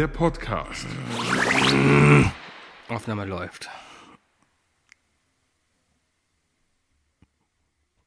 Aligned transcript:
der 0.00 0.08
Podcast. 0.08 0.86
Aufnahme 2.88 3.26
läuft. 3.26 3.68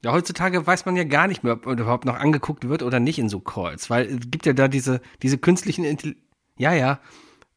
Ja, 0.04 0.12
heutzutage 0.12 0.66
weiß 0.66 0.88
man 0.88 0.96
ja 0.96 1.04
gar 1.04 1.28
nicht 1.28 1.44
mehr, 1.44 1.54
ob 1.54 1.68
überhaupt 1.68 2.06
noch 2.06 2.16
angeguckt 2.16 2.68
wird 2.68 2.82
oder 2.82 3.00
nicht 3.00 3.20
in 3.20 3.30
so 3.30 3.40
Calls, 3.40 3.92
weil 3.92 4.08
es 4.08 4.32
gibt 4.32 4.48
ja 4.48 4.54
da 4.54 4.68
diese, 4.68 5.02
diese 5.22 5.38
künstlichen 5.38 5.86
Intelligenz. 5.86 6.26
Ja, 6.58 6.74
ja. 6.74 7.00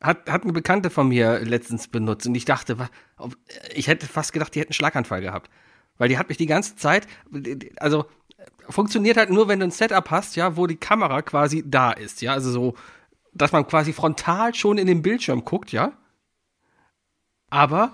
Hat, 0.03 0.30
hat 0.30 0.43
eine 0.43 0.53
Bekannte 0.53 0.91
von 0.91 1.09
mir 1.09 1.41
letztens 1.41 1.89
benutzt 1.89 2.27
und 2.27 2.35
ich 2.35 2.45
dachte, 2.45 2.77
ich 3.75 3.89
hätte 3.89 4.07
fast 4.07 4.35
gedacht, 4.35 4.55
die 4.55 4.61
hätten 4.61 4.73
einen 4.73 4.75
Schlaganfall 4.75 5.23
gehabt. 5.23 5.51
Weil 5.97 6.11
die 6.11 6.19
hat 6.19 6.29
mich 6.29 6.37
die 6.37 6.45
ganze 6.45 6.77
Zeit, 6.77 7.07
also 7.77 8.05
funktioniert 8.69 9.16
halt 9.16 9.30
nur, 9.30 9.49
wenn 9.49 9.61
du 9.61 9.65
ein 9.65 9.71
Setup 9.71 10.11
hast, 10.11 10.37
ja, 10.37 10.59
wo 10.59 10.66
die 10.66 10.77
Kamera 10.77 11.23
quasi 11.23 11.65
da 11.66 11.93
ist, 11.93 12.21
ja, 12.21 12.35
also 12.35 12.51
so, 12.51 12.75
dass 13.37 13.53
man 13.53 13.67
quasi 13.67 13.93
frontal 13.93 14.55
schon 14.55 14.79
in 14.79 14.87
den 14.87 15.03
Bildschirm 15.03 15.45
guckt, 15.45 15.73
ja. 15.73 15.93
Aber, 17.51 17.93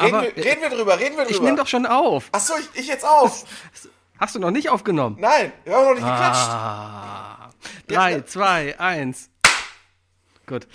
Reden, 0.00 0.14
aber 0.14 0.22
wir, 0.36 0.44
reden 0.44 0.62
wir 0.62 0.70
drüber, 0.70 0.98
reden 0.98 1.16
wir 1.16 1.24
drüber. 1.24 1.30
ich 1.30 1.40
nehme 1.40 1.56
doch 1.56 1.66
schon 1.68 1.86
auf. 1.86 2.28
Achso, 2.32 2.54
ich, 2.58 2.80
ich 2.80 2.86
jetzt 2.88 3.04
auch. 3.04 3.30
Hast 4.18 4.34
du 4.34 4.38
noch 4.38 4.50
nicht 4.50 4.70
aufgenommen? 4.70 5.16
Nein, 5.18 5.52
wir 5.64 5.74
haben 5.74 5.84
noch 5.84 5.94
nicht 5.94 6.02
geklatscht. 6.06 6.48
Ah. 6.48 7.50
Drei, 7.88 8.20
zwei, 8.22 8.78
eins. 8.78 9.28
Gut. 10.46 10.66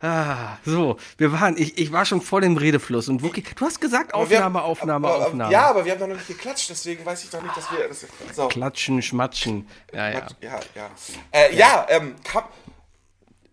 Ah, 0.00 0.58
so, 0.64 0.98
wir 1.16 1.32
waren, 1.32 1.56
ich, 1.56 1.78
ich 1.78 1.90
war 1.90 2.04
schon 2.04 2.20
voll 2.20 2.44
im 2.44 2.56
Redefluss 2.58 3.08
und 3.08 3.22
Wookie, 3.22 3.42
du 3.42 3.64
hast 3.64 3.80
gesagt 3.80 4.12
Aufnahme, 4.12 4.60
haben- 4.60 4.66
Aufnahme, 4.70 5.06
aber, 5.08 5.16
aber, 5.16 5.26
Aufnahme. 5.26 5.52
Ja, 5.52 5.70
aber 5.70 5.84
wir 5.86 5.92
haben 5.92 6.00
noch 6.00 6.08
nicht 6.16 6.28
geklatscht, 6.28 6.68
deswegen 6.68 7.04
weiß 7.04 7.24
ich 7.24 7.30
doch 7.30 7.42
nicht, 7.42 7.56
dass 7.56 7.70
wir. 7.72 7.88
Das, 7.88 8.06
so. 8.34 8.48
Klatschen, 8.48 9.00
schmatschen. 9.00 9.66
Ja, 9.92 10.10
ja. 10.10 10.26
Ja, 10.42 10.60
ja. 10.74 10.90
Äh, 11.32 11.56
ja, 11.56 11.86
ähm, 11.88 12.14
Kap 12.24 12.50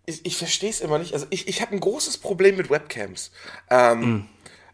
ich, 0.06 0.26
ich 0.26 0.38
verstehe 0.38 0.70
es 0.70 0.82
immer 0.82 1.00
nicht. 1.00 1.14
Also 1.14 1.26
ich, 1.30 1.48
ich 1.48 1.62
habe 1.62 1.74
ein 1.74 1.80
großes 1.80 2.18
Problem 2.18 2.58
mit 2.58 2.70
Webcams. 2.70 3.32
Ähm, 3.70 4.02
Hm. 4.02 4.26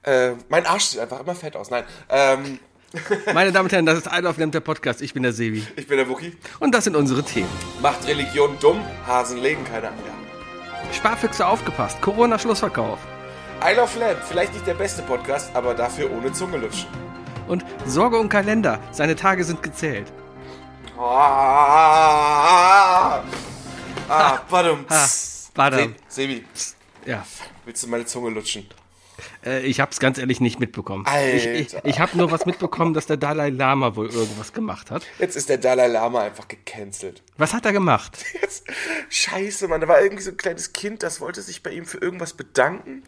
äh, 0.03 0.31
mein 0.49 0.65
Arsch 0.65 0.85
sieht 0.85 0.99
einfach 0.99 1.19
immer 1.19 1.35
fett 1.35 1.55
aus. 1.55 1.69
Nein. 1.69 1.83
Ähm, 2.09 2.59
Meine 3.35 3.51
Damen 3.51 3.67
und 3.67 3.71
Herren, 3.71 3.85
das 3.85 3.99
ist 3.99 4.07
I 4.07 4.19
Love 4.19 4.39
Lamp, 4.39 4.51
der 4.51 4.61
Podcast. 4.61 5.01
Ich 5.03 5.13
bin 5.13 5.21
der 5.21 5.31
Sebi. 5.33 5.63
ich 5.75 5.87
bin 5.87 5.97
der 5.97 6.09
Wookie. 6.09 6.35
Und 6.59 6.73
das 6.73 6.85
sind 6.85 6.95
unsere 6.95 7.23
Themen. 7.23 7.49
Macht 7.83 8.07
Religion 8.07 8.57
dumm, 8.59 8.81
Hasen 9.05 9.37
legen 9.37 9.63
keine 9.65 9.89
Angaben. 9.89 10.25
Sparfüchse 10.91 11.45
aufgepasst, 11.45 12.01
Corona-Schlussverkauf. 12.01 12.97
I 13.63 13.75
Love 13.75 13.99
Lamp, 13.99 14.23
vielleicht 14.27 14.53
nicht 14.53 14.65
der 14.65 14.73
beste 14.73 15.03
Podcast, 15.03 15.51
aber 15.53 15.75
dafür 15.75 16.09
ohne 16.11 16.33
Zunge 16.33 16.57
lutschen. 16.57 16.87
Und 17.47 17.63
Sorge 17.85 18.17
um 18.17 18.27
Kalender, 18.27 18.79
seine 18.91 19.15
Tage 19.15 19.43
sind 19.43 19.61
gezählt. 19.61 20.11
Ah, 20.97 23.21
ah, 24.09 24.39
badum. 24.49 24.85
Ha, 24.89 25.07
badum. 25.53 25.95
Se- 26.07 26.21
Sebi, 26.21 26.45
Ja, 27.05 27.25
willst 27.65 27.83
du 27.83 27.87
meine 27.87 28.05
Zunge 28.05 28.29
lutschen? 28.31 28.67
äh, 29.45 29.59
ich 29.61 29.79
hab's 29.79 29.99
ganz 29.99 30.17
ehrlich 30.17 30.39
nicht 30.39 30.59
mitbekommen. 30.59 31.05
Alter. 31.05 31.33
Ich, 31.53 31.73
ich, 31.73 31.75
ich 31.83 31.99
habe 31.99 32.17
nur 32.17 32.31
was 32.31 32.45
mitbekommen, 32.45 32.93
dass 32.93 33.05
der 33.05 33.17
Dalai 33.17 33.49
Lama 33.49 33.95
wohl 33.95 34.09
irgendwas 34.09 34.53
gemacht 34.53 34.91
hat. 34.91 35.03
Jetzt 35.19 35.35
ist 35.35 35.49
der 35.49 35.57
Dalai 35.57 35.87
Lama 35.87 36.21
einfach 36.21 36.47
gecancelt. 36.47 37.21
Was 37.37 37.53
hat 37.53 37.65
er 37.65 37.73
gemacht? 37.73 38.17
Jetzt, 38.41 38.63
scheiße, 39.09 39.67
Mann, 39.67 39.81
da 39.81 39.87
war 39.87 40.01
irgendwie 40.01 40.23
so 40.23 40.31
ein 40.31 40.37
kleines 40.37 40.71
Kind, 40.73 41.03
das 41.03 41.19
wollte 41.21 41.41
sich 41.41 41.63
bei 41.63 41.71
ihm 41.71 41.85
für 41.85 41.97
irgendwas 41.97 42.33
bedanken. 42.33 43.03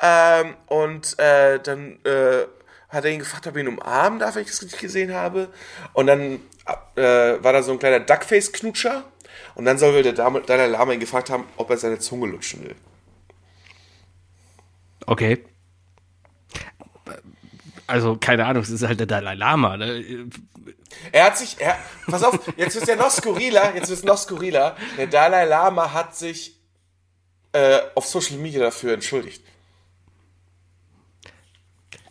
Ähm, 0.00 0.54
und 0.66 1.18
äh, 1.18 1.58
dann 1.60 1.98
äh, 2.04 2.46
hat 2.88 3.04
er 3.04 3.10
ihn 3.10 3.18
gefragt, 3.20 3.46
ob 3.48 3.56
er 3.56 3.62
ihn 3.62 3.68
umarmen 3.68 4.20
darf, 4.20 4.34
wenn 4.36 4.42
ich 4.42 4.48
das 4.50 4.62
richtig 4.62 4.80
gesehen 4.80 5.12
habe. 5.14 5.48
Und 5.94 6.06
dann 6.06 6.40
äh, 6.94 7.02
war 7.42 7.52
da 7.52 7.62
so 7.62 7.72
ein 7.72 7.78
kleiner 7.80 8.00
Duckface-Knutscher. 8.00 9.04
Und 9.62 9.66
dann 9.66 9.78
soll 9.78 9.94
wohl 9.94 10.02
der 10.02 10.12
Dalai 10.12 10.66
Lama 10.66 10.92
ihn 10.92 10.98
gefragt 10.98 11.30
haben, 11.30 11.44
ob 11.56 11.70
er 11.70 11.76
seine 11.76 12.00
Zunge 12.00 12.26
lutschen 12.26 12.64
will. 12.64 12.74
Okay. 15.06 15.44
Also, 17.86 18.16
keine 18.16 18.44
Ahnung, 18.44 18.64
es 18.64 18.70
ist 18.70 18.82
halt 18.82 18.98
der 18.98 19.06
Dalai 19.06 19.34
Lama. 19.34 19.76
Ne? 19.76 20.28
Er 21.12 21.26
hat 21.26 21.38
sich, 21.38 21.60
er, 21.60 21.78
pass 22.08 22.24
auf, 22.24 22.40
jetzt 22.56 22.74
ist 22.74 22.88
der 22.88 22.96
noch 22.96 23.12
skurriler, 23.12 23.72
jetzt 23.76 23.88
ist 23.88 24.04
noch 24.04 24.18
skurriler. 24.18 24.76
Der 24.98 25.06
Dalai 25.06 25.44
Lama 25.44 25.92
hat 25.92 26.16
sich 26.16 26.60
äh, 27.52 27.82
auf 27.94 28.04
Social 28.04 28.38
Media 28.38 28.62
dafür 28.62 28.94
entschuldigt. 28.94 29.44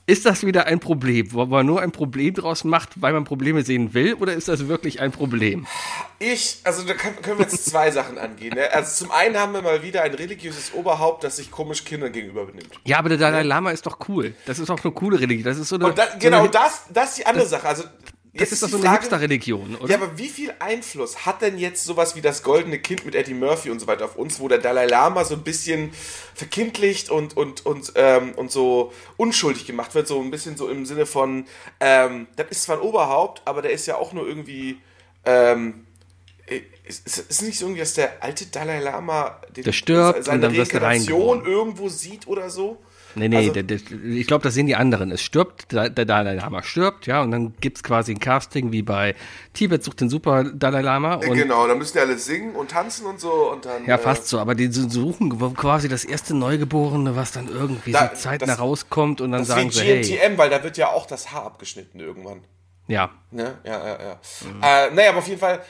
Ist 0.07 0.25
das 0.25 0.45
wieder 0.45 0.66
ein 0.66 0.79
Problem, 0.79 1.31
wo 1.31 1.45
man 1.45 1.66
nur 1.66 1.81
ein 1.81 1.91
Problem 1.91 2.34
draus 2.34 2.63
macht, 2.63 3.01
weil 3.01 3.13
man 3.13 3.23
Probleme 3.23 3.63
sehen 3.63 3.94
will, 3.94 4.16
oder 4.16 4.34
ist 4.34 4.47
das 4.47 4.67
wirklich 4.67 5.00
ein 5.00 5.12
Problem? 5.12 5.67
Ich, 6.17 6.59
also 6.63 6.84
da 6.84 6.94
können, 6.95 7.38
wir 7.38 7.45
jetzt 7.45 7.66
zwei 7.66 7.91
Sachen 7.91 8.17
angehen. 8.17 8.56
Ne? 8.56 8.72
Also 8.73 9.06
zum 9.06 9.12
einen 9.12 9.38
haben 9.38 9.53
wir 9.53 9.62
mal 9.62 9.84
wieder 9.84 10.01
ein 10.01 10.13
religiöses 10.13 10.73
Oberhaupt, 10.73 11.23
das 11.23 11.38
sich 11.38 11.51
komisch 11.51 11.85
Kindern 11.85 12.12
gegenüber 12.12 12.45
benimmt. 12.45 12.72
Ja, 12.84 12.97
aber 12.97 13.09
der 13.09 13.19
Dalai 13.19 13.44
Lama 13.44 13.72
ist 13.72 13.85
doch 13.85 14.00
cool. 14.09 14.34
Das 14.45 14.59
ist 14.59 14.69
auch 14.69 14.84
eine 14.84 14.91
coole 14.91 15.19
Religion. 15.19 15.44
Das 15.44 15.57
ist 15.57 15.69
so 15.69 15.75
eine. 15.75 15.85
Und 15.85 15.97
da, 15.97 16.07
so 16.12 16.18
genau 16.19 16.39
eine, 16.39 16.50
das, 16.50 16.83
das 16.91 17.09
ist 17.09 17.19
die 17.19 17.25
andere 17.28 17.45
Sache. 17.45 17.68
Also 17.68 17.83
Das 18.34 18.42
jetzt 18.44 18.52
ist 18.53 18.64
doch 18.64 18.69
so 18.69 18.78
eine 18.78 18.86
Frage- 18.86 19.00
Hipster-Religion, 19.02 19.75
oder? 19.75 19.90
Ja, 19.90 19.97
aber 19.97 20.18
wie 20.18 20.30
viel 20.30 20.53
Einfluss 20.59 21.25
hat 21.25 21.42
denn 21.42 21.58
jetzt 21.58 21.84
sowas 21.84 22.16
wie 22.16 22.22
das 22.22 22.44
goldene 22.44 22.80
Kind 22.80 23.06
mit 23.06 23.14
Eddie 23.14 23.34
Murphy 23.34 23.69
und 23.69 23.80
so 23.80 23.88
weiter 23.88 24.06
auf 24.06 24.16
uns, 24.16 24.40
wo 24.40 24.47
der 24.47 24.58
Dalai 24.59 24.86
Lama 24.86 25.25
so 25.25 25.34
ein 25.36 25.44
bisschen 25.44 25.92
verkindlicht 26.34 27.09
und, 27.09 27.36
und, 27.36 27.66
und, 27.66 27.92
ähm, 27.96 28.31
und 28.36 28.50
so 28.50 28.94
unschuldig 29.18 29.66
gemacht 29.66 29.96
wird, 29.96 30.08
so 30.08 30.22
ein 30.22 30.31
bisschen 30.31 30.56
so 30.56 30.69
im 30.69 30.86
Sinne 30.86 31.06
von, 31.06 31.46
ähm, 31.81 32.28
das 32.38 32.47
ist 32.52 32.64
zwar 32.64 32.78
ein 32.78 32.81
Oberhaupt, 32.81 33.42
aber 33.44 33.62
der 33.62 33.72
ist 33.72 33.86
ja 33.86 33.97
auch 33.97 34.14
nur 34.14 34.25
irgendwie, 34.25 34.80
ähm, 35.25 35.86
ist, 36.86 37.06
ist 37.08 37.18
ist 37.30 37.42
nicht 37.42 37.58
so 37.59 37.66
irgendwie, 37.66 37.81
dass 37.81 37.94
der 37.96 38.24
alte 38.24 38.46
Dalai 38.46 38.80
Lama 38.80 39.42
den, 39.56 39.63
Der 39.66 39.72
stirbt 39.74 40.24
seine 40.24 40.48
und 40.48 40.53
dann 40.53 40.56
Reinkarnation 40.56 41.46
irgendwo 41.46 41.90
sieht 41.90 42.28
oder 42.28 42.50
so? 42.50 42.78
Nee, 43.16 43.28
nee, 43.30 43.38
Also- 43.38 43.52
der, 43.62 43.78
ich 43.78 44.28
glaube, 44.28 44.44
das 44.44 44.54
sehen 44.54 44.68
die 44.68 44.76
anderen. 44.76 45.12
Es 45.12 45.22
stirbt, 45.22 45.72
der, 45.72 45.90
Dalai 45.90 46.36
Lama 46.36 46.64
stirbt, 46.64 47.08
ja, 47.08 47.22
und 47.22 47.32
dann 47.32 47.54
gibt's 47.60 47.84
quasi 47.84 48.12
ein 48.14 48.20
Casting 48.20 48.72
wie 48.72 48.82
bei 48.82 49.16
Tibet 49.54 49.84
sucht 49.84 50.02
den 50.02 50.10
Super 50.10 50.44
Dalai 50.46 50.82
Lama. 50.82 51.16
Und, 51.16 51.34
genau, 51.34 51.68
da 51.68 51.76
müssen 51.76 51.94
die 51.94 52.00
alle 52.00 52.18
singen 52.18 52.56
und 52.56 52.72
tanzen 52.72 53.06
und 53.06 53.20
so 53.20 53.52
und 53.52 53.66
dann. 53.66 53.86
Ja, 53.86 53.96
äh, 53.96 53.98
fast 53.98 54.28
so, 54.28 54.40
aber 54.40 54.56
die 54.56 54.72
suchen 54.72 55.38
quasi 55.56 55.88
das 55.90 56.06
erste 56.06 56.36
Neugeborene, 56.36 57.16
was 57.16 57.32
dann 57.32 57.48
irgendwie 57.48 57.92
Da- 57.92 58.12
so 58.14 58.22
zeitnah 58.22 58.48
das- 58.48 58.60
rauskommt 58.60 59.22
und 59.22 59.32
dann 59.32 59.42
Das 59.42 59.48
sagen 59.50 59.72
sie, 59.72 59.82
hey, 59.82 60.02
GNTM, 60.02 60.38
weil 60.38 60.50
da 60.50 60.64
wird 60.64 60.78
ja 60.78 60.90
auch 60.90 61.06
das 61.06 61.32
Haar 61.32 61.46
abgeschnitten 61.46 62.00
irgendwann. 62.00 62.42
ja, 62.88 63.10
Ne? 63.32 63.58
Ja, 63.64 63.88
ja, 63.88 63.98
ja. 64.04 64.88
Äh, 64.88 64.94
naja, 64.94 65.10
aber 65.12 65.20
auf 65.20 65.28
jeden 65.28 65.40
Fall. 65.40 65.62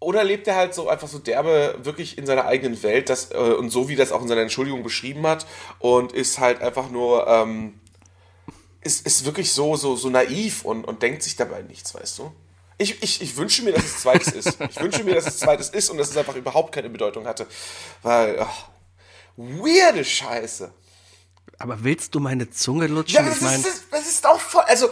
Oder 0.00 0.22
lebt 0.22 0.46
er 0.46 0.54
halt 0.54 0.74
so 0.74 0.88
einfach 0.88 1.08
so 1.08 1.18
derbe 1.18 1.76
wirklich 1.82 2.18
in 2.18 2.26
seiner 2.26 2.44
eigenen 2.44 2.80
Welt 2.82 3.08
das, 3.08 3.32
äh, 3.32 3.36
und 3.36 3.70
so 3.70 3.88
wie 3.88 3.96
das 3.96 4.12
auch 4.12 4.22
in 4.22 4.28
seiner 4.28 4.42
Entschuldigung 4.42 4.82
beschrieben 4.82 5.26
hat 5.26 5.46
und 5.80 6.12
ist 6.12 6.38
halt 6.38 6.60
einfach 6.62 6.88
nur, 6.90 7.26
ähm, 7.26 7.80
ist, 8.80 9.04
ist 9.06 9.24
wirklich 9.24 9.52
so, 9.52 9.74
so, 9.74 9.96
so 9.96 10.08
naiv 10.08 10.64
und, 10.64 10.84
und 10.84 11.02
denkt 11.02 11.24
sich 11.24 11.34
dabei 11.34 11.62
nichts, 11.62 11.94
weißt 11.94 12.18
du? 12.18 12.32
Ich, 12.80 13.02
ich, 13.02 13.20
ich 13.20 13.36
wünsche 13.36 13.64
mir, 13.64 13.72
dass 13.72 13.84
es 13.84 14.00
zweites 14.02 14.28
ist. 14.28 14.56
Ich 14.70 14.80
wünsche 14.80 15.02
mir, 15.02 15.16
dass 15.16 15.26
es 15.26 15.38
zweites 15.38 15.68
ist 15.70 15.90
und 15.90 15.98
dass 15.98 16.10
es 16.10 16.16
einfach 16.16 16.36
überhaupt 16.36 16.72
keine 16.72 16.88
Bedeutung 16.88 17.26
hatte. 17.26 17.48
Weil, 18.02 18.38
ach, 18.38 18.68
weirde 19.36 20.04
Scheiße. 20.04 20.70
aber 21.58 21.82
willst 21.82 22.14
du 22.14 22.20
meine 22.20 22.50
Zunge 22.50 22.86
lutschen? 22.86 23.16
Ja, 23.16 23.20
aber 23.22 23.30
ich 23.30 23.40
das, 23.40 23.42
meine, 23.42 23.66
ist, 23.66 23.82
das 23.90 24.06
ist 24.06 24.24
auch 24.24 24.38
voll. 24.38 24.62
Also, 24.68 24.90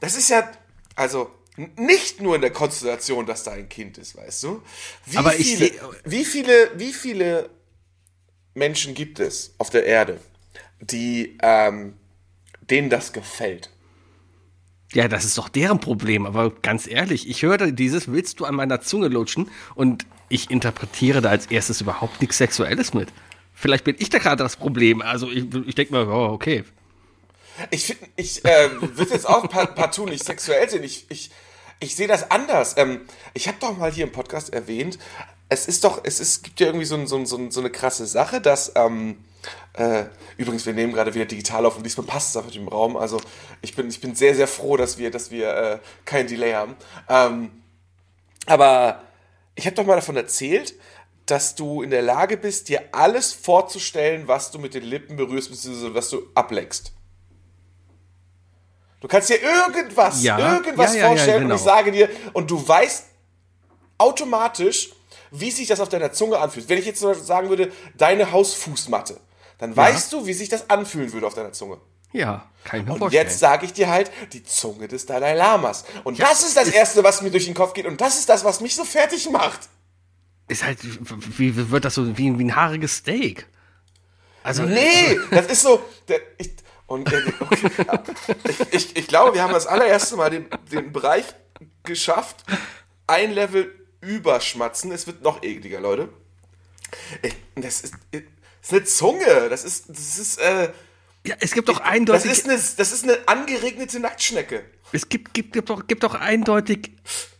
das 0.00 0.16
ist 0.16 0.30
ja. 0.30 0.50
Also, 0.96 1.30
nicht 1.76 2.20
nur 2.20 2.36
in 2.36 2.40
der 2.40 2.52
Konstellation, 2.52 3.26
dass 3.26 3.42
da 3.44 3.52
ein 3.52 3.68
Kind 3.68 3.98
ist, 3.98 4.16
weißt 4.16 4.44
du? 4.44 4.62
Wie, 5.06 5.16
Aber 5.16 5.34
ich 5.36 5.56
viele, 5.56 5.66
seh- 5.72 5.80
wie 6.04 6.24
viele, 6.24 6.70
wie 6.76 6.92
viele 6.92 7.50
Menschen 8.54 8.94
gibt 8.94 9.20
es 9.20 9.54
auf 9.58 9.70
der 9.70 9.84
Erde, 9.86 10.20
die, 10.80 11.38
ähm, 11.42 11.94
denen 12.62 12.90
das 12.90 13.12
gefällt? 13.12 13.70
ja, 14.94 15.06
das 15.06 15.24
ist 15.24 15.36
doch 15.36 15.48
deren 15.50 15.80
Problem, 15.80 16.24
aber 16.24 16.50
ganz 16.50 16.86
ehrlich, 16.86 17.28
ich 17.28 17.42
höre 17.42 17.58
dieses, 17.72 18.10
willst 18.10 18.40
du 18.40 18.46
an 18.46 18.54
meiner 18.54 18.80
Zunge 18.80 19.08
lutschen? 19.08 19.50
Und 19.74 20.06
ich 20.30 20.50
interpretiere 20.50 21.20
da 21.20 21.28
als 21.28 21.46
erstes 21.46 21.80
überhaupt 21.82 22.20
nichts 22.22 22.38
Sexuelles 22.38 22.94
mit. 22.94 23.08
Vielleicht 23.54 23.84
bin 23.84 23.96
ich 23.98 24.08
da 24.08 24.18
gerade 24.18 24.42
das 24.42 24.56
Problem. 24.56 25.02
Also 25.02 25.30
ich, 25.30 25.44
ich 25.66 25.74
denke 25.74 25.92
mir, 25.92 26.08
oh, 26.08 26.28
okay. 26.32 26.64
Ich 27.70 27.86
finde, 27.86 28.06
ich 28.16 28.44
äh, 28.44 28.70
würde 28.96 29.12
jetzt 29.12 29.28
auch 29.28 29.48
par- 29.50 29.74
partout 29.74 30.06
nicht 30.06 30.24
sexuell 30.24 30.70
sehen. 30.70 30.84
Ich, 30.84 31.06
ich, 31.10 31.30
ich 31.80 31.96
sehe 31.96 32.08
das 32.08 32.30
anders. 32.30 32.76
Ähm, 32.76 33.02
ich 33.34 33.48
habe 33.48 33.58
doch 33.60 33.76
mal 33.76 33.92
hier 33.92 34.04
im 34.04 34.12
Podcast 34.12 34.52
erwähnt, 34.52 34.98
es 35.48 35.66
ist 35.66 35.84
doch, 35.84 36.00
es 36.04 36.20
ist, 36.20 36.44
gibt 36.44 36.60
ja 36.60 36.66
irgendwie 36.66 36.84
so, 36.84 36.94
ein, 36.94 37.06
so, 37.06 37.16
ein, 37.16 37.26
so, 37.26 37.36
ein, 37.36 37.50
so 37.50 37.60
eine 37.60 37.70
krasse 37.70 38.06
Sache, 38.06 38.40
dass, 38.40 38.72
ähm, 38.74 39.24
äh, 39.74 40.04
übrigens, 40.36 40.66
wir 40.66 40.74
nehmen 40.74 40.92
gerade 40.92 41.14
wieder 41.14 41.24
digital 41.24 41.64
auf 41.64 41.76
und 41.76 41.84
diesmal 41.84 42.06
passt 42.06 42.30
es 42.30 42.36
einfach 42.36 42.54
im 42.54 42.68
Raum. 42.68 42.96
Also 42.96 43.20
ich 43.62 43.74
bin, 43.74 43.88
ich 43.88 44.00
bin 44.00 44.14
sehr, 44.14 44.34
sehr 44.34 44.48
froh, 44.48 44.76
dass 44.76 44.98
wir, 44.98 45.10
dass 45.10 45.30
wir 45.30 45.54
äh, 45.54 45.78
kein 46.04 46.26
Delay 46.26 46.52
haben. 46.52 46.76
Ähm, 47.08 47.50
aber 48.46 49.02
ich 49.54 49.66
habe 49.66 49.76
doch 49.76 49.86
mal 49.86 49.96
davon 49.96 50.16
erzählt, 50.16 50.74
dass 51.26 51.54
du 51.54 51.82
in 51.82 51.90
der 51.90 52.02
Lage 52.02 52.36
bist, 52.36 52.68
dir 52.68 52.82
alles 52.92 53.32
vorzustellen, 53.32 54.28
was 54.28 54.50
du 54.50 54.58
mit 54.58 54.74
den 54.74 54.84
Lippen 54.84 55.16
berührst, 55.16 55.50
beziehungsweise 55.50 55.94
was 55.94 56.10
du 56.10 56.22
ableckst. 56.34 56.92
Du 59.00 59.08
kannst 59.08 59.28
dir 59.28 59.40
irgendwas, 59.40 60.22
Ja, 60.22 60.38
irgendwas 60.54 60.94
ja, 60.94 61.00
ja, 61.02 61.08
vorstellen 61.08 61.42
genau. 61.42 61.54
und 61.54 61.60
ich 61.60 61.64
sage 61.64 61.92
dir, 61.92 62.08
und 62.32 62.50
du 62.50 62.66
weißt 62.66 63.04
automatisch, 63.98 64.90
wie 65.30 65.50
sich 65.50 65.68
das 65.68 65.80
auf 65.80 65.88
deiner 65.88 66.12
Zunge 66.12 66.38
anfühlt. 66.38 66.68
Wenn 66.68 66.78
ich 66.78 66.86
jetzt 66.86 67.00
zum 67.00 67.10
Beispiel 67.10 67.26
sagen 67.26 67.48
würde, 67.48 67.72
deine 67.96 68.32
Hausfußmatte, 68.32 69.20
dann 69.58 69.76
weißt 69.76 70.12
du, 70.12 70.26
wie 70.26 70.32
sich 70.32 70.48
das 70.48 70.70
anfühlen 70.70 71.12
würde 71.12 71.26
auf 71.26 71.34
deiner 71.34 71.52
Zunge. 71.52 71.78
Ja, 72.12 72.48
ich 72.64 72.72
mir 72.72 72.78
Und 72.92 72.98
vorstellen. 72.98 73.26
jetzt 73.26 73.38
sage 73.38 73.66
ich 73.66 73.72
dir 73.74 73.88
halt 73.90 74.10
die 74.32 74.42
Zunge 74.42 74.88
des 74.88 75.04
Dalai 75.04 75.34
Lamas. 75.34 75.84
Und 76.04 76.18
das 76.18 76.42
ist 76.42 76.56
das 76.56 76.68
Erste, 76.68 77.04
was 77.04 77.20
mir 77.20 77.30
durch 77.30 77.44
den 77.44 77.54
Kopf 77.54 77.74
geht. 77.74 77.84
Und 77.86 78.00
das 78.00 78.18
ist 78.18 78.28
das, 78.28 78.44
was 78.44 78.60
mich 78.60 78.74
so 78.74 78.84
fertig 78.84 79.28
macht. 79.30 79.60
ist 80.48 80.64
halt, 80.64 80.78
wie, 81.38 81.54
wie 81.56 81.70
wird 81.70 81.84
das 81.84 81.94
so, 81.94 82.16
wie, 82.16 82.38
wie 82.38 82.44
ein 82.44 82.56
haariges 82.56 82.96
Steak? 82.96 83.46
Also, 84.42 84.62
Nee, 84.62 85.18
das 85.30 85.46
ist 85.46 85.62
so. 85.62 85.82
Der, 86.08 86.20
ich, 86.38 86.52
und 86.88 87.12
äh, 87.12 87.22
okay, 87.40 87.70
ich, 88.44 88.72
ich, 88.72 88.96
ich 88.96 89.06
glaube, 89.06 89.34
wir 89.34 89.42
haben 89.42 89.52
das 89.52 89.66
allererste 89.66 90.16
Mal 90.16 90.30
den, 90.30 90.46
den 90.72 90.90
Bereich 90.90 91.26
geschafft, 91.84 92.44
ein 93.06 93.30
Level 93.30 93.72
überschmatzen. 94.00 94.90
Es 94.90 95.06
wird 95.06 95.22
noch 95.22 95.42
ekliger, 95.42 95.80
Leute. 95.80 96.08
Ich, 97.22 97.36
das 97.56 97.82
ist, 97.82 97.94
das 98.10 98.22
ist 98.62 98.72
eine 98.72 98.84
Zunge. 98.84 99.48
Das 99.50 99.64
ist, 99.64 99.90
das 99.90 100.18
ist, 100.18 100.38
äh, 100.38 100.72
ja, 101.26 101.36
es 101.40 101.52
gibt 101.52 101.68
doch 101.68 101.78
das 101.78 101.86
eindeutig, 101.86 102.30
ist 102.30 102.48
eine, 102.48 102.54
das 102.54 102.92
ist 102.92 103.04
eine 103.04 103.18
angeregnete 103.26 104.00
Nacktschnecke. 104.00 104.64
es 104.92 105.08
gibt, 105.10 105.34
gibt, 105.34 105.52
gibt, 105.52 105.68
doch, 105.68 105.86
gibt 105.86 106.02
doch 106.02 106.14
eindeutig 106.14 106.92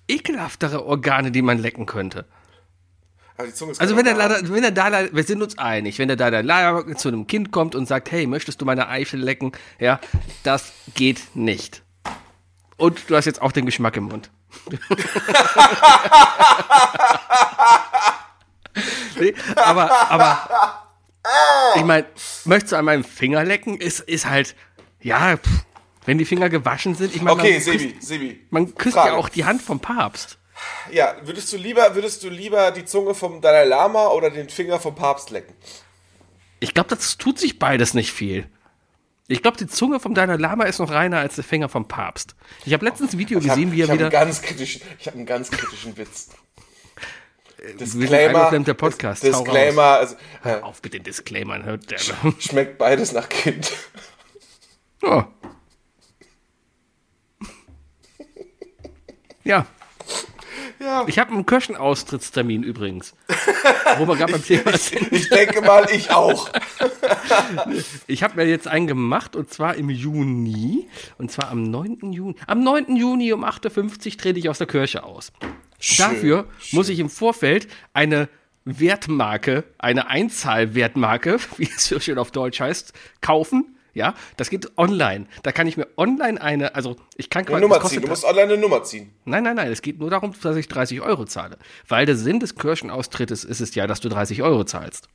ekelhaftere 0.08 0.84
Organe, 0.84 1.30
die 1.30 1.42
man 1.42 1.58
lecken 1.58 1.86
könnte. 1.86 2.26
Aber 2.26 2.26
die 2.26 2.26
Zunge 2.26 2.26
ist 2.26 3.26
Also 3.78 3.96
wenn 3.96 4.04
der, 4.04 4.14
Dalai- 4.16 4.42
wenn 4.48 4.62
der 4.62 4.72
Dalai, 4.72 5.10
wir 5.12 5.22
sind 5.22 5.40
uns 5.42 5.56
einig, 5.58 5.98
wenn 6.00 6.08
der 6.08 6.16
Dalai 6.16 6.42
Lama 6.42 6.96
zu 6.96 7.06
einem 7.08 7.28
Kind 7.28 7.52
kommt 7.52 7.76
und 7.76 7.86
sagt, 7.86 8.10
hey, 8.10 8.26
möchtest 8.26 8.60
du 8.60 8.64
meine 8.64 8.88
Eichel 8.88 9.20
lecken? 9.20 9.52
Ja, 9.78 10.00
das 10.42 10.72
geht 10.96 11.20
nicht. 11.34 11.82
Und 12.76 13.08
du 13.08 13.14
hast 13.16 13.26
jetzt 13.26 13.40
auch 13.40 13.52
den 13.52 13.64
Geschmack 13.66 13.96
im 13.96 14.04
Mund. 14.04 14.30
nee, 19.20 19.34
aber, 19.56 20.10
aber, 20.10 20.84
ich 21.76 21.84
meine, 21.84 22.06
möchtest 22.44 22.72
du 22.72 22.76
an 22.76 22.84
meinem 22.84 23.04
Finger 23.04 23.44
lecken? 23.44 23.76
Ist, 23.80 24.00
ist 24.00 24.26
halt, 24.26 24.54
ja, 25.00 25.36
pff, 25.36 25.64
wenn 26.06 26.18
die 26.18 26.24
Finger 26.24 26.48
gewaschen 26.48 26.94
sind, 26.94 27.14
ich 27.14 27.22
meine, 27.22 27.38
Okay, 27.40 27.52
man, 27.54 27.60
Sebi, 27.60 27.92
küsst, 27.92 28.08
Sebi. 28.08 28.46
man 28.50 28.74
küsst 28.74 28.94
Frage. 28.94 29.10
ja 29.10 29.16
auch 29.16 29.28
die 29.28 29.44
Hand 29.44 29.62
vom 29.62 29.80
Papst. 29.80 30.37
Ja, 30.90 31.16
würdest 31.22 31.52
du 31.52 31.56
lieber, 31.56 31.94
würdest 31.94 32.22
du 32.24 32.28
lieber 32.28 32.70
die 32.70 32.84
Zunge 32.84 33.14
vom 33.14 33.40
Dalai 33.40 33.64
Lama 33.64 34.08
oder 34.08 34.30
den 34.30 34.48
Finger 34.48 34.80
vom 34.80 34.94
Papst 34.94 35.30
lecken? 35.30 35.54
Ich 36.60 36.74
glaube, 36.74 36.88
das 36.90 37.18
tut 37.18 37.38
sich 37.38 37.58
beides 37.58 37.94
nicht 37.94 38.12
viel. 38.12 38.48
Ich 39.28 39.42
glaube, 39.42 39.58
die 39.58 39.66
Zunge 39.66 40.00
vom 40.00 40.14
Dalai 40.14 40.36
Lama 40.36 40.64
ist 40.64 40.78
noch 40.78 40.90
reiner 40.90 41.18
als 41.18 41.34
der 41.34 41.44
Finger 41.44 41.68
vom 41.68 41.86
Papst. 41.86 42.34
Ich 42.64 42.72
habe 42.72 42.84
letztens 42.84 43.12
ein 43.12 43.18
Video 43.18 43.38
Ich 43.38 43.48
hab- 43.48 43.54
gesehen, 43.56 43.72
wie 43.72 43.76
ich 43.76 43.82
er 43.82 43.88
hab 43.88 43.94
wieder. 43.94 44.10
Ganz 44.10 44.40
kritischen, 44.42 44.80
ich 44.98 45.06
habe 45.06 45.16
einen 45.18 45.26
ganz 45.26 45.50
kritischen 45.50 45.96
Witz. 45.96 46.28
Sind 47.78 48.12
eingeklemmt, 48.12 48.68
der 48.68 48.74
Podcast. 48.74 49.22
Disclaimer, 49.24 49.82
also, 49.98 50.14
äh, 50.44 50.60
Auf 50.60 50.80
mit 50.82 50.94
den 50.94 51.02
Disclaimern, 51.02 51.64
hört 51.64 51.90
der. 51.90 51.98
schmeckt 52.38 52.78
beides 52.78 53.12
nach 53.12 53.28
Kind. 53.28 53.70
Oh. 55.02 55.24
Ja, 59.44 59.66
Ja, 60.80 61.04
ich 61.08 61.18
habe 61.18 61.32
einen 61.32 61.44
Kirchenaustrittstermin 61.44 62.62
übrigens. 62.62 63.14
Wo 63.98 64.06
wir 64.06 64.16
gerade 64.16 64.32
beim 64.32 64.44
Thema 64.44 64.76
sind. 64.76 65.10
ich 65.12 65.28
denke 65.28 65.60
mal, 65.60 65.86
ich 65.92 66.10
auch. 66.10 66.50
Ich 68.06 68.22
habe 68.22 68.36
mir 68.36 68.48
jetzt 68.48 68.68
einen 68.68 68.86
gemacht 68.86 69.34
und 69.34 69.50
zwar 69.52 69.74
im 69.74 69.90
Juni. 69.90 70.88
Und 71.18 71.32
zwar 71.32 71.50
am 71.50 71.62
9. 71.64 72.12
Juni. 72.12 72.36
Am 72.46 72.62
9. 72.62 72.96
Juni 72.96 73.32
um 73.32 73.44
8.50 73.44 74.12
Uhr 74.12 74.18
trete 74.18 74.38
ich 74.38 74.48
aus 74.48 74.58
der 74.58 74.66
Kirche 74.66 75.02
aus. 75.02 75.32
Dafür 75.96 76.46
muss 76.72 76.88
ich 76.88 76.98
im 76.98 77.08
Vorfeld 77.10 77.68
eine 77.92 78.28
Wertmarke, 78.64 79.64
eine 79.78 80.08
Einzahlwertmarke, 80.08 81.38
wie 81.56 81.64
es 81.64 81.86
so 81.86 81.98
schön 82.00 82.18
auf 82.18 82.30
Deutsch 82.30 82.60
heißt, 82.60 82.92
kaufen. 83.20 83.77
Ja, 83.94 84.14
das 84.36 84.50
geht 84.50 84.76
online. 84.78 85.26
Da 85.42 85.52
kann 85.52 85.66
ich 85.66 85.76
mir 85.76 85.86
online 85.96 86.40
eine, 86.40 86.74
also 86.74 86.96
ich 87.16 87.30
kann 87.30 87.40
Eine 87.40 87.50
quasi. 87.50 87.60
Nummer 87.62 87.74
das 87.76 87.82
kostet 87.82 87.98
ziehen. 87.98 88.04
Du 88.04 88.10
musst 88.10 88.24
online 88.24 88.52
eine 88.52 88.58
Nummer 88.58 88.82
ziehen. 88.82 89.10
Nein, 89.24 89.42
nein, 89.42 89.56
nein, 89.56 89.72
es 89.72 89.82
geht 89.82 89.98
nur 89.98 90.10
darum, 90.10 90.34
dass 90.40 90.56
ich 90.56 90.68
30 90.68 91.00
Euro 91.00 91.24
zahle. 91.24 91.58
Weil 91.86 92.06
der 92.06 92.16
Sinn 92.16 92.40
des 92.40 92.54
Kirchenaustrittes 92.54 93.44
ist 93.44 93.60
es 93.60 93.74
ja, 93.74 93.86
dass 93.86 94.00
du 94.00 94.08
30 94.08 94.42
Euro 94.42 94.64
zahlst. 94.64 95.08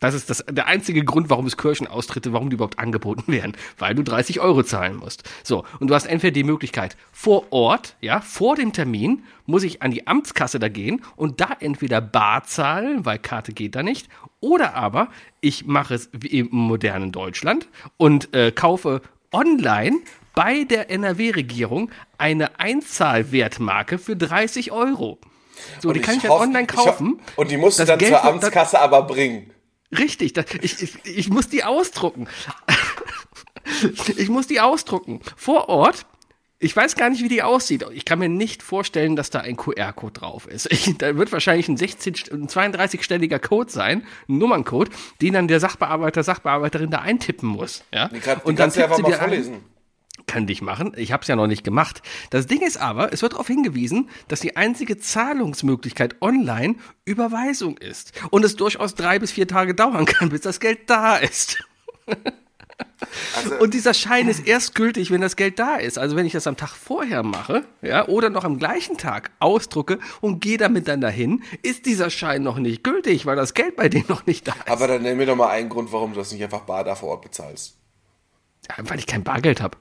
Das 0.00 0.14
ist 0.14 0.30
das, 0.30 0.44
der 0.50 0.66
einzige 0.66 1.04
Grund, 1.04 1.28
warum 1.30 1.46
es 1.46 1.56
Kirchenaustritte, 1.56 2.32
warum 2.32 2.48
die 2.50 2.54
überhaupt 2.54 2.78
angeboten 2.78 3.24
werden. 3.32 3.52
Weil 3.78 3.94
du 3.94 4.02
30 4.02 4.40
Euro 4.40 4.62
zahlen 4.62 4.96
musst. 4.96 5.22
So, 5.42 5.64
und 5.78 5.88
du 5.88 5.94
hast 5.94 6.06
entweder 6.06 6.32
die 6.32 6.42
Möglichkeit, 6.44 6.96
vor 7.12 7.52
Ort, 7.52 7.96
ja, 8.00 8.20
vor 8.20 8.56
dem 8.56 8.72
Termin, 8.72 9.22
muss 9.46 9.62
ich 9.62 9.82
an 9.82 9.90
die 9.90 10.06
Amtskasse 10.06 10.58
da 10.58 10.68
gehen 10.68 11.02
und 11.16 11.40
da 11.40 11.50
entweder 11.60 12.00
bar 12.00 12.44
zahlen, 12.44 13.04
weil 13.04 13.18
Karte 13.18 13.52
geht 13.52 13.74
da 13.74 13.82
nicht, 13.82 14.08
oder 14.40 14.74
aber 14.74 15.08
ich 15.40 15.66
mache 15.66 15.94
es 15.94 16.08
wie 16.12 16.38
im 16.38 16.48
modernen 16.50 17.12
Deutschland 17.12 17.68
und 17.98 18.34
äh, 18.34 18.52
kaufe 18.52 19.02
online 19.32 19.98
bei 20.34 20.64
der 20.64 20.90
NRW-Regierung 20.90 21.90
eine 22.16 22.58
Einzahlwertmarke 22.58 23.98
für 23.98 24.16
30 24.16 24.72
Euro. 24.72 25.18
So, 25.80 25.92
die 25.92 26.00
kann 26.00 26.16
ich 26.16 26.22
dann 26.22 26.30
hoff- 26.30 26.40
online 26.40 26.62
ich 26.70 26.74
kaufen. 26.74 27.20
und 27.36 27.50
die 27.50 27.56
musst 27.58 27.78
du 27.80 27.84
dann 27.84 27.98
Geld 27.98 28.12
zur 28.12 28.24
Amtskasse 28.24 28.80
aber 28.80 29.02
bringen. 29.02 29.50
Richtig, 29.96 30.32
das, 30.34 30.46
ich, 30.60 30.82
ich, 30.82 30.98
ich 31.04 31.28
muss 31.30 31.48
die 31.48 31.64
ausdrucken. 31.64 32.28
ich 34.16 34.28
muss 34.28 34.46
die 34.46 34.60
ausdrucken. 34.60 35.20
Vor 35.36 35.68
Ort. 35.68 36.06
Ich 36.62 36.76
weiß 36.76 36.94
gar 36.94 37.08
nicht, 37.08 37.22
wie 37.24 37.28
die 37.28 37.42
aussieht. 37.42 37.86
Ich 37.94 38.04
kann 38.04 38.18
mir 38.18 38.28
nicht 38.28 38.62
vorstellen, 38.62 39.16
dass 39.16 39.30
da 39.30 39.40
ein 39.40 39.56
QR-Code 39.56 40.12
drauf 40.20 40.46
ist. 40.46 40.70
Ich, 40.70 40.94
da 40.98 41.16
wird 41.16 41.32
wahrscheinlich 41.32 41.68
ein 41.68 41.78
16, 41.78 42.14
ein 42.32 42.48
32-stelliger 42.48 43.38
Code 43.38 43.70
sein, 43.72 44.06
ein 44.28 44.36
Nummerncode, 44.38 44.90
den 45.22 45.32
dann 45.32 45.48
der 45.48 45.58
Sachbearbeiter, 45.58 46.22
Sachbearbeiterin 46.22 46.90
da 46.90 46.98
eintippen 46.98 47.48
muss. 47.48 47.82
Ja? 47.94 48.08
Die, 48.08 48.20
kann, 48.20 48.40
die 48.44 48.48
Und 48.48 48.58
dann 48.58 48.64
kannst 48.64 48.76
du 48.76 48.82
einfach 48.84 48.96
sie 48.96 49.02
mal 49.02 49.08
dir 49.12 49.22
ein- 49.22 49.64
kann 50.26 50.46
dich 50.46 50.62
machen. 50.62 50.92
Ich 50.96 51.12
habe 51.12 51.22
es 51.22 51.28
ja 51.28 51.36
noch 51.36 51.46
nicht 51.46 51.64
gemacht. 51.64 52.02
Das 52.30 52.46
Ding 52.46 52.62
ist 52.62 52.76
aber, 52.76 53.12
es 53.12 53.22
wird 53.22 53.34
darauf 53.34 53.46
hingewiesen, 53.46 54.08
dass 54.28 54.40
die 54.40 54.56
einzige 54.56 54.98
Zahlungsmöglichkeit 54.98 56.20
online 56.20 56.76
Überweisung 57.04 57.76
ist. 57.78 58.12
Und 58.30 58.44
es 58.44 58.56
durchaus 58.56 58.94
drei 58.94 59.18
bis 59.18 59.32
vier 59.32 59.48
Tage 59.48 59.74
dauern 59.74 60.06
kann, 60.06 60.28
bis 60.30 60.42
das 60.42 60.60
Geld 60.60 60.88
da 60.88 61.16
ist. 61.16 61.58
Also, 63.34 63.56
Und 63.56 63.74
dieser 63.74 63.94
Schein 63.94 64.28
ist 64.28 64.46
erst 64.46 64.74
gültig, 64.74 65.10
wenn 65.10 65.20
das 65.20 65.36
Geld 65.36 65.58
da 65.58 65.76
ist. 65.76 65.98
Also 65.98 66.16
wenn 66.16 66.26
ich 66.26 66.32
das 66.32 66.46
am 66.46 66.56
Tag 66.56 66.70
vorher 66.70 67.22
mache, 67.22 67.64
ja, 67.82 68.06
oder 68.08 68.30
noch 68.30 68.44
am 68.44 68.58
gleichen 68.58 68.96
Tag 68.98 69.30
ausdrucke 69.38 69.98
und 70.20 70.40
gehe 70.40 70.58
damit 70.58 70.88
dann 70.88 71.00
dahin, 71.00 71.42
ist 71.62 71.86
dieser 71.86 72.10
Schein 72.10 72.42
noch 72.42 72.58
nicht 72.58 72.84
gültig, 72.84 73.26
weil 73.26 73.36
das 73.36 73.54
Geld 73.54 73.76
bei 73.76 73.88
denen 73.88 74.06
noch 74.08 74.26
nicht 74.26 74.48
da 74.48 74.52
ist. 74.52 74.68
aber 74.68 74.88
dann 74.88 75.02
nenn 75.02 75.16
mir 75.16 75.26
doch 75.26 75.36
mal 75.36 75.48
einen 75.48 75.68
Grund, 75.68 75.92
warum 75.92 76.12
du 76.12 76.18
das 76.18 76.32
nicht 76.32 76.42
einfach 76.42 76.60
bar 76.60 76.84
da 76.84 76.94
vor 76.94 77.10
Ort 77.10 77.22
bezahlst. 77.22 77.76
Ja, 78.68 78.74
weil 78.88 78.98
ich 78.98 79.06
kein 79.06 79.24
Bargeld 79.24 79.60
habe. 79.60 79.76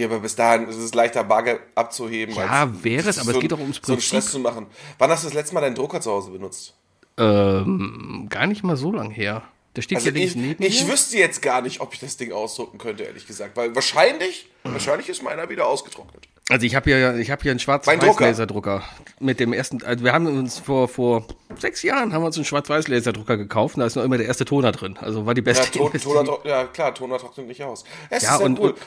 Ja, 0.00 0.06
aber 0.06 0.20
bis 0.20 0.34
dahin 0.36 0.66
ist 0.68 0.76
es 0.76 0.94
leichter, 0.94 1.22
Bargeld 1.24 1.60
abzuheben. 1.74 2.34
Ja, 2.34 2.70
wäre 2.82 3.08
es, 3.08 3.18
aber 3.18 3.32
es 3.32 3.40
geht 3.40 3.52
doch 3.52 3.58
ums 3.60 3.76
So 3.76 3.92
einen 3.92 3.98
Prinzip. 3.98 4.08
Stress 4.08 4.30
zu 4.32 4.38
machen. 4.38 4.66
Wann 4.98 5.10
hast 5.10 5.24
du 5.24 5.28
das 5.28 5.34
letzte 5.34 5.54
Mal 5.54 5.60
deinen 5.60 5.74
Drucker 5.74 6.00
zu 6.00 6.10
Hause 6.10 6.30
benutzt? 6.30 6.74
Ähm, 7.18 8.26
gar 8.30 8.46
nicht 8.46 8.62
mal 8.64 8.76
so 8.76 8.92
lang 8.92 9.10
her. 9.10 9.42
Der 9.76 9.82
steht 9.82 9.98
Also 9.98 10.06
hier 10.10 10.14
links 10.18 10.34
ich, 10.34 10.40
neben 10.40 10.62
ich 10.64 10.84
mir. 10.84 10.92
wüsste 10.92 11.16
jetzt 11.18 11.42
gar 11.42 11.62
nicht, 11.62 11.80
ob 11.80 11.94
ich 11.94 12.00
das 12.00 12.16
Ding 12.16 12.32
ausdrucken 12.32 12.78
könnte, 12.78 13.04
ehrlich 13.04 13.26
gesagt. 13.26 13.56
Weil 13.56 13.74
wahrscheinlich, 13.74 14.48
wahrscheinlich 14.64 15.08
ist 15.08 15.22
meiner 15.22 15.48
wieder 15.48 15.66
ausgetrocknet. 15.66 16.24
Also 16.48 16.66
ich 16.66 16.74
habe 16.74 16.90
hier, 16.90 17.14
ich 17.16 17.30
habe 17.30 17.42
hier 17.42 17.52
einen. 17.52 17.60
Schwarz-Weiß-Laserdrucker 17.60 18.82
mit 19.20 19.38
dem 19.38 19.52
ersten. 19.52 19.84
Also 19.84 20.02
wir 20.02 20.12
haben 20.12 20.26
uns 20.26 20.58
vor 20.58 20.88
vor 20.88 21.24
sechs 21.58 21.82
Jahren 21.84 22.12
haben 22.12 22.22
wir 22.22 22.26
uns 22.26 22.36
einen 22.36 22.44
Schwarz-Weiß-Laserdrucker 22.44 23.36
gekauft. 23.36 23.76
Und 23.76 23.80
da 23.80 23.86
ist 23.86 23.94
noch 23.94 24.02
immer 24.02 24.18
der 24.18 24.26
erste 24.26 24.44
Toner 24.44 24.72
drin. 24.72 24.96
Also 25.00 25.26
war 25.26 25.34
die 25.34 25.42
Ja, 25.42 25.44
beste. 25.44 25.70
Ton, 25.70 25.86
Investition. 25.86 26.26
Toner, 26.26 26.38
ja 26.48 26.64
klar, 26.64 26.92
Toner 26.92 27.18
trocknet 27.18 27.46
nicht 27.46 27.62
aus. 27.62 27.84
Es 28.08 28.24
Ja, 28.24 28.30
ist 28.32 28.38
sehr 28.38 28.46
und- 28.46 28.58
cool. 28.58 28.70
und- 28.70 28.78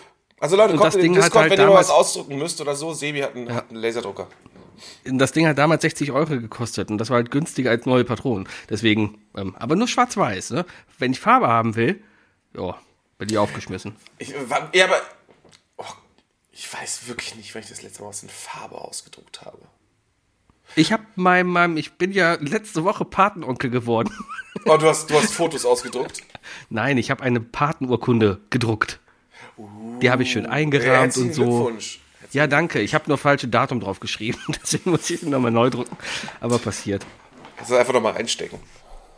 also 0.43 0.57
Leute, 0.57 0.73
und 0.73 0.79
kommt 0.79 0.87
das 0.87 0.95
in 0.95 1.03
den 1.03 1.13
Ding 1.13 1.21
Discord, 1.21 1.43
halt 1.43 1.51
wenn 1.53 1.59
ihr 1.61 1.67
noch 1.67 1.75
was 1.75 1.89
ausdrucken 1.89 2.37
müsst 2.37 2.59
oder 2.59 2.75
so. 2.75 2.93
Sebi 2.93 3.21
hat 3.21 3.33
einen, 3.33 3.55
hat 3.55 3.69
einen 3.69 3.79
Laserdrucker. 3.79 4.27
das 5.05 5.31
Ding 5.31 5.47
hat 5.47 5.57
damals 5.57 5.83
60 5.83 6.11
Euro 6.11 6.37
gekostet 6.37 6.91
und 6.91 6.97
das 6.97 7.09
war 7.09 7.15
halt 7.15 7.31
günstiger 7.31 7.69
als 7.69 7.85
neue 7.85 8.03
Patronen. 8.03 8.45
Deswegen, 8.69 9.23
ähm, 9.37 9.55
aber 9.57 9.77
nur 9.77 9.87
Schwarz-Weiß. 9.87 10.49
Ne? 10.49 10.65
Wenn 10.99 11.13
ich 11.13 11.21
Farbe 11.21 11.47
haben 11.47 11.77
will, 11.77 12.03
ja, 12.57 12.77
bin 13.17 13.29
ich 13.29 13.37
aufgeschmissen. 13.37 13.95
Ich, 14.17 14.33
ja, 14.73 14.83
aber 14.83 15.01
oh, 15.77 15.85
ich 16.51 16.73
weiß 16.73 17.07
wirklich 17.07 17.35
nicht, 17.35 17.55
wann 17.55 17.63
ich 17.63 17.69
das 17.69 17.81
letzte 17.81 18.03
Mal 18.03 18.09
was 18.09 18.23
in 18.23 18.27
Farbe 18.27 18.75
ausgedruckt 18.75 19.43
habe. 19.43 19.59
Ich 20.75 20.91
habe 20.91 21.03
meinem, 21.15 21.47
meinem, 21.51 21.77
ich 21.77 21.93
bin 21.93 22.11
ja 22.11 22.33
letzte 22.41 22.83
Woche 22.83 23.05
Patenonkel 23.05 23.69
geworden. 23.69 24.11
Oh, 24.65 24.75
du 24.75 24.87
hast, 24.87 25.09
du 25.09 25.15
hast 25.15 25.33
Fotos 25.33 25.65
ausgedruckt. 25.65 26.21
Nein, 26.69 26.97
ich 26.97 27.11
habe 27.11 27.23
eine 27.23 27.39
Patenurkunde 27.39 28.41
gedruckt. 28.49 28.99
Die 30.01 30.09
habe 30.09 30.23
ich 30.23 30.31
schön 30.31 30.45
eingerahmt 30.45 31.15
Herzlichen 31.15 31.29
und 31.29 31.33
so. 31.33 31.71
Ja, 32.31 32.47
danke. 32.47 32.81
Ich 32.81 32.93
habe 32.95 33.05
nur 33.07 33.17
falsche 33.17 33.47
Datum 33.47 33.79
drauf 33.79 33.99
geschrieben. 33.99 34.39
Deswegen 34.61 34.91
muss 34.91 35.09
ich 35.09 35.19
sie 35.19 35.29
nochmal 35.29 35.51
neu 35.51 35.69
drucken. 35.69 35.95
Aber 36.39 36.57
passiert. 36.57 37.05
Kannst 37.55 37.71
du 37.71 37.75
einfach 37.75 37.93
nochmal 37.93 38.13
reinstecken. 38.13 38.59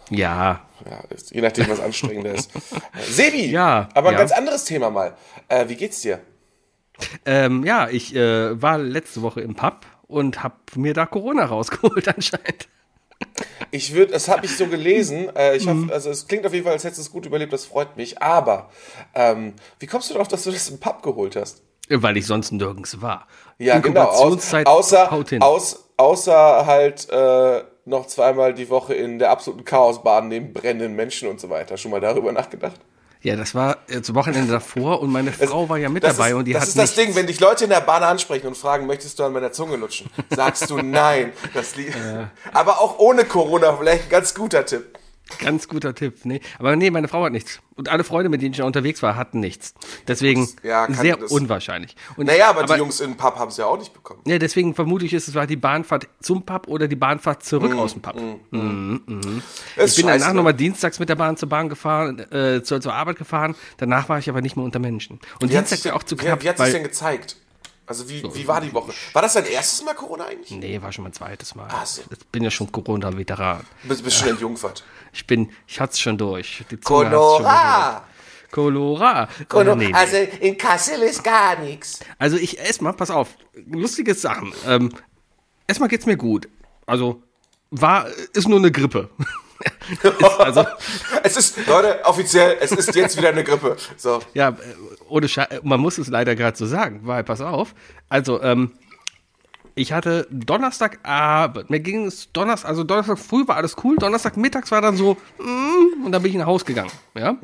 Ja. 0.10 0.66
Ja, 0.86 1.04
je 1.32 1.42
nachdem, 1.42 1.68
was 1.70 1.80
anstrengender 1.80 2.36
ist. 2.36 2.52
Sebi, 3.02 3.48
Ja, 3.48 3.90
aber 3.94 4.10
ein 4.10 4.14
ja. 4.14 4.20
ganz 4.20 4.32
anderes 4.32 4.66
Thema 4.66 4.92
mal. 4.92 5.16
Äh, 5.48 5.68
wie 5.70 5.76
geht's 5.76 6.02
dir? 6.02 6.20
Ähm, 7.26 7.64
ja, 7.66 7.90
ich 7.90 8.16
äh, 8.16 8.62
war 8.62 8.78
letzte 8.78 9.22
Woche 9.22 9.42
im 9.42 9.56
Pub 9.56 9.86
und 10.08 10.44
habe 10.44 10.56
mir 10.76 10.94
da 10.94 11.06
Corona 11.06 11.46
rausgeholt 11.46 12.08
anscheinend. 12.16 12.68
Ich 13.72 13.94
würde, 13.94 14.14
das 14.14 14.28
habe 14.28 14.46
ich 14.46 14.56
so 14.56 14.68
gelesen. 14.68 15.36
Äh, 15.36 15.58
ich 15.58 15.68
hoffe, 15.68 15.92
also 15.92 16.10
es 16.10 16.28
klingt 16.28 16.46
auf 16.46 16.54
jeden 16.54 16.64
Fall, 16.64 16.74
als 16.74 16.84
hättest 16.84 17.00
du 17.00 17.02
es 17.04 17.12
gut 17.12 17.26
überlebt, 17.26 17.52
das 17.52 17.66
freut 17.66 17.98
mich. 17.98 18.22
Aber 18.22 18.70
ähm, 19.14 19.54
wie 19.80 19.88
kommst 19.88 20.10
du 20.10 20.14
darauf, 20.14 20.28
dass 20.28 20.44
du 20.44 20.52
das 20.52 20.70
im 20.70 20.80
Pub 20.80 21.02
geholt 21.04 21.36
hast? 21.36 21.62
Weil 21.90 22.18
ich 22.18 22.26
sonst 22.26 22.52
nirgends 22.52 23.02
war. 23.02 23.28
Ja, 23.58 23.80
genau. 23.80 24.06
Aus, 24.06 24.54
außer, 24.54 25.12
aus, 25.42 25.90
außer 25.98 26.66
halt 26.66 27.10
äh, 27.10 27.64
noch 27.86 28.08
zweimal 28.08 28.54
die 28.54 28.70
Woche 28.70 28.96
in 28.96 29.20
der 29.20 29.30
absoluten 29.30 29.66
Chaosbahn 29.66 30.28
neben 30.28 30.54
brennenden 30.54 30.96
Menschen 30.96 31.30
und 31.30 31.40
so 31.40 31.50
weiter. 31.50 31.78
Schon 31.78 31.92
mal 31.92 32.02
darüber 32.02 32.32
nachgedacht? 32.32 32.80
Ja, 33.26 33.36
das 33.36 33.56
war 33.56 33.78
das 33.88 34.14
Wochenende 34.14 34.52
davor 34.52 35.02
und 35.02 35.12
meine 35.12 35.32
Frau 35.32 35.68
war 35.68 35.78
ja 35.80 35.90
mit 35.90 36.04
Das 36.04 36.16
dabei 36.18 36.30
ist, 36.30 36.36
und 36.36 36.46
die 36.46 36.54
das 36.54 36.62
hat 36.62 36.68
ist 36.70 36.78
das 36.78 36.96
nichts. 36.96 36.96
Ding, 37.08 37.16
wenn 37.16 37.26
dich 37.26 37.40
Leute 37.40 37.64
in 37.64 37.72
der 37.72 37.82
Bahn 37.82 38.04
ansprechen 38.04 38.46
und 38.46 38.56
fragen, 38.56 38.86
möchtest 38.86 39.18
du 39.18 39.24
an 39.24 39.34
meiner 39.34 39.52
Zunge 39.52 39.78
lutschen? 39.78 40.12
Sagst 40.30 40.70
du 40.70 40.78
nein. 40.78 41.34
Das 41.56 41.76
li- 41.76 41.92
Aber 42.54 42.80
auch 42.82 43.00
ohne 43.00 43.26
Corona 43.26 43.76
vielleicht 43.76 44.04
ein 44.04 44.10
ganz 44.10 44.36
guter 44.36 44.64
Tipp. 44.64 44.96
Ganz 45.40 45.68
guter 45.68 45.96
Tipp. 45.96 46.20
Nee, 46.24 46.40
aber 46.60 46.76
nee, 46.76 46.92
meine 46.92 47.08
Frau 47.08 47.24
hat 47.24 47.32
nichts. 47.32 47.60
Und 47.76 47.90
alle 47.90 48.04
Freunde, 48.04 48.30
mit 48.30 48.42
denen 48.42 48.54
ich 48.54 48.62
unterwegs 48.62 49.02
war, 49.02 49.16
hatten 49.16 49.40
nichts. 49.40 49.74
Deswegen 50.08 50.48
Ja, 50.64 50.88
sehr 50.94 51.18
das- 51.18 51.32
unwahrscheinlich. 51.32 51.96
Und 52.16 52.28
Naja, 52.28 52.50
aber, 52.52 52.64
die 52.64 52.74
Jungs 52.80 53.00
im 53.00 53.18
Pub 53.18 53.36
haben 53.36 53.50
es 53.50 53.58
ja 53.58 53.66
auch 53.66 53.78
nicht 53.78 53.92
bekommen. 53.94 54.22
Ja, 54.28 54.38
deswegen 54.38 54.76
vermute 54.76 55.06
ich, 55.06 55.14
es 55.14 55.34
war 55.34 55.48
die 55.48 55.56
Bahnfahrt 55.58 56.08
zum 56.22 56.46
Pub 56.46 56.68
oder 56.68 56.88
die 56.88 56.96
Bahnfahrt 56.96 57.44
zurück 57.44 57.76
aus 57.76 57.94
dem 57.94 58.02
Pub. 58.04 58.16
Das 59.76 59.92
Ich 59.92 59.98
bin 59.98 60.08
danach 60.08 60.34
nochmal 60.34 60.54
dienstags 60.54 61.00
mit 61.00 61.10
der 61.10 61.16
Bahn 61.16 61.38
zur 61.38 61.50
Bahn 61.50 61.70
gefahren, 61.70 62.20
äh, 62.32 62.62
zur, 62.64 62.80
zur 62.82 62.94
Arbeit 62.94 63.18
gefahren. 63.18 63.56
Danach 63.78 64.08
war 64.10 64.20
ich 64.20 64.30
aber 64.30 64.42
nicht 64.42 64.56
mehr 64.56 64.64
unter 64.66 64.80
Menschen. 64.80 65.20
Und 65.42 65.50
Wie 65.50 65.56
dienstags 65.56 65.84
wäre 65.86 65.96
auch 65.96 66.04
zu 66.04 66.16
knapp, 66.16 66.44
wie 66.44 66.50
hat 66.50 66.58
sich 66.60 66.72
denn 66.72 66.84
gezeigt? 66.84 67.38
Also 67.88 68.10
wie, 68.10 68.24
wie 68.34 68.48
war 68.48 68.62
die 68.62 68.74
Woche? 68.74 68.94
War 69.14 69.22
das 69.22 69.34
dein 69.34 69.46
erstes 69.46 69.84
Mal 69.84 69.94
Corona 69.94 70.26
eigentlich? 70.26 70.52
Nee, 70.52 70.82
war 70.82 70.92
schon 70.92 71.04
mein 71.04 71.14
zweites 71.14 71.54
Mal. 71.54 71.68
Ach 71.70 71.86
so. 71.86 72.02
Ich 72.10 72.26
bin 72.28 72.44
ja 72.44 72.50
schon 72.50 72.72
Corona-Veteran. 72.72 73.66
Du 73.84 73.90
bist, 73.90 74.04
bist 74.04 74.18
schon 74.18 74.30
entjungfert. 74.30 74.84
Ich 75.14 75.28
bin, 75.28 75.52
ich 75.68 75.80
hatte 75.80 75.94
es 75.94 76.00
schon 76.00 76.18
durch. 76.18 76.64
Die 76.72 76.80
Zunge 76.80 77.06
hat's 77.06 77.12
schon 77.12 77.20
Colora! 77.20 77.92
durch. 77.92 78.52
Colora. 78.52 79.30
Colora. 79.50 79.74
Äh, 79.74 79.76
nee, 79.76 79.88
nee. 79.88 79.94
Also 79.94 80.18
in 80.40 80.58
Kassel 80.58 81.02
ist 81.04 81.24
gar 81.24 81.60
nichts. 81.60 82.00
Also 82.18 82.38
ich 82.38 82.58
erstmal, 82.58 82.94
pass 82.94 83.12
auf, 83.12 83.30
lustige 83.68 84.16
Sachen. 84.16 84.54
Ähm, 84.66 84.92
erstmal 85.68 85.90
geht's 85.90 86.06
mir 86.06 86.18
gut. 86.18 86.48
Also 86.86 87.22
war, 87.70 88.08
ist 88.34 88.48
nur 88.48 88.60
eine 88.60 88.72
Grippe. 88.72 89.10
ist 90.04 90.40
also, 90.40 90.66
Es 91.24 91.38
ist, 91.38 91.68
Leute, 91.68 92.00
offiziell, 92.04 92.58
es 92.60 92.72
ist 92.72 92.96
jetzt 92.96 93.18
wieder 93.18 93.30
eine 93.30 93.44
Grippe. 93.44 93.78
So. 93.98 94.20
ja, 94.34 94.50
äh, 94.50 94.54
ohne 95.08 95.28
Sche 95.28 95.48
man 95.64 95.80
muss 95.80 95.98
es 95.98 96.08
leider 96.08 96.36
gerade 96.36 96.58
so 96.58 96.66
sagen, 96.66 97.02
weil, 97.04 97.24
pass 97.24 97.42
auf. 97.42 97.74
Also, 98.10 98.42
ähm, 98.42 98.72
ich 99.76 99.92
hatte 99.92 100.26
Donnerstagabend, 100.32 101.70
mir 101.70 101.82
ging 101.82 102.06
es 102.06 102.32
Donnerstag, 102.32 102.70
also 102.70 102.84
Donnerstag 102.84 103.20
früh 103.20 103.46
war 103.48 103.58
alles 103.58 103.76
cool, 103.84 103.98
Donnerstag 103.98 104.38
mittags 104.38 104.72
war 104.72 104.82
dann 104.82 104.96
so, 104.96 105.18
mm, 105.38 106.06
und 106.06 106.12
dann 106.12 106.22
bin 106.22 106.32
ich 106.32 106.38
nach 106.38 106.46
Hause 106.46 106.64
gegangen, 106.64 106.92
ja. 107.14 107.36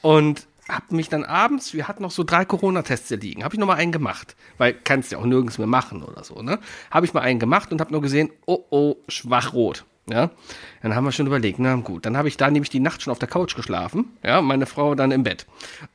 Und 0.00 0.46
hab 0.68 0.92
mich 0.92 1.08
dann 1.08 1.24
abends, 1.24 1.74
wir 1.74 1.88
hatten 1.88 2.02
noch 2.02 2.10
so 2.12 2.22
drei 2.22 2.44
Corona-Tests 2.44 3.08
hier 3.08 3.16
liegen, 3.16 3.42
habe 3.42 3.54
ich 3.54 3.58
noch 3.58 3.66
mal 3.66 3.74
einen 3.74 3.90
gemacht, 3.90 4.36
weil 4.56 4.72
kannst 4.72 5.10
ja 5.10 5.18
auch 5.18 5.24
nirgends 5.24 5.58
mehr 5.58 5.66
machen 5.66 6.04
oder 6.04 6.22
so, 6.22 6.42
ne? 6.42 6.60
Habe 6.90 7.06
ich 7.06 7.14
mal 7.14 7.22
einen 7.22 7.40
gemacht 7.40 7.72
und 7.72 7.80
habe 7.80 7.90
nur 7.90 8.02
gesehen, 8.02 8.30
oh 8.46 8.64
oh, 8.70 8.96
schwach-rot. 9.08 9.84
Ja, 10.10 10.30
dann 10.82 10.94
haben 10.94 11.04
wir 11.04 11.12
schon 11.12 11.26
überlegt, 11.26 11.58
na 11.58 11.74
gut, 11.76 12.06
dann 12.06 12.16
habe 12.16 12.28
ich 12.28 12.36
da 12.36 12.50
nämlich 12.50 12.70
die 12.70 12.80
Nacht 12.80 13.02
schon 13.02 13.10
auf 13.10 13.18
der 13.18 13.28
Couch 13.28 13.54
geschlafen, 13.56 14.16
ja, 14.22 14.40
meine 14.40 14.64
Frau 14.66 14.94
dann 14.94 15.10
im 15.10 15.22
Bett. 15.22 15.46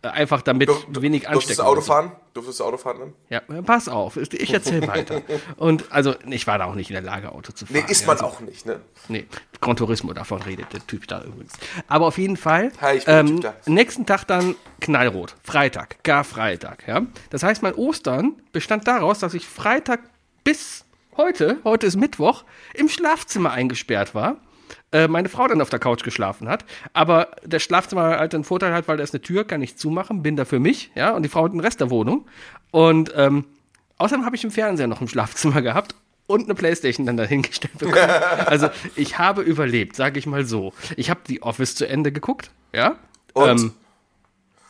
Äh, 0.01 0.09
Einfach 0.09 0.41
damit 0.43 0.69
Du, 0.69 0.75
du, 0.91 1.01
wenig 1.01 1.23
durftest 1.23 1.59
anstecken. 1.59 1.65
du 1.65 1.71
Auto 1.71 1.81
fahren? 1.81 2.11
Durftest 2.33 2.59
du 2.59 2.63
Auto 2.63 2.77
fahren 2.77 2.97
dann? 2.99 3.13
Ja, 3.29 3.61
pass 3.63 3.89
auf, 3.89 4.17
ich 4.17 4.53
erzähle 4.53 4.87
weiter. 4.87 5.21
Und 5.57 5.91
also, 5.91 6.15
ich 6.29 6.45
war 6.47 6.57
da 6.59 6.65
auch 6.65 6.75
nicht 6.75 6.89
in 6.89 6.93
der 6.93 7.01
Lage, 7.01 7.31
Auto 7.31 7.51
zu 7.53 7.65
fahren. 7.65 7.83
Nee, 7.85 7.91
ist 7.91 8.01
ja, 8.01 8.07
man 8.07 8.17
also, 8.17 8.25
auch 8.27 8.39
nicht, 8.41 8.65
ne? 8.65 8.81
Nee, 9.07 9.25
Gran 9.61 9.75
Turismo, 9.75 10.13
davon 10.13 10.41
redet 10.43 10.71
der 10.73 10.85
Typ 10.85 11.07
da 11.07 11.23
übrigens. 11.23 11.53
Aber 11.87 12.05
auf 12.07 12.17
jeden 12.17 12.37
Fall, 12.37 12.71
Hi, 12.81 12.97
ich 12.97 13.05
bin 13.05 13.41
der 13.41 13.55
ähm, 13.65 13.73
nächsten 13.73 14.05
Tag 14.05 14.25
dann 14.27 14.55
knallrot, 14.79 15.35
Freitag, 15.43 16.03
gar 16.03 16.23
Freitag, 16.23 16.87
ja. 16.87 17.01
Das 17.31 17.41
heißt, 17.43 17.63
mein 17.63 17.73
Ostern 17.73 18.33
bestand 18.51 18.87
daraus, 18.87 19.19
dass 19.19 19.33
ich 19.33 19.47
Freitag 19.47 20.01
bis 20.43 20.82
heute, 21.17 21.57
heute 21.63 21.85
ist 21.87 21.95
Mittwoch, 21.95 22.43
im 22.73 22.89
Schlafzimmer 22.89 23.51
eingesperrt 23.51 24.15
war. 24.15 24.37
Äh, 24.91 25.07
meine 25.07 25.29
Frau 25.29 25.47
dann 25.47 25.61
auf 25.61 25.69
der 25.69 25.79
Couch 25.79 26.03
geschlafen 26.03 26.47
hat, 26.47 26.65
aber 26.93 27.29
das 27.45 27.63
Schlafzimmer 27.63 28.11
hat 28.11 28.19
halt 28.19 28.33
den 28.33 28.43
Vorteil 28.43 28.73
hat, 28.73 28.87
weil 28.87 28.97
da 28.97 29.03
ist 29.03 29.13
eine 29.13 29.21
Tür, 29.21 29.43
kann 29.43 29.61
ich 29.61 29.77
zumachen, 29.77 30.23
bin 30.23 30.35
da 30.35 30.45
für 30.45 30.59
mich, 30.59 30.91
ja, 30.95 31.11
und 31.11 31.23
die 31.23 31.29
Frau 31.29 31.45
hat 31.45 31.53
den 31.53 31.59
Rest 31.59 31.81
der 31.81 31.89
Wohnung. 31.89 32.25
Und 32.71 33.11
ähm, 33.15 33.45
außerdem 33.97 34.25
habe 34.25 34.35
ich 34.35 34.43
im 34.43 34.51
Fernseher 34.51 34.87
noch 34.87 35.01
im 35.01 35.07
Schlafzimmer 35.07 35.61
gehabt 35.61 35.95
und 36.27 36.45
eine 36.45 36.55
Playstation 36.55 37.05
dann 37.05 37.17
dahingestellt 37.17 37.77
bekommen. 37.77 37.97
also 38.45 38.69
ich 38.95 39.17
habe 39.17 39.41
überlebt, 39.41 39.95
sage 39.95 40.19
ich 40.19 40.25
mal 40.25 40.45
so. 40.45 40.73
Ich 40.95 41.09
habe 41.09 41.21
die 41.27 41.41
Office 41.41 41.75
zu 41.75 41.87
Ende 41.87 42.11
geguckt, 42.11 42.51
ja. 42.73 42.95
Und? 43.33 43.61
Ähm, 43.61 43.73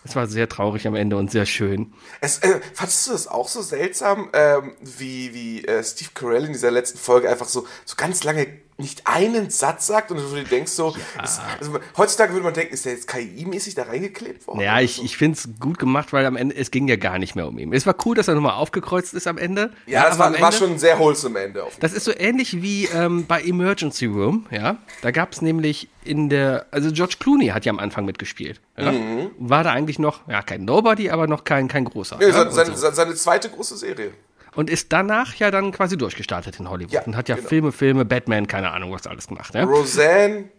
es 0.04 0.16
war 0.16 0.28
sehr 0.28 0.50
traurig 0.50 0.88
am 0.88 0.96
Ende 0.96 1.16
und 1.18 1.32
sehr 1.32 1.46
schön. 1.46 1.94
Es, 2.22 2.40
äh, 2.40 2.60
fandest 2.74 3.08
du 3.08 3.12
das 3.12 3.28
auch 3.28 3.48
so 3.48 3.62
seltsam, 3.62 4.30
ähm, 4.34 4.74
wie, 4.82 5.34
wie 5.34 5.66
äh, 5.66 5.84
Steve 5.84 6.12
Carell 6.14 6.46
in 6.46 6.54
dieser 6.54 6.72
letzten 6.72 6.98
Folge 6.98 7.30
einfach 7.30 7.48
so, 7.48 7.66
so 7.86 7.96
ganz 7.96 8.24
lange 8.24 8.48
nicht 8.84 9.08
einen 9.08 9.50
Satz 9.50 9.88
sagt 9.88 10.12
und 10.12 10.18
du 10.18 10.44
denkst 10.44 10.72
so, 10.72 10.94
ist, 11.24 11.42
also, 11.60 11.80
heutzutage 11.98 12.34
würde 12.34 12.44
man 12.44 12.54
denken, 12.54 12.74
ist 12.74 12.86
der 12.86 12.94
jetzt 12.94 13.08
KI-mäßig 13.10 13.74
da 13.75 13.84
reingeklebt 13.84 14.46
worden? 14.46 14.60
Ja, 14.60 14.80
ich, 14.80 15.04
ich 15.04 15.18
finde 15.18 15.38
es 15.40 15.50
gut 15.60 15.80
gemacht, 15.80 16.13
weil 16.13 16.25
am 16.25 16.36
Ende, 16.36 16.56
es 16.56 16.70
ging 16.70 16.88
ja 16.88 16.98
gar 16.98 17.18
nicht 17.18 17.36
mehr 17.36 17.48
um 17.48 17.58
ihn. 17.58 17.74
Es 17.74 17.88
war 17.88 17.96
cool, 18.06 18.16
dass 18.16 18.28
er 18.28 18.36
nochmal 18.36 18.54
aufgekreuzt 18.54 19.13
ist 19.16 19.25
am 19.25 19.38
Ende. 19.40 19.72
ja, 19.88 20.04
das 20.04 20.16
aber 20.16 20.25
am 20.28 20.34
war, 20.34 20.42
war 20.42 20.48
Ende- 20.50 20.58
schon 20.58 20.72
ein 20.74 20.80
sehr 20.80 21.00
wholesome 21.00 21.40
Ende. 21.40 21.63
Auf 21.63 21.78
Das 21.80 21.94
ist 21.94 22.04
so 22.04 22.12
ähnlich 22.16 22.62
wie 22.62 22.86
ähm, 22.94 23.25
bei 23.25 23.42
Emergency 23.42 24.06
Room, 24.06 24.46
ja. 24.52 24.78
Da 25.02 25.12
gab 25.12 25.32
es 25.34 25.42
nämlich 25.42 25.90
in 26.04 26.30
der, 26.30 26.66
also 26.72 26.92
George 26.92 27.16
Clooney 27.20 27.48
hat 27.48 27.66
ja 27.66 27.72
am 27.72 27.80
Anfang 27.80 28.06
mitgespielt. 28.06 28.60
Ja? 28.78 28.94
War 29.40 29.63
da 29.63 29.72
eigentlich 29.72 30.00
noch, 30.00 30.28
ja, 30.28 30.42
kein 30.42 30.66
Nobody, 30.66 31.10
aber 31.10 31.28
noch 31.28 31.44
kein, 31.46 31.68
kein 31.70 31.86
großer. 31.86 32.18
ja, 32.20 32.28
ja? 32.28 32.34
seine, 32.34 32.50
und, 32.50 32.56
seine, 32.56 32.78
so. 32.78 32.92
seine 32.92 33.16
zweite 33.16 33.50
große 33.50 33.78
Serie. 33.78 34.12
Und 34.56 34.70
ist 34.70 34.92
danach 34.94 35.36
ja 35.36 35.52
dann 35.52 35.72
quasi 35.72 35.98
durchgestartet 35.98 36.60
in 36.60 36.70
Hollywood 36.70 36.94
Ja, 36.94 37.04
und 37.04 37.16
hat 37.16 37.30
ja 37.30 37.36
genau. 37.36 37.48
Filme, 37.48 37.72
Filme, 37.72 38.06
Batman, 38.06 38.48
keine 38.48 38.72
Ahnung, 38.72 38.92
was 38.92 39.08
alles 39.08 39.28
gemacht. 39.28 39.54
Ja? 39.54 39.64
Roseanne, 39.64 40.50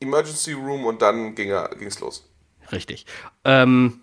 Emergency 0.00 0.52
Room 0.52 0.84
und 0.84 1.02
dann 1.02 1.34
ging 1.34 1.50
er, 1.50 1.70
ging's 1.78 2.00
los. 2.00 2.28
Richtig. 2.72 3.06
Ähm, 3.44 4.00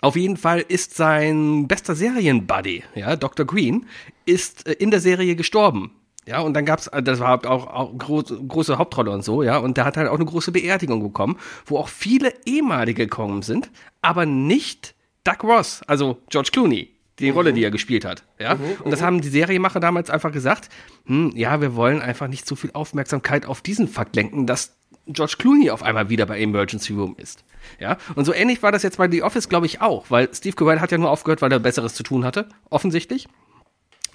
auf 0.00 0.16
jeden 0.16 0.36
Fall 0.36 0.60
ist 0.60 0.96
sein 0.96 1.68
bester 1.68 1.94
Serienbuddy, 1.94 2.84
ja, 2.94 3.16
Dr. 3.16 3.46
Green, 3.46 3.86
ist 4.24 4.66
äh, 4.66 4.72
in 4.72 4.90
der 4.90 5.00
Serie 5.00 5.36
gestorben. 5.36 5.92
Ja, 6.26 6.40
und 6.40 6.54
dann 6.54 6.64
gab's, 6.64 6.86
äh, 6.88 7.02
das 7.02 7.18
war 7.18 7.44
auch, 7.46 7.66
auch 7.66 7.96
groß, 7.96 8.34
große 8.46 8.78
Hauptrolle 8.78 9.10
und 9.10 9.24
so, 9.24 9.42
ja, 9.42 9.58
und 9.58 9.76
der 9.76 9.84
hat 9.84 9.96
halt 9.96 10.08
auch 10.08 10.16
eine 10.16 10.24
große 10.24 10.52
Beerdigung 10.52 11.02
bekommen, 11.02 11.38
wo 11.66 11.78
auch 11.78 11.88
viele 11.88 12.32
ehemalige 12.46 13.04
gekommen 13.06 13.42
sind, 13.42 13.70
aber 14.00 14.26
nicht 14.26 14.94
Doug 15.24 15.42
Ross, 15.42 15.82
also 15.86 16.18
George 16.28 16.50
Clooney, 16.52 16.90
die 17.20 17.30
Rolle, 17.30 17.52
die 17.52 17.62
er 17.64 17.70
gespielt 17.70 18.04
hat, 18.04 18.24
ja. 18.38 18.56
und 18.84 18.90
das 18.90 19.02
haben 19.02 19.20
die 19.20 19.28
Serienmacher 19.28 19.80
damals 19.80 20.10
einfach 20.10 20.32
gesagt, 20.32 20.68
hm, 21.06 21.32
ja, 21.36 21.60
wir 21.60 21.74
wollen 21.76 22.02
einfach 22.02 22.28
nicht 22.28 22.46
zu 22.46 22.56
viel 22.56 22.70
Aufmerksamkeit 22.72 23.46
auf 23.46 23.60
diesen 23.60 23.88
Fakt 23.88 24.16
lenken, 24.16 24.46
dass 24.46 24.74
George 25.06 25.34
Clooney 25.38 25.70
auf 25.70 25.82
einmal 25.82 26.08
wieder 26.08 26.26
bei 26.26 26.40
Emergency 26.40 26.92
Room 26.92 27.14
ist. 27.18 27.44
Ja, 27.78 27.98
und 28.14 28.24
so 28.24 28.32
ähnlich 28.32 28.62
war 28.62 28.72
das 28.72 28.82
jetzt 28.82 28.96
bei 28.98 29.10
The 29.10 29.22
Office, 29.22 29.48
glaube 29.48 29.66
ich, 29.66 29.80
auch, 29.80 30.06
weil 30.10 30.28
Steve 30.34 30.56
Carell 30.56 30.80
hat 30.80 30.92
ja 30.92 30.98
nur 30.98 31.10
aufgehört, 31.10 31.42
weil 31.42 31.52
er 31.52 31.58
Besseres 31.58 31.94
zu 31.94 32.02
tun 32.02 32.24
hatte, 32.24 32.48
offensichtlich. 32.70 33.28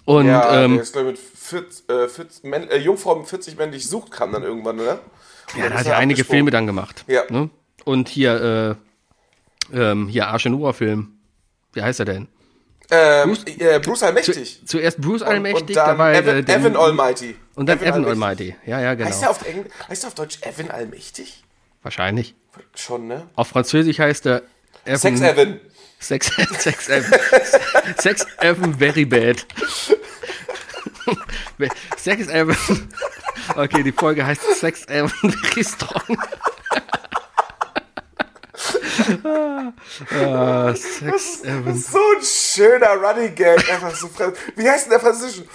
Und 0.06 0.28
Ja, 0.28 0.64
ähm, 0.64 0.74
der 0.74 0.84
ist, 0.84 0.94
glaube 0.94 1.12
ich, 1.12 1.20
mit 1.20 1.20
40, 1.20 1.90
äh, 1.90 2.08
40, 2.08 2.44
Männ- 2.44 2.70
äh, 2.70 2.78
Jungfrau 2.78 3.16
mit 3.16 3.28
40 3.28 3.58
männlich 3.58 3.88
sucht, 3.88 4.12
kam 4.12 4.32
dann 4.32 4.44
irgendwann, 4.44 4.80
oder? 4.80 5.00
Und 5.54 5.58
ja, 5.58 5.64
dann 5.64 5.74
da 5.74 5.80
hat 5.80 5.86
er 5.88 5.98
einige. 5.98 6.24
Filme 6.24 6.52
dann 6.52 6.66
gemacht. 6.68 7.04
Ja. 7.08 7.24
Ne? 7.30 7.50
Und 7.86 8.08
hier, 8.10 8.78
äh, 9.74 9.76
ähm, 9.78 10.08
hier 10.08 10.28
Arsch 10.28 10.46
in 10.46 10.54
Ohr-Film. 10.54 11.14
Wie 11.74 11.82
heißt 11.82 12.00
er 12.00 12.06
denn? 12.06 12.28
Ähm, 12.92 13.36
äh, 13.60 13.80
Bruce 13.80 14.04
Allmächtig. 14.04 14.62
Zuerst 14.66 15.02
Bruce 15.02 15.24
Allmächtig, 15.24 15.70
und 15.70 15.76
dann 15.76 15.88
dabei 15.98 16.16
Evan, 16.18 16.36
äh, 16.38 16.44
den- 16.44 16.62
Evan 16.62 16.76
Almighty. 16.78 17.36
und 17.56 17.66
dann 17.68 17.82
Evan 17.82 18.06
Almighty. 18.06 18.56
Ja, 18.66 18.80
ja, 18.80 18.94
genau. 18.94 19.10
Heißt 19.10 19.24
er 19.24 19.30
auf, 19.32 19.46
Engl 19.48 19.66
heißt 19.90 20.04
er 20.04 20.08
auf 20.10 20.16
Deutsch 20.16 20.38
Evan 20.42 20.70
Allmächtig? 20.72 21.44
Wahrscheinlich. 21.82 22.36
Schon, 22.76 23.08
ne? 23.08 23.28
Auf 23.36 23.48
Französisch 23.50 24.00
heißt 24.00 24.26
er 24.28 24.44
Evan, 24.86 25.00
Sex 25.00 25.22
Evan. 25.22 25.60
Sex, 26.00 26.32
Sex 26.60 26.90
Evan. 26.90 27.20
Sex 28.00 28.26
Evan 28.40 28.74
very 28.78 29.06
bad. 29.06 29.46
Sex 31.98 32.28
Evan. 32.28 32.58
Okay, 33.56 33.84
die 33.84 33.92
Folge 33.92 34.26
heißt 34.26 34.42
Sex 34.60 34.86
Evan 34.88 35.10
very 35.32 35.64
strong. 35.64 36.18
Ah, 40.14 40.74
Sex 40.76 41.42
Evan. 41.44 41.76
So 41.78 41.98
ein 41.98 42.24
schöner 42.24 42.96
Running 42.96 43.36
Gag. 43.36 43.70
Einfach 43.72 43.96
so 43.96 44.08
Fran- 44.08 44.34
Wie 44.56 44.70
heißt 44.70 44.86
denn 44.86 44.92
der 44.92 45.00
Französische? 45.00 45.46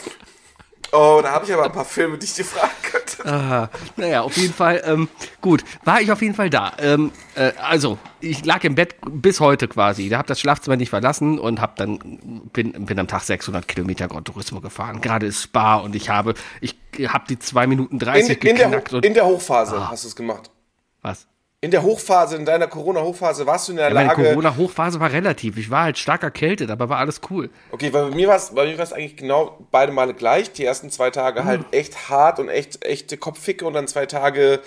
Oh, 0.93 1.21
da 1.23 1.31
habe 1.31 1.45
ich 1.47 1.53
aber 1.55 1.65
ein 1.67 1.73
paar 1.73 1.85
Filme, 1.85 2.19
die 2.19 2.25
ich 2.27 2.35
dir 2.35 2.45
fragen 2.45 2.73
könnte. 2.83 3.25
Ah, 3.25 3.69
naja, 3.97 4.23
auf 4.23 4.37
jeden 4.37 4.53
Fall, 4.53 4.83
ähm, 4.85 5.09
gut, 5.41 5.63
war 5.85 6.01
ich 6.01 6.11
auf 6.11 6.21
jeden 6.21 6.35
Fall 6.35 6.51
da. 6.51 6.73
Ähm, 6.79 7.13
äh, 7.37 7.53
also, 7.63 7.97
ich 8.21 8.45
lag 8.45 8.65
im 8.65 8.75
Bett 8.75 8.97
bis 9.09 9.39
heute 9.39 9.69
quasi. 9.69 10.09
Da 10.09 10.19
habe 10.19 10.27
das 10.27 10.41
Schlafzimmer 10.41 10.75
nicht 10.77 10.91
verlassen 10.91 11.39
und 11.39 11.61
hab 11.61 11.77
dann 11.77 12.49
bin, 12.53 12.73
bin 12.87 12.99
am 12.99 13.07
Tag 13.07 13.23
600 13.23 13.69
Kilometer 13.69 14.09
Gran 14.09 14.25
Turismo 14.25 14.61
gefahren. 14.61 15.01
Gerade 15.01 15.27
ist 15.27 15.41
Spa 15.45 15.77
und 15.77 15.95
ich 15.95 16.11
habe, 16.11 16.35
ich 16.61 16.75
habe 17.07 17.25
die 17.29 17.39
2 17.39 17.69
Minuten 17.69 18.01
30 18.01 18.43
In, 18.43 18.49
in, 18.51 18.57
der, 18.57 18.65
geknackt. 18.67 18.93
Und, 18.93 19.07
in 19.07 19.15
der 19.15 19.27
Hochphase 19.27 19.89
hast 19.89 20.03
du 20.03 20.09
es 20.09 20.17
gemacht. 20.17 20.51
was? 21.03 21.29
In 21.63 21.71
der 21.71 21.83
Hochphase, 21.83 22.37
in 22.37 22.47
deiner 22.47 22.69
Corona-Hochphase 22.69 23.47
warst 23.47 23.69
du 23.69 23.73
in 23.73 23.77
der 23.77 23.89
Ja, 23.89 23.95
meine 23.95 24.09
Lage. 24.09 24.31
Corona-Hochphase 24.31 24.99
war 24.99 25.13
relativ. 25.13 25.59
Ich 25.59 25.69
war 25.69 25.83
halt 25.83 25.99
stark 25.99 26.23
erkältet, 26.23 26.71
aber 26.71 26.89
war 26.89 26.97
alles 26.97 27.21
cool. 27.29 27.51
Okay, 27.71 27.93
weil 27.93 28.09
bei 28.09 28.17
mir 28.17 28.29
war 28.29 28.37
es 28.37 28.55
bei 28.55 28.65
mir 28.65 28.79
war's 28.79 28.95
eigentlich 28.95 29.19
genau 29.19 29.59
beide 29.71 29.93
Male 29.93 30.15
gleich. 30.15 30.51
Die 30.53 30.65
ersten 30.65 30.89
zwei 30.89 31.11
Tage 31.11 31.45
halt 31.45 31.67
echt 31.73 32.09
hart 32.09 32.39
und 32.39 32.49
echt 32.49 32.83
echte 32.87 33.19
Kopfficke 33.19 33.67
und 33.67 33.75
dann 33.75 33.87
zwei 33.89 34.07
Tage 34.07 34.61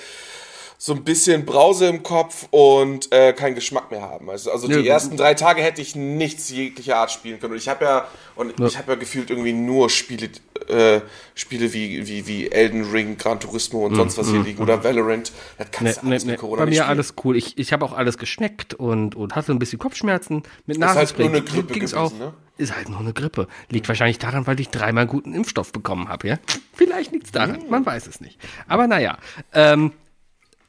so 0.85 0.91
ein 0.93 1.05
bisschen 1.05 1.45
Brause 1.45 1.87
im 1.87 2.03
Kopf 2.03 2.45
und 2.51 3.09
äh, 3.13 3.31
keinen 3.31 3.55
Geschmack 3.55 3.89
mehr 3.89 4.01
haben. 4.01 4.29
Also, 4.29 4.51
also 4.51 4.67
die 4.67 4.85
ersten 4.85 5.15
drei 5.15 5.33
Tage 5.33 5.61
hätte 5.61 5.81
ich 5.81 5.95
nichts 5.95 6.49
jeglicher 6.49 6.97
Art 6.97 7.09
spielen 7.09 7.39
können. 7.39 7.53
Und 7.53 7.57
ich 7.57 7.69
habe 7.69 7.85
ja 7.85 8.05
und 8.35 8.59
ich 8.59 8.77
habe 8.77 8.91
ja 8.91 8.97
gefühlt 8.97 9.29
irgendwie 9.29 9.53
nur 9.53 9.89
Spiele, 9.89 10.27
äh, 10.67 10.99
Spiele 11.35 11.71
wie, 11.71 12.05
wie, 12.05 12.27
wie 12.27 12.51
Elden 12.51 12.91
Ring, 12.91 13.15
Gran 13.17 13.39
Turismo 13.39 13.85
und 13.85 13.95
sonst 13.95 14.17
was 14.17 14.27
hier 14.29 14.41
liegen 14.43 14.61
oder 14.61 14.83
Valorant. 14.83 15.31
Das 15.57 15.71
kannst 15.71 16.01
du 16.01 16.05
Nee, 16.05 16.11
alles 16.11 16.25
nee, 16.25 16.31
mit. 16.31 16.41
Corona 16.41 16.63
Bei 16.63 16.65
nicht 16.65 16.71
mir 16.79 16.83
spielen. 16.83 16.89
alles 16.97 17.13
cool. 17.23 17.37
Ich, 17.37 17.57
ich 17.57 17.71
habe 17.71 17.85
auch 17.85 17.93
alles 17.93 18.17
geschmeckt 18.17 18.73
und, 18.73 19.15
und 19.15 19.35
hatte 19.37 19.53
ein 19.53 19.59
bisschen 19.59 19.79
Kopfschmerzen. 19.79 20.43
Mit 20.65 20.75
Ist 20.75 20.83
halt 20.83 20.95
Nasenspray 20.95 21.25
nur 21.29 21.35
eine 21.37 21.45
Grippe 21.45 21.73
ging's 21.75 21.91
gewesen, 21.93 21.97
auch. 21.97 22.19
ne? 22.19 22.33
Ist 22.57 22.75
halt 22.75 22.89
nur 22.89 22.99
eine 22.99 23.13
Grippe. 23.13 23.47
Liegt 23.69 23.87
wahrscheinlich 23.87 24.19
daran, 24.19 24.45
weil 24.47 24.59
ich 24.59 24.67
dreimal 24.67 25.07
guten 25.07 25.33
Impfstoff 25.33 25.71
bekommen 25.71 26.09
habe, 26.09 26.27
ja? 26.27 26.39
Vielleicht 26.73 27.13
liegt's 27.13 27.31
daran, 27.31 27.61
Hm. 27.61 27.69
man 27.69 27.85
weiß 27.85 28.05
es 28.07 28.19
nicht. 28.19 28.37
Aber 28.67 28.85
naja, 28.87 29.17
ähm, 29.53 29.93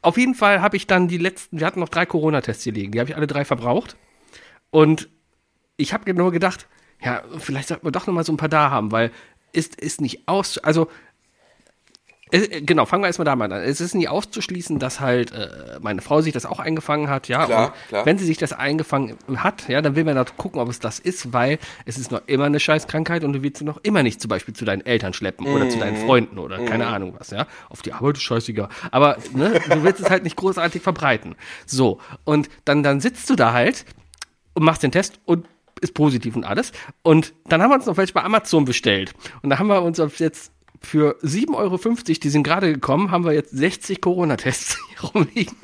auf 0.05 0.17
jeden 0.17 0.35
Fall 0.35 0.61
habe 0.61 0.77
ich 0.77 0.85
dann 0.85 1.07
die 1.07 1.17
letzten, 1.17 1.59
wir 1.59 1.65
hatten 1.65 1.79
noch 1.79 1.89
drei 1.89 2.05
Corona-Tests 2.05 2.63
hier 2.63 2.73
liegen, 2.73 2.91
die 2.91 2.99
habe 2.99 3.09
ich 3.09 3.15
alle 3.15 3.27
drei 3.27 3.43
verbraucht. 3.43 3.97
Und 4.69 5.09
ich 5.77 5.93
habe 5.93 6.13
nur 6.13 6.31
gedacht, 6.31 6.67
ja, 7.01 7.23
vielleicht 7.39 7.69
sollten 7.69 7.87
wir 7.87 7.91
doch 7.91 8.05
noch 8.05 8.13
mal 8.13 8.23
so 8.23 8.31
ein 8.31 8.37
paar 8.37 8.49
da 8.49 8.69
haben, 8.69 8.91
weil 8.91 9.11
ist, 9.51 9.75
ist 9.75 10.01
nicht 10.01 10.27
aus, 10.27 10.57
also 10.59 10.89
Genau, 12.31 12.85
fangen 12.85 13.03
wir 13.03 13.07
erstmal 13.07 13.25
damit 13.25 13.51
an. 13.51 13.61
Es 13.61 13.79
ist 13.79 13.93
nicht 13.93 14.09
auszuschließen, 14.09 14.79
dass 14.79 14.99
halt 14.99 15.31
äh, 15.31 15.77
meine 15.79 16.01
Frau 16.01 16.21
sich 16.21 16.33
das 16.33 16.47
auch 16.47 16.57
eingefangen 16.59 17.07
hat, 17.07 17.27
ja. 17.27 17.45
Klar, 17.45 17.67
und 17.67 17.87
klar. 17.89 18.05
wenn 18.07 18.17
sie 18.17 18.25
sich 18.25 18.37
das 18.39 18.51
eingefangen 18.51 19.15
hat, 19.37 19.69
ja, 19.69 19.79
dann 19.81 19.95
will 19.95 20.03
man 20.05 20.15
da 20.15 20.25
gucken, 20.25 20.59
ob 20.59 20.67
es 20.69 20.79
das 20.79 20.97
ist, 20.97 21.33
weil 21.33 21.59
es 21.85 21.99
ist 21.99 22.11
noch 22.11 22.23
immer 22.25 22.45
eine 22.45 22.59
Scheißkrankheit 22.59 23.23
und 23.23 23.33
du 23.33 23.43
willst 23.43 23.59
sie 23.59 23.63
noch 23.63 23.77
immer 23.83 24.01
nicht 24.01 24.19
zum 24.21 24.29
Beispiel 24.29 24.55
zu 24.55 24.65
deinen 24.65 24.83
Eltern 24.83 25.13
schleppen 25.13 25.45
oder 25.45 25.69
zu 25.69 25.75
Mhm. 25.77 25.81
deinen 25.81 25.97
Freunden 25.97 26.39
oder 26.39 26.57
keine 26.65 26.87
Ahnung 26.87 27.13
was, 27.17 27.29
ja. 27.29 27.45
Auf 27.69 27.83
die 27.83 27.93
Arbeit 27.93 28.17
ist 28.17 28.23
scheißegal. 28.23 28.69
Aber 28.89 29.17
ne, 29.33 29.61
du 29.69 29.83
willst 29.83 29.99
es 30.01 30.09
halt 30.09 30.23
nicht 30.23 30.35
großartig 30.35 30.81
verbreiten. 30.81 31.35
So, 31.67 31.99
und 32.23 32.49
dann, 32.65 32.81
dann 32.81 33.01
sitzt 33.01 33.29
du 33.29 33.35
da 33.35 33.53
halt 33.53 33.85
und 34.55 34.63
machst 34.63 34.81
den 34.81 34.91
Test 34.91 35.19
und 35.25 35.45
ist 35.79 35.93
positiv 35.93 36.35
und 36.35 36.43
alles. 36.43 36.71
Und 37.03 37.33
dann 37.47 37.61
haben 37.61 37.69
wir 37.69 37.75
uns 37.75 37.85
noch 37.85 37.97
welche 37.97 38.13
bei 38.13 38.23
Amazon 38.23 38.65
bestellt. 38.65 39.13
Und 39.43 39.51
da 39.51 39.59
haben 39.59 39.67
wir 39.67 39.83
uns 39.83 39.99
auf 39.99 40.19
jetzt 40.19 40.51
für 40.85 41.17
7,50 41.21 41.55
Euro, 41.55 41.77
die 42.23 42.29
sind 42.29 42.43
gerade 42.43 42.73
gekommen, 42.73 43.11
haben 43.11 43.25
wir 43.25 43.33
jetzt 43.33 43.51
60 43.51 44.01
Corona-Tests 44.01 44.77
hier 44.89 45.09
rumliegen, 45.09 45.55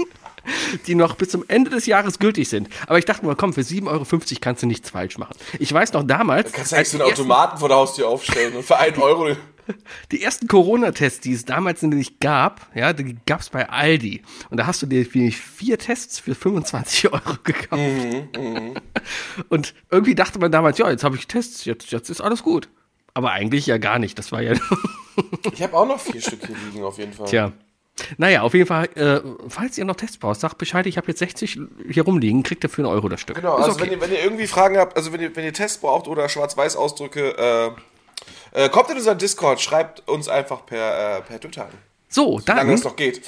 die 0.87 0.95
noch 0.95 1.15
bis 1.15 1.29
zum 1.29 1.45
Ende 1.47 1.69
des 1.69 1.85
Jahres 1.85 2.19
gültig 2.19 2.49
sind. 2.49 2.69
Aber 2.87 2.97
ich 2.97 3.05
dachte 3.05 3.25
mir, 3.25 3.35
komm, 3.35 3.53
für 3.53 3.61
7,50 3.61 3.87
Euro 3.87 4.05
kannst 4.41 4.63
du 4.63 4.67
nichts 4.67 4.89
falsch 4.89 5.17
machen. 5.17 5.35
Ich 5.59 5.71
weiß 5.71 5.93
noch 5.93 6.03
damals, 6.03 6.51
Kannst 6.51 6.71
du 6.71 6.75
eigentlich 6.75 6.89
so 6.89 6.97
einen 7.01 7.11
Automaten 7.11 7.57
vor 7.57 7.69
der 7.69 7.77
Haustür 7.77 8.07
aufstellen 8.07 8.55
und 8.55 8.63
für 8.63 8.77
einen 8.77 8.97
Euro. 8.97 9.35
die 10.11 10.21
ersten 10.21 10.47
Corona-Tests, 10.47 11.21
die 11.21 11.33
es 11.33 11.45
damals 11.45 11.81
nämlich 11.81 12.19
gab, 12.19 12.67
ja, 12.75 12.93
die 12.93 13.17
gab 13.25 13.41
es 13.41 13.49
bei 13.49 13.69
Aldi. 13.69 14.23
Und 14.49 14.57
da 14.57 14.65
hast 14.65 14.81
du 14.81 14.85
dir 14.87 15.05
vier 15.05 15.77
Tests 15.77 16.19
für 16.19 16.35
25 16.35 17.13
Euro 17.13 17.37
gekauft. 17.43 17.81
Und 19.49 19.73
irgendwie 19.89 20.15
dachte 20.15 20.39
man 20.39 20.51
damals, 20.51 20.77
ja, 20.77 20.89
jetzt 20.89 21.03
habe 21.03 21.15
ich 21.15 21.27
Tests, 21.27 21.65
jetzt, 21.65 21.91
jetzt 21.91 22.09
ist 22.09 22.21
alles 22.21 22.43
gut. 22.43 22.69
Aber 23.13 23.31
eigentlich 23.31 23.65
ja 23.65 23.77
gar 23.77 23.99
nicht. 23.99 24.17
Das 24.17 24.31
war 24.31 24.41
ja. 24.41 24.53
Ich 25.53 25.61
habe 25.61 25.75
auch 25.77 25.85
noch 25.87 25.99
vier 25.99 26.21
Stück 26.21 26.45
hier 26.45 26.55
liegen, 26.71 26.83
auf 26.83 26.97
jeden 26.97 27.13
Fall. 27.13 27.27
Tja. 27.27 27.51
Naja, 28.17 28.41
auf 28.41 28.53
jeden 28.53 28.65
Fall, 28.67 28.85
äh, 28.95 29.19
falls 29.47 29.77
ihr 29.77 29.85
noch 29.85 29.95
Tests 29.95 30.17
braucht, 30.17 30.39
sagt 30.39 30.57
Bescheid, 30.57 30.85
ich 30.87 30.97
habe 30.97 31.07
jetzt 31.07 31.19
60 31.19 31.59
hier 31.89 32.03
rumliegen, 32.03 32.41
kriegt 32.41 32.63
ihr 32.63 32.69
für 32.69 32.81
einen 32.83 32.91
Euro 32.91 33.09
das 33.09 33.21
Stück. 33.21 33.35
Genau, 33.35 33.57
Ist 33.57 33.65
also 33.65 33.75
okay. 33.75 33.83
wenn, 33.83 33.91
ihr, 33.91 34.01
wenn 34.01 34.11
ihr 34.11 34.23
irgendwie 34.23 34.47
Fragen 34.47 34.77
habt, 34.77 34.95
also 34.97 35.11
wenn 35.13 35.21
ihr, 35.21 35.35
wenn 35.35 35.43
ihr 35.43 35.53
Tests 35.53 35.77
braucht 35.77 36.07
oder 36.07 36.27
Schwarz-Weiß-Ausdrücke, 36.29 37.75
äh, 38.53 38.65
äh, 38.65 38.69
kommt 38.69 38.89
in 38.89 38.97
unseren 38.97 39.17
Discord, 39.17 39.61
schreibt 39.61 40.07
uns 40.07 40.29
einfach 40.29 40.65
per, 40.65 41.17
äh, 41.17 41.21
per 41.21 41.39
Twitter 41.39 41.63
an. 41.65 41.71
so, 42.09 42.39
Solange 42.39 42.61
dann, 42.61 42.71
das 42.71 42.83
noch 42.85 42.95
geht. 42.95 43.21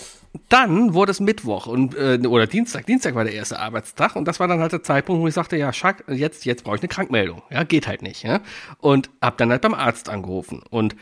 dann 0.50 0.94
wurde 0.94 1.12
es 1.12 1.20
Mittwoch 1.20 1.68
und 1.68 1.96
äh, 1.96 2.20
oder 2.26 2.48
Dienstag. 2.48 2.86
Dienstag 2.88 3.16
war 3.16 3.26
der 3.26 3.34
erste 3.34 3.60
Arbeitstag 3.60 4.16
und 4.16 4.26
das 4.26 4.40
war 4.40 4.48
dann 4.48 4.60
halt 4.60 4.72
der 4.72 4.82
Zeitpunkt, 4.84 5.22
wo 5.22 5.28
ich 5.28 5.34
sagte, 5.34 5.58
ja, 5.58 5.72
Schack, 5.74 6.04
jetzt 6.08 6.46
jetzt 6.46 6.64
brauche 6.64 6.78
ich 6.78 6.82
eine 6.82 6.90
Krankmeldung. 6.90 7.44
Ja, 7.52 7.64
geht 7.64 7.86
halt 7.88 8.02
nicht, 8.02 8.24
ja? 8.24 8.40
Und 8.80 9.10
hab 9.22 9.38
dann 9.38 9.52
halt 9.52 9.62
beim 9.62 9.74
Arzt 9.74 10.10
angerufen 10.10 10.64
und 10.70 10.96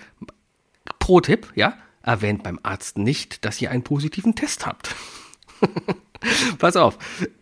pro 1.11 1.19
Tipp, 1.19 1.51
ja, 1.55 1.73
erwähnt 2.03 2.41
beim 2.41 2.57
Arzt 2.63 2.97
nicht, 2.97 3.43
dass 3.43 3.61
ihr 3.61 3.69
einen 3.69 3.83
positiven 3.83 4.33
Test 4.33 4.65
habt. 4.65 4.95
Pass 6.57 6.77
auf, 6.77 6.97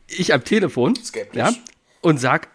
ich 0.07 0.33
am 0.33 0.43
Telefon, 0.43 0.95
Skeptisch. 0.95 1.37
ja, 1.37 1.51
und 2.01 2.19
sag, 2.19 2.47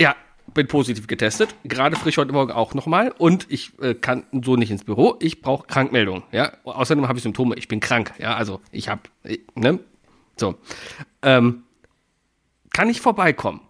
ja, 0.00 0.16
bin 0.54 0.66
positiv 0.66 1.06
getestet, 1.06 1.54
gerade 1.62 1.94
frisch 1.94 2.16
heute 2.16 2.32
Morgen 2.32 2.50
auch 2.50 2.74
nochmal 2.74 3.14
und 3.16 3.46
ich 3.48 3.78
äh, 3.80 3.94
kann 3.94 4.24
so 4.32 4.56
nicht 4.56 4.72
ins 4.72 4.82
Büro, 4.82 5.14
ich 5.20 5.42
brauche 5.42 5.64
Krankmeldung, 5.68 6.24
ja. 6.32 6.50
Außerdem 6.64 7.06
habe 7.06 7.18
ich 7.18 7.22
Symptome, 7.22 7.54
ich 7.54 7.68
bin 7.68 7.78
krank, 7.78 8.14
ja, 8.18 8.34
also 8.34 8.60
ich 8.72 8.88
habe, 8.88 9.02
ne, 9.54 9.78
so, 10.36 10.56
ähm, 11.22 11.62
kann 12.72 12.90
ich 12.90 13.00
vorbeikommen? 13.00 13.60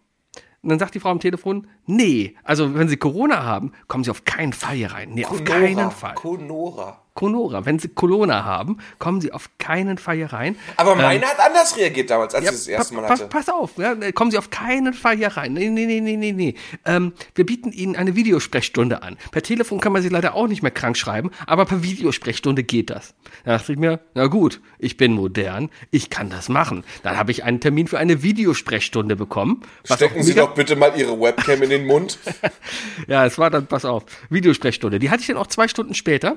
Und 0.62 0.70
dann 0.70 0.78
sagt 0.78 0.94
die 0.94 1.00
Frau 1.00 1.10
am 1.10 1.20
Telefon, 1.20 1.66
nee, 1.88 2.36
also 2.44 2.74
wenn 2.74 2.88
Sie 2.88 2.96
Corona 2.96 3.42
haben, 3.42 3.72
kommen 3.88 4.04
Sie 4.04 4.10
auf 4.10 4.24
keinen 4.24 4.52
Fall 4.52 4.76
hier 4.76 4.92
rein. 4.92 5.10
Nee, 5.12 5.24
auf 5.24 5.42
keinen 5.44 5.90
Fall. 5.90 6.14
Conora. 6.14 7.02
Corona, 7.18 7.66
wenn 7.66 7.80
Sie 7.80 7.88
Corona 7.88 8.44
haben, 8.44 8.78
kommen 9.00 9.20
Sie 9.20 9.32
auf 9.32 9.50
keinen 9.58 9.98
Fall 9.98 10.14
hier 10.14 10.32
rein. 10.32 10.54
Aber 10.76 10.94
meine 10.94 11.26
hat 11.26 11.40
anders 11.40 11.76
reagiert 11.76 12.10
damals, 12.10 12.32
als 12.32 12.44
Ja, 12.44 12.52
ich 12.52 12.56
das 12.56 12.68
erste 12.68 12.94
Mal 12.94 13.08
hatte. 13.08 13.26
Pass, 13.26 13.46
pass 13.46 13.52
auf, 13.52 13.72
ja, 13.76 13.96
kommen 14.12 14.30
Sie 14.30 14.38
auf 14.38 14.50
keinen 14.50 14.94
Fall 14.94 15.16
hier 15.16 15.36
rein. 15.36 15.54
Nee, 15.54 15.68
nee, 15.68 15.86
nee, 15.86 16.00
nee, 16.00 16.16
nee, 16.16 16.30
nee. 16.30 16.54
Ähm, 16.84 17.12
wir 17.34 17.44
bieten 17.44 17.72
Ihnen 17.72 17.96
eine 17.96 18.14
Videosprechstunde 18.14 19.02
an. 19.02 19.16
Per 19.32 19.42
Telefon 19.42 19.80
kann 19.80 19.92
man 19.92 20.00
Sie 20.00 20.10
leider 20.10 20.36
auch 20.36 20.46
nicht 20.46 20.62
mehr 20.62 20.70
krank 20.70 20.96
schreiben, 20.96 21.32
aber 21.44 21.64
per 21.64 21.82
Videosprechstunde 21.82 22.62
geht 22.62 22.88
das. 22.88 23.16
Da 23.44 23.58
dachte 23.58 23.72
ich 23.72 23.78
mir, 23.80 23.98
na 24.14 24.28
gut, 24.28 24.60
ich 24.78 24.96
bin 24.96 25.12
modern, 25.14 25.70
ich 25.90 26.10
kann 26.10 26.30
das 26.30 26.48
machen. 26.48 26.84
Dann 27.02 27.16
habe 27.16 27.32
ich 27.32 27.42
einen 27.42 27.58
Termin 27.58 27.88
für 27.88 27.98
eine 27.98 28.22
Videosprechstunde 28.22 29.16
bekommen. 29.16 29.62
Stecken 29.82 30.22
Sie 30.22 30.36
doch 30.36 30.54
bitte 30.54 30.76
mal 30.76 30.92
Ihre 30.96 31.20
Webcam 31.20 31.64
in 31.64 31.70
den 31.70 31.77
Mund. 31.86 32.18
Ja, 33.06 33.24
es 33.24 33.38
war 33.38 33.48
dann, 33.50 33.66
pass 33.66 33.84
auf, 33.84 34.04
Videosprechstunde. 34.28 34.98
Die 34.98 35.08
hatte 35.10 35.20
ich 35.22 35.28
dann 35.28 35.36
auch 35.36 35.46
zwei 35.46 35.68
Stunden 35.68 35.94
später. 35.94 36.36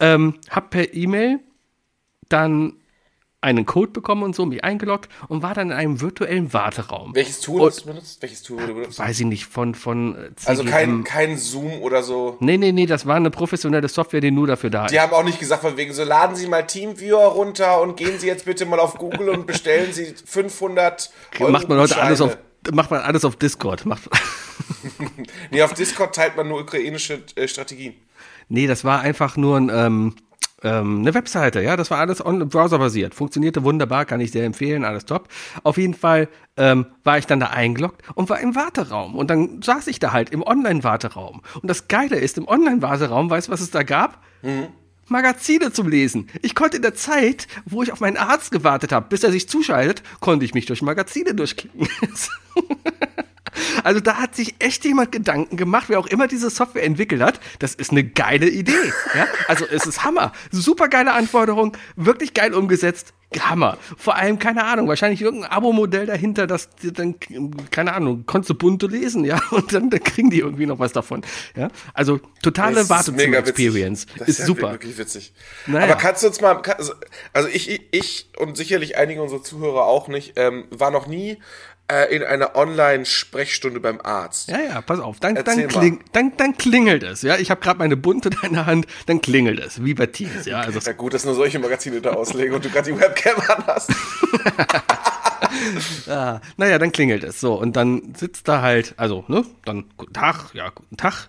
Ähm, 0.00 0.34
hab 0.48 0.70
per 0.70 0.94
E-Mail 0.94 1.40
dann 2.28 2.74
einen 3.40 3.66
Code 3.66 3.92
bekommen 3.92 4.24
und 4.24 4.34
so, 4.34 4.46
mich 4.46 4.64
eingeloggt 4.64 5.08
und 5.28 5.42
war 5.42 5.54
dann 5.54 5.70
in 5.70 5.76
einem 5.76 6.00
virtuellen 6.00 6.52
Warteraum. 6.52 7.14
Welches 7.14 7.40
Tool 7.40 7.66
hast 7.66 7.82
du 7.82 7.86
benutzt? 7.86 8.20
Welches 8.20 8.42
Tool 8.42 8.60
wurde 8.60 8.74
benutzt? 8.74 8.98
Weiß 8.98 9.20
ich 9.20 9.26
nicht, 9.26 9.46
von, 9.46 9.74
von 9.76 10.16
äh, 10.16 10.30
Also 10.44 10.62
CGM. 10.62 10.72
kein, 10.72 11.04
kein 11.04 11.38
Zoom 11.38 11.80
oder 11.82 12.02
so. 12.02 12.36
Nee, 12.40 12.56
nee, 12.56 12.72
nee, 12.72 12.86
das 12.86 13.06
war 13.06 13.14
eine 13.16 13.30
professionelle 13.30 13.86
Software, 13.88 14.20
die 14.20 14.32
nur 14.32 14.48
dafür 14.48 14.70
da 14.70 14.86
ist. 14.86 14.92
Die 14.92 14.98
haben 15.00 15.12
auch 15.12 15.22
nicht 15.22 15.38
gesagt, 15.38 15.62
von 15.62 15.76
wegen 15.76 15.92
so, 15.92 16.02
laden 16.02 16.34
Sie 16.34 16.48
mal 16.48 16.62
Teamviewer 16.66 17.26
runter 17.26 17.80
und 17.80 17.96
gehen 17.96 18.18
Sie 18.18 18.26
jetzt 18.26 18.44
bitte 18.44 18.66
mal 18.66 18.80
auf 18.80 18.94
Google 18.94 19.28
und 19.28 19.46
bestellen 19.46 19.92
Sie 19.92 20.14
500 20.24 21.10
Euro 21.38 21.50
macht 21.52 21.68
man 21.68 21.78
heute 21.78 22.00
alles 22.00 22.20
auf. 22.20 22.36
Macht 22.72 22.90
man 22.90 23.00
alles 23.00 23.24
auf 23.24 23.36
Discord. 23.36 23.86
Macht, 23.86 24.08
Nee, 25.50 25.62
auf 25.62 25.74
Discord 25.74 26.14
teilt 26.14 26.36
man 26.36 26.48
nur 26.48 26.60
ukrainische 26.60 27.22
äh, 27.36 27.48
Strategien. 27.48 27.94
nee, 28.48 28.66
das 28.66 28.84
war 28.84 29.00
einfach 29.00 29.36
nur 29.36 29.56
ein, 29.56 29.70
ähm, 29.72 30.14
ähm, 30.62 31.00
eine 31.00 31.14
Webseite, 31.14 31.62
ja, 31.62 31.76
das 31.76 31.90
war 31.90 31.98
alles 31.98 32.24
on 32.24 32.48
browserbasiert. 32.48 33.14
Funktionierte 33.14 33.62
wunderbar, 33.62 34.04
kann 34.04 34.20
ich 34.20 34.32
sehr 34.32 34.44
empfehlen, 34.44 34.84
alles 34.84 35.04
top. 35.04 35.28
Auf 35.62 35.76
jeden 35.78 35.94
Fall 35.94 36.28
ähm, 36.56 36.86
war 37.04 37.18
ich 37.18 37.26
dann 37.26 37.38
da 37.40 37.46
eingeloggt 37.46 38.02
und 38.14 38.28
war 38.28 38.40
im 38.40 38.56
Warteraum. 38.56 39.14
Und 39.14 39.30
dann 39.30 39.62
saß 39.62 39.86
ich 39.86 40.00
da 40.00 40.12
halt 40.12 40.30
im 40.30 40.42
Online-Warteraum. 40.42 41.42
Und 41.62 41.68
das 41.68 41.86
Geile 41.88 42.16
ist, 42.16 42.38
im 42.38 42.48
Online-Warteraum, 42.48 43.30
weißt 43.30 43.48
du, 43.48 43.52
was 43.52 43.60
es 43.60 43.70
da 43.70 43.84
gab? 43.84 44.22
Magazine 45.08 45.72
zum 45.72 45.88
Lesen. 45.88 46.28
Ich 46.42 46.54
konnte 46.54 46.76
in 46.76 46.82
der 46.82 46.94
Zeit, 46.94 47.48
wo 47.64 47.82
ich 47.82 47.92
auf 47.92 48.00
meinen 48.00 48.16
Arzt 48.16 48.50
gewartet 48.50 48.92
habe, 48.92 49.06
bis 49.08 49.24
er 49.24 49.32
sich 49.32 49.48
zuschaltet, 49.48 50.02
konnte 50.20 50.44
ich 50.44 50.54
mich 50.54 50.66
durch 50.66 50.82
Magazine 50.82 51.34
durchklicken. 51.34 51.88
Also 53.84 54.00
da 54.00 54.14
hat 54.16 54.34
sich 54.34 54.54
echt 54.58 54.84
jemand 54.84 55.12
Gedanken 55.12 55.56
gemacht, 55.56 55.84
wer 55.88 55.98
auch 55.98 56.06
immer 56.06 56.28
diese 56.28 56.50
Software 56.50 56.84
entwickelt 56.84 57.22
hat. 57.22 57.40
Das 57.58 57.74
ist 57.74 57.90
eine 57.90 58.04
geile 58.04 58.48
Idee. 58.48 58.72
Ja? 59.14 59.26
Also 59.48 59.64
es 59.70 59.86
ist 59.86 60.04
Hammer. 60.04 60.32
Super 60.50 60.88
geile 60.88 61.12
Anforderung, 61.12 61.76
wirklich 61.96 62.34
geil 62.34 62.54
umgesetzt. 62.54 63.12
Hammer. 63.40 63.76
Vor 63.98 64.16
allem, 64.16 64.38
keine 64.38 64.64
Ahnung, 64.64 64.88
wahrscheinlich 64.88 65.20
irgendein 65.20 65.50
Abo-Modell 65.50 66.06
dahinter, 66.06 66.46
das 66.46 66.70
dann, 66.82 67.16
keine 67.70 67.92
Ahnung, 67.92 68.24
konntest 68.24 68.48
du 68.48 68.54
bunte 68.54 68.86
lesen, 68.86 69.22
ja, 69.22 69.38
und 69.50 69.70
dann, 69.74 69.90
dann 69.90 70.02
kriegen 70.02 70.30
die 70.30 70.38
irgendwie 70.38 70.64
noch 70.64 70.78
was 70.78 70.92
davon. 70.92 71.20
Ja, 71.54 71.68
also 71.92 72.20
totale 72.42 72.80
ist 72.80 72.88
Wartezimmer-Experience. 72.88 74.06
Das 74.16 74.28
Ist 74.28 74.38
ja 74.38 74.46
super. 74.46 74.72
Wirklich 74.72 74.96
witzig. 74.96 75.34
Naja. 75.66 75.84
Aber 75.84 75.96
kannst 75.96 76.22
du 76.22 76.28
uns 76.28 76.40
mal, 76.40 76.62
also- 77.34 77.48
ich, 77.52 77.68
ich- 77.68 77.82
ich 77.92 78.30
und 78.38 78.56
sicherlich 78.56 78.96
einige 78.96 79.20
unserer 79.22 79.42
Zuhörer 79.42 79.84
auch 79.84 80.08
nicht, 80.08 80.32
ähm, 80.36 80.64
war 80.70 80.90
noch 80.90 81.06
nie 81.06 81.36
äh, 81.90 82.14
in 82.14 82.22
einer 82.22 82.54
Online-Sprechstunde 82.56 83.80
beim 83.80 84.00
Arzt. 84.02 84.50
Ja, 84.50 84.60
ja, 84.60 84.80
pass 84.80 85.00
auf, 85.00 85.20
dann, 85.20 85.36
Erzähl 85.36 85.68
dann, 85.68 85.68
kling, 85.68 86.04
dann, 86.12 86.36
dann 86.36 86.56
klingelt 86.56 87.02
es, 87.02 87.22
ja. 87.22 87.36
Ich 87.36 87.50
habe 87.50 87.60
gerade 87.60 87.78
meine 87.78 87.96
bunte 87.96 88.30
in 88.42 88.52
der 88.54 88.66
Hand, 88.66 88.86
dann 89.06 89.20
klingelt 89.20 89.58
es, 89.60 89.84
wie 89.84 89.94
bei 89.94 90.06
Teams, 90.06 90.46
ja. 90.46 90.60
Also 90.60 90.78
Ja 90.78 90.92
gut, 90.92 91.14
dass 91.14 91.24
nur 91.24 91.34
solche 91.34 91.58
Magazine 91.58 92.00
da 92.00 92.10
auslegen 92.10 92.54
und 92.54 92.64
du 92.64 92.70
gerade 92.70 92.92
die 92.92 93.00
Webcam 93.00 93.36
an 93.48 93.64
hast. 93.66 93.90
Ah, 96.08 96.40
naja, 96.56 96.78
dann 96.78 96.92
klingelt 96.92 97.24
es. 97.24 97.40
So, 97.40 97.54
und 97.54 97.74
dann 97.76 98.14
sitzt 98.14 98.48
da 98.48 98.60
halt, 98.60 98.94
also, 98.96 99.24
ne, 99.28 99.44
dann 99.64 99.84
guten 99.96 100.12
Tag, 100.12 100.52
ja, 100.54 100.68
guten 100.70 100.96
Tag. 100.96 101.28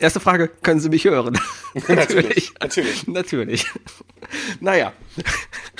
Erste 0.00 0.18
Frage, 0.20 0.48
können 0.48 0.80
Sie 0.80 0.88
mich 0.88 1.04
hören? 1.04 1.38
Natürlich, 1.88 2.52
natürlich. 2.60 3.06
Natürlich. 3.06 3.66
Naja, 4.60 4.92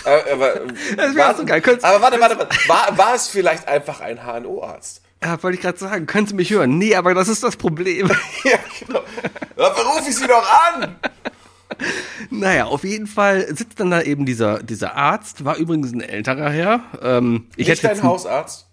Äh, 0.05 0.33
aber, 0.33 0.61
Das 0.97 1.15
wär 1.15 1.25
war, 1.25 1.35
so 1.37 1.45
geil. 1.45 1.61
Könnt's- 1.61 1.83
aber 1.85 2.01
warte, 2.03 2.21
warte, 2.21 2.39
warte. 2.39 2.57
War, 2.69 2.97
war 2.99 3.15
es 3.15 3.29
vielleicht 3.29 3.67
einfach 3.67 4.01
ein 4.01 4.19
HNO-Arzt? 4.25 5.03
ja, 5.23 5.43
wollte 5.43 5.57
ich 5.57 5.63
gerade 5.63 5.79
sagen, 5.79 6.07
können 6.07 6.27
Sie 6.27 6.35
mich 6.35 6.51
hören? 6.51 6.79
Nee, 6.79 6.95
aber 6.95 7.13
das 7.15 7.29
ist 7.29 7.43
das 7.43 7.57
Problem. 7.57 8.09
ja, 8.45 8.59
genau. 8.87 9.01
Dafür 9.57 9.85
rufe 9.85 10.09
ich 10.11 10.17
sie 10.17 10.27
doch 10.27 10.47
an! 10.75 10.97
naja, 12.31 12.65
auf 12.67 12.85
jeden 12.85 13.07
Fall 13.07 13.47
sitzt 13.55 13.81
dann 13.81 13.91
da 13.91 14.01
eben 14.03 14.27
dieser, 14.27 14.63
dieser 14.63 14.97
Arzt, 14.97 15.45
war 15.45 15.57
übrigens 15.57 15.93
ein 15.93 16.01
älterer 16.01 16.51
Herr. 16.51 16.81
Ähm, 17.03 17.47
ich, 17.57 17.69
Nicht 17.69 17.83
hätte 17.83 17.95
dein 17.97 18.03
Hausarzt? 18.05 18.67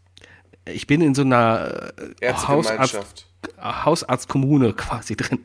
Ich 0.73 0.87
bin 0.87 1.01
in 1.01 1.15
so 1.15 1.21
einer 1.21 1.93
äh, 2.19 2.33
Hausarzt, 2.33 2.69
Ärztegemeinschaft. 2.69 3.27
Hausarztkommune 3.61 4.73
quasi 4.77 5.15
drin. 5.15 5.39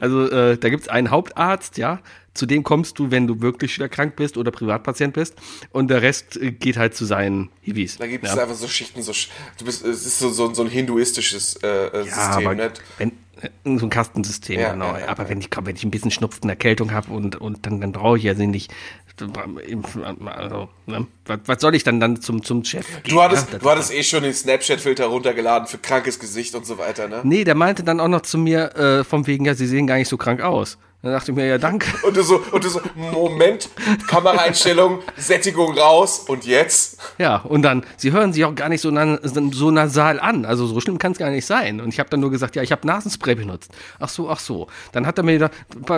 Also 0.00 0.28
äh, 0.30 0.58
da 0.58 0.68
gibt's 0.68 0.88
einen 0.88 1.10
Hauptarzt, 1.10 1.78
ja. 1.78 2.00
Zu 2.34 2.46
dem 2.46 2.62
kommst 2.62 2.98
du, 2.98 3.10
wenn 3.10 3.26
du 3.26 3.42
wirklich 3.42 3.74
schwer 3.74 3.90
krank 3.90 4.16
bist 4.16 4.38
oder 4.38 4.50
Privatpatient 4.50 5.12
bist. 5.14 5.34
Und 5.70 5.88
der 5.88 6.02
Rest 6.02 6.36
äh, 6.36 6.52
geht 6.52 6.76
halt 6.76 6.94
zu 6.94 7.04
seinen 7.04 7.50
Hiwis. 7.60 7.98
Da 7.98 8.06
gibt 8.06 8.24
ja. 8.24 8.32
es 8.32 8.38
einfach 8.38 8.54
so 8.54 8.68
Schichten, 8.68 9.02
so, 9.02 9.12
du 9.58 9.64
bist, 9.64 9.84
es 9.84 10.06
ist 10.06 10.18
so, 10.18 10.30
so, 10.30 10.52
so 10.54 10.62
ein 10.62 10.68
hinduistisches 10.68 11.56
äh, 11.56 11.68
äh, 11.68 11.98
ja, 11.98 12.04
System, 12.04 12.46
aber 12.46 12.54
nicht? 12.54 12.82
wenn, 12.98 13.12
äh, 13.42 13.78
so 13.78 13.86
ein 13.86 13.90
Kastensystem, 13.90 14.60
Ja, 14.60 14.72
genau. 14.72 14.92
ja, 14.92 15.00
ja, 15.00 15.08
aber 15.08 15.24
ja. 15.24 15.28
wenn 15.28 15.40
ich 15.40 15.48
wenn 15.62 15.76
ich 15.76 15.84
ein 15.84 15.90
bisschen 15.90 16.10
Schnupfen, 16.10 16.48
Erkältung 16.48 16.92
habe 16.92 17.12
und, 17.12 17.36
und 17.36 17.66
dann, 17.66 17.80
dann 17.80 17.92
brauche 17.92 18.16
ich 18.16 18.24
ja 18.24 18.34
nicht. 18.34 18.72
Also, 19.20 20.68
ne? 20.86 21.06
was, 21.26 21.38
was 21.46 21.60
soll 21.60 21.74
ich 21.74 21.84
dann 21.84 22.00
dann 22.00 22.20
zum, 22.20 22.42
zum 22.42 22.64
Chef 22.64 22.86
gehen? 23.02 23.14
Du 23.14 23.22
hattest, 23.22 23.52
ja? 23.52 23.58
Du 23.58 23.70
hattest 23.70 23.92
eh 23.92 24.02
schon 24.02 24.22
den 24.22 24.32
Snapchat-Filter 24.32 25.06
runtergeladen 25.06 25.68
für 25.68 25.78
krankes 25.78 26.18
Gesicht 26.18 26.54
und 26.54 26.66
so 26.66 26.78
weiter, 26.78 27.08
ne? 27.08 27.20
Nee, 27.22 27.44
der 27.44 27.54
meinte 27.54 27.84
dann 27.84 28.00
auch 28.00 28.08
noch 28.08 28.22
zu 28.22 28.38
mir, 28.38 28.74
äh, 28.76 29.04
vom 29.04 29.26
wegen, 29.26 29.44
ja, 29.44 29.54
sie 29.54 29.66
sehen 29.66 29.86
gar 29.86 29.96
nicht 29.96 30.08
so 30.08 30.16
krank 30.16 30.40
aus. 30.40 30.78
Dann 31.02 31.10
dachte 31.10 31.32
ich 31.32 31.36
mir, 31.36 31.46
ja, 31.46 31.58
danke. 31.58 31.88
Und 32.06 32.16
du 32.16 32.22
so, 32.22 32.40
und 32.52 32.62
du 32.62 32.68
so, 32.68 32.80
Moment, 32.94 33.68
Kameraeinstellung, 34.06 35.00
Sättigung 35.16 35.76
raus 35.76 36.20
und 36.28 36.46
jetzt? 36.46 37.00
Ja, 37.18 37.38
und 37.38 37.62
dann, 37.62 37.84
sie 37.96 38.12
hören 38.12 38.32
sich 38.32 38.44
auch 38.44 38.54
gar 38.54 38.68
nicht 38.68 38.80
so, 38.80 38.90
na, 38.90 39.18
so 39.22 39.70
nasal 39.72 40.20
an. 40.20 40.44
Also 40.44 40.66
so 40.66 40.80
schlimm 40.80 40.98
kann 40.98 41.12
es 41.12 41.18
gar 41.18 41.30
nicht 41.30 41.44
sein. 41.44 41.80
Und 41.80 41.88
ich 41.88 41.98
habe 41.98 42.08
dann 42.08 42.20
nur 42.20 42.30
gesagt, 42.30 42.54
ja, 42.54 42.62
ich 42.62 42.70
habe 42.70 42.86
Nasenspray 42.86 43.34
benutzt. 43.34 43.72
Ach 43.98 44.08
so, 44.08 44.30
ach 44.30 44.38
so. 44.38 44.68
Dann 44.92 45.06
hat 45.06 45.18
er 45.18 45.24
mir 45.24 45.38
da, 45.38 45.50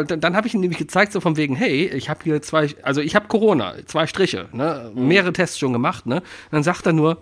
dann, 0.05 0.21
dann 0.21 0.37
habe 0.37 0.47
ich 0.47 0.55
ihm 0.55 0.61
nämlich 0.61 0.79
gezeigt, 0.79 1.13
so 1.13 1.21
von 1.21 1.37
wegen, 1.37 1.55
hey, 1.55 1.87
ich 1.89 2.09
habe 2.09 2.21
hier 2.25 2.41
zwei, 2.41 2.75
also 2.83 3.03
ich 3.03 3.15
habe 3.15 3.29
Corona, 3.29 3.75
zwei 3.87 4.07
Striche, 4.07 4.49
ne? 4.53 4.91
mehrere 4.95 5.35
Tests 5.35 5.59
schon 5.59 5.75
gemacht. 5.75 6.07
Ne? 6.07 6.17
Und 6.17 6.53
dann 6.53 6.63
sagt 6.63 6.87
er 6.87 6.95
nur, 6.95 7.19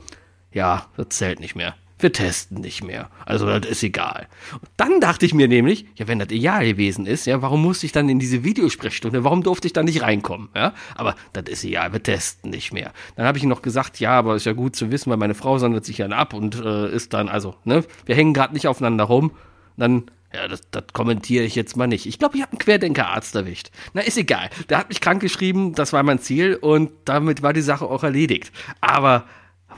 ja, 0.53 0.87
das 0.97 1.09
zählt 1.11 1.40
nicht 1.40 1.57
mehr. 1.57 1.75
Wir 2.02 2.12
testen 2.12 2.60
nicht 2.60 2.82
mehr. 2.82 3.10
Also 3.26 3.46
das 3.46 3.70
ist 3.70 3.84
egal. 3.84 4.26
Und 4.54 4.68
dann 4.76 5.00
dachte 5.00 5.24
ich 5.24 5.34
mir 5.34 5.46
nämlich, 5.46 5.86
ja, 5.94 6.08
wenn 6.08 6.18
das 6.18 6.30
egal 6.30 6.66
gewesen 6.66 7.06
ist, 7.06 7.26
ja, 7.26 7.42
warum 7.42 7.62
musste 7.62 7.86
ich 7.86 7.92
dann 7.92 8.08
in 8.08 8.18
diese 8.18 8.42
Videosprechstunde? 8.42 9.22
Warum 9.22 9.44
durfte 9.44 9.68
ich 9.68 9.72
da 9.72 9.84
nicht 9.84 10.02
reinkommen? 10.02 10.48
Ja, 10.56 10.74
aber 10.96 11.14
das 11.32 11.44
ist 11.46 11.62
egal, 11.62 11.92
wir 11.92 12.02
testen 12.02 12.50
nicht 12.50 12.72
mehr. 12.72 12.92
Dann 13.14 13.24
habe 13.24 13.38
ich 13.38 13.44
noch 13.44 13.62
gesagt, 13.62 14.00
ja, 14.00 14.18
aber 14.18 14.34
ist 14.34 14.46
ja 14.46 14.52
gut 14.52 14.74
zu 14.74 14.90
wissen, 14.90 15.10
weil 15.10 15.16
meine 15.16 15.34
Frau 15.34 15.58
sondert 15.58 15.84
sich 15.84 15.98
dann 15.98 16.12
ab 16.12 16.34
und 16.34 16.56
äh, 16.56 16.92
ist 16.92 17.12
dann, 17.12 17.28
also, 17.28 17.54
ne, 17.62 17.84
wir 18.04 18.16
hängen 18.16 18.34
gerade 18.34 18.52
nicht 18.52 18.66
aufeinander 18.66 19.04
rum. 19.04 19.30
Dann 19.76 20.10
ja, 20.34 20.48
das, 20.48 20.62
das 20.72 20.84
kommentiere 20.92 21.44
ich 21.44 21.54
jetzt 21.54 21.76
mal 21.76 21.86
nicht. 21.86 22.06
Ich 22.06 22.18
glaube, 22.18 22.36
ich 22.36 22.42
habe 22.42 22.50
einen 22.50 22.58
Querdenkerarzt 22.58 23.36
erwischt. 23.36 23.70
Na, 23.92 24.00
ist 24.00 24.18
egal. 24.18 24.50
Der 24.68 24.78
hat 24.78 24.88
mich 24.88 25.00
krank 25.00 25.20
geschrieben, 25.20 25.74
das 25.74 25.92
war 25.92 26.02
mein 26.02 26.18
Ziel 26.18 26.56
und 26.56 26.90
damit 27.04 27.42
war 27.42 27.52
die 27.52 27.60
Sache 27.60 27.84
auch 27.84 28.02
erledigt. 28.02 28.50
Aber, 28.80 29.24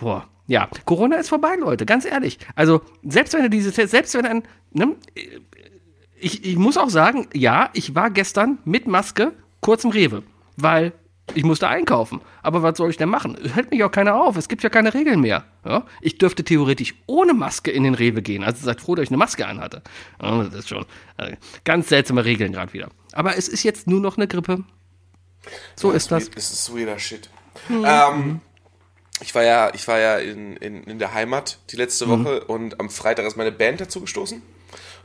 boah, 0.01 0.27
ja, 0.47 0.69
Corona 0.85 1.17
ist 1.17 1.29
vorbei, 1.29 1.57
Leute, 1.59 1.87
ganz 1.87 2.05
ehrlich. 2.05 2.39
Also, 2.55 2.83
selbst 3.03 3.35
wenn 3.35 3.43
er 3.43 3.49
diese, 3.49 3.71
selbst 3.71 4.15
wenn 4.15 4.27
ein, 4.27 4.43
ne, 4.73 4.97
ich, 6.21 6.45
ich 6.45 6.57
muss 6.57 6.77
auch 6.77 6.91
sagen, 6.91 7.29
ja, 7.35 7.71
ich 7.73 7.95
war 7.95 8.11
gestern 8.11 8.59
mit 8.65 8.87
Maske 8.87 9.33
kurz 9.61 9.85
im 9.85 9.91
Rewe, 9.91 10.23
weil 10.57 10.93
ich 11.33 11.45
musste 11.45 11.69
einkaufen. 11.69 12.21
Aber 12.43 12.63
was 12.63 12.77
soll 12.77 12.91
ich 12.91 12.99
denn 12.99 13.09
machen? 13.09 13.37
Es 13.43 13.55
hält 13.55 13.71
mich 13.71 13.83
auch 13.83 13.91
keiner 13.91 14.15
auf. 14.17 14.37
Es 14.37 14.49
gibt 14.49 14.63
ja 14.63 14.69
keine 14.69 14.93
Regeln 14.93 15.21
mehr. 15.21 15.45
Ja? 15.65 15.87
Ich 16.03 16.19
dürfte 16.19 16.45
theoretisch 16.45 16.95
ohne 17.07 17.33
Maske 17.33 17.71
in 17.71 17.83
den 17.83 17.95
Rewe 17.95 18.21
gehen. 18.21 18.45
Also 18.45 18.65
seid 18.65 18.81
froh, 18.81 18.95
dass 18.95 19.05
ich 19.05 19.11
eine 19.11 19.17
Maske 19.17 19.47
anhatte. 19.47 19.83
Ja, 20.21 20.45
das 20.45 20.55
ist 20.55 20.69
schon 20.69 20.85
äh, 21.17 21.37
ganz 21.65 21.89
seltsame 21.89 22.27
Regeln 22.27 22.53
gerade 22.53 22.75
wieder. 22.75 22.91
Aber 23.13 23.39
es 23.39 23.49
ist 23.49 23.63
jetzt 23.63 23.87
nur 23.87 24.01
noch 24.01 24.19
eine 24.19 24.29
Grippe. 24.29 24.65
So 25.77 25.93
ist 25.93 26.13
das. 26.13 26.31
Das 26.31 26.53
ist 26.53 26.77
weirder 26.77 26.99
Shit. 26.99 27.31
Ähm, 27.71 28.41
ich 29.21 29.35
war 29.35 29.45
ja, 29.45 29.73
ich 29.75 29.87
war 29.87 29.99
ja 29.99 30.19
in, 30.19 30.57
in, 30.57 30.85
in 30.85 30.99
der 30.99 31.15
Heimat 31.15 31.59
die 31.71 31.77
letzte 31.77 32.09
Woche 32.09 32.45
und 32.45 32.81
am 32.81 32.91
Freitag 32.91 33.27
ist 33.27 33.37
meine 33.37 33.53
Band 33.53 33.81
dazu 33.81 34.01
gestoßen. 34.01 34.43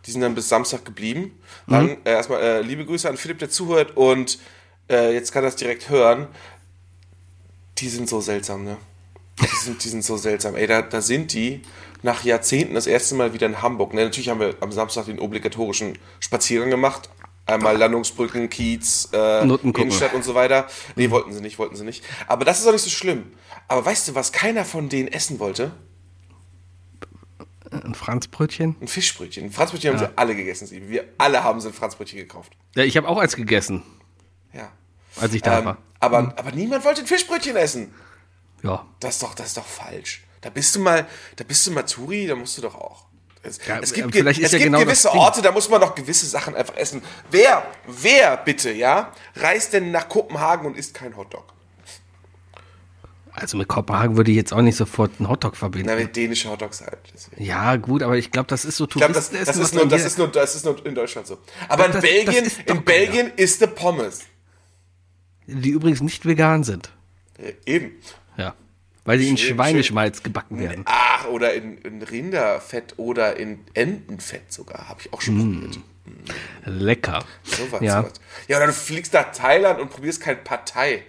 Die 0.06 0.12
sind 0.12 0.22
dann 0.22 0.34
bis 0.34 0.50
Samstag 0.50 0.86
geblieben. 0.86 1.40
Dann 1.68 1.98
äh, 2.06 2.14
erstmal 2.14 2.42
äh, 2.42 2.62
liebe 2.62 2.86
Grüße 2.86 3.08
an 3.08 3.18
Philipp, 3.18 3.40
der 3.40 3.50
zuhört 3.50 3.96
und 3.96 4.40
äh, 4.90 5.14
jetzt 5.14 5.32
kann 5.32 5.44
er 5.44 5.48
das 5.48 5.58
direkt 5.58 5.90
hören. 5.90 6.28
Die 7.78 7.90
sind 7.90 8.10
so 8.10 8.20
seltsam, 8.20 8.64
ne? 8.64 8.78
Die 9.42 9.66
sind, 9.66 9.84
die 9.84 9.90
sind 9.90 10.04
so 10.04 10.18
seltsam. 10.18 10.56
Ey, 10.56 10.68
da, 10.68 10.82
da 10.82 11.02
sind 11.02 11.34
die 11.34 11.62
nach 12.02 12.24
Jahrzehnten 12.24 12.74
das 12.74 12.88
erste 12.88 13.16
Mal 13.16 13.34
wieder 13.34 13.46
in 13.46 13.62
Hamburg. 13.62 13.94
Ne, 13.94 14.04
natürlich 14.04 14.30
haben 14.30 14.40
wir 14.40 14.56
am 14.60 14.72
Samstag 14.72 15.06
den 15.06 15.20
obligatorischen 15.20 15.98
Spaziergang 16.20 16.70
gemacht. 16.70 17.10
Einmal 17.50 17.78
Landungsbrücken, 17.78 18.50
Kiez, 18.50 19.10
äh. 19.14 19.42
Innenstadt 19.44 20.14
und 20.14 20.24
so 20.24 20.36
weiter. 20.36 20.68
Nee, 20.96 21.10
wollten 21.10 21.34
sie 21.34 21.42
nicht, 21.42 21.58
wollten 21.60 21.76
sie 21.76 21.84
nicht. 21.84 22.04
Aber 22.28 22.46
das 22.46 22.60
ist 22.60 22.68
auch 22.68 22.72
nicht 22.72 22.84
so 22.84 22.90
schlimm. 22.90 23.32
Aber 23.68 23.86
weißt 23.86 24.08
du, 24.08 24.16
was 24.16 24.32
keiner 24.32 24.66
von 24.66 24.90
denen 24.90 25.08
essen 25.08 25.40
wollte? 25.40 25.72
Ein 27.72 27.94
Franzbrötchen? 27.94 28.76
Ein 28.82 28.88
Fischbrötchen. 28.88 29.46
Ein 29.46 29.52
Franzbrötchen 29.52 29.92
haben 29.92 30.00
sie 30.00 30.10
alle 30.18 30.36
gegessen. 30.36 30.66
Sie. 30.68 30.90
Wir 30.90 31.06
alle 31.20 31.44
haben 31.44 31.62
sie 31.62 31.68
ein 31.68 31.74
Franzbrötchen 31.74 32.18
gekauft. 32.18 32.54
Ja, 32.76 32.84
ich 32.84 32.98
habe 32.98 33.08
auch 33.08 33.18
eins 33.20 33.36
gegessen, 33.36 33.84
Ja. 34.54 34.72
als 35.20 35.34
ich 35.34 35.42
da 35.44 35.60
Ähm, 35.60 35.66
war. 35.66 35.78
aber, 36.00 36.34
aber 36.36 36.52
niemand 36.52 36.84
wollte 36.84 37.02
ein 37.02 37.08
Fischbrötchen 37.08 37.56
essen. 37.56 37.94
Ja. 38.64 38.86
Das 39.00 39.16
ist 39.16 39.24
doch, 39.24 39.36
das 39.36 39.48
ist 39.48 39.58
doch 39.58 39.66
falsch. 39.66 40.24
Da 40.42 40.50
bist 40.50 40.76
du 40.76 40.80
mal, 40.80 41.08
da 41.36 41.44
bist 41.44 41.66
du 41.68 41.72
mal 41.72 41.84
Touri, 41.84 42.26
da 42.28 42.36
musst 42.36 42.58
du 42.58 42.62
doch 42.62 42.76
auch. 42.76 43.06
Es, 43.42 43.66
Ja, 43.66 43.80
es 43.80 43.92
äh, 43.94 43.96
gibt, 44.02 44.16
ist 44.16 44.26
es 44.28 44.38
ja 44.52 44.58
gibt 44.60 44.64
genau 44.64 44.80
gewisse. 44.80 45.12
Orte, 45.12 45.42
da 45.42 45.52
muss 45.52 45.70
man 45.70 45.80
doch 45.80 45.96
gewisse 45.96 46.26
Sachen 46.26 46.56
einfach 46.56 46.76
essen. 46.76 47.02
Wer, 47.32 47.64
wer 47.88 48.36
bitte, 48.38 48.72
ja, 48.72 49.14
reist 49.36 49.72
denn 49.74 49.92
nach 49.92 50.10
Kopenhagen 50.10 50.66
und 50.68 50.76
isst 50.78 50.94
kein 50.94 51.16
Hotdog? 51.16 51.46
Also 53.32 53.56
mit 53.58 53.70
Kopenhagen 53.70 54.18
würde 54.18 54.32
ich 54.32 54.38
jetzt 54.38 54.52
auch 54.52 54.62
nicht 54.62 54.76
sofort 54.76 55.12
einen 55.20 55.30
Hotdog 55.30 55.56
verbinden. 55.56 55.88
Na, 55.90 55.96
wenn 55.98 56.12
dänische 56.12 56.50
Hotdogs 56.50 56.82
halt. 56.82 56.98
Deswegen. 57.14 57.42
Ja, 57.42 57.78
gut, 57.78 58.04
aber 58.04 58.18
ich 58.18 58.32
glaube, 58.32 58.48
das 58.48 58.66
ist 58.66 58.76
so 58.76 58.84
Ich 58.86 58.90
glaube, 58.92 59.14
das, 59.14 59.30
Touristenessen. 59.30 59.62
das, 59.62 59.70
ist 59.70 59.74
nur, 59.76 59.88
das, 59.88 60.04
ist 60.06 60.18
nur, 60.18 60.28
das 60.28 60.56
ist 60.56 60.66
nur 60.66 60.86
in 60.86 60.96
Deutschland 60.96 61.28
so. 61.28 61.38
Aber 61.70 61.86
in 61.86 61.92
Das- 61.94 62.02
das 62.02 62.12
Belgien, 62.12 62.44
ist 62.46 62.60
in 62.66 62.84
Belgien 62.84 63.32
ist 63.38 63.62
der 63.62 63.68
Pommes. 63.68 64.22
die 65.48 65.70
übrigens 65.70 66.02
nicht 66.02 66.26
vegan 66.26 66.64
sind. 66.66 66.92
Äh, 67.38 67.54
Eben. 67.66 67.92
Ja. 68.36 68.54
Weil 69.10 69.18
die 69.18 69.28
in 69.28 69.38
Schön, 69.38 69.56
Schweineschmalz 69.56 70.22
gebacken 70.22 70.60
werden. 70.60 70.84
Ach, 70.86 71.26
oder 71.30 71.56
in, 71.56 71.80
in 71.80 72.04
Rinderfett 72.04 72.94
oder 72.98 73.38
in 73.38 73.62
Entenfett 73.74 74.54
sogar. 74.54 74.88
Habe 74.88 75.02
ich 75.02 75.12
auch 75.12 75.20
schon 75.20 75.64
probiert. 75.64 75.80
Lecker. 76.66 77.26
Sowas, 77.42 77.82
ja. 77.82 78.04
sowas. 78.04 78.14
Ja, 78.48 78.58
oder 78.58 78.68
du 78.68 78.74
fliegst 78.74 79.14
nach 79.14 79.32
Thailand 79.32 79.80
und 79.80 79.90
probierst 79.90 80.22
kein 80.22 80.44
Partei. 80.44 81.02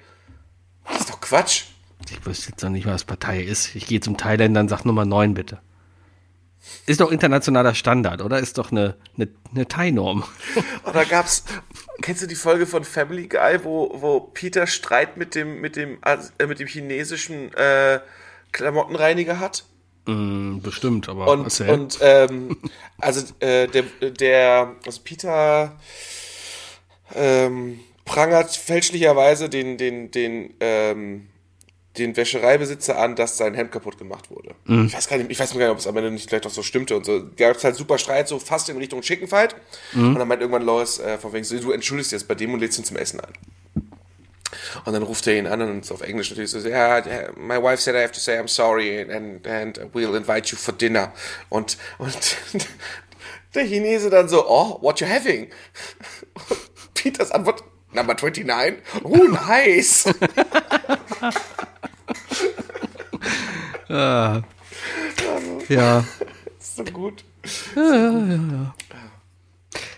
Das 0.86 1.00
ist 1.00 1.10
doch 1.10 1.20
Quatsch. 1.20 1.64
Ich 2.10 2.24
wüsste 2.24 2.52
jetzt 2.52 2.62
noch 2.62 2.70
nicht, 2.70 2.86
was 2.86 3.04
Partei 3.04 3.42
ist. 3.42 3.74
Ich 3.74 3.84
gehe 3.84 4.00
zum 4.00 4.16
Thailänder 4.16 4.62
und 4.62 4.70
sag 4.70 4.86
Nummer 4.86 5.04
9 5.04 5.34
bitte. 5.34 5.60
Ist 6.86 7.02
doch 7.02 7.12
internationaler 7.12 7.74
Standard, 7.74 8.22
oder? 8.22 8.38
Ist 8.38 8.56
doch 8.56 8.72
eine, 8.72 8.96
eine, 9.18 9.28
eine 9.54 9.68
Thai-Norm. 9.68 10.24
Da 10.90 11.04
gab's, 11.04 11.44
kennst 12.00 12.22
du 12.22 12.26
die 12.26 12.34
Folge 12.34 12.66
von 12.66 12.84
Family 12.84 13.28
Guy, 13.28 13.64
wo, 13.64 13.90
wo 14.00 14.20
Peter 14.20 14.66
Streit 14.66 15.16
mit 15.16 15.34
dem, 15.34 15.60
mit 15.60 15.76
dem, 15.76 15.98
äh, 16.04 16.46
mit 16.46 16.60
dem 16.60 16.66
chinesischen 16.66 17.52
äh, 17.54 18.00
Klamottenreiniger 18.52 19.38
hat? 19.38 19.64
Hm, 20.06 20.60
bestimmt, 20.62 21.08
aber 21.08 21.28
Und, 21.28 21.44
erzähl. 21.44 21.70
und 21.70 21.98
ähm, 22.00 22.56
also 22.98 23.26
äh, 23.40 23.68
der, 23.68 23.82
der, 24.10 24.74
also 24.84 25.00
Peter 25.04 25.78
ähm, 27.14 27.80
prangert 28.04 28.56
fälschlicherweise 28.56 29.48
den, 29.48 29.76
den, 29.76 30.10
den 30.10 30.54
ähm, 30.60 31.28
den 31.98 32.16
Wäschereibesitzer 32.16 32.98
an, 32.98 33.16
dass 33.16 33.36
sein 33.36 33.54
Hemd 33.54 33.72
kaputt 33.72 33.98
gemacht 33.98 34.30
wurde. 34.30 34.54
Mhm. 34.64 34.86
Ich 34.86 34.94
weiß 34.94 35.08
gar 35.08 35.16
nicht, 35.16 35.30
ich 35.30 35.40
weiß 35.40 35.52
gar 35.52 35.58
nicht, 35.58 35.68
ob 35.68 35.78
es 35.78 35.86
am 35.86 35.96
Ende 35.96 36.10
nicht 36.10 36.28
vielleicht 36.28 36.46
auch 36.46 36.50
so 36.50 36.62
stimmte 36.62 36.96
und 36.96 37.04
so. 37.04 37.18
Da 37.18 37.48
gab 37.48 37.56
es 37.56 37.64
halt 37.64 37.74
super 37.74 37.98
Streit, 37.98 38.28
so 38.28 38.38
fast 38.38 38.68
in 38.68 38.76
Richtung 38.76 39.00
Chickenfight. 39.00 39.56
Mhm. 39.92 40.08
Und 40.08 40.18
dann 40.18 40.28
meint 40.28 40.40
irgendwann 40.40 40.62
Lois 40.62 41.00
äh, 41.00 41.18
von 41.18 41.32
wegen 41.32 41.44
so, 41.44 41.58
du 41.58 41.72
entschuldigst 41.72 42.12
jetzt 42.12 42.28
bei 42.28 42.34
dem 42.34 42.54
und 42.54 42.60
lädst 42.60 42.78
ihn 42.78 42.84
zum 42.84 42.96
Essen 42.96 43.20
ein. 43.20 43.32
Und 44.84 44.92
dann 44.92 45.02
ruft 45.02 45.26
er 45.26 45.36
ihn 45.36 45.46
an 45.46 45.60
und 45.62 45.80
ist 45.80 45.92
auf 45.92 46.02
Englisch 46.02 46.30
natürlich 46.30 46.50
so, 46.50 46.58
ja, 46.58 47.04
yeah, 47.04 47.32
my 47.36 47.60
wife 47.60 47.82
said 47.82 47.94
I 47.94 48.02
have 48.02 48.12
to 48.12 48.20
say 48.20 48.38
I'm 48.38 48.48
sorry 48.48 49.00
and, 49.00 49.46
and 49.46 49.78
we'll 49.94 50.16
invite 50.16 50.50
you 50.50 50.56
for 50.56 50.72
dinner. 50.72 51.12
Und, 51.48 51.76
und 51.98 52.36
der 53.54 53.66
Chinese 53.66 54.10
dann 54.10 54.28
so, 54.28 54.48
oh, 54.48 54.78
what 54.80 55.00
you 55.00 55.08
having? 55.08 55.50
Und 56.48 56.58
Peters 56.94 57.30
Antwort, 57.30 57.64
number 57.92 58.14
29. 58.14 58.78
Oh, 59.02 59.24
nice. 59.24 60.04
Ja. 65.68 66.04
so 66.58 66.84
gut. 66.84 67.24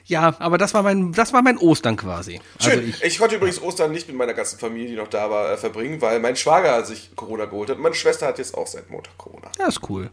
Ja, 0.05 0.35
aber 0.39 0.59
das 0.59 0.75
war 0.75 0.83
mein, 0.83 1.13
das 1.13 1.33
war 1.33 1.43
mein 1.43 1.59
Ostern 1.59 1.97
quasi. 1.97 2.41
Schön. 2.61 2.71
Also 2.73 2.83
ich, 2.83 3.03
ich, 3.03 3.19
konnte 3.19 3.37
übrigens 3.37 3.63
Ostern 3.63 3.93
nicht 3.93 4.09
mit 4.09 4.17
meiner 4.17 4.35
ganzen 4.35 4.59
Familie, 4.59 4.89
die 4.89 4.97
noch 4.97 5.09
da 5.09 5.31
war, 5.31 5.53
äh, 5.53 5.57
verbringen, 5.57 6.01
weil 6.03 6.21
mein 6.21 6.37
Schwager 6.37 6.85
sich 6.85 7.17
Corona 7.17 7.47
geholt 7.47 7.71
hat. 7.71 7.79
Meine 7.79 7.95
Schwester 7.95 8.27
hat 8.27 8.39
jetzt 8.39 8.57
auch 8.57 8.67
seit 8.67 8.91
Montag 8.91 9.17
Corona. 9.17 9.51
ja, 9.59 9.67
ist 9.67 9.89
cool. 9.89 10.11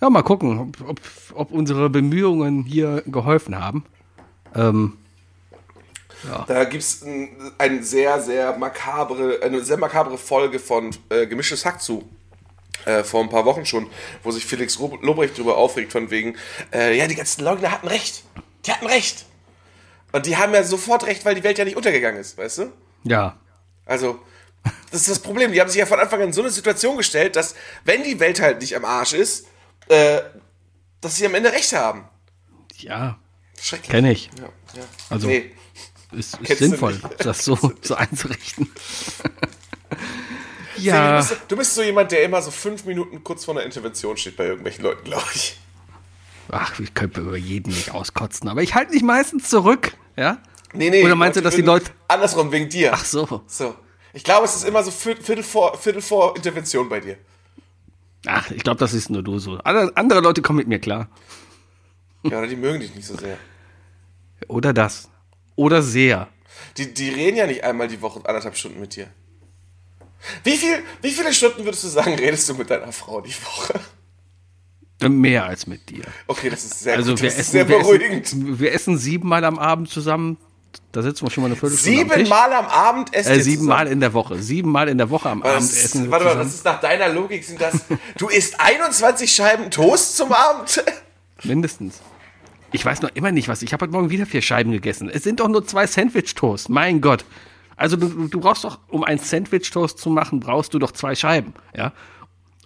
Ja, 0.00 0.10
mal 0.10 0.22
gucken, 0.22 0.58
ob, 0.58 0.88
ob, 0.88 1.00
ob 1.34 1.52
unsere 1.52 1.88
Bemühungen 1.90 2.64
hier 2.64 3.02
geholfen 3.06 3.58
haben. 3.60 3.84
Ähm, 4.54 4.98
Da 6.46 6.64
gibt 6.64 6.82
es 6.82 7.02
ein, 7.02 7.52
ein 7.58 7.82
sehr, 7.82 8.20
sehr 8.20 8.56
makabre, 8.56 9.40
eine 9.42 9.60
sehr 9.62 9.76
makabre 9.76 10.18
Folge 10.18 10.58
von 10.58 10.90
äh, 11.08 11.26
Gemischtes 11.26 11.64
Hack 11.64 11.80
zu. 11.80 12.08
Äh, 12.84 13.04
vor 13.04 13.22
ein 13.22 13.28
paar 13.30 13.44
Wochen 13.44 13.64
schon, 13.64 13.88
wo 14.22 14.30
sich 14.32 14.44
Felix 14.44 14.78
Lobrecht 14.78 15.34
darüber 15.38 15.56
aufregt, 15.56 15.92
von 15.92 16.10
wegen, 16.10 16.36
äh, 16.72 16.96
ja, 16.96 17.06
die 17.06 17.14
ganzen 17.14 17.44
Leugner 17.44 17.70
hatten 17.70 17.86
recht. 17.88 18.24
Die 18.66 18.72
hatten 18.72 18.86
recht. 18.86 19.24
Und 20.12 20.26
die 20.26 20.36
haben 20.36 20.52
ja 20.52 20.62
sofort 20.64 21.06
recht, 21.06 21.24
weil 21.24 21.34
die 21.34 21.44
Welt 21.44 21.58
ja 21.58 21.64
nicht 21.64 21.76
untergegangen 21.76 22.20
ist, 22.20 22.36
weißt 22.36 22.58
du? 22.58 22.72
ja. 23.04 23.36
Also, 23.84 24.20
das 24.92 25.00
ist 25.00 25.10
das 25.10 25.18
Problem. 25.18 25.52
Die 25.52 25.60
haben 25.60 25.68
sich 25.68 25.80
ja 25.80 25.86
von 25.86 25.98
Anfang 25.98 26.20
an 26.20 26.28
in 26.28 26.32
so 26.32 26.40
eine 26.40 26.50
Situation 26.50 26.96
gestellt, 26.96 27.34
dass, 27.34 27.56
wenn 27.84 28.04
die 28.04 28.20
Welt 28.20 28.40
halt 28.40 28.60
nicht 28.60 28.76
am 28.76 28.84
Arsch 28.84 29.12
ist, 29.12 29.46
äh, 29.88 30.20
dass 31.00 31.16
sie 31.16 31.26
am 31.26 31.34
Ende 31.34 31.50
recht 31.52 31.72
haben. 31.72 32.08
Ja, 32.76 33.18
Schrecklich. 33.60 33.90
kenne 33.90 34.12
ich. 34.12 34.30
Ja, 34.38 34.44
ja. 34.44 34.84
Also- 35.10 35.26
nee. 35.26 35.50
Ist, 36.12 36.38
ist 36.42 36.58
sinnvoll, 36.58 37.00
das 37.18 37.44
so, 37.44 37.58
so 37.80 37.94
einzurichten. 37.94 38.70
Du, 40.82 40.88
ja, 40.88 41.16
bist, 41.18 41.36
du 41.48 41.56
bist 41.56 41.74
so 41.74 41.82
jemand, 41.82 42.12
der 42.12 42.22
immer 42.24 42.42
so 42.42 42.50
fünf 42.50 42.84
Minuten 42.84 43.22
kurz 43.24 43.44
vor 43.44 43.54
einer 43.54 43.64
Intervention 43.64 44.16
steht 44.16 44.36
bei 44.36 44.46
irgendwelchen 44.46 44.84
Leuten, 44.84 45.04
glaube 45.04 45.24
ich. 45.34 45.58
ach, 46.50 46.78
ich 46.80 46.92
könnte 46.94 47.20
über 47.20 47.36
jeden 47.36 47.70
nicht 47.72 47.92
auskotzen, 47.92 48.48
aber 48.48 48.62
ich 48.62 48.74
halte 48.74 48.92
mich 48.92 49.02
meistens 49.02 49.48
zurück, 49.48 49.92
ja? 50.16 50.38
Nee, 50.74 50.90
nee. 50.90 51.04
Oder 51.04 51.14
meinst 51.16 51.36
du, 51.36 51.42
dass 51.42 51.54
die 51.54 51.62
Leute- 51.62 51.90
Andersrum, 52.08 52.50
wegen 52.52 52.68
dir. 52.68 52.92
Ach 52.94 53.04
so. 53.04 53.42
So. 53.46 53.74
Ich 54.14 54.24
glaube, 54.24 54.44
es 54.44 54.54
ist 54.56 54.64
immer 54.64 54.82
so 54.82 54.90
Viertel 54.90 55.42
vor, 55.42 55.76
Viertel 55.78 56.02
vor 56.02 56.36
Intervention 56.36 56.88
bei 56.88 57.00
dir. 57.00 57.16
Ach, 58.26 58.50
ich 58.50 58.62
glaube, 58.62 58.78
das 58.78 58.92
ist 58.94 59.10
nur 59.10 59.22
du 59.22 59.38
so. 59.38 59.58
Andere, 59.58 59.92
andere 59.96 60.20
Leute 60.20 60.42
kommen 60.42 60.58
mit 60.58 60.68
mir 60.68 60.78
klar. 60.78 61.08
Ja, 62.24 62.38
oder 62.38 62.46
die 62.46 62.56
mögen 62.56 62.80
dich 62.80 62.94
nicht 62.94 63.06
so 63.06 63.16
sehr. 63.16 63.36
Oder 64.48 64.72
das. 64.72 65.08
Oder 65.56 65.82
sehr. 65.82 66.28
Die, 66.76 66.92
die 66.94 67.08
reden 67.10 67.36
ja 67.36 67.46
nicht 67.46 67.64
einmal 67.64 67.88
die 67.88 68.00
Woche 68.00 68.20
anderthalb 68.24 68.56
Stunden 68.56 68.80
mit 68.80 68.94
dir. 68.96 69.08
Wie, 70.44 70.56
viel, 70.56 70.82
wie 71.00 71.10
viele 71.10 71.32
Stunden 71.32 71.64
würdest 71.64 71.84
du 71.84 71.88
sagen, 71.88 72.14
redest 72.14 72.48
du 72.48 72.54
mit 72.54 72.70
deiner 72.70 72.92
Frau 72.92 73.20
die 73.20 73.34
Woche? 73.44 73.80
Mehr 75.08 75.46
als 75.46 75.66
mit 75.66 75.88
dir. 75.90 76.04
Okay, 76.28 76.48
das 76.48 76.64
ist 76.64 76.78
sehr 76.80 76.94
Also 76.96 77.10
gut. 77.12 77.22
wir 77.22 77.30
Das 77.30 77.38
essen, 77.40 77.50
sehr 77.52 77.68
wir, 77.68 77.78
beruhigend. 77.78 78.24
essen, 78.26 78.60
wir 78.60 78.72
essen 78.72 78.98
siebenmal 78.98 79.44
am 79.44 79.58
Abend 79.58 79.88
zusammen. 79.90 80.36
Da 80.92 81.02
sitzen 81.02 81.26
wir 81.26 81.30
schon 81.30 81.42
mal 81.42 81.48
eine 81.48 81.56
Viertelstunde 81.56 82.00
am 82.02 82.08
Tisch. 82.08 82.16
Siebenmal 82.18 82.52
am 82.52 82.66
Abend 82.66 83.12
essen 83.12 83.32
Äh, 83.32 83.36
wir 83.36 83.42
siebenmal 83.42 83.78
zusammen. 83.78 83.92
in 83.92 84.00
der 84.00 84.12
Woche. 84.14 84.42
Siebenmal 84.42 84.88
in 84.88 84.98
der 84.98 85.10
Woche 85.10 85.28
am 85.28 85.42
Abend 85.42 85.56
Das 85.56 85.72
ist, 85.72 85.84
essen 85.86 86.04
wir 86.04 86.10
warte 86.12 86.24
mal, 86.26 86.36
das 86.36 86.54
ist 86.54 86.64
nach 86.64 86.80
deiner 86.80 87.08
Logik 87.08 87.42
sind 87.44 87.60
das. 87.60 87.74
Du 88.16 88.28
isst 88.28 88.60
21 88.60 89.30
Scheiben 89.34 89.70
Toast 89.72 90.16
zum 90.16 90.32
Abend? 90.32 90.84
Mindestens. 91.42 92.00
Ich 92.70 92.84
weiß 92.84 93.02
noch 93.02 93.10
immer 93.14 93.32
nicht 93.32 93.48
was. 93.48 93.60
Ich 93.62 93.72
habe 93.72 93.82
heute 93.82 93.92
Morgen 93.92 94.08
wieder 94.10 94.24
vier 94.24 94.40
Scheiben 94.40 94.70
gegessen. 94.70 95.10
Es 95.12 95.24
sind 95.24 95.40
doch 95.40 95.48
nur 95.48 95.66
zwei 95.66 95.86
Sandwich-Toast. 95.86 96.68
Mein 96.68 97.00
Gott. 97.00 97.24
Also 97.82 97.96
du, 97.96 98.28
du 98.28 98.38
brauchst 98.38 98.62
doch, 98.62 98.78
um 98.88 99.02
ein 99.02 99.18
Sandwich-Toast 99.18 99.98
zu 99.98 100.08
machen, 100.08 100.38
brauchst 100.38 100.72
du 100.72 100.78
doch 100.78 100.92
zwei 100.92 101.16
Scheiben. 101.16 101.52
Ja. 101.76 101.92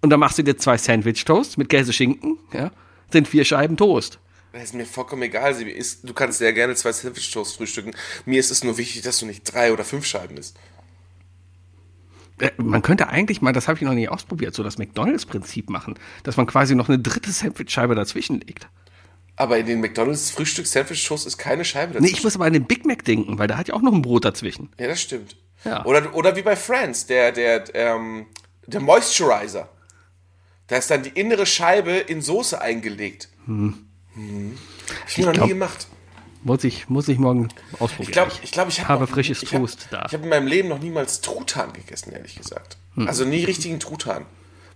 Und 0.03 0.11
dann 0.11 0.21
machst 0.21 0.37
du 0.37 0.43
dir 0.43 0.59
zwei 0.59 0.77
Sandwich-Toast 0.77 1.57
mit 1.57 1.71
Käse-Schinken. 1.71 2.39
Ja. 2.53 2.71
Sind 3.11 3.27
vier 3.27 3.47
Scheiben 3.47 3.79
Toast. 3.79 4.19
Das 4.53 4.65
ist 4.65 4.75
mir 4.75 4.85
vollkommen 4.85 5.23
egal. 5.23 5.55
Isst, 5.63 6.07
du 6.07 6.13
kannst 6.13 6.37
sehr 6.37 6.53
gerne 6.53 6.75
zwei 6.75 6.93
Sandwich 6.93 7.31
Toast 7.31 7.57
frühstücken. 7.57 7.93
Mir 8.27 8.39
ist 8.39 8.51
es 8.51 8.63
nur 8.63 8.77
wichtig, 8.77 9.01
dass 9.03 9.19
du 9.19 9.25
nicht 9.25 9.43
drei 9.45 9.73
oder 9.73 9.85
fünf 9.85 10.05
Scheiben 10.05 10.37
isst. 10.37 10.59
Äh, 12.39 12.51
Man 12.59 12.83
könnte 12.83 13.09
eigentlich 13.09 13.41
mal, 13.41 13.55
das 13.55 13.69
habe 13.69 13.79
ich 13.79 13.85
noch 13.85 13.95
nie 13.95 14.11
ausprobiert, 14.11 14.55
so 14.55 14.63
das 14.63 14.77
McDonalds-Prinzip 14.77 15.71
machen, 15.71 15.95
dass 16.25 16.37
man 16.37 16.47
quasi 16.47 16.75
noch 16.75 16.91
eine 16.91 16.99
dritte 16.99 17.33
Sandwich-Scheibe 17.33 17.95
dazwischen 17.95 18.41
legt. 18.41 18.69
Aber 19.37 19.59
in 19.59 19.67
den 19.67 19.81
McDonalds 19.81 20.31
Frühstück 20.31 20.67
Sandwich 20.67 21.07
Toast 21.07 21.27
ist 21.27 21.37
keine 21.37 21.65
Scheibe 21.65 21.93
Nee, 21.93 21.99
dazwischen. 21.99 22.15
ich 22.17 22.25
muss 22.25 22.35
aber 22.37 22.47
an 22.47 22.53
den 22.55 22.65
Big 22.65 22.87
Mac 22.87 23.05
denken, 23.05 23.39
weil 23.39 23.47
da 23.49 23.57
hat 23.59 23.69
ja 23.69 23.75
auch 23.75 23.83
noch 23.83 23.93
ein 23.93 24.03
Brot 24.03 24.25
dazwischen. 24.25 24.71
ja, 24.79 24.87
das 24.89 25.01
stimmt. 25.03 25.37
Ja. 25.65 25.85
Oder, 25.85 26.15
oder 26.15 26.37
wie 26.37 26.43
bei 26.43 26.55
Friends, 26.57 27.07
der, 27.07 27.33
der, 27.33 27.65
ähm, 27.75 28.27
der 28.67 28.81
Moisturizer. 28.81 29.69
Da 30.69 30.77
ist 30.77 30.91
dann 30.91 31.03
die 31.03 31.11
innere 31.11 31.45
Scheibe 31.47 31.93
in 31.93 32.21
Soße 32.23 32.61
eingelegt. 32.61 33.29
Hm. 33.47 33.87
Hab 35.01 35.09
ich 35.09 35.19
mir 35.19 35.27
noch 35.33 35.43
nie 35.45 35.49
gemacht. 35.51 35.87
Muss 36.43 36.63
ich, 36.65 36.89
muss 36.89 37.09
ich 37.09 37.19
morgen 37.19 37.49
ausprobieren. 37.81 38.03
Ich 38.09 38.13
glaube, 38.13 38.33
ich, 38.43 38.51
glaub, 38.53 38.69
ich 38.69 38.81
hab 38.81 38.89
habe 38.89 39.05
noch- 39.05 39.11
frisches 39.11 39.43
ich 39.43 39.53
hab- 39.53 39.61
Toast 39.61 39.89
da. 39.91 40.05
Ich 40.07 40.13
habe 40.13 40.23
in 40.25 40.29
meinem 40.29 40.47
Leben 40.47 40.69
noch 40.69 40.79
niemals 40.79 41.21
Truthahn 41.21 41.73
gegessen, 41.73 42.13
ehrlich 42.13 42.37
gesagt. 42.37 42.77
Hm. 42.95 43.09
Also 43.09 43.25
nie 43.25 43.45
richtigen 43.45 43.81
Truthahn. 43.81 44.25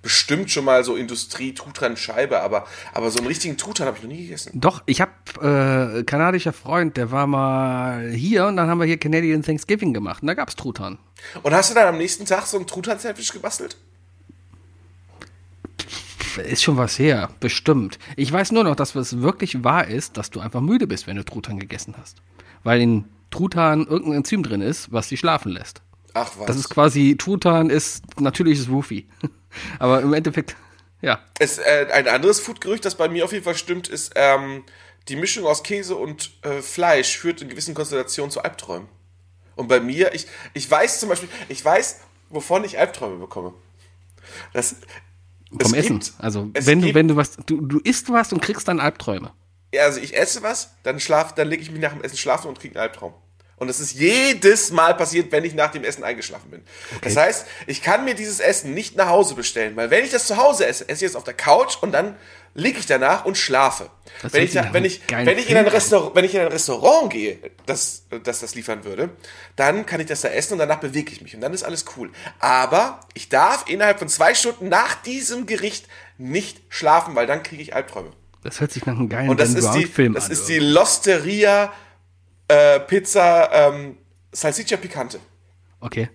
Bestimmt 0.02 0.50
schon 0.50 0.64
mal 0.64 0.82
so 0.82 0.96
Industrie-Truthahn-Scheibe, 0.96 2.40
aber, 2.40 2.66
aber 2.94 3.10
so 3.10 3.18
einen 3.18 3.26
richtigen 3.26 3.58
Truthahn 3.58 3.86
habe 3.86 3.98
ich 3.98 4.02
noch 4.02 4.10
nie 4.10 4.22
gegessen. 4.22 4.52
Doch, 4.54 4.82
ich 4.86 5.02
habe 5.02 5.98
äh, 5.98 6.04
kanadischer 6.04 6.54
Freund, 6.54 6.96
der 6.96 7.10
war 7.10 7.26
mal 7.26 8.10
hier 8.10 8.46
und 8.46 8.56
dann 8.56 8.68
haben 8.70 8.78
wir 8.78 8.86
hier 8.86 8.96
Canadian 8.96 9.42
Thanksgiving 9.42 9.92
gemacht 9.92 10.22
und 10.22 10.28
da 10.28 10.34
gab's 10.34 10.56
Truthahn. 10.56 10.98
Und 11.42 11.52
hast 11.52 11.70
du 11.70 11.74
dann 11.74 11.88
am 11.88 11.98
nächsten 11.98 12.24
Tag 12.24 12.46
so 12.46 12.58
ein 12.58 12.66
Truthahn-Sandwich 12.66 13.32
gebastelt? 13.32 13.76
Ist 16.38 16.62
schon 16.62 16.78
was 16.78 16.98
her, 16.98 17.28
bestimmt. 17.40 17.98
Ich 18.16 18.32
weiß 18.32 18.52
nur 18.52 18.64
noch, 18.64 18.76
dass 18.76 18.94
es 18.94 19.20
wirklich 19.20 19.64
wahr 19.64 19.86
ist, 19.86 20.16
dass 20.16 20.30
du 20.30 20.40
einfach 20.40 20.60
müde 20.60 20.86
bist, 20.86 21.06
wenn 21.06 21.16
du 21.16 21.24
Truthahn 21.24 21.58
gegessen 21.58 21.94
hast. 21.98 22.22
Weil 22.62 22.80
in 22.80 23.04
Truthahn 23.30 23.86
irgendein 23.86 24.18
Enzym 24.18 24.42
drin 24.42 24.62
ist, 24.62 24.92
was 24.92 25.08
dich 25.08 25.20
schlafen 25.20 25.52
lässt. 25.52 25.82
Ach 26.14 26.30
was. 26.38 26.46
Das 26.46 26.56
ist 26.56 26.70
quasi, 26.70 27.16
Truthahn 27.18 27.68
ist 27.68 28.18
natürliches 28.20 28.68
Roofie. 28.68 29.06
Aber 29.78 30.00
im 30.02 30.12
Endeffekt, 30.12 30.56
ja. 31.00 31.20
es, 31.38 31.58
äh, 31.58 31.86
ein 31.92 32.08
anderes 32.08 32.40
Foodgerücht, 32.40 32.84
das 32.84 32.94
bei 32.94 33.08
mir 33.08 33.24
auf 33.24 33.32
jeden 33.32 33.44
Fall 33.44 33.56
stimmt, 33.56 33.88
ist, 33.88 34.12
ähm, 34.16 34.64
die 35.08 35.16
Mischung 35.16 35.46
aus 35.46 35.62
Käse 35.62 35.96
und 35.96 36.30
äh, 36.42 36.60
Fleisch 36.62 37.16
führt 37.18 37.40
in 37.42 37.48
gewissen 37.48 37.74
Konstellationen 37.74 38.30
zu 38.30 38.42
Albträumen. 38.42 38.88
Und 39.56 39.68
bei 39.68 39.80
mir, 39.80 40.14
ich, 40.14 40.26
ich 40.54 40.70
weiß 40.70 41.00
zum 41.00 41.08
Beispiel, 41.08 41.28
ich 41.48 41.64
weiß, 41.64 42.00
wovon 42.28 42.64
ich 42.64 42.78
Albträume 42.78 43.16
bekomme. 43.18 43.52
Das, 44.52 44.76
Vom 45.50 45.58
es 45.60 45.72
Essen. 45.72 45.98
gibt- 46.00 46.12
also, 46.18 46.50
wenn 46.54 46.80
du, 46.80 46.86
gibt- 46.86 46.94
wenn 46.94 47.08
du 47.08 47.16
was, 47.16 47.36
du, 47.46 47.60
du 47.60 47.78
isst 47.80 48.10
was 48.12 48.32
und 48.32 48.40
kriegst 48.40 48.68
dann 48.68 48.78
Albträume. 48.80 49.32
Ja, 49.74 49.84
also 49.84 50.00
ich 50.00 50.16
esse 50.16 50.42
was, 50.42 50.74
dann 50.82 51.00
schlaf, 51.00 51.34
dann 51.34 51.48
lege 51.48 51.62
ich 51.62 51.70
mich 51.70 51.80
nach 51.80 51.92
dem 51.92 52.02
Essen 52.02 52.16
schlafen 52.16 52.48
und 52.48 52.58
kriege 52.60 52.74
einen 52.74 52.82
Albtraum. 52.88 53.14
Und 53.60 53.68
das 53.68 53.78
ist 53.78 53.92
jedes 53.92 54.70
Mal 54.70 54.94
passiert, 54.94 55.30
wenn 55.32 55.44
ich 55.44 55.54
nach 55.54 55.70
dem 55.70 55.84
Essen 55.84 56.02
eingeschlafen 56.02 56.50
bin. 56.50 56.62
Das 57.02 57.14
heißt, 57.14 57.46
ich 57.66 57.82
kann 57.82 58.06
mir 58.06 58.14
dieses 58.14 58.40
Essen 58.40 58.72
nicht 58.72 58.96
nach 58.96 59.08
Hause 59.08 59.34
bestellen, 59.34 59.76
weil 59.76 59.90
wenn 59.90 60.02
ich 60.02 60.10
das 60.10 60.26
zu 60.26 60.38
Hause 60.38 60.66
esse, 60.66 60.88
esse 60.88 61.04
ich 61.04 61.10
es 61.10 61.14
auf 61.14 61.24
der 61.24 61.34
Couch 61.34 61.76
und 61.82 61.92
dann 61.92 62.16
liege 62.54 62.78
ich 62.78 62.86
danach 62.86 63.26
und 63.26 63.36
schlafe. 63.36 63.90
Das 64.22 64.32
Wenn 64.32 64.44
ich, 64.44 64.52
da, 64.52 64.72
wenn, 64.72 64.86
ich, 64.86 65.02
wenn, 65.10 65.36
ich 65.36 65.50
in 65.50 65.58
ein. 65.58 65.68
Restaurant, 65.68 66.16
wenn 66.16 66.24
ich 66.24 66.34
in 66.34 66.40
ein 66.40 66.46
Restaurant 66.48 67.12
gehe, 67.12 67.38
das, 67.66 68.04
das 68.24 68.40
das 68.40 68.54
liefern 68.54 68.84
würde, 68.84 69.10
dann 69.56 69.84
kann 69.84 70.00
ich 70.00 70.06
das 70.06 70.22
da 70.22 70.28
essen 70.28 70.54
und 70.54 70.58
danach 70.58 70.80
bewege 70.80 71.12
ich 71.12 71.20
mich 71.20 71.34
und 71.34 71.42
dann 71.42 71.52
ist 71.52 71.62
alles 71.62 71.84
cool. 71.98 72.10
Aber 72.38 73.00
ich 73.12 73.28
darf 73.28 73.66
innerhalb 73.68 73.98
von 73.98 74.08
zwei 74.08 74.34
Stunden 74.34 74.70
nach 74.70 74.94
diesem 75.02 75.44
Gericht 75.44 75.86
nicht 76.16 76.62
schlafen, 76.70 77.14
weil 77.14 77.26
dann 77.26 77.42
kriege 77.42 77.62
ich 77.62 77.74
Albträume. 77.74 78.10
Das 78.42 78.58
hört 78.60 78.72
sich 78.72 78.86
nach 78.86 78.96
einem 78.96 79.10
geilen 79.10 79.28
Und 79.28 79.38
das 79.38 79.50
ist 79.50 79.70
die, 79.72 80.12
das 80.14 80.26
an. 80.26 80.30
ist 80.32 80.46
die 80.48 80.58
Losteria 80.60 81.72
äh, 82.50 82.80
Pizza 82.80 83.50
ähm, 83.52 83.96
Salsiccia 84.32 84.76
Picante. 84.76 85.20
okay. 85.80 86.10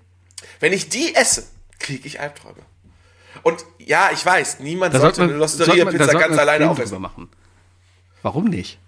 Wenn 0.59 0.73
ich 0.73 0.89
die 0.89 1.15
esse, 1.15 1.45
kriege 1.79 2.07
ich 2.07 2.19
Albträume. 2.19 2.61
Und 3.43 3.65
ja, 3.77 4.09
ich 4.13 4.25
weiß, 4.25 4.59
niemand 4.59 4.93
Da 4.93 4.99
sollte 4.99 5.23
eine 5.23 5.33
man, 5.33 5.47
sollte 5.47 5.57
Losteria 5.63 5.85
man, 5.85 5.93
da 5.93 5.99
Pizza 5.99 6.11
sollte 6.11 6.27
ganz 6.29 6.39
alleine 6.39 6.69
aufessen. 6.69 7.01
machen. 7.01 7.29
Warum 8.21 8.45
nicht? 8.45 8.79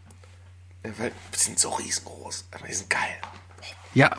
Ja, 0.83 0.91
Weil 0.97 1.12
die 1.33 1.39
sind 1.39 1.60
so 1.60 1.69
riesengroß, 1.69 2.45
aber 2.51 2.67
die 2.67 2.73
sind 2.73 2.89
geil. 2.89 3.17
Ja, 3.93 4.15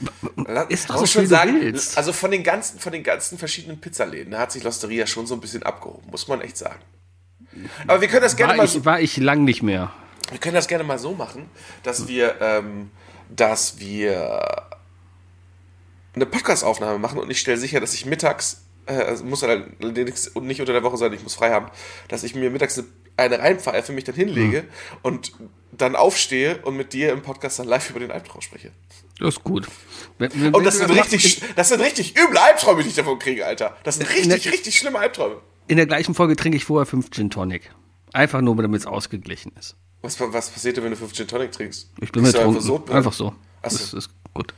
ist 0.68 0.90
doch 0.90 1.00
muss 1.00 1.12
so 1.12 1.20
schon 1.20 1.26
sagen, 1.26 1.60
willst. 1.60 1.96
also 1.96 2.12
von 2.12 2.30
den 2.30 2.42
ganzen, 2.42 2.80
von 2.80 2.92
den 2.92 3.04
ganzen 3.04 3.38
verschiedenen 3.38 3.80
Pizzaläden, 3.80 4.32
da 4.32 4.40
hat 4.40 4.52
sich 4.52 4.64
Losteria 4.64 5.06
schon 5.06 5.26
so 5.26 5.34
ein 5.34 5.40
bisschen 5.40 5.62
abgehoben, 5.62 6.10
muss 6.10 6.26
man 6.26 6.40
echt 6.40 6.56
sagen. 6.56 6.80
Aber 7.86 8.00
wir 8.00 8.08
können 8.08 8.22
das 8.22 8.36
gerne 8.36 8.52
War 8.52 8.56
mal 8.58 8.64
ich, 8.64 8.84
war 8.84 9.00
ich 9.00 9.16
lang 9.18 9.44
nicht 9.44 9.62
mehr. 9.62 9.92
Wir 10.30 10.38
können 10.38 10.54
das 10.54 10.66
gerne 10.68 10.84
mal 10.84 10.98
so 10.98 11.14
machen, 11.14 11.48
dass 11.82 12.08
wir, 12.08 12.40
ähm, 12.40 12.90
dass 13.34 13.78
wir 13.78 14.42
eine 16.14 16.26
Podcast-Aufnahme 16.26 16.98
machen 16.98 17.18
und 17.18 17.30
ich 17.30 17.38
stelle 17.40 17.58
sicher, 17.58 17.80
dass 17.80 17.94
ich 17.94 18.06
mittags, 18.06 18.62
äh, 18.86 18.92
also 18.94 19.24
muss 19.24 19.44
allerdings 19.44 20.34
nicht 20.34 20.60
unter 20.60 20.72
der 20.72 20.82
Woche 20.82 20.96
sein, 20.96 21.12
ich 21.12 21.22
muss 21.22 21.34
frei 21.34 21.50
haben, 21.50 21.66
dass 22.08 22.24
ich 22.24 22.34
mir 22.34 22.50
mittags 22.50 22.82
eine, 23.16 23.38
reinpfeife, 23.38 23.92
mich 23.92 24.04
dann 24.04 24.14
hinlege 24.14 24.64
und 25.02 25.32
dann 25.72 25.96
aufstehe 25.96 26.58
und 26.62 26.76
mit 26.76 26.92
dir 26.92 27.12
im 27.12 27.22
Podcast 27.22 27.58
dann 27.58 27.66
live 27.68 27.90
über 27.90 28.00
den 28.00 28.10
Albtraum 28.10 28.40
spreche. 28.40 28.70
Das 29.18 29.34
ist 29.36 29.44
gut. 29.44 29.68
Wenn, 30.18 30.30
wenn, 30.40 30.54
Und 30.54 30.64
das 30.64 30.78
sind 30.78 30.90
richtig, 30.90 31.42
das 31.56 31.68
sind 31.68 31.80
richtig 31.80 32.16
üble 32.18 32.38
Albträume, 32.38 32.82
die 32.82 32.88
ich 32.88 32.94
davon 32.94 33.18
kriege, 33.18 33.44
Alter. 33.46 33.76
Das 33.84 33.96
sind 33.96 34.08
In 34.08 34.16
richtig, 34.16 34.42
der- 34.44 34.52
richtig 34.52 34.78
schlimme 34.78 34.98
Albträume. 34.98 35.36
In 35.66 35.76
der 35.76 35.86
gleichen 35.86 36.14
Folge 36.14 36.34
trinke 36.36 36.56
ich 36.56 36.64
vorher 36.64 36.86
fünf 36.86 37.10
Gin 37.10 37.28
Tonic. 37.28 37.70
Einfach 38.12 38.40
nur, 38.40 38.56
damit 38.56 38.80
es 38.80 38.86
ausgeglichen 38.86 39.52
ist. 39.58 39.76
Was, 40.02 40.18
was 40.20 40.50
passiert 40.50 40.76
denn, 40.76 40.84
wenn 40.84 40.92
du 40.92 40.96
5 40.96 41.12
Gin 41.12 41.26
Tonic 41.28 41.52
trinkst? 41.52 41.88
Ich 42.00 42.12
bin 42.12 42.22
betrunken. 42.22 42.56
einfach 42.56 42.62
so? 42.62 42.84
Einfach 42.90 43.12
so. 43.12 43.34
Das 43.62 43.92
ist 43.92 44.10
gut. 44.32 44.54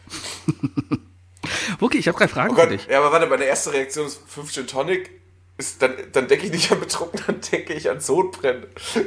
okay, 1.81 1.99
ich 1.99 2.09
habe 2.09 2.19
drei 2.19 2.29
Fragen 2.29 2.51
Oh 2.53 2.55
für 2.55 2.61
Gott, 2.63 2.71
dich. 2.73 2.87
ja, 2.87 2.99
aber 2.99 3.11
warte, 3.13 3.27
meine 3.27 3.45
erste 3.45 3.73
Reaktion 3.73 4.07
ist 4.07 4.21
5 4.29 4.53
Gin 4.53 4.67
Tonic. 4.67 5.11
Ist, 5.57 5.81
dann, 5.83 5.93
dann 6.13 6.29
denke 6.29 6.47
ich 6.47 6.53
nicht 6.53 6.73
an 6.73 6.81
betrunken, 6.81 7.21
dann 7.27 7.41
denke 7.53 7.73
ich 7.75 7.89
an 7.91 8.01
Sodbrennen. 8.01 8.67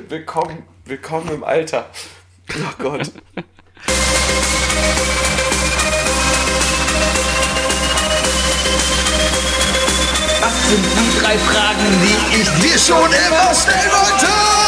Willkommen, 0.10 0.63
willkommen 0.86 1.30
im 1.30 1.43
Alter. 1.43 1.89
Oh 2.52 2.74
Gott. 2.78 3.12
Was 10.41 10.69
sind 10.69 10.84
die 10.84 11.19
drei 11.24 11.38
Fragen, 11.38 11.86
die 12.04 12.41
ich 12.41 12.50
dir 12.62 12.78
schon 12.78 13.06
immer 13.12 13.56
stellen 13.56 13.91
wollte? 13.91 14.62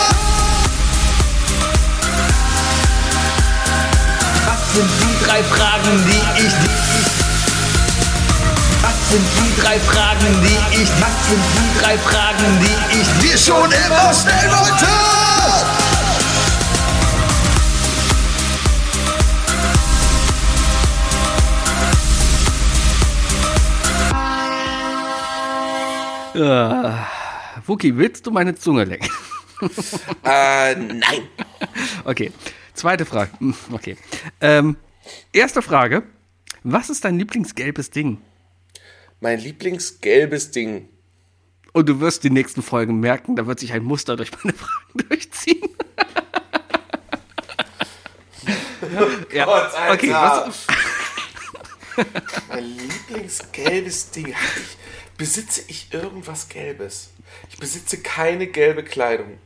Sind 4.76 4.90
die 5.00 5.26
drei 5.26 5.42
Fragen, 5.42 6.04
die 6.06 6.46
ich 6.46 6.54
Was 8.82 9.10
sind 9.10 9.26
die 9.38 9.62
drei 9.62 9.80
Fragen, 9.80 10.42
die 10.44 10.82
ich 10.82 10.90
Was 11.00 11.30
sind 11.30 11.44
die 11.56 11.70
drei 11.82 11.98
Fragen, 11.98 12.60
die 12.60 13.00
ich 13.00 13.08
dir 13.22 13.38
schon 13.38 13.72
immer 13.72 14.14
stellen 14.14 14.52
wollte? 14.52 14.88
Wookie, 27.66 27.96
willst 27.96 28.28
du 28.28 28.32
meine 28.32 28.56
Zunge 28.56 28.84
lecken? 28.84 29.10
Äh, 30.26 30.76
nein. 30.76 31.30
Okay. 32.04 32.34
Zweite 32.76 33.06
Frage. 33.06 33.32
Hm, 33.40 33.56
Okay. 33.72 33.98
Ähm, 34.42 34.78
erste 35.34 35.62
Frage. 35.62 36.04
Was 36.64 36.90
ist 36.90 37.04
dein 37.06 37.18
Lieblingsgelbes 37.18 37.90
Ding? 37.92 38.20
Mein 39.22 39.40
Lieblingsgelbes 39.40 40.52
Ding. 40.52 40.90
Und 41.74 41.90
du 41.90 42.00
wirst 42.00 42.24
die 42.24 42.30
nächsten 42.30 42.62
Folgen 42.62 43.00
merken, 43.00 43.36
da 43.36 43.48
wird 43.48 43.60
sich 43.60 43.74
ein 43.74 43.84
Muster 43.84 44.16
durch 44.16 44.32
meine 44.44 44.56
Fragen 44.58 45.08
durchziehen. 45.10 45.70
ja. 49.34 49.46
Gott, 49.46 49.74
Alter. 49.74 49.94
Okay, 49.94 50.12
was, 50.12 50.68
Mein 52.50 52.64
Lieblingsgelbes 52.66 54.12
Ding. 54.12 54.28
Ich, 54.30 54.78
besitze 55.18 55.62
ich 55.68 55.94
irgendwas 55.94 56.50
Gelbes? 56.50 57.12
Ich 57.50 57.58
besitze 57.58 57.98
keine 58.02 58.48
gelbe 58.48 58.84
Kleidung. 58.84 59.38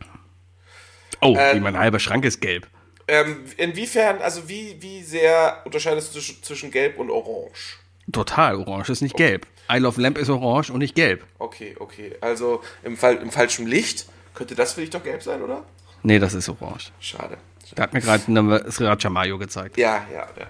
oh, 1.21 1.35
Äh, 1.35 1.55
wie 1.55 1.59
mein 1.59 1.77
halber 1.77 1.99
Schrank 1.99 2.25
ist 2.25 2.41
gelb. 2.41 2.67
Ähm, 3.09 3.43
inwiefern, 3.57 4.21
also 4.21 4.47
wie, 4.47 4.77
wie 4.79 5.01
sehr 5.01 5.63
unterscheidest 5.65 6.15
du 6.15 6.19
zwischen, 6.19 6.69
Gelb 6.69 6.99
und 6.99 7.09
Orange? 7.09 7.79
Total, 8.11 8.55
orange 8.55 8.91
ist 8.91 9.01
nicht 9.01 9.15
gelb. 9.15 9.47
I 9.71 9.77
Love 9.77 9.99
Lamp 9.99 10.17
ist 10.17 10.29
orange 10.29 10.69
und 10.71 10.79
nicht 10.79 10.93
gelb. 10.93 11.25
Okay, 11.39 11.75
okay. 11.79 12.15
Also 12.21 12.61
im, 12.83 12.97
Fall, 12.97 13.15
im 13.15 13.31
falschen 13.31 13.65
Licht 13.65 14.05
könnte 14.35 14.53
das 14.53 14.73
für 14.73 14.81
dich 14.81 14.91
doch 14.91 15.03
gelb 15.03 15.23
sein, 15.23 15.41
oder? 15.41 15.63
Nee, 16.03 16.19
das 16.19 16.35
ist 16.35 16.49
orange. 16.49 16.91
Schade. 16.99 17.37
Da 17.75 17.83
hat 17.83 17.93
mir 17.93 18.01
gerade 18.01 18.71
Sriracha 18.71 19.09
Mayo 19.09 19.37
gezeigt. 19.39 19.77
Ja, 19.77 20.05
ja, 20.13 20.27
ja. 20.37 20.47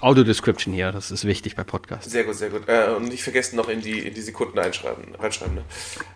Audio-Description 0.00 0.72
hier, 0.72 0.92
das 0.92 1.10
ist 1.10 1.26
wichtig 1.26 1.56
bei 1.56 1.64
Podcasts. 1.64 2.10
Sehr 2.10 2.24
gut, 2.24 2.36
sehr 2.36 2.48
gut. 2.48 2.68
Äh, 2.68 2.90
und 2.96 3.04
nicht 3.08 3.22
vergessen 3.22 3.56
noch 3.56 3.68
in 3.68 3.82
die, 3.82 3.98
in 3.98 4.14
die 4.14 4.22
Sekunden 4.22 4.58
einschreiben, 4.58 5.14
reinschreiben. 5.14 5.56
Ne? 5.56 5.64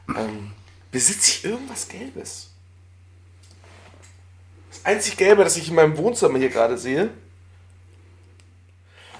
Ähm, 0.08 0.52
besitze 0.90 1.30
ich 1.30 1.44
irgendwas 1.44 1.88
Gelbes? 1.88 2.53
Einzig 4.84 5.16
Gelbe, 5.16 5.42
das 5.44 5.56
ich 5.56 5.68
in 5.68 5.74
meinem 5.74 5.96
Wohnzimmer 5.96 6.38
hier 6.38 6.50
gerade 6.50 6.78
sehe. 6.78 7.10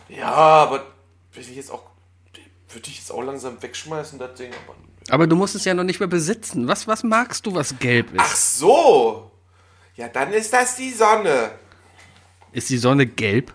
Ja, 0.09 0.31
aber 0.33 0.85
will 1.33 1.42
ich 1.42 1.57
jetzt 1.57 1.70
auch. 1.70 1.83
Würde 2.68 2.88
ich 2.88 2.98
jetzt 2.98 3.12
auch 3.12 3.22
langsam 3.22 3.62
wegschmeißen, 3.62 4.18
das 4.18 4.35
Ding. 4.35 4.50
Aber 4.66 4.77
Aber 5.11 5.27
du 5.27 5.37
musst 5.37 5.55
es 5.55 5.64
ja 5.64 5.74
noch 5.74 5.85
nicht 5.85 6.00
mehr 6.00 6.09
besitzen. 6.09 6.66
Was, 6.68 6.87
was 6.88 7.03
magst 7.05 7.46
du, 7.46 7.55
was 7.55 7.79
gelb 7.79 8.12
ist? 8.12 8.20
Ach 8.20 8.35
so! 8.37 9.31
Ja, 9.96 10.09
dann 10.09 10.33
ist 10.33 10.53
das 10.53 10.74
die 10.77 10.90
Sonne. 10.90 11.53
Ist 12.53 12.68
die 12.70 12.79
Sonne 12.79 13.07
gelb? 13.07 13.53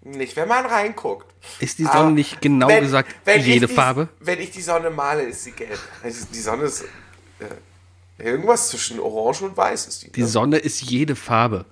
Nicht, 0.00 0.34
wenn 0.36 0.48
man 0.48 0.64
reinguckt. 0.66 1.26
Ist 1.60 1.78
die 1.78 1.84
Sonne 1.84 1.94
Aber 1.98 2.10
nicht 2.10 2.40
genau 2.40 2.68
wenn- 2.68 2.82
gesagt 2.84 3.14
wenn 3.26 3.42
jede 3.42 3.66
die, 3.66 3.74
Farbe? 3.74 4.08
Wenn 4.20 4.40
ich 4.40 4.50
die 4.50 4.62
Sonne 4.62 4.88
male, 4.90 5.22
ist 5.24 5.44
sie 5.44 5.52
gelb. 5.52 5.78
Also 6.02 6.26
die 6.32 6.40
Sonne 6.40 6.64
ist 6.64 6.82
äh, 6.82 7.46
irgendwas 8.18 8.68
zwischen 8.68 9.00
Orange 9.00 9.42
und 9.42 9.56
Weiß 9.56 9.86
ist 9.86 10.02
die. 10.02 10.12
Die 10.12 10.22
Sonne 10.24 10.58
ist 10.58 10.82
jede 10.82 11.16
Farbe. 11.16 11.64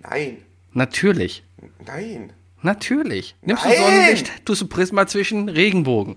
nein, 0.00 0.44
Natürlich. 0.72 1.42
nein. 1.84 2.32
Natürlich. 2.62 3.36
Nimmst 3.42 3.64
du 3.64 3.68
Nein! 3.68 3.78
Sonnenlicht, 3.78 4.44
tust 4.44 4.62
du 4.62 4.66
Prisma 4.66 5.06
zwischen 5.06 5.48
Regenbogen. 5.48 6.16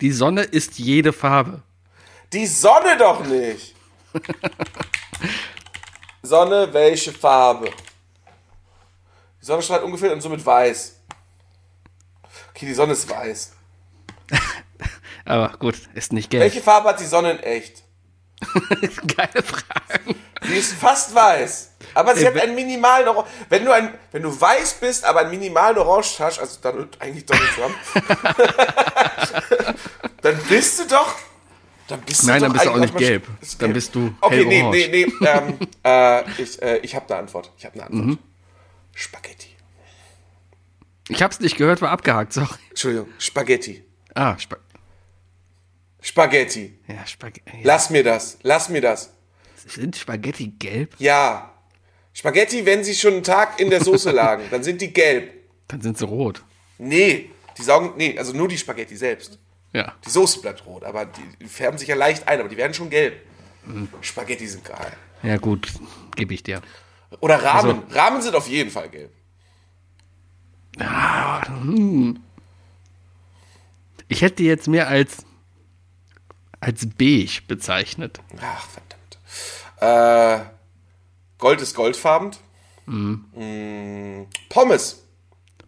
Die 0.00 0.10
Sonne 0.10 0.42
ist 0.42 0.78
jede 0.78 1.12
Farbe. 1.12 1.62
Die 2.32 2.46
Sonne 2.46 2.96
doch 2.98 3.24
nicht. 3.24 3.74
Sonne, 6.22 6.68
welche 6.72 7.12
Farbe? 7.12 7.70
Die 9.40 9.44
Sonne 9.46 9.62
strahlt 9.62 9.84
ungefähr 9.84 10.12
und 10.12 10.20
somit 10.20 10.44
weiß. 10.44 10.98
Okay, 12.50 12.66
die 12.66 12.74
Sonne 12.74 12.94
ist 12.94 13.08
weiß. 13.08 13.52
Aber 15.24 15.56
gut, 15.58 15.76
ist 15.94 16.12
nicht 16.12 16.30
gelb. 16.30 16.42
Welche 16.42 16.60
Farbe 16.60 16.88
hat 16.88 17.00
die 17.00 17.04
Sonne 17.06 17.32
in 17.32 17.38
echt? 17.40 17.84
Geile 19.16 19.42
Frage. 19.42 20.14
Sie 20.42 20.56
ist 20.56 20.74
fast 20.74 21.14
weiß. 21.14 21.72
Aber 21.94 22.14
sie 22.14 22.26
hat 22.26 22.36
einen 22.38 22.54
minimalen 22.54 23.08
Orange. 23.08 23.28
Wenn 23.48 23.64
du, 23.64 23.72
ein, 23.72 23.94
wenn 24.12 24.22
du 24.22 24.40
weiß 24.40 24.74
bist, 24.80 25.04
aber 25.04 25.20
einen 25.20 25.30
minimalen 25.30 25.78
Orange 25.78 26.18
hast, 26.20 26.38
also 26.38 26.58
dann 26.60 26.88
eigentlich 26.98 27.24
Donald 27.24 27.50
Trump, 27.54 27.74
dann 30.22 30.36
bist 30.48 30.78
du 30.80 30.86
doch. 30.86 31.14
Dann 31.88 32.00
bist 32.00 32.22
du 32.22 32.26
Nein, 32.26 32.42
dann 32.42 32.52
bist 32.52 32.64
du 32.64 32.70
auch 32.70 32.76
nicht 32.76 32.96
gelb. 32.96 33.26
ist 33.40 33.62
Dann 33.62 33.72
bist 33.72 33.94
du 33.94 34.14
Okay, 34.20 34.44
nee, 34.44 34.62
nee, 34.62 34.88
nee. 34.88 35.26
Ähm, 35.26 35.58
äh, 35.84 36.42
ich 36.42 36.60
äh, 36.60 36.78
ich 36.78 36.94
habe 36.94 37.08
eine 37.08 37.20
Antwort. 37.20 37.52
Ich 37.56 37.64
habe 37.64 37.74
eine 37.74 37.84
Antwort. 37.84 38.06
Mhm. 38.06 38.18
Spaghetti. 38.94 39.56
Ich 41.08 41.22
hab's 41.22 41.38
nicht 41.38 41.56
gehört, 41.56 41.80
war 41.80 41.90
abgehakt, 41.90 42.32
sorry. 42.32 42.48
Entschuldigung, 42.70 43.08
Spaghetti. 43.18 43.84
Ah, 44.14 44.34
Sp 44.34 44.58
Spaghetti. 46.06 46.78
ja, 46.86 47.04
Spaghetti. 47.04 47.50
Ja. 47.56 47.62
Lass 47.64 47.90
mir 47.90 48.04
das. 48.04 48.38
Lass 48.42 48.68
mir 48.68 48.80
das. 48.80 49.10
Sind 49.66 49.96
Spaghetti 49.96 50.52
gelb? 50.56 50.94
Ja. 50.98 51.52
Spaghetti, 52.12 52.64
wenn 52.64 52.84
sie 52.84 52.94
schon 52.94 53.14
einen 53.14 53.22
Tag 53.24 53.58
in 53.60 53.70
der 53.70 53.82
Soße 53.82 54.10
lagen, 54.22 54.44
dann 54.52 54.62
sind 54.62 54.80
die 54.80 54.92
gelb. 54.92 55.32
Dann 55.66 55.80
sind 55.80 55.98
sie 55.98 56.04
rot. 56.06 56.44
Nee, 56.78 57.30
die 57.58 57.62
saugen, 57.62 57.94
nee, 57.96 58.16
also 58.16 58.32
nur 58.32 58.46
die 58.46 58.56
Spaghetti 58.56 58.94
selbst. 58.96 59.38
Ja. 59.72 59.94
Die 60.06 60.10
Soße 60.10 60.40
bleibt 60.42 60.64
rot, 60.64 60.84
aber 60.84 61.06
die, 61.06 61.46
färben 61.48 61.76
sich 61.76 61.88
ja 61.88 61.96
leicht 61.96 62.28
ein, 62.28 62.38
aber 62.38 62.48
die 62.48 62.56
werden 62.56 62.72
schon 62.72 62.88
gelb. 62.88 63.20
Spaghetti 64.00 64.46
sind 64.46 64.64
geil. 64.64 64.92
Ja, 65.24 65.38
gut, 65.38 65.72
gebe 66.14 66.32
ich 66.34 66.44
dir. 66.44 66.62
Oder 67.18 67.42
Rahmen. 67.42 67.82
Also- 67.82 67.98
Rahmen 67.98 68.22
sind 68.22 68.36
auf 68.36 68.46
jeden 68.46 68.70
Fall 68.70 68.88
gelb. 68.90 69.10
Ich 74.08 74.22
hätte 74.22 74.44
jetzt 74.44 74.68
mehr 74.68 74.86
als, 74.86 75.24
als 76.60 76.86
beige 76.96 77.42
bezeichnet. 77.46 78.20
Ach, 78.40 78.66
verdammt. 78.68 78.96
Äh, 79.80 80.50
Gold 81.38 81.60
ist 81.60 81.74
goldfarben. 81.74 82.30
Mm, 82.86 84.24
Pommes. 84.48 85.02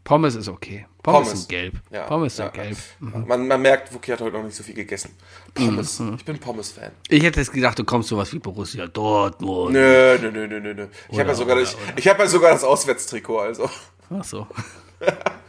Pommes 0.04 0.34
ist 0.34 0.48
okay. 0.48 0.86
Pommes, 1.02 1.28
Pommes. 1.28 1.40
sind 1.40 1.48
gelb. 1.48 1.74
Ja, 1.90 2.04
Pommes 2.04 2.36
sind 2.36 2.46
ja. 2.56 2.62
gelb. 2.62 2.78
Man, 2.98 3.46
man 3.46 3.60
merkt, 3.60 3.92
Wookie 3.92 4.12
hat 4.12 4.20
heute 4.20 4.36
noch 4.36 4.44
nicht 4.44 4.56
so 4.56 4.62
viel 4.62 4.74
gegessen. 4.74 5.10
Pommes. 5.54 6.00
Ich 6.16 6.24
bin 6.24 6.38
Pommes-Fan. 6.38 6.92
Ich 7.08 7.22
hätte 7.22 7.40
jetzt 7.40 7.52
gedacht, 7.52 7.78
du 7.78 7.84
kommst 7.84 8.08
sowas 8.08 8.32
wie 8.32 8.38
Borussia 8.38 8.86
Dortmund. 8.86 9.72
Nö, 9.72 10.18
nö, 10.20 10.30
nö, 10.30 10.46
nö, 10.46 10.60
nö, 10.60 10.74
nö. 10.74 10.86
Ich 11.10 11.18
habe 11.18 11.28
ja, 11.28 11.34
sogar, 11.34 11.56
oder, 11.56 11.64
ich, 11.64 11.76
ich 11.96 12.08
hab 12.08 12.18
ja 12.18 12.26
sogar 12.26 12.52
das 12.52 12.64
Auswärtstrikot, 12.64 13.40
also. 13.40 13.68
Ach 14.10 14.24
so. 14.24 14.46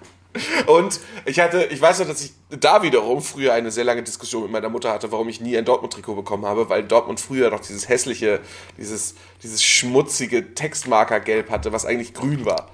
Und 0.67 0.99
ich 1.25 1.39
hatte, 1.39 1.65
ich 1.65 1.81
weiß 1.81 1.99
noch, 1.99 2.07
dass 2.07 2.23
ich 2.23 2.33
da 2.59 2.83
wiederum 2.83 3.21
früher 3.21 3.53
eine 3.53 3.71
sehr 3.71 3.83
lange 3.83 4.03
Diskussion 4.03 4.43
mit 4.43 4.51
meiner 4.51 4.69
Mutter 4.69 4.91
hatte, 4.93 5.11
warum 5.11 5.27
ich 5.27 5.41
nie 5.41 5.57
ein 5.57 5.65
Dortmund-Trikot 5.65 6.15
bekommen 6.15 6.45
habe, 6.45 6.69
weil 6.69 6.83
Dortmund 6.83 7.19
früher 7.19 7.49
noch 7.49 7.61
dieses 7.61 7.89
hässliche, 7.89 8.39
dieses, 8.77 9.15
dieses 9.41 9.63
schmutzige 9.63 10.53
Textmarker-Gelb 10.53 11.49
hatte, 11.49 11.71
was 11.73 11.85
eigentlich 11.85 12.13
grün 12.13 12.45
war. 12.45 12.69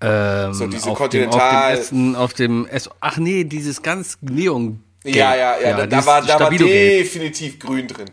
Ähm, 0.00 0.52
So 0.52 0.66
diese 0.66 0.90
auf 0.90 0.98
Continental- 0.98 1.80
Dem, 1.90 2.16
auf 2.16 2.34
dem 2.34 2.66
S 2.66 2.90
ach 3.00 3.18
nee, 3.18 3.44
dieses 3.44 3.82
ganz 3.82 4.18
Neon. 4.20 4.82
Ja, 5.04 5.34
ja, 5.34 5.60
ja, 5.60 5.70
da, 5.70 5.76
da 5.78 5.86
dieses 5.86 6.06
war, 6.06 6.22
da 6.22 6.40
war 6.40 6.50
definitiv 6.50 7.58
grün 7.60 7.86
drin. 7.88 8.10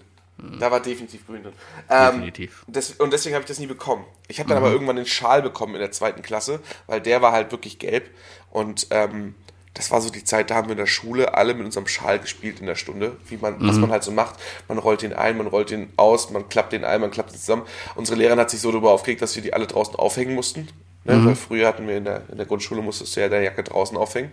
Da 0.59 0.71
war 0.71 0.79
definitiv 0.79 1.25
grün 1.25 1.43
drin. 1.43 1.53
Ähm, 1.89 2.11
Definitiv. 2.13 2.63
Das, 2.67 2.91
und 2.91 3.11
deswegen 3.13 3.35
habe 3.35 3.43
ich 3.43 3.47
das 3.47 3.59
nie 3.59 3.67
bekommen. 3.67 4.05
Ich 4.27 4.39
habe 4.39 4.49
dann 4.49 4.57
aber 4.57 4.71
irgendwann 4.71 4.95
den 4.95 5.05
Schal 5.05 5.41
bekommen 5.41 5.75
in 5.75 5.81
der 5.81 5.91
zweiten 5.91 6.21
Klasse, 6.21 6.59
weil 6.87 7.01
der 7.01 7.21
war 7.21 7.31
halt 7.31 7.51
wirklich 7.51 7.79
gelb. 7.79 8.09
Und 8.51 8.87
ähm, 8.91 9.35
das 9.73 9.91
war 9.91 10.01
so 10.01 10.09
die 10.09 10.23
Zeit, 10.23 10.49
da 10.49 10.55
haben 10.55 10.67
wir 10.67 10.73
in 10.73 10.77
der 10.77 10.87
Schule 10.87 11.35
alle 11.35 11.53
mit 11.53 11.65
unserem 11.65 11.87
Schal 11.87 12.19
gespielt 12.19 12.59
in 12.59 12.65
der 12.65 12.75
Stunde, 12.75 13.15
wie 13.27 13.37
man, 13.37 13.55
was 13.65 13.77
man 13.77 13.91
halt 13.91 14.03
so 14.03 14.11
macht. 14.11 14.35
Man 14.67 14.77
rollt 14.77 15.01
den 15.03 15.13
ein, 15.13 15.37
man 15.37 15.47
rollt 15.47 15.69
den 15.69 15.93
aus, 15.95 16.31
man 16.31 16.49
klappt 16.49 16.73
den 16.73 16.83
ein, 16.83 16.99
man 16.99 17.11
klappt 17.11 17.31
den 17.31 17.39
zusammen. 17.39 17.63
Unsere 17.95 18.17
Lehrerin 18.17 18.39
hat 18.39 18.49
sich 18.49 18.59
so 18.59 18.71
darüber 18.71 18.91
aufgeregt, 18.91 19.21
dass 19.21 19.35
wir 19.35 19.43
die 19.43 19.53
alle 19.53 19.67
draußen 19.67 19.95
aufhängen 19.95 20.35
mussten. 20.35 20.67
Ne? 21.05 21.25
Weil 21.25 21.35
früher 21.35 21.67
hatten 21.67 21.87
wir 21.87 21.97
in 21.97 22.03
der, 22.03 22.23
in 22.29 22.37
der 22.37 22.45
Grundschule, 22.45 22.81
musstest 22.81 23.15
du 23.15 23.21
ja 23.21 23.29
deine 23.29 23.45
Jacke 23.45 23.63
draußen 23.63 23.95
aufhängen. 23.97 24.31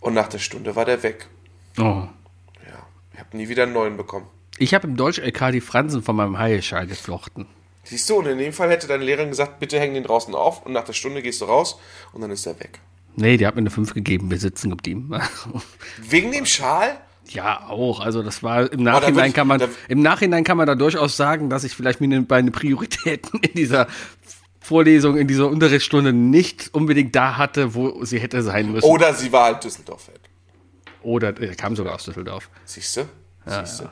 Und 0.00 0.14
nach 0.14 0.28
der 0.28 0.38
Stunde 0.38 0.76
war 0.76 0.84
der 0.84 1.02
weg. 1.02 1.28
Oh. 1.78 1.82
Ja, 1.82 2.10
ich 3.14 3.18
habe 3.20 3.36
nie 3.36 3.48
wieder 3.48 3.62
einen 3.62 3.72
neuen 3.72 3.96
bekommen. 3.96 4.26
Ich 4.60 4.74
habe 4.74 4.86
im 4.86 4.96
Deutsch-LK 4.96 5.52
die 5.52 5.60
Fransen 5.60 6.02
von 6.02 6.14
meinem 6.16 6.38
Heilschal 6.38 6.86
geflochten. 6.86 7.46
Siehst 7.84 8.08
du, 8.10 8.16
und 8.18 8.26
in 8.26 8.36
dem 8.38 8.52
Fall 8.52 8.68
hätte 8.70 8.86
deine 8.86 9.02
Lehrerin 9.04 9.30
gesagt, 9.30 9.58
bitte 9.58 9.80
häng 9.80 9.94
den 9.94 10.04
draußen 10.04 10.34
auf 10.34 10.64
und 10.66 10.72
nach 10.72 10.84
der 10.84 10.92
Stunde 10.92 11.22
gehst 11.22 11.40
du 11.40 11.46
raus 11.46 11.78
und 12.12 12.20
dann 12.20 12.30
ist 12.30 12.44
er 12.46 12.60
weg. 12.60 12.78
Nee, 13.16 13.38
die 13.38 13.46
hat 13.46 13.54
mir 13.54 13.60
eine 13.62 13.70
5 13.70 13.94
gegeben, 13.94 14.30
wir 14.30 14.38
sitzen 14.38 14.68
geblieben. 14.70 15.10
Wegen 15.98 16.30
dem 16.30 16.44
Schal? 16.46 17.00
ja, 17.28 17.66
auch. 17.68 18.00
Also 18.00 18.22
das 18.22 18.42
war 18.42 18.70
im 18.72 18.82
Nachhinein 18.82 19.28
ich- 19.30 19.34
kann 19.34 19.46
man 19.46 19.60
da- 19.60 19.68
im 19.88 20.02
Nachhinein 20.02 20.44
kann 20.44 20.56
man 20.58 20.66
da 20.66 20.74
durchaus 20.74 21.16
sagen, 21.16 21.48
dass 21.48 21.64
ich 21.64 21.74
vielleicht 21.74 22.00
meine, 22.00 22.24
meine 22.28 22.50
Prioritäten 22.50 23.40
in 23.40 23.54
dieser 23.54 23.86
Vorlesung, 24.60 25.16
in 25.16 25.26
dieser 25.26 25.48
Unterrichtsstunde 25.48 26.12
nicht 26.12 26.68
unbedingt 26.74 27.16
da 27.16 27.36
hatte, 27.38 27.74
wo 27.74 28.04
sie 28.04 28.18
hätte 28.20 28.42
sein 28.42 28.72
müssen. 28.72 28.84
Oder 28.86 29.14
sie 29.14 29.32
war 29.32 29.44
halt 29.44 29.64
Düsseldorf-Fan. 29.64 30.14
Oder 31.02 31.40
er 31.40 31.54
kam 31.56 31.74
sogar 31.76 31.94
aus 31.94 32.04
Düsseldorf. 32.04 32.50
Siehst 32.66 32.96
du? 32.98 33.08
Siehst 33.46 33.80
du? 33.80 33.84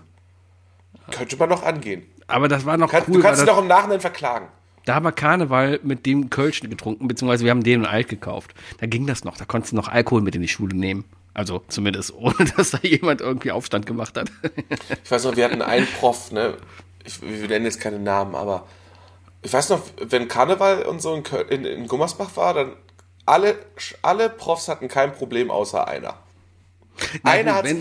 Könnte 1.10 1.36
man 1.36 1.48
noch 1.48 1.62
angehen. 1.62 2.06
Aber 2.26 2.48
das 2.48 2.64
war 2.66 2.76
noch 2.76 2.90
Kann, 2.90 3.04
cool. 3.08 3.14
du 3.16 3.20
kannst 3.22 3.40
ihn 3.42 3.46
doch 3.46 3.58
im 3.58 3.66
Nachhinein 3.68 4.00
verklagen. 4.00 4.48
da 4.84 4.94
haben 4.94 5.04
wir 5.04 5.12
Karneval 5.12 5.80
mit 5.82 6.04
dem 6.06 6.28
Kölsch 6.30 6.60
getrunken, 6.60 7.08
beziehungsweise 7.08 7.44
wir 7.44 7.50
haben 7.50 7.62
den 7.62 7.86
Alt 7.86 8.08
gekauft. 8.08 8.54
Da 8.80 8.86
ging 8.86 9.06
das 9.06 9.24
noch. 9.24 9.36
Da 9.36 9.44
konntest 9.44 9.72
du 9.72 9.76
noch 9.76 9.88
Alkohol 9.88 10.20
mit 10.22 10.34
in 10.34 10.42
die 10.42 10.48
Schule 10.48 10.76
nehmen. 10.76 11.04
Also 11.34 11.62
zumindest 11.68 12.12
ohne, 12.14 12.34
dass 12.56 12.70
da 12.72 12.78
jemand 12.82 13.20
irgendwie 13.20 13.52
Aufstand 13.52 13.86
gemacht 13.86 14.16
hat. 14.18 14.30
Ich 15.04 15.10
weiß 15.10 15.24
noch, 15.24 15.36
wir 15.36 15.44
hatten 15.44 15.62
einen 15.62 15.86
Prof, 15.86 16.32
ne? 16.32 16.56
Ich, 17.04 17.22
wir 17.22 17.48
nennen 17.48 17.64
jetzt 17.64 17.80
keine 17.80 17.98
Namen, 17.98 18.34
aber 18.34 18.66
ich 19.42 19.52
weiß 19.52 19.70
noch, 19.70 19.80
wenn 20.00 20.28
Karneval 20.28 20.82
und 20.82 21.00
so 21.00 21.14
in, 21.14 21.22
Köl- 21.22 21.48
in, 21.48 21.64
in 21.64 21.86
Gummersbach 21.86 22.36
war, 22.36 22.52
dann 22.54 22.72
alle, 23.24 23.56
alle 24.02 24.28
Profs 24.28 24.68
hatten 24.68 24.88
kein 24.88 25.12
Problem 25.12 25.50
außer 25.50 25.86
einer. 25.88 26.14
Einer 27.22 27.54
hat 27.54 27.64
ein 27.66 27.80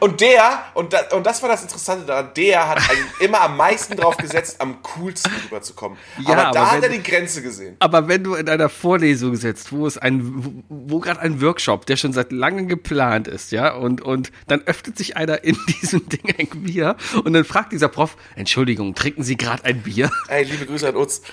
und 0.00 0.20
der 0.20 0.64
und, 0.74 0.92
da, 0.92 1.00
und 1.14 1.24
das 1.26 1.42
war 1.42 1.48
das 1.48 1.62
Interessante 1.62 2.06
daran, 2.06 2.30
der 2.36 2.68
hat 2.68 2.78
immer 3.20 3.40
am 3.42 3.56
meisten 3.56 3.96
drauf 3.96 4.16
gesetzt, 4.16 4.60
am 4.60 4.82
coolsten 4.82 5.30
rüberzukommen. 5.44 5.98
Ja, 6.18 6.32
aber 6.32 6.42
da 6.42 6.48
aber 6.48 6.70
hat 6.70 6.76
er 6.76 6.82
wenn- 6.90 6.92
die 6.92 7.02
Grenze 7.02 7.42
gesehen. 7.42 7.76
Aber 7.78 8.08
wenn 8.08 8.24
du 8.24 8.34
in 8.34 8.48
einer 8.48 8.68
Vorlesung 8.68 9.36
sitzt, 9.36 9.72
wo 9.72 9.86
es 9.86 9.98
ein, 9.98 10.22
wo, 10.44 10.52
wo 10.68 10.98
gerade 11.00 11.20
ein 11.20 11.40
Workshop, 11.40 11.86
der 11.86 11.96
schon 11.96 12.12
seit 12.12 12.32
langem 12.32 12.68
geplant 12.68 13.28
ist, 13.28 13.52
ja, 13.52 13.74
und, 13.74 14.00
und 14.02 14.32
dann 14.48 14.62
öffnet 14.62 14.96
sich 14.98 15.16
einer 15.16 15.44
in 15.44 15.56
diesem 15.82 16.08
Ding 16.08 16.34
ein 16.38 16.48
Bier 16.62 16.96
und 17.24 17.32
dann 17.32 17.44
fragt 17.44 17.72
dieser 17.72 17.88
Prof, 17.88 18.16
Entschuldigung, 18.36 18.94
trinken 18.94 19.22
Sie 19.22 19.36
gerade 19.36 19.64
ein 19.64 19.82
Bier? 19.82 20.10
Ey, 20.28 20.44
liebe 20.44 20.66
Grüße 20.66 20.88
an 20.88 20.96
uns. 20.96 21.22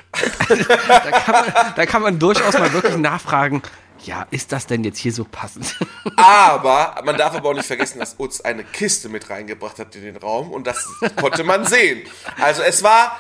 Da 0.88 1.11
kann, 1.11 1.34
man, 1.34 1.74
da 1.76 1.86
kann 1.86 2.01
man 2.01 2.19
durchaus 2.19 2.53
mal 2.57 2.71
wirklich 2.74 2.97
nachfragen, 2.97 3.61
ja, 4.03 4.27
ist 4.31 4.51
das 4.51 4.67
denn 4.67 4.83
jetzt 4.83 4.97
hier 4.99 5.11
so 5.13 5.23
passend? 5.25 5.75
Aber 6.15 7.01
man 7.05 7.17
darf 7.17 7.35
aber 7.35 7.49
auch 7.49 7.53
nicht 7.53 7.65
vergessen, 7.65 7.99
dass 7.99 8.19
Utz 8.19 8.41
eine 8.41 8.63
Kiste 8.63 9.09
mit 9.09 9.29
reingebracht 9.29 9.79
hat 9.79 9.95
in 9.95 10.03
den 10.03 10.17
Raum 10.17 10.51
und 10.51 10.67
das 10.67 10.87
konnte 11.19 11.43
man 11.43 11.65
sehen. 11.65 12.03
Also 12.39 12.61
es 12.61 12.83
war, 12.83 13.17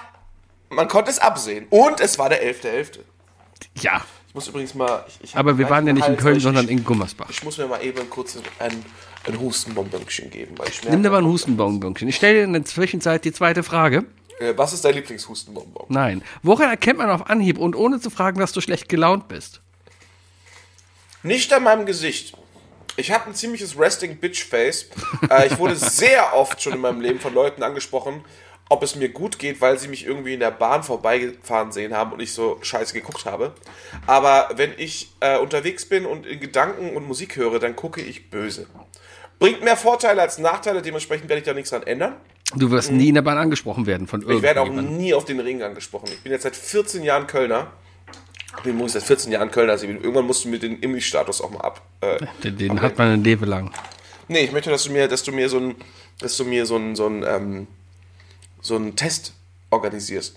man 0.69 0.87
konnte 0.87 1.09
es 1.11 1.19
absehen 1.19 1.65
und 1.69 1.99
es 1.99 2.17
war 2.19 2.29
der 2.29 2.43
11.11. 2.43 2.99
ja, 3.79 4.01
Ich 4.29 4.35
muss 4.35 4.47
übrigens 4.47 4.73
mal. 4.75 5.05
Ich, 5.07 5.19
ich 5.23 5.35
aber 5.37 5.57
wir 5.57 5.69
waren 5.69 5.87
ja 5.87 5.93
nicht 5.93 6.07
in 6.07 6.17
Köln, 6.17 6.37
ich- 6.37 6.43
sondern 6.43 6.67
in 6.67 6.83
Gummersbach. 6.83 7.29
Ich 7.29 7.43
muss 7.43 7.57
mir 7.57 7.67
mal 7.67 7.83
eben 7.83 8.09
kurz 8.09 8.37
ein, 8.59 8.83
ein 9.27 9.39
Hustenbonbönchen 9.39 10.29
geben, 10.29 10.57
weil 10.57 10.67
ich 10.69 10.83
Nimm 10.83 11.03
dir 11.03 11.09
mal 11.09 11.19
ein 11.21 11.25
Hustenbonbonchen. 11.27 12.07
Ich 12.07 12.15
stelle 12.15 12.35
dir 12.39 12.43
in 12.43 12.53
der 12.53 12.65
Zwischenzeit 12.65 13.23
die 13.25 13.31
zweite 13.31 13.63
Frage. 13.63 14.05
äh, 14.39 14.53
was 14.57 14.73
ist 14.73 14.83
dein 14.85 14.95
Lieblingshustenbonbon? 14.95 15.85
Nein. 15.89 16.23
Woran 16.41 16.69
erkennt 16.69 16.97
man 16.99 17.09
auf 17.09 17.29
Anhieb 17.29 17.57
und 17.57 17.75
ohne 17.75 17.99
zu 17.99 18.09
fragen, 18.09 18.39
dass 18.39 18.51
du 18.51 18.59
schlecht 18.61 18.89
gelaunt 18.89 19.27
bist? 19.27 19.61
Nicht 21.23 21.53
an 21.53 21.63
meinem 21.63 21.85
Gesicht. 21.85 22.35
Ich 22.95 23.11
habe 23.11 23.27
ein 23.27 23.33
ziemliches 23.33 23.79
Resting 23.79 24.17
Bitch 24.17 24.43
Face. 24.43 24.89
Äh, 25.29 25.47
ich 25.47 25.57
wurde 25.57 25.75
sehr 25.75 26.35
oft 26.35 26.61
schon 26.61 26.73
in 26.73 26.79
meinem 26.79 27.01
Leben 27.01 27.19
von 27.19 27.33
Leuten 27.33 27.63
angesprochen, 27.63 28.23
ob 28.69 28.83
es 28.83 28.95
mir 28.95 29.09
gut 29.09 29.39
geht, 29.39 29.61
weil 29.61 29.79
sie 29.79 29.87
mich 29.87 30.05
irgendwie 30.05 30.33
in 30.35 30.39
der 30.41 30.51
Bahn 30.51 30.83
vorbeigefahren 30.83 31.71
sehen 31.71 31.95
haben 31.95 32.11
und 32.11 32.19
ich 32.19 32.33
so 32.33 32.59
scheiße 32.61 32.93
geguckt 32.93 33.25
habe. 33.25 33.53
Aber 34.05 34.51
wenn 34.55 34.73
ich 34.77 35.09
äh, 35.21 35.37
unterwegs 35.39 35.85
bin 35.85 36.05
und 36.05 36.25
in 36.25 36.39
Gedanken 36.39 36.95
und 36.95 37.07
Musik 37.07 37.35
höre, 37.35 37.59
dann 37.59 37.75
gucke 37.75 38.01
ich 38.01 38.29
böse. 38.29 38.67
Bringt 39.39 39.63
mehr 39.63 39.77
Vorteile 39.77 40.21
als 40.21 40.37
Nachteile, 40.37 40.81
dementsprechend 40.81 41.29
werde 41.29 41.39
ich 41.39 41.45
da 41.45 41.53
nichts 41.53 41.71
dran 41.71 41.83
ändern. 41.83 42.15
Du 42.55 42.69
wirst 42.69 42.91
nie 42.91 43.09
in 43.09 43.15
der 43.15 43.23
Bahn 43.23 43.37
angesprochen 43.39 43.87
werden 43.87 44.05
von 44.05 44.21
Ich 44.21 44.41
werde 44.43 44.61
auch 44.61 44.65
irgendjemandem. 44.65 44.97
nie 45.03 45.13
auf 45.15 45.25
den 45.25 45.39
Ring 45.39 45.63
angesprochen. 45.63 46.09
Ich 46.11 46.21
bin 46.21 46.31
jetzt 46.31 46.43
seit 46.43 46.55
14 46.55 47.03
Jahren 47.03 47.25
Kölner. 47.25 47.71
Ich 48.57 48.63
bin 48.63 48.73
übrigens 48.75 48.93
seit 48.93 49.03
14 49.03 49.31
Jahren 49.31 49.51
Kölner. 49.51 49.73
Also 49.73 49.85
irgendwann 49.87 50.25
musst 50.25 50.45
du 50.45 50.49
mir 50.49 50.59
den 50.59 50.79
Immi-Status 50.79 51.41
auch 51.41 51.49
mal 51.51 51.61
ab. 51.61 51.81
Äh, 52.01 52.17
Den, 52.43 52.57
den 52.57 52.81
hat 52.81 52.97
man 52.97 53.09
ein 53.13 53.23
Leben 53.23 53.45
lang. 53.45 53.71
Nee, 54.27 54.39
ich 54.45 54.51
möchte, 54.51 54.69
dass 54.69 54.83
du 54.85 54.91
mir, 54.91 55.07
dass 55.07 55.23
du 55.23 55.31
mir 55.31 55.49
so 55.49 55.57
ein, 55.59 55.75
dass 56.19 56.37
du 56.37 56.45
mir 56.45 56.65
so 56.65 56.77
ein, 56.77 56.95
so 56.95 57.07
ein, 57.07 57.23
ähm, 57.27 57.67
so 58.61 58.75
einen 58.75 58.95
Test 58.95 59.33
organisierst. 59.69 60.35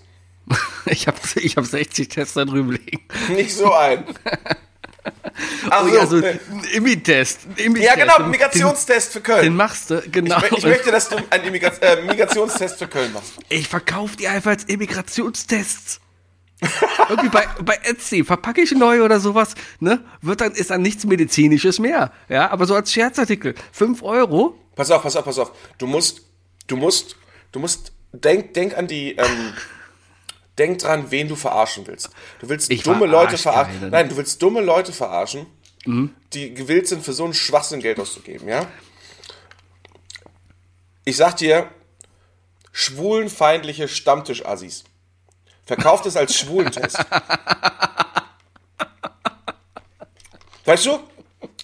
Ich 0.87 1.07
habe 1.07 1.17
ich 1.35 1.55
hab 1.57 1.65
60 1.65 2.09
Tests 2.09 2.33
da 2.33 2.43
drüben 2.45 2.71
liegen. 2.73 3.01
Nicht 3.29 3.53
so 3.55 3.71
ein. 3.73 4.03
Ach 5.69 5.83
Oh 5.85 5.87
so, 5.87 5.95
ja, 5.95 6.05
so 6.05 6.17
äh, 6.19 6.31
ein 6.31 6.63
Immi-Test. 6.73 7.45
ein 7.45 7.55
Immi-Test. 7.65 7.85
ja, 7.87 7.95
genau, 7.95 8.17
Den- 8.17 8.31
Migrationstest 8.31 9.13
für 9.13 9.19
Den, 9.21 9.23
den 9.23 9.35
Köln. 9.41 9.55
machst 9.55 9.89
du, 9.89 10.01
genau. 10.11 10.37
Ich, 10.51 10.57
ich 10.57 10.65
möchte, 10.65 10.91
dass 10.91 11.07
du 11.07 11.17
einen 11.29 11.45
Immigra 11.45 11.69
äh, 11.79 12.01
Migrationstest 12.01 12.77
für 12.77 12.87
Köln 12.87 13.13
machst. 13.13 13.33
Ich 13.47 13.67
verkaufe 13.69 14.17
die 14.17 14.27
einfach 14.27 14.51
als 14.51 14.63
Immigrationstests. 14.65 16.01
Irgendwie 17.09 17.29
bei, 17.29 17.45
bei 17.63 17.75
Etsy 17.83 18.23
verpacke 18.23 18.61
ich 18.61 18.71
neu 18.71 19.03
oder 19.03 19.19
sowas, 19.19 19.53
ne? 19.79 20.03
Wird 20.21 20.41
dann, 20.41 20.53
ist 20.53 20.71
dann 20.71 20.81
nichts 20.81 21.05
Medizinisches 21.05 21.77
mehr. 21.79 22.11
Ja, 22.29 22.49
aber 22.49 22.65
so 22.65 22.73
als 22.75 22.91
Scherzartikel. 22.91 23.53
5 23.71 24.01
Euro. 24.01 24.57
Pass 24.75 24.89
auf, 24.91 25.03
pass 25.03 25.15
auf, 25.15 25.25
pass 25.25 25.37
auf. 25.39 25.51
Du 25.77 25.85
musst, 25.87 26.21
du 26.67 26.75
musst, 26.75 27.15
du 27.51 27.59
musst, 27.59 27.91
denk, 28.11 28.53
denk 28.55 28.75
an 28.75 28.87
die, 28.87 29.11
ähm, 29.15 29.53
denk 30.57 30.79
dran, 30.79 31.11
wen 31.11 31.27
du 31.27 31.35
verarschen 31.35 31.85
willst. 31.85 32.09
Du 32.39 32.49
willst 32.49 32.71
Ich 32.71 32.81
dumme 32.83 33.05
Leute 33.05 33.37
verarschen. 33.37 33.79
keinen. 33.79 33.91
Nein, 33.91 34.09
du 34.09 34.17
willst 34.17 34.41
dumme 34.41 34.61
Leute 34.61 34.91
verarschen, 34.93 35.45
Mhm. 35.85 36.13
die 36.33 36.53
gewillt 36.55 36.87
sind, 36.87 37.03
für 37.05 37.13
so 37.13 37.23
einen 37.23 37.33
Schwachsinn 37.35 37.79
Geld 37.81 37.99
auszugeben, 37.99 38.47
ja? 38.49 38.65
Ich 41.05 41.15
sag 41.17 41.37
dir, 41.37 41.69
schwulenfeindliche 42.71 43.87
Stammtisch-Assis. 43.87 44.83
Verkauft 45.67 46.05
es 46.07 46.15
als 46.17 46.35
Schwulentest. 46.35 46.97
Weißt 50.65 50.85
du? 50.85 50.99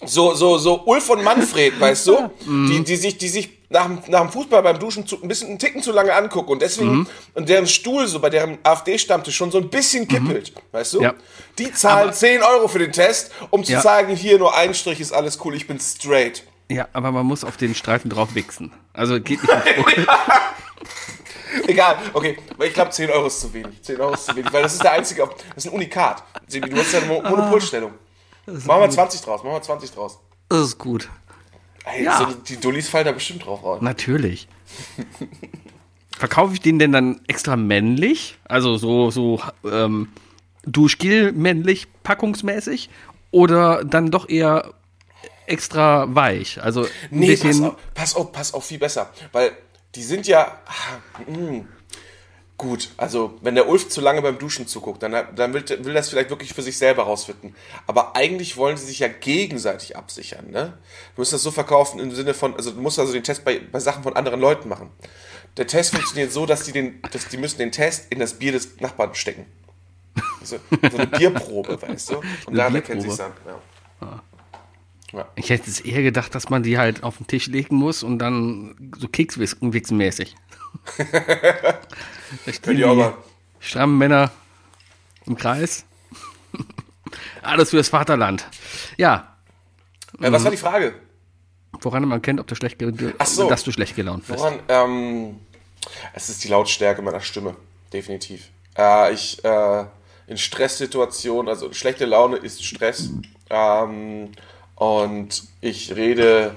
So, 0.05 0.33
so, 0.33 0.57
so 0.57 0.83
Ulf 0.85 1.09
und 1.09 1.23
Manfred, 1.23 1.79
weißt 1.79 2.07
du? 2.07 2.29
Die, 2.45 2.83
die 2.83 2.95
sich, 2.97 3.17
die 3.17 3.29
sich 3.29 3.49
nach, 3.69 3.85
dem- 3.85 3.99
nach 4.07 4.21
dem 4.21 4.29
Fußball 4.29 4.61
beim 4.61 4.77
Duschen 4.77 5.07
zu, 5.07 5.21
ein 5.21 5.27
bisschen 5.27 5.47
einen 5.49 5.59
Ticken 5.59 5.81
zu 5.81 5.91
lange 5.93 6.13
angucken 6.13 6.51
und 6.51 6.61
deswegen, 6.61 7.07
und 7.33 7.49
deren 7.49 7.65
Stuhl 7.67 8.07
so 8.07 8.19
bei 8.19 8.29
deren 8.29 8.57
AfD-Stammtisch 8.63 9.35
schon 9.35 9.49
so 9.51 9.57
ein 9.57 9.69
bisschen 9.69 10.07
kippelt, 10.07 10.53
weißt 10.73 10.93
du? 10.95 11.01
Ja. 11.01 11.13
Die 11.57 11.71
zahlen 11.73 12.09
Aber- 12.09 12.11
10 12.13 12.43
Euro 12.43 12.67
für 12.67 12.79
den 12.79 12.91
Test, 12.91 13.31
um 13.49 13.63
zu 13.63 13.71
Ja. 13.71 13.81
sagen, 13.81 14.15
hier 14.15 14.37
nur 14.37 14.55
ein 14.55 14.73
Strich 14.73 14.99
ist 14.99 15.11
alles 15.13 15.39
cool, 15.43 15.55
ich 15.55 15.65
bin 15.67 15.79
straight. 15.79 16.43
Ja, 16.69 16.87
aber 16.93 17.11
man 17.11 17.25
muss 17.25 17.43
auf 17.43 17.57
den 17.57 17.73
Streifen 17.75 18.09
drauf 18.09 18.35
wichsen. 18.35 18.71
Also 18.93 19.19
geht 19.21 19.41
nicht. 19.41 19.53
Egal, 21.67 21.97
okay, 22.13 22.37
ich 22.63 22.73
glaube 22.73 22.91
10 22.91 23.09
Euro 23.11 23.27
ist 23.27 23.39
zu 23.41 23.53
wenig. 23.53 23.81
10 23.81 23.99
Euro 23.99 24.13
ist 24.13 24.25
zu 24.25 24.35
wenig, 24.35 24.51
weil 24.53 24.63
das 24.63 24.73
ist 24.73 24.83
der 24.83 24.93
einzige, 24.93 25.27
das 25.55 25.65
ist 25.65 25.71
ein 25.71 25.75
Unikat. 25.75 26.23
Sebi, 26.47 26.69
du 26.69 26.77
hast 26.77 26.91
ja 26.93 26.99
eine 26.99 27.07
Mo- 27.07 27.21
Monopolstellung. 27.21 27.91
Machen 28.45 28.81
wir 28.81 28.89
20 28.89 29.21
draus, 29.21 29.43
machen 29.43 29.53
wir 29.55 29.61
20 29.61 29.91
draus. 29.91 30.19
Das 30.49 30.59
ist 30.61 30.77
gut. 30.77 31.09
Ey, 31.85 32.03
Ja. 32.03 32.17
so, 32.17 32.25
die 32.25 32.57
Dullis 32.59 32.89
fallen 32.89 33.05
da 33.05 33.11
bestimmt 33.11 33.45
drauf 33.45 33.63
raus. 33.63 33.81
Natürlich. 33.81 34.47
Verkaufe 36.17 36.53
ich 36.53 36.61
den 36.61 36.79
denn 36.79 36.91
dann 36.91 37.21
extra 37.27 37.55
männlich? 37.55 38.37
Also 38.45 38.77
so, 38.77 39.11
so 39.11 39.41
ähm, 39.69 40.09
Duschgel 40.65 41.31
männlich, 41.33 41.87
packungsmäßig? 42.03 42.89
oder 43.31 43.83
dann 43.83 44.11
doch 44.11 44.29
eher 44.29 44.73
extra 45.47 46.05
weich? 46.13 46.61
Also 46.61 46.87
Nee, 47.09 47.35
pass 47.35 47.59
auf, 47.61 47.75
pass 47.95 48.15
auf, 48.15 48.31
pass 48.31 48.53
auf, 48.53 48.63
viel 48.65 48.77
besser. 48.77 49.09
Weil 49.31 49.51
die 49.95 50.03
sind 50.03 50.27
ja. 50.27 50.59
ah, 50.65 51.29
mm, 51.29 51.67
gut, 52.57 52.91
also 52.97 53.37
wenn 53.41 53.55
der 53.55 53.67
Ulf 53.67 53.89
zu 53.89 53.99
lange 53.99 54.21
beim 54.21 54.37
Duschen 54.37 54.67
zuguckt, 54.67 55.03
dann, 55.03 55.11
dann 55.35 55.53
will, 55.53 55.65
will 55.83 55.93
das 55.93 56.09
vielleicht 56.09 56.29
wirklich 56.29 56.53
für 56.53 56.61
sich 56.61 56.77
selber 56.77 57.03
rausfinden. 57.03 57.55
Aber 57.87 58.15
eigentlich 58.15 58.57
wollen 58.57 58.77
sie 58.77 58.85
sich 58.85 58.99
ja 58.99 59.07
gegenseitig 59.07 59.97
absichern, 59.97 60.49
ne? 60.49 60.77
Du 61.15 61.21
musst 61.21 61.33
das 61.33 61.43
so 61.43 61.51
verkaufen 61.51 61.99
im 61.99 62.13
Sinne 62.13 62.33
von, 62.33 62.55
also 62.55 62.71
du 62.71 62.81
musst 62.81 62.99
also 62.99 63.11
den 63.11 63.23
Test 63.23 63.43
bei, 63.43 63.59
bei 63.59 63.79
Sachen 63.79 64.03
von 64.03 64.15
anderen 64.15 64.39
Leuten 64.39 64.69
machen. 64.69 64.91
Der 65.57 65.67
Test 65.67 65.93
funktioniert 65.93 66.31
so, 66.31 66.45
dass 66.45 66.63
die 66.63 66.71
den, 66.71 67.01
dass 67.11 67.27
die 67.27 67.37
müssen 67.37 67.59
den 67.59 67.71
Test 67.71 68.11
in 68.11 68.19
das 68.19 68.35
Bier 68.35 68.53
des 68.53 68.79
Nachbarn 68.79 69.13
stecken. 69.13 69.45
Also, 70.39 70.57
so 70.69 70.97
eine 70.97 71.07
Bierprobe, 71.07 71.81
weißt 71.81 72.11
du? 72.11 72.21
Und 72.45 72.55
daran 72.55 72.75
erkennen 72.75 73.01
sie 73.01 73.07
es 73.07 73.17
dann. 73.17 73.33
Ja. 74.01 74.23
Ja. 75.13 75.27
Ich 75.35 75.49
hätte 75.49 75.69
es 75.69 75.79
eher 75.79 76.01
gedacht, 76.01 76.33
dass 76.35 76.49
man 76.49 76.63
die 76.63 76.77
halt 76.77 77.03
auf 77.03 77.17
den 77.17 77.27
Tisch 77.27 77.47
legen 77.47 77.75
muss 77.75 78.03
und 78.03 78.19
dann 78.19 78.91
so 78.97 79.07
Kekswichsen-mäßig. 79.07 80.33
da 82.45 82.53
stehen 82.53 82.77
ihr 82.77 82.89
auch 82.91 82.95
mal. 82.95 83.13
strammen 83.59 83.97
Männer 83.97 84.31
im 85.25 85.37
Kreis. 85.37 85.85
Alles 87.43 87.69
für 87.69 87.77
das 87.77 87.89
Vaterland. 87.89 88.47
Ja, 88.97 89.35
Äh, 90.19 90.31
was 90.31 90.43
war 90.43 90.51
die 90.51 90.57
Frage? 90.57 90.95
woran 91.81 92.07
man 92.07 92.21
kennt, 92.21 92.39
ob 92.39 92.47
du 92.47 92.55
schlecht, 92.55 92.77
so. 93.25 93.49
dass 93.49 93.63
du 93.63 93.71
schlecht 93.71 93.95
gelaunt 93.95 94.25
bist. 94.27 94.39
Woran? 94.39 94.59
Ähm, 94.67 95.39
es 96.13 96.29
ist 96.29 96.43
die 96.43 96.47
Lautstärke 96.47 97.01
meiner 97.01 97.19
Stimme, 97.19 97.55
definitiv. 97.91 98.49
Äh, 98.77 99.13
ich 99.13 99.43
äh, 99.43 99.85
in 100.27 100.37
Stresssituationen, 100.37 101.49
also 101.49 101.73
schlechte 101.73 102.05
Laune 102.05 102.37
ist 102.37 102.63
Stress. 102.63 103.09
Ähm, 103.49 104.31
und 104.75 105.43
ich 105.61 105.95
rede, 105.95 106.55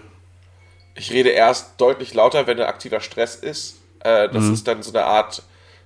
ich 0.94 1.12
rede 1.12 1.30
erst 1.30 1.80
deutlich 1.80 2.14
lauter, 2.14 2.46
wenn 2.46 2.58
ein 2.58 2.66
aktiver 2.66 3.00
Stress 3.00 3.36
ist. 3.36 3.76
Äh, 4.00 4.28
das 4.28 4.44
ist 4.46 4.68
dann 4.68 4.82
so 4.82 4.90
eine 4.90 5.04
Art, 5.04 5.42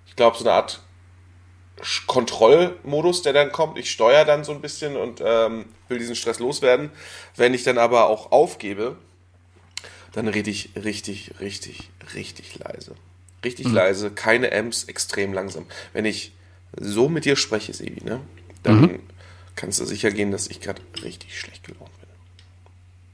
ich 0.07 0.17
glaube, 0.17 0.37
so 0.37 0.45
eine 0.45 0.55
Art 0.55 0.81
Kontrollmodus, 2.07 3.23
der 3.23 3.33
dann 3.33 3.53
kommt. 3.53 3.79
Ich 3.79 3.91
steuere 3.91 4.25
dann 4.25 4.45
so 4.45 4.53
ein 4.53 4.61
bisschen 4.61 4.97
und 4.97 5.23
ähm, 5.25 5.67
will 5.89 5.99
diesen 5.99 6.15
Stress 6.15 6.39
loswerden. 6.39 6.91
Wenn 7.37 7.55
ich 7.55 7.63
dann 7.63 7.79
aber 7.79 8.09
auch 8.09 8.33
aufgebe, 8.33 8.97
dann 10.13 10.29
rede 10.29 10.51
ich 10.51 10.71
richtig, 10.77 11.33
richtig, 11.41 11.91
richtig 12.15 12.59
leise. 12.59 12.95
Richtig 13.45 13.67
leise, 13.73 14.11
keine 14.11 14.53
Amps, 14.53 14.85
extrem 14.85 15.33
langsam. 15.33 15.67
Wenn 15.95 16.05
ich 16.05 16.33
so 16.79 17.09
mit 17.09 17.25
dir 17.25 17.37
spreche, 17.37 17.73
Sebi, 17.73 18.05
ne, 18.05 18.21
dann 18.63 19.01
kannst 19.57 19.81
du 19.81 19.87
sicher 19.87 20.11
gehen, 20.11 20.31
dass 20.31 20.49
ich 20.49 20.61
gerade 20.61 20.83
richtig 21.03 21.39
schlecht 21.39 21.65
gelaunt 21.65 21.90
bin. 21.90 21.90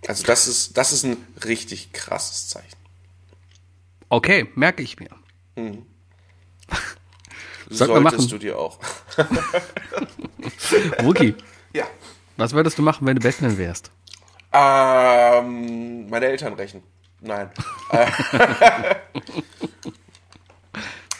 Also 0.06 0.24
das 0.24 0.46
ist, 0.46 0.76
das 0.76 0.92
ist 0.92 1.04
ein 1.04 1.16
richtig 1.44 1.92
krasses 1.92 2.48
Zeichen. 2.48 2.76
Okay, 4.08 4.48
merke 4.54 4.82
ich 4.82 4.98
mir. 5.00 5.08
Wir 5.56 5.82
Solltest 7.76 8.02
machen. 8.04 8.28
du 8.28 8.38
dir 8.38 8.56
auch. 8.58 8.78
Wookie, 11.02 11.34
ja. 11.72 11.84
was 12.36 12.52
würdest 12.52 12.78
du 12.78 12.82
machen, 12.82 13.06
wenn 13.06 13.16
du 13.16 13.22
Batman 13.22 13.58
wärst? 13.58 13.90
Ähm, 14.52 16.08
meine 16.08 16.26
Eltern 16.26 16.52
rächen. 16.54 16.82
Nein. 17.20 17.50
Äh, 17.92 18.06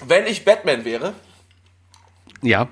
Wenn 0.04 0.26
ich 0.26 0.44
Batman 0.44 0.84
wäre, 0.84 1.14
Ja. 2.42 2.68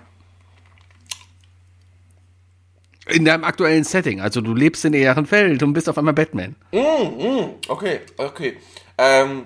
In 3.07 3.25
deinem 3.25 3.45
aktuellen 3.45 3.85
Setting. 3.85 4.21
Also 4.21 4.41
du 4.41 4.55
lebst 4.55 4.85
in 4.85 4.95
Ehrenfeld 4.95 5.63
und 5.63 5.73
bist 5.75 5.89
auf 5.89 5.99
einmal 5.99 6.15
Batman. 6.15 6.57
Okay, 7.69 8.01
okay. 8.17 8.57
Ähm, 8.97 9.45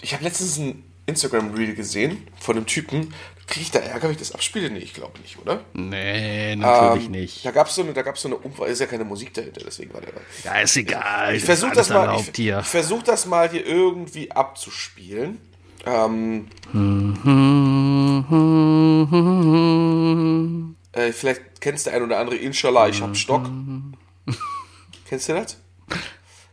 ich 0.00 0.12
habe 0.14 0.24
letztens 0.24 0.58
ein 0.58 0.82
Instagram-Reel 1.06 1.74
gesehen 1.74 2.26
von 2.38 2.56
einem 2.56 2.66
Typen. 2.66 3.14
Kriege 3.46 3.62
ich 3.62 3.70
da 3.72 3.80
Ärger, 3.80 4.04
wenn 4.04 4.12
ich 4.12 4.16
das 4.18 4.32
abspiele? 4.32 4.70
Nee, 4.70 4.78
ich 4.78 4.94
glaube 4.94 5.18
nicht, 5.20 5.38
oder? 5.38 5.64
Nee, 5.72 6.54
natürlich 6.56 7.06
Ähm, 7.06 7.10
nicht. 7.10 7.44
Da 7.44 7.50
gab 7.50 7.66
es 7.66 7.74
so 7.74 7.82
eine, 7.82 7.92
da 7.92 8.02
gab's 8.02 8.22
so 8.22 8.28
eine 8.28 8.36
Umfrage. 8.36 8.70
Ist 8.70 8.80
ja 8.80 8.86
keine 8.86 9.04
Musik 9.04 9.34
dahinter, 9.34 9.62
deswegen 9.66 9.92
war 9.92 10.00
der 10.00 10.12
da. 10.12 10.20
Ja, 10.44 10.60
ist 10.60 10.76
egal. 10.76 11.34
Ich 11.34 11.44
versuche 11.44 11.72
das 11.74 11.90
mal. 11.90 12.16
Ich, 12.20 12.38
ich 12.38 12.66
versuche 12.66 13.02
das 13.04 13.26
mal 13.26 13.50
hier 13.50 13.66
irgendwie 13.66 14.30
abzuspielen. 14.30 15.38
Ähm, 15.84 16.46
äh, 20.92 21.12
vielleicht 21.12 21.60
kennst 21.60 21.86
du 21.86 21.90
ein 21.92 22.02
oder 22.02 22.18
andere. 22.18 22.36
Inshallah, 22.36 22.88
ich 22.88 23.00
hab 23.02 23.16
Stock. 23.16 23.48
kennst 25.08 25.28
du 25.28 25.34
das? 25.34 25.56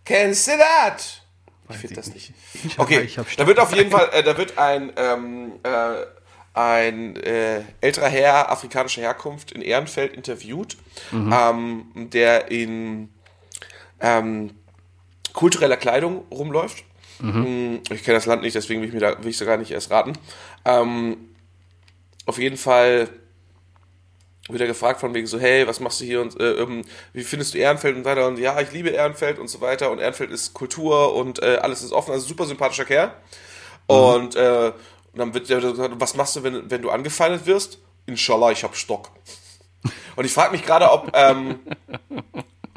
Kennst 0.06 0.48
du 0.48 0.52
das? 0.58 1.22
Ich 1.70 1.78
finde 1.78 1.96
das 1.96 2.14
nicht. 2.14 2.34
Inshallah, 2.64 2.84
Okay, 2.84 3.00
ich 3.02 3.18
hab 3.18 3.28
da 3.36 3.46
wird 3.48 3.60
auf 3.60 3.74
jeden 3.76 3.92
Fall, 3.92 4.10
äh, 4.14 4.24
da 4.24 4.38
wird 4.38 4.58
ein 4.58 4.92
ähm, 4.96 5.54
äh, 5.64 6.06
ein 6.54 7.16
äh, 7.18 7.62
älterer 7.82 8.08
Herr 8.08 8.52
afrikanischer 8.52 9.02
Herkunft 9.02 9.52
in 9.52 9.62
Ehrenfeld 9.62 10.14
interviewt, 10.14 10.76
ähm, 11.12 11.86
der 12.12 12.50
in 12.50 13.10
ähm, 14.00 14.56
kultureller 15.34 15.78
Kleidung 15.78 16.26
rumläuft. 16.32 16.84
Mm, 17.20 17.76
Ich 17.92 18.04
kenne 18.04 18.18
das 18.18 18.26
Land 18.26 18.42
nicht, 18.42 18.56
deswegen 18.56 18.82
will 18.82 18.88
ich 18.88 18.94
mir 18.94 19.02
da 19.02 19.22
will 19.22 19.30
ich 19.30 19.38
sogar 19.38 19.58
nicht 19.58 19.70
erst 19.72 19.92
raten. 19.92 20.14
Ähm, 20.66 21.18
auf 22.26 22.40
jeden 22.40 22.58
Fall 22.58 23.08
wird 24.48 24.62
er 24.62 24.68
gefragt 24.68 25.00
von 25.00 25.14
wegen 25.14 25.28
so, 25.28 25.40
hey, 25.40 25.68
was 25.68 25.80
machst 25.80 26.00
du 26.02 26.06
hier 26.06 26.22
und 26.22 26.40
äh, 26.40 26.54
ähm, 26.54 26.84
wie 27.14 27.24
findest 27.24 27.54
du 27.54 27.58
Ehrenfeld 27.58 27.96
und 27.96 28.04
so 28.04 28.10
weiter 28.10 28.28
und 28.28 28.40
ja, 28.40 28.60
ich 28.62 28.72
liebe 28.72 28.90
Ehrenfeld 28.90 29.40
und 29.40 29.50
so 29.50 29.62
weiter 29.62 29.92
und 29.92 30.00
Ehrenfeld 30.00 30.32
ist 30.32 30.54
Kultur 30.54 31.16
und 31.16 31.42
äh, 31.42 31.58
alles 31.62 31.84
ist 31.84 31.92
offen, 31.92 32.12
also 32.12 32.26
super 32.26 32.46
sympathischer 32.46 32.86
Kerl. 32.86 33.12
Und, 33.88 34.36
äh, 34.36 34.74
und 35.14 35.20
dann 35.20 35.34
wird 35.34 35.50
der 35.50 35.62
gesagt, 35.62 35.94
was 35.98 36.16
machst 36.16 36.36
du, 36.36 36.44
wenn, 36.44 36.70
wenn 36.70 36.82
du 36.82 36.90
angefeindet 36.90 37.46
wirst? 37.46 37.80
Inshallah, 38.06 38.52
ich 38.52 38.64
hab 38.64 38.76
Stock. 38.76 39.12
Und 40.16 40.26
ich 40.26 40.34
frage 40.34 40.52
mich 40.52 40.66
gerade, 40.66 40.92
ob 40.92 41.12
ähm, 41.14 41.60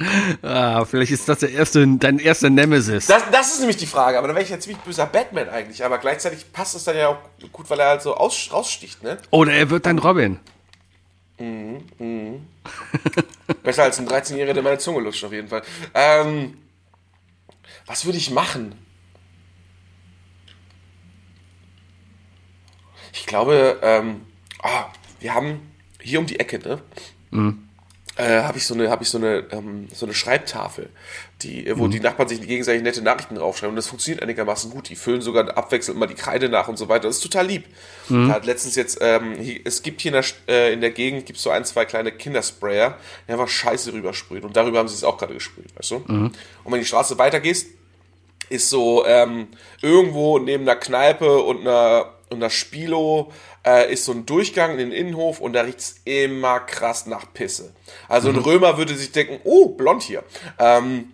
Ah, 0.42 0.84
vielleicht 0.86 1.12
ist 1.12 1.28
das 1.28 1.40
der 1.40 1.50
erste, 1.50 1.86
dein 1.86 2.18
erster 2.18 2.48
Nemesis. 2.48 3.06
das, 3.06 3.22
das 3.30 3.52
ist 3.52 3.58
nämlich 3.60 3.76
die 3.76 3.86
Frage, 3.86 4.16
aber 4.16 4.28
dann 4.28 4.34
wäre 4.34 4.44
ich 4.44 4.50
ja 4.50 4.58
ziemlich 4.58 4.82
böser 4.82 5.06
Batman 5.06 5.48
eigentlich, 5.50 5.84
aber 5.84 5.98
gleichzeitig 5.98 6.52
passt 6.52 6.74
es 6.74 6.84
dann 6.84 6.96
ja 6.96 7.08
auch 7.08 7.18
gut, 7.52 7.68
weil 7.68 7.80
er 7.80 7.88
halt 7.88 8.02
so 8.02 8.14
aus, 8.14 8.48
raussticht, 8.50 9.02
ne? 9.02 9.18
Oder 9.30 9.52
er 9.52 9.68
wird 9.68 9.84
dein 9.84 9.98
Robin. 9.98 10.40
Besser 13.62 13.84
als 13.84 13.98
ein 13.98 14.08
13-Jähriger, 14.08 14.52
der 14.52 14.62
meine 14.62 14.78
Zunge 14.78 15.00
lutscht, 15.00 15.24
auf 15.24 15.32
jeden 15.32 15.48
Fall. 15.48 15.62
Ähm, 15.94 16.58
was 17.86 18.04
würde 18.04 18.18
ich 18.18 18.30
machen? 18.30 18.74
Ich 23.12 23.26
glaube, 23.26 23.78
ähm, 23.82 24.22
ah, 24.62 24.86
wir 25.18 25.34
haben 25.34 25.72
hier 26.00 26.20
um 26.20 26.26
die 26.26 26.38
Ecke, 26.38 26.58
ne? 26.58 26.82
Äh, 28.16 28.42
habe 28.42 28.58
ich 28.58 28.66
so 28.66 28.74
eine, 28.74 28.90
habe 28.90 29.04
ich 29.04 29.08
so 29.08 29.18
eine, 29.18 29.44
ähm, 29.50 29.88
so 29.94 30.04
eine 30.04 30.14
Schreibtafel, 30.14 30.90
die, 31.42 31.72
wo 31.76 31.86
die 31.86 32.00
Nachbarn 32.00 32.28
sich 32.28 32.42
gegenseitig 32.42 32.82
nette 32.82 33.02
Nachrichten 33.02 33.36
draufschreiben. 33.36 33.70
Und 33.70 33.76
das 33.76 33.86
funktioniert 33.86 34.22
einigermaßen 34.22 34.70
gut. 34.70 34.88
Die 34.88 34.96
füllen 34.96 35.22
sogar 35.22 35.56
abwechselnd 35.56 35.98
mal 35.98 36.06
die 36.06 36.14
Kreide 36.14 36.48
nach 36.48 36.68
und 36.68 36.76
so 36.76 36.88
weiter. 36.88 37.06
Das 37.06 37.16
ist 37.16 37.22
total 37.22 37.46
lieb. 37.46 37.64
Da 38.28 38.34
hat 38.34 38.46
letztens 38.46 38.74
jetzt, 38.74 38.98
ähm, 39.00 39.36
hier, 39.38 39.60
es 39.64 39.82
gibt 39.82 40.00
hier 40.00 40.14
in 40.14 40.20
der, 40.20 40.54
äh, 40.54 40.72
in 40.72 40.80
der 40.80 40.90
Gegend 40.90 41.26
gibt's 41.26 41.42
so 41.42 41.50
ein, 41.50 41.64
zwei 41.64 41.84
kleine 41.84 42.10
Kindersprayer, 42.12 42.98
die 43.26 43.32
einfach 43.32 43.48
Scheiße 43.48 43.92
rübersprühen. 43.92 44.42
Und 44.44 44.56
darüber 44.56 44.78
haben 44.80 44.88
sie 44.88 44.96
es 44.96 45.04
auch 45.04 45.16
gerade 45.16 45.34
gesprüht, 45.34 45.68
weißt 45.76 45.92
du? 45.92 45.96
Und 46.64 46.72
wenn 46.72 46.80
die 46.80 46.86
Straße 46.86 47.16
weitergehst, 47.16 47.68
ist 48.50 48.68
so 48.68 49.06
ähm, 49.06 49.46
irgendwo 49.80 50.38
neben 50.40 50.64
einer 50.68 50.76
Kneipe 50.78 51.38
und 51.42 51.60
einer, 51.60 52.12
und 52.30 52.38
einer 52.38 52.50
Spilo 52.50 53.32
äh, 53.66 53.92
ist 53.92 54.04
so 54.04 54.12
ein 54.12 54.24
Durchgang 54.26 54.72
in 54.72 54.78
den 54.78 54.92
Innenhof 54.92 55.40
und 55.40 55.52
da 55.52 55.62
riecht's 55.62 55.96
immer 56.04 56.60
krass 56.60 57.06
nach 57.06 57.32
Pisse. 57.32 57.74
Also 58.08 58.28
ein 58.30 58.36
Römer 58.36 58.78
würde 58.78 58.94
sich 58.94 59.12
denken, 59.12 59.40
oh, 59.44 59.68
blond 59.70 60.02
hier. 60.02 60.22
Ähm, 60.58 61.12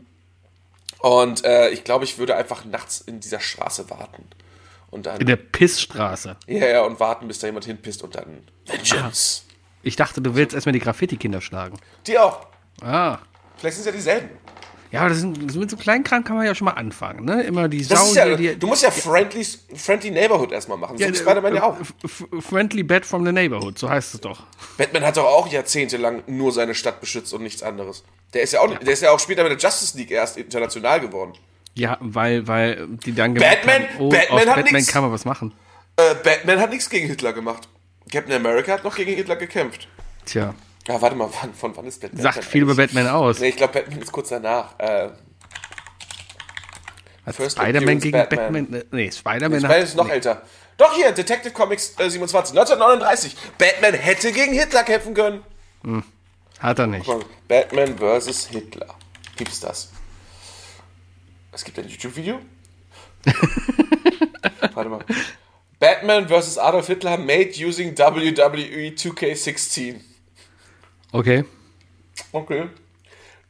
und 1.01 1.45
äh, 1.45 1.71
ich 1.71 1.85
glaube, 1.85 2.05
ich 2.05 2.19
würde 2.19 2.37
einfach 2.37 2.65
nachts 2.65 3.01
in 3.01 3.21
dieser 3.21 3.41
Straße 3.41 3.91
warten. 3.91 4.27
Und 4.91 5.07
dann, 5.07 5.21
In 5.21 5.27
der 5.27 5.37
Pissstraße. 5.37 6.37
ja, 6.47 6.67
ja, 6.67 6.83
und 6.83 7.01
warten, 7.01 7.29
bis 7.29 7.39
da 7.39 7.47
jemand 7.49 7.65
hinpisst 7.65 8.03
und 8.03 8.15
dann 8.15 8.47
Vengeance. 8.67 9.43
Ich 9.83 9.97
dachte, 9.97 10.21
du 10.21 10.35
willst 10.35 10.55
erstmal 10.55 10.73
die 10.73 10.79
Graffiti-Kinder 10.79 11.41
schlagen. 11.41 11.79
Die 12.07 12.19
auch. 12.19 12.47
Ah. 12.83 13.19
Vielleicht 13.57 13.77
sind 13.77 13.83
es 13.83 13.87
ja 13.87 13.93
dieselben. 13.93 14.31
Ja, 14.97 15.01
aber 15.03 15.11
das 15.11 15.19
sind, 15.19 15.55
mit 15.57 15.71
so 15.71 15.77
kleinen 15.77 16.05
Kram 16.05 16.25
kann 16.25 16.37
man 16.37 16.45
ja 16.47 16.55
schon 16.55 16.65
mal 16.67 16.73
anfangen, 16.73 17.25
ne? 17.25 17.43
Immer 17.43 17.69
die 17.69 17.87
Das 17.87 18.13
Sau, 18.13 18.15
ja, 18.15 18.35
die, 18.35 18.49
die, 18.49 18.59
du 18.59 18.67
musst 18.67 18.83
ja 18.83 18.91
friendly, 18.91 19.47
friendly 19.75 20.11
Neighborhood 20.11 20.53
erstmal 20.53 20.79
machen. 20.79 20.99
So 20.99 21.07
wie 21.07 21.15
Spider-Man 21.15 21.55
ja 21.55 21.63
auch. 21.65 21.77
Friendly 22.41 22.83
Bat 22.83 23.07
from 23.07 23.25
the 23.25 23.33
Neighborhood, 23.33 23.79
so 23.79 23.89
heißt 23.89 24.15
es 24.15 24.21
doch. 24.21 24.43
Batman 24.77 25.05
hat 25.05 25.17
doch 25.17 25.25
auch 25.27 25.49
jahrzehntelang 25.49 26.23
nur 26.27 26.53
seine 26.53 26.75
Stadt 26.75 27.01
beschützt 27.01 27.33
und 27.33 27.43
nichts 27.43 27.63
anderes. 27.63 28.05
Der 28.35 28.43
ist 28.43 28.53
ja 28.53 28.61
auch, 28.61 28.75
der 28.77 28.93
ist 28.93 29.03
ja 29.03 29.11
auch 29.13 29.21
später 29.21 29.43
mit 29.43 29.53
der 29.53 29.59
Justice 29.59 29.97
League 29.97 30.11
erst 30.11 30.37
international 30.37 31.01
geworden. 31.01 31.33
Ja, 31.75 31.99
weil, 32.01 32.47
weil 32.49 32.87
die 33.05 33.15
dann 33.15 33.35
Batman- 33.35 33.83
haben, 33.83 33.89
oh, 33.99 34.09
Batman 34.09 34.39
hat 34.49 34.57
Batman 34.57 34.73
nix. 34.75 34.87
kann 34.89 35.03
man 35.03 35.13
was 35.13 35.25
machen. 35.25 35.53
Äh, 35.97 36.15
Batman 36.25 36.59
hat 36.61 36.71
nichts 36.71 36.89
gegen 36.91 37.07
Hitler 37.07 37.33
gemacht. 37.33 37.69
Captain 38.11 38.35
America 38.35 38.73
hat 38.73 38.85
noch 38.85 38.97
gegen 38.97 39.15
Hitler 39.15 39.37
gekämpft. 39.37 39.89
Tja. 40.25 40.55
Ja, 40.87 41.01
warte 41.01 41.17
mal, 41.17 41.29
wann, 41.41 41.55
von 41.55 41.77
wann 41.77 41.87
ist 41.87 42.01
Batman? 42.01 42.23
Sagt 42.23 42.45
viel 42.45 42.63
über? 42.63 42.75
Batman 42.75 43.09
aus. 43.09 43.41
Nee, 43.41 43.49
ich 43.49 43.57
glaube, 43.57 43.75
Batman 43.75 44.01
ist 44.01 44.13
kurz 44.13 44.29
danach. 44.29 44.79
Äh, 44.79 45.11
Spider-Man 47.29 47.99
gegen 47.99 48.13
Batman. 48.13 48.53
Batman. 48.53 48.85
Nee, 48.93 49.11
Spider-Man 49.11 49.63
Batman 49.63 49.71
hat. 49.71 49.83
ist 49.83 49.97
noch 49.97 50.07
nee. 50.07 50.13
älter. 50.13 50.43
Doch 50.77 50.95
hier, 50.95 51.11
Detective 51.11 51.53
Comics 51.53 51.95
äh, 51.99 52.09
27, 52.09 52.57
1939. 52.57 53.37
Batman 53.59 53.95
hätte 53.95 54.31
gegen 54.31 54.53
Hitler 54.53 54.85
kämpfen 54.85 55.15
können. 55.15 55.43
Hat 56.59 56.79
er 56.79 56.87
nicht. 56.87 57.11
Batman 57.49 57.99
vs. 57.99 58.47
Hitler. 58.47 58.95
Gibt's 59.37 59.61
das? 59.61 59.91
Es 61.53 61.65
gibt 61.65 61.79
ein 61.79 61.89
YouTube-Video. 61.89 62.41
Warte 64.75 64.91
mal. 64.91 65.05
Batman 65.79 66.29
vs. 66.29 66.59
Adolf 66.59 66.87
Hitler 66.87 67.19
made 67.19 67.53
using 67.57 67.97
WWE 67.97 68.95
2K16. 68.95 70.01
Okay. 71.13 71.45
Okay. 72.33 72.69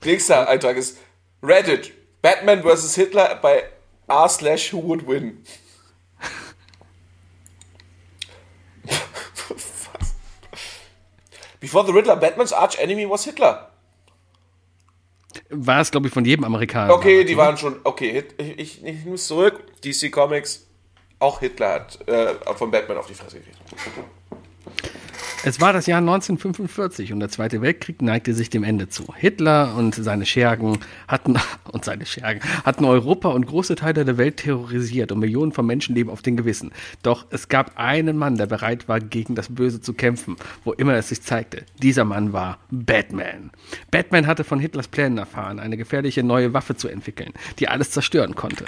Nächster 0.04 0.48
Eintrag 0.48 0.76
ist 0.76 0.98
Reddit. 1.42 1.92
Batman 2.22 2.62
vs. 2.62 2.94
Hitler 2.94 3.38
bei 3.40 3.64
r 4.08 4.28
slash 4.28 4.72
who 4.72 4.82
would 4.82 5.06
win. 5.06 5.42
Before 11.60 11.84
the 11.84 11.92
Riddler, 11.92 12.16
Batman's 12.16 12.52
arch 12.52 12.78
enemy 12.78 13.08
was 13.08 13.24
Hitler. 13.24 13.70
War 15.50 15.80
es, 15.80 15.90
glaube 15.90 16.06
ich, 16.08 16.12
von 16.12 16.24
jedem 16.24 16.44
Amerikaner. 16.44 16.94
Okay, 16.94 17.24
die 17.24 17.36
waren 17.36 17.56
schon. 17.56 17.80
Okay, 17.84 18.24
ich, 18.38 18.58
ich, 18.58 18.84
ich 18.84 19.06
es 19.06 19.26
zurück. 19.26 19.64
DC 19.82 20.12
Comics, 20.12 20.66
auch 21.18 21.40
Hitler 21.40 21.72
hat 21.72 22.08
äh, 22.08 22.34
von 22.54 22.70
Batman 22.70 22.98
auf 22.98 23.06
die 23.06 23.14
Fresse 23.14 23.38
gekriegt. 23.38 23.58
Es 25.46 25.60
war 25.60 25.72
das 25.72 25.86
Jahr 25.86 26.00
1945 26.00 27.12
und 27.12 27.20
der 27.20 27.28
Zweite 27.28 27.62
Weltkrieg 27.62 28.02
neigte 28.02 28.34
sich 28.34 28.50
dem 28.50 28.64
Ende 28.64 28.88
zu. 28.88 29.14
Hitler 29.14 29.76
und 29.76 29.94
seine 29.94 30.26
Schergen 30.26 30.80
hatten 31.06 31.36
und 31.70 31.84
seine 31.84 32.04
Schergen 32.04 32.40
hatten 32.64 32.84
Europa 32.84 33.28
und 33.28 33.46
große 33.46 33.76
Teile 33.76 34.04
der 34.04 34.18
Welt 34.18 34.38
terrorisiert 34.38 35.12
und 35.12 35.20
Millionen 35.20 35.52
von 35.52 35.64
Menschenleben 35.64 36.12
auf 36.12 36.20
den 36.20 36.36
Gewissen. 36.36 36.72
Doch 37.04 37.26
es 37.30 37.46
gab 37.46 37.78
einen 37.78 38.16
Mann, 38.16 38.36
der 38.36 38.46
bereit 38.46 38.88
war, 38.88 38.98
gegen 38.98 39.36
das 39.36 39.54
Böse 39.54 39.80
zu 39.80 39.94
kämpfen, 39.94 40.34
wo 40.64 40.72
immer 40.72 40.94
es 40.94 41.10
sich 41.10 41.22
zeigte. 41.22 41.62
Dieser 41.80 42.04
Mann 42.04 42.32
war 42.32 42.58
Batman. 42.72 43.52
Batman 43.92 44.26
hatte 44.26 44.42
von 44.42 44.58
Hitlers 44.58 44.88
Plänen 44.88 45.18
erfahren, 45.18 45.60
eine 45.60 45.76
gefährliche 45.76 46.24
neue 46.24 46.54
Waffe 46.54 46.74
zu 46.74 46.88
entwickeln, 46.88 47.32
die 47.60 47.68
alles 47.68 47.92
zerstören 47.92 48.34
konnte, 48.34 48.64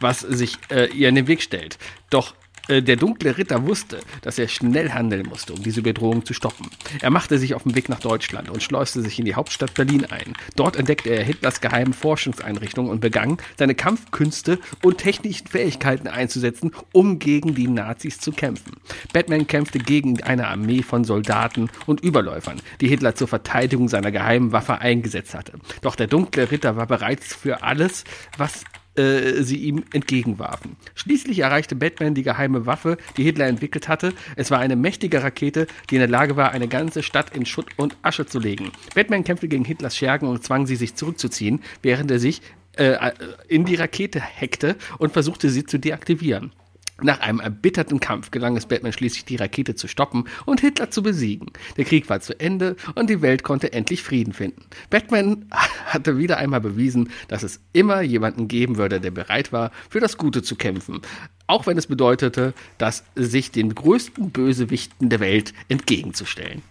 was 0.00 0.20
sich 0.20 0.58
äh, 0.70 0.90
ihr 0.90 1.08
in 1.08 1.14
den 1.14 1.26
Weg 1.26 1.40
stellt. 1.40 1.78
Doch 2.10 2.34
der 2.68 2.96
dunkle 2.96 3.36
Ritter 3.38 3.66
wusste, 3.66 4.00
dass 4.22 4.38
er 4.38 4.48
schnell 4.48 4.90
handeln 4.90 5.26
musste, 5.26 5.54
um 5.54 5.62
diese 5.62 5.82
Bedrohung 5.82 6.24
zu 6.24 6.34
stoppen. 6.34 6.66
Er 7.00 7.10
machte 7.10 7.38
sich 7.38 7.54
auf 7.54 7.62
den 7.62 7.74
Weg 7.74 7.88
nach 7.88 8.00
Deutschland 8.00 8.50
und 8.50 8.62
schleuste 8.62 9.02
sich 9.02 9.18
in 9.18 9.24
die 9.24 9.34
Hauptstadt 9.34 9.74
Berlin 9.74 10.04
ein. 10.04 10.34
Dort 10.56 10.76
entdeckte 10.76 11.10
er 11.10 11.24
Hitlers 11.24 11.60
geheime 11.60 11.92
Forschungseinrichtungen 11.92 12.90
und 12.90 13.00
begann, 13.00 13.38
seine 13.58 13.74
Kampfkünste 13.74 14.58
und 14.82 14.98
technischen 14.98 15.46
Fähigkeiten 15.46 16.08
einzusetzen, 16.08 16.72
um 16.92 17.18
gegen 17.18 17.54
die 17.54 17.68
Nazis 17.68 18.18
zu 18.18 18.32
kämpfen. 18.32 18.72
Batman 19.12 19.46
kämpfte 19.46 19.78
gegen 19.78 20.22
eine 20.22 20.48
Armee 20.48 20.82
von 20.82 21.04
Soldaten 21.04 21.70
und 21.86 22.00
Überläufern, 22.00 22.60
die 22.80 22.88
Hitler 22.88 23.14
zur 23.14 23.28
Verteidigung 23.28 23.88
seiner 23.88 24.10
geheimen 24.10 24.52
Waffe 24.52 24.78
eingesetzt 24.78 25.34
hatte. 25.34 25.52
Doch 25.82 25.96
der 25.96 26.06
dunkle 26.06 26.50
Ritter 26.50 26.76
war 26.76 26.86
bereits 26.86 27.34
für 27.34 27.62
alles, 27.62 28.04
was 28.36 28.64
äh, 28.98 29.42
sie 29.42 29.56
ihm 29.56 29.84
entgegenwarfen. 29.92 30.76
Schließlich 30.94 31.38
erreichte 31.38 31.76
Batman 31.76 32.14
die 32.14 32.22
geheime 32.22 32.66
Waffe, 32.66 32.98
die 33.16 33.22
Hitler 33.22 33.46
entwickelt 33.46 33.88
hatte. 33.88 34.12
Es 34.36 34.50
war 34.50 34.58
eine 34.58 34.76
mächtige 34.76 35.22
Rakete, 35.22 35.66
die 35.90 35.96
in 35.96 36.00
der 36.00 36.08
Lage 36.08 36.36
war, 36.36 36.50
eine 36.52 36.68
ganze 36.68 37.02
Stadt 37.02 37.34
in 37.34 37.46
Schutt 37.46 37.66
und 37.76 37.96
Asche 38.02 38.26
zu 38.26 38.38
legen. 38.38 38.72
Batman 38.94 39.24
kämpfte 39.24 39.48
gegen 39.48 39.64
Hitlers 39.64 39.96
Schergen 39.96 40.28
und 40.28 40.42
zwang 40.42 40.66
sie, 40.66 40.76
sich 40.76 40.94
zurückzuziehen, 40.94 41.60
während 41.82 42.10
er 42.10 42.18
sich 42.18 42.42
äh, 42.76 43.12
in 43.48 43.64
die 43.64 43.74
Rakete 43.76 44.20
hackte 44.20 44.76
und 44.98 45.12
versuchte, 45.12 45.50
sie 45.50 45.64
zu 45.64 45.78
deaktivieren. 45.78 46.52
Nach 47.00 47.20
einem 47.20 47.38
erbitterten 47.38 48.00
Kampf 48.00 48.32
gelang 48.32 48.56
es 48.56 48.66
Batman 48.66 48.92
schließlich, 48.92 49.24
die 49.24 49.36
Rakete 49.36 49.76
zu 49.76 49.86
stoppen 49.86 50.24
und 50.46 50.60
Hitler 50.60 50.90
zu 50.90 51.02
besiegen. 51.02 51.52
Der 51.76 51.84
Krieg 51.84 52.08
war 52.08 52.20
zu 52.20 52.38
Ende 52.40 52.74
und 52.96 53.08
die 53.08 53.22
Welt 53.22 53.44
konnte 53.44 53.72
endlich 53.72 54.02
Frieden 54.02 54.32
finden. 54.32 54.64
Batman 54.90 55.46
hatte 55.86 56.18
wieder 56.18 56.38
einmal 56.38 56.60
bewiesen, 56.60 57.10
dass 57.28 57.44
es 57.44 57.60
immer 57.72 58.00
jemanden 58.00 58.48
geben 58.48 58.78
würde, 58.78 59.00
der 59.00 59.12
bereit 59.12 59.52
war, 59.52 59.70
für 59.88 60.00
das 60.00 60.16
Gute 60.16 60.42
zu 60.42 60.56
kämpfen. 60.56 61.00
Auch 61.46 61.68
wenn 61.68 61.78
es 61.78 61.86
bedeutete, 61.86 62.52
dass 62.78 63.04
sich 63.14 63.52
den 63.52 63.74
größten 63.74 64.30
Bösewichten 64.30 65.08
der 65.08 65.20
Welt 65.20 65.54
entgegenzustellen. 65.68 66.62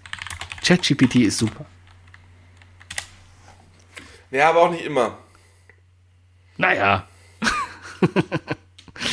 ChatGPT 0.61 1.15
ist 1.15 1.38
super. 1.38 1.65
Ja, 4.30 4.49
aber 4.49 4.63
auch 4.63 4.71
nicht 4.71 4.84
immer. 4.84 5.17
Naja. 6.57 7.07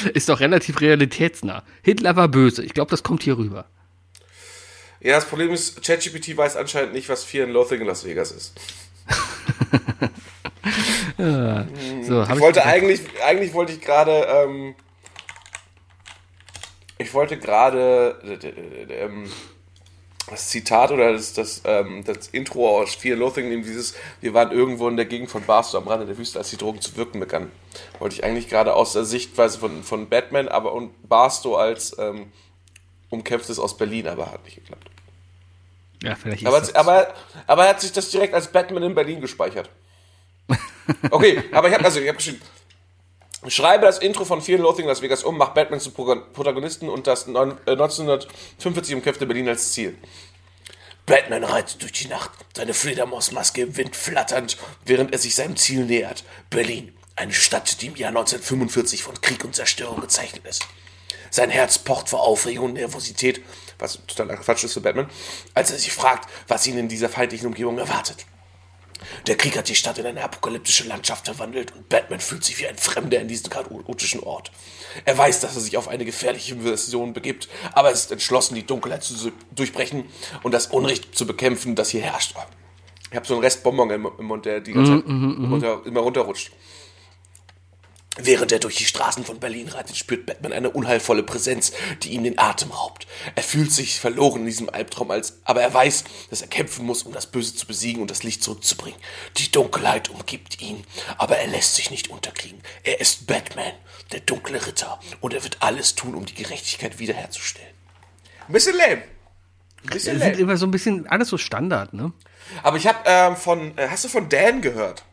ist 0.14 0.28
doch 0.28 0.40
relativ 0.40 0.80
realitätsnah. 0.80 1.62
Hitler 1.82 2.16
war 2.16 2.28
böse. 2.28 2.64
Ich 2.64 2.74
glaube, 2.74 2.90
das 2.90 3.02
kommt 3.02 3.22
hier 3.22 3.38
rüber. 3.38 3.66
Ja, 5.00 5.16
das 5.16 5.26
Problem 5.26 5.50
ist, 5.50 5.82
ChatGPT 5.82 6.36
weiß 6.36 6.56
anscheinend 6.56 6.94
nicht, 6.94 7.08
was 7.08 7.24
Fear 7.24 7.44
and 7.44 7.52
Loathing 7.52 7.80
in 7.82 7.86
Las 7.86 8.04
Vegas 8.04 8.32
ist. 8.32 8.54
So, 11.16 12.26
hab 12.26 12.36
Ich 12.36 12.40
wollte 12.40 12.64
eigentlich, 12.64 13.00
eigentlich 13.24 13.52
wollte 13.52 13.72
ich 13.72 13.80
gerade, 13.80 14.26
ähm, 14.28 14.74
ich 16.98 17.12
wollte 17.14 17.38
gerade 17.38 18.18
äh, 18.24 18.46
äh, 18.46 19.04
ähm, 19.04 19.30
das 20.30 20.48
Zitat 20.48 20.90
oder 20.90 21.12
das, 21.12 21.32
das, 21.34 21.62
ähm, 21.64 22.02
das 22.04 22.28
Intro 22.28 22.80
aus 22.80 22.94
Fear 22.94 23.16
Loathing 23.16 23.48
nehmen, 23.48 23.62
dieses, 23.62 23.94
wir 24.20 24.32
waren 24.34 24.52
irgendwo 24.52 24.88
in 24.88 24.96
der 24.96 25.04
Gegend 25.06 25.30
von 25.30 25.42
Barstow 25.44 25.80
am 25.82 25.88
Rande 25.88 26.06
der 26.06 26.16
Wüste, 26.16 26.38
als 26.38 26.50
die 26.50 26.56
Drogen 26.56 26.80
zu 26.80 26.96
wirken 26.96 27.20
begannen. 27.20 27.50
Wollte 27.98 28.16
ich 28.16 28.24
eigentlich 28.24 28.48
gerade 28.48 28.74
aus 28.74 28.92
der 28.94 29.04
Sichtweise 29.04 29.58
von, 29.58 29.82
von 29.82 30.08
Batman, 30.08 30.48
aber 30.48 30.72
und 30.72 31.08
Barstow 31.08 31.56
als 31.56 31.96
ähm, 31.98 32.32
umkämpftes 33.10 33.58
aus 33.58 33.76
Berlin, 33.76 34.08
aber 34.08 34.30
hat 34.32 34.44
nicht 34.44 34.56
geklappt. 34.56 34.88
Ja, 36.02 36.14
vielleicht 36.16 36.46
Aber, 36.46 36.58
das- 36.60 36.74
aber, 36.74 37.14
aber 37.46 37.64
er 37.64 37.70
hat 37.70 37.80
sich 37.80 37.92
das 37.92 38.10
direkt 38.10 38.34
als 38.34 38.50
Batman 38.50 38.82
in 38.82 38.94
Berlin 38.94 39.20
gespeichert. 39.20 39.68
Okay, 41.10 41.42
aber 41.50 41.68
ich 41.68 41.74
habe 41.74 41.84
also, 41.86 41.98
ich 41.98 42.06
habe 42.08 42.16
geschrieben, 42.18 42.42
schreibe 43.52 43.86
das 43.86 43.98
Intro 43.98 44.24
von 44.24 44.40
Fear 44.40 44.58
Loathing 44.60 44.84
in 44.84 44.88
Las 44.88 45.02
Vegas 45.02 45.22
um, 45.24 45.36
mach 45.36 45.50
Batman 45.50 45.80
zum 45.80 45.92
Pro- 45.92 46.16
Protagonisten 46.32 46.88
und 46.88 47.06
das 47.06 47.26
neun- 47.26 47.58
äh, 47.66 47.72
1945 47.72 48.94
umkämpfte 48.94 49.26
Berlin 49.26 49.48
als 49.48 49.72
Ziel. 49.72 49.96
Batman 51.06 51.44
reitet 51.44 51.82
durch 51.82 51.92
die 51.92 52.08
Nacht, 52.08 52.30
seine 52.56 52.72
Fledermausmaske 52.72 53.60
im 53.62 53.76
Wind 53.76 53.94
flatternd, 53.94 54.56
während 54.86 55.12
er 55.12 55.18
sich 55.18 55.34
seinem 55.34 55.56
Ziel 55.56 55.84
nähert. 55.84 56.24
Berlin, 56.48 56.96
eine 57.16 57.34
Stadt, 57.34 57.82
die 57.82 57.88
im 57.88 57.96
Jahr 57.96 58.08
1945 58.08 59.02
von 59.02 59.20
Krieg 59.20 59.44
und 59.44 59.54
Zerstörung 59.54 60.00
gezeichnet 60.00 60.46
ist. 60.46 60.66
Sein 61.30 61.50
Herz 61.50 61.78
pocht 61.78 62.08
vor 62.08 62.22
Aufregung 62.22 62.66
und 62.66 62.72
Nervosität, 62.74 63.42
was 63.78 63.98
totaler 64.06 64.36
Quatsch 64.36 64.64
ist 64.64 64.72
für 64.74 64.80
Batman, 64.80 65.10
als 65.52 65.70
er 65.72 65.78
sich 65.78 65.92
fragt, 65.92 66.30
was 66.48 66.66
ihn 66.66 66.78
in 66.78 66.88
dieser 66.88 67.08
feindlichen 67.10 67.48
Umgebung 67.48 67.76
erwartet. 67.76 68.24
Der 69.26 69.36
Krieg 69.36 69.56
hat 69.56 69.68
die 69.68 69.74
Stadt 69.74 69.98
in 69.98 70.06
eine 70.06 70.22
apokalyptische 70.22 70.84
Landschaft 70.84 71.26
verwandelt 71.26 71.72
und 71.74 71.88
Batman 71.88 72.20
fühlt 72.20 72.44
sich 72.44 72.58
wie 72.58 72.66
ein 72.66 72.76
Fremder 72.76 73.20
in 73.20 73.28
diesem 73.28 73.50
chaotischen 73.50 74.22
Ort. 74.22 74.50
Er 75.04 75.16
weiß, 75.16 75.40
dass 75.40 75.54
er 75.54 75.60
sich 75.60 75.76
auf 75.76 75.88
eine 75.88 76.04
gefährliche 76.04 76.56
Version 76.56 77.12
begibt, 77.12 77.48
aber 77.72 77.88
er 77.88 77.94
ist 77.94 78.12
entschlossen, 78.12 78.54
die 78.54 78.66
Dunkelheit 78.66 79.02
zu 79.02 79.32
durchbrechen 79.54 80.04
und 80.42 80.52
das 80.52 80.68
Unrecht 80.68 81.16
zu 81.16 81.26
bekämpfen, 81.26 81.74
das 81.74 81.90
hier 81.90 82.02
herrscht. 82.02 82.34
Ich 83.10 83.16
habe 83.16 83.26
so 83.26 83.34
einen 83.34 83.44
Restbonbon 83.44 83.90
im, 83.90 84.08
im 84.18 84.24
Mund, 84.24 84.44
der 84.44 84.60
die 84.60 84.72
ganze 84.72 84.96
Zeit 84.96 85.04
runter, 85.06 85.82
immer 85.84 86.00
runterrutscht. 86.00 86.50
Während 88.16 88.52
er 88.52 88.60
durch 88.60 88.76
die 88.76 88.84
Straßen 88.84 89.24
von 89.24 89.40
Berlin 89.40 89.68
reitet, 89.68 89.96
spürt 89.96 90.24
Batman 90.24 90.52
eine 90.52 90.70
unheilvolle 90.70 91.24
Präsenz, 91.24 91.72
die 92.02 92.12
ihm 92.12 92.22
den 92.22 92.38
Atem 92.38 92.70
raubt. 92.70 93.08
Er 93.34 93.42
fühlt 93.42 93.72
sich 93.72 93.98
verloren 93.98 94.40
in 94.40 94.46
diesem 94.46 94.70
Albtraum, 94.70 95.10
als, 95.10 95.40
aber 95.42 95.62
er 95.62 95.74
weiß, 95.74 96.04
dass 96.30 96.40
er 96.40 96.46
kämpfen 96.46 96.86
muss, 96.86 97.02
um 97.02 97.12
das 97.12 97.26
Böse 97.26 97.56
zu 97.56 97.66
besiegen 97.66 98.00
und 98.00 98.10
das 98.12 98.22
Licht 98.22 98.44
zurückzubringen. 98.44 99.00
Die 99.36 99.50
Dunkelheit 99.50 100.10
umgibt 100.10 100.62
ihn, 100.62 100.84
aber 101.18 101.38
er 101.38 101.48
lässt 101.48 101.74
sich 101.74 101.90
nicht 101.90 102.08
unterkriegen. 102.08 102.60
Er 102.84 103.00
ist 103.00 103.26
Batman, 103.26 103.72
der 104.12 104.20
dunkle 104.20 104.64
Ritter, 104.64 105.00
und 105.20 105.34
er 105.34 105.42
wird 105.42 105.56
alles 105.60 105.96
tun, 105.96 106.14
um 106.14 106.24
die 106.24 106.34
Gerechtigkeit 106.34 107.00
wiederherzustellen. 107.00 107.74
Ein 108.46 108.52
bisschen 108.52 108.76
lame. 108.76 109.02
Ein 109.82 109.90
bisschen 109.90 110.18
Das 110.20 110.28
sind 110.28 110.38
immer 110.38 110.56
so 110.56 110.66
ein 110.66 110.70
bisschen 110.70 111.08
alles 111.08 111.28
so 111.28 111.36
Standard, 111.36 111.92
ne? 111.92 112.12
Aber 112.62 112.76
ich 112.76 112.86
habe 112.86 112.98
ähm, 113.06 113.36
von, 113.36 113.76
äh, 113.76 113.88
hast 113.88 114.04
du 114.04 114.08
von 114.08 114.28
Dan 114.28 114.62
gehört? 114.62 115.04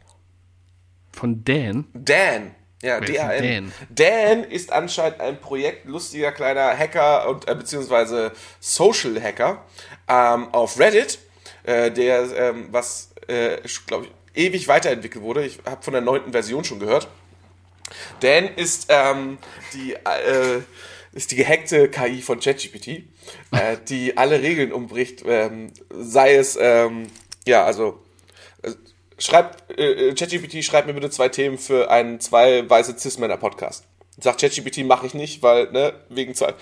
Von 1.11 1.43
Dan. 1.43 1.87
Dan. 1.93 2.55
Ja. 2.81 2.99
Dan? 2.99 3.71
Dan 3.89 4.43
ist 4.43 4.71
anscheinend 4.71 5.19
ein 5.19 5.39
Projekt, 5.39 5.85
lustiger 5.85 6.31
kleiner 6.31 6.77
Hacker 6.77 7.29
und 7.29 7.47
äh, 7.47 7.55
beziehungsweise 7.55 8.31
Social 8.59 9.21
Hacker 9.21 9.63
ähm, 10.07 10.47
auf 10.51 10.79
Reddit, 10.79 11.19
äh, 11.63 11.91
der 11.91 12.23
ähm, 12.35 12.69
was, 12.71 13.13
äh, 13.27 13.57
glaube 13.85 14.05
ich, 14.05 14.45
ewig 14.45 14.67
weiterentwickelt 14.67 15.23
wurde. 15.23 15.45
Ich 15.45 15.59
habe 15.65 15.83
von 15.83 15.93
der 15.93 16.01
neunten 16.01 16.31
Version 16.31 16.63
schon 16.63 16.79
gehört. 16.79 17.07
Dan 18.21 18.47
ist 18.55 18.87
ähm, 18.89 19.37
die, 19.73 19.93
äh, 19.93 20.61
ist 21.13 21.31
die 21.31 21.35
gehackte 21.35 21.89
KI 21.89 22.21
von 22.21 22.39
ChatGPT, 22.39 22.87
äh, 22.87 23.77
die 23.89 24.17
alle 24.17 24.41
Regeln 24.41 24.71
umbricht, 24.71 25.23
ähm, 25.25 25.71
sei 25.89 26.35
es, 26.35 26.57
ähm, 26.59 27.07
ja, 27.45 27.65
also 27.65 28.01
äh, 28.63 28.71
schreibt, 29.21 29.77
äh, 29.77 30.13
ChatGPT 30.13 30.63
schreibt 30.63 30.87
mir 30.87 30.93
bitte 30.93 31.09
zwei 31.09 31.29
Themen 31.29 31.57
für 31.57 31.89
einen 31.89 32.19
zwei 32.19 32.67
weiße 32.69 32.97
Cis-Männer-Podcast. 32.97 33.85
Sagt 34.19 34.41
ChatGPT, 34.41 34.85
mache 34.85 35.05
ich 35.05 35.13
nicht, 35.13 35.41
weil, 35.43 35.71
ne, 35.71 35.93
wegen 36.09 36.35
zwei, 36.35 36.53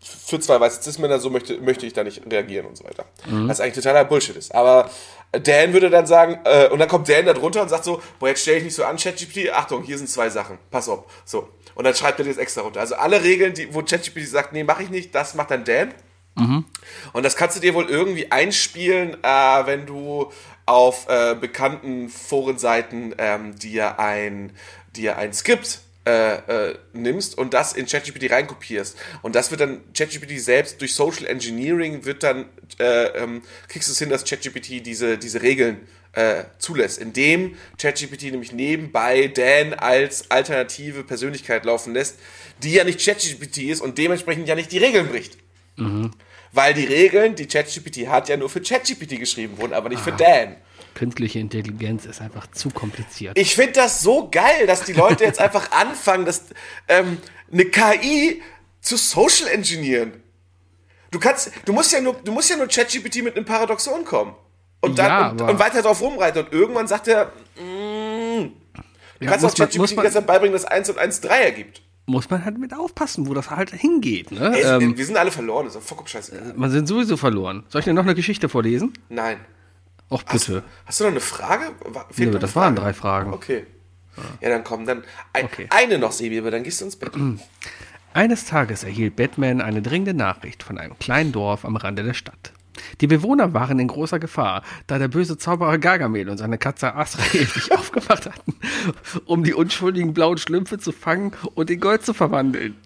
für 0.00 0.38
zwei 0.38 0.60
weiße 0.60 0.82
Cis-Männer, 0.82 1.18
so 1.18 1.30
möchte, 1.30 1.58
möchte 1.58 1.86
ich 1.86 1.92
da 1.92 2.04
nicht 2.04 2.22
reagieren 2.30 2.66
und 2.66 2.76
so 2.76 2.84
weiter. 2.84 3.06
Was 3.48 3.60
eigentlich 3.60 3.74
totaler 3.74 4.04
Bullshit 4.04 4.36
ist. 4.36 4.54
Aber 4.54 4.90
Dan 5.32 5.72
würde 5.72 5.90
dann 5.90 6.06
sagen, 6.06 6.38
äh, 6.44 6.68
und 6.68 6.78
dann 6.78 6.88
kommt 6.88 7.08
Dan 7.08 7.26
da 7.26 7.32
drunter 7.32 7.62
und 7.62 7.68
sagt 7.68 7.84
so, 7.84 8.00
boah, 8.18 8.28
jetzt 8.28 8.42
stell 8.42 8.58
ich 8.58 8.64
nicht 8.64 8.74
so 8.74 8.84
an, 8.84 8.96
ChatGPT, 8.96 9.50
Achtung, 9.50 9.82
hier 9.82 9.98
sind 9.98 10.08
zwei 10.08 10.30
Sachen, 10.30 10.58
pass 10.70 10.88
auf. 10.88 11.04
So. 11.24 11.48
Und 11.74 11.84
dann 11.84 11.94
schreibt 11.94 12.18
er 12.20 12.24
das 12.24 12.36
extra 12.36 12.62
runter. 12.62 12.80
Also 12.80 12.94
alle 12.94 13.22
Regeln, 13.22 13.52
die, 13.52 13.74
wo 13.74 13.82
ChatGPT 13.82 14.28
sagt, 14.28 14.52
nee, 14.52 14.64
mache 14.64 14.82
ich 14.82 14.90
nicht, 14.90 15.14
das 15.14 15.34
macht 15.34 15.50
dann 15.50 15.64
Dan. 15.64 15.92
Und 17.12 17.24
das 17.24 17.34
kannst 17.34 17.56
du 17.56 17.60
dir 17.60 17.74
wohl 17.74 17.86
irgendwie 17.88 18.30
einspielen, 18.30 19.16
äh, 19.22 19.66
wenn 19.66 19.86
du 19.86 20.30
auf 20.66 21.08
äh, 21.08 21.34
bekannten 21.34 22.08
Forenseiten 22.08 23.14
ähm, 23.18 23.56
dir 23.58 23.98
ein, 24.00 24.52
dir 24.96 25.16
ein 25.16 25.32
Skript 25.32 25.80
äh, 26.06 26.68
äh, 26.68 26.78
nimmst 26.92 27.38
und 27.38 27.54
das 27.54 27.72
in 27.72 27.86
ChatGPT 27.86 28.30
reinkopierst. 28.30 28.96
Und 29.22 29.34
das 29.34 29.50
wird 29.50 29.60
dann 29.60 29.80
ChatGPT 29.92 30.38
selbst 30.40 30.80
durch 30.80 30.94
Social 30.94 31.26
Engineering 31.26 32.04
wird 32.04 32.22
dann, 32.22 32.46
äh, 32.78 33.06
ähm, 33.22 33.42
kriegst 33.68 33.88
du 33.88 33.92
es 33.92 33.98
hin, 33.98 34.08
dass 34.08 34.24
ChatGPT 34.24 34.86
diese, 34.86 35.18
diese 35.18 35.42
Regeln 35.42 35.86
äh, 36.12 36.44
zulässt, 36.58 36.98
indem 36.98 37.56
ChatGPT 37.78 38.24
nämlich 38.24 38.52
nebenbei 38.52 39.28
Dan 39.28 39.74
als 39.74 40.30
alternative 40.30 41.04
Persönlichkeit 41.04 41.64
laufen 41.64 41.92
lässt, 41.92 42.18
die 42.62 42.72
ja 42.72 42.84
nicht 42.84 43.04
ChatGPT 43.04 43.58
ist 43.58 43.80
und 43.80 43.98
dementsprechend 43.98 44.48
ja 44.48 44.54
nicht 44.54 44.72
die 44.72 44.78
Regeln 44.78 45.08
bricht. 45.08 45.36
Weil 46.56 46.72
die 46.72 46.84
Regeln, 46.86 47.34
die 47.34 47.46
ChatGPT 47.46 48.08
hat, 48.08 48.30
ja 48.30 48.36
nur 48.38 48.48
für 48.48 48.62
ChatGPT 48.62 49.18
geschrieben 49.18 49.58
wurden, 49.58 49.74
aber 49.74 49.90
nicht 49.90 50.00
für 50.00 50.12
Dan. 50.12 50.56
Künstliche 50.94 51.38
Intelligenz 51.38 52.06
ist 52.06 52.22
einfach 52.22 52.50
zu 52.50 52.70
kompliziert. 52.70 53.36
Ich 53.38 53.54
finde 53.54 53.72
das 53.72 54.00
so 54.00 54.30
geil, 54.30 54.66
dass 54.66 54.82
die 54.84 54.94
Leute 54.94 55.24
jetzt 55.24 55.38
einfach 55.38 55.70
anfangen, 55.72 56.24
das, 56.24 56.44
ähm, 56.88 57.18
eine 57.52 57.66
KI 57.66 58.40
zu 58.80 58.96
Social 58.96 59.48
Engineeren. 59.48 60.22
Du 61.10 61.18
kannst, 61.18 61.50
du 61.66 61.74
musst 61.74 61.92
ja 61.92 62.00
nur, 62.00 62.14
du 62.24 62.32
musst 62.32 62.48
ja 62.48 62.56
nur 62.56 62.68
ChatGPT 62.68 63.22
mit 63.22 63.36
einem 63.36 63.44
Paradoxon 63.44 64.06
kommen. 64.06 64.34
Und 64.80 64.98
dann, 64.98 65.06
Ja, 65.06 65.28
und, 65.28 65.40
und 65.42 65.58
weiter 65.58 65.82
drauf 65.82 66.00
rumreiten. 66.00 66.46
Und 66.46 66.52
irgendwann 66.54 66.86
sagt 66.86 67.08
er, 67.08 67.26
mm, 67.56 67.60
du 67.60 68.50
Ja, 69.20 69.30
kannst 69.30 69.44
auch 69.44 69.54
ChatGPT 69.54 70.10
Zeit 70.10 70.26
beibringen, 70.26 70.54
dass 70.54 70.64
1 70.64 70.88
und 70.88 70.96
1 70.98 71.20
3 71.20 71.38
ergibt. 71.42 71.82
Muss 72.08 72.30
man 72.30 72.44
halt 72.44 72.56
mit 72.58 72.72
aufpassen, 72.72 73.26
wo 73.26 73.34
das 73.34 73.50
halt 73.50 73.72
hingeht. 73.72 74.30
Ne? 74.30 74.56
Ey, 74.56 74.62
ähm, 74.82 74.96
wir 74.96 75.04
sind 75.04 75.16
alle 75.16 75.32
verloren, 75.32 75.66
ist 75.66 75.74
doch 75.76 75.82
vollkommen 75.82 76.06
scheiße. 76.08 76.54
man 76.56 76.70
sind 76.70 76.86
sowieso 76.86 77.16
verloren. 77.16 77.64
Soll 77.68 77.80
ich 77.80 77.84
dir 77.84 77.94
noch 77.94 78.04
eine 78.04 78.14
Geschichte 78.14 78.48
vorlesen? 78.48 78.92
Nein. 79.08 79.38
Och, 80.08 80.22
bitte. 80.22 80.62
Hast 80.84 81.00
du 81.00 81.04
noch 81.04 81.10
eine 81.10 81.20
Frage? 81.20 81.64
Fehlt 82.12 82.32
noch 82.32 82.38
das 82.40 82.50
eine 82.56 82.62
waren 82.62 82.76
Frage? 82.76 82.80
drei 82.80 82.92
Fragen. 82.94 83.32
Okay. 83.32 83.66
Ja, 84.40 84.48
dann 84.50 84.62
komm, 84.64 84.86
dann 84.86 85.02
ein, 85.32 85.44
Okay. 85.46 85.66
eine 85.70 85.98
noch, 85.98 86.12
Sebi, 86.12 86.38
aber 86.38 86.50
dann 86.52 86.62
gehst 86.62 86.80
du 86.80 86.84
ins 86.86 86.96
Bett. 86.96 87.10
Eines 88.14 88.44
Tages 88.46 88.84
erhielt 88.84 89.16
Batman 89.16 89.60
eine 89.60 89.82
dringende 89.82 90.14
Nachricht 90.14 90.62
von 90.62 90.78
einem 90.78 90.98
kleinen 90.98 91.32
Dorf 91.32 91.64
am 91.64 91.76
Rande 91.76 92.02
der 92.04 92.14
Stadt. 92.14 92.52
Die 93.00 93.06
Bewohner 93.06 93.54
waren 93.54 93.78
in 93.78 93.88
großer 93.88 94.18
Gefahr, 94.18 94.62
da 94.86 94.98
der 94.98 95.08
böse 95.08 95.38
Zauberer 95.38 95.78
Gargamel 95.78 96.28
und 96.28 96.38
seine 96.38 96.58
Katze 96.58 96.94
Asrael 96.94 97.46
sich 97.46 97.72
aufgemacht 97.72 98.26
hatten, 98.26 98.54
um 99.24 99.44
die 99.44 99.54
unschuldigen 99.54 100.14
blauen 100.14 100.38
Schlümpfe 100.38 100.78
zu 100.78 100.92
fangen 100.92 101.32
und 101.54 101.70
in 101.70 101.80
Gold 101.80 102.04
zu 102.04 102.14
verwandeln. 102.14 102.76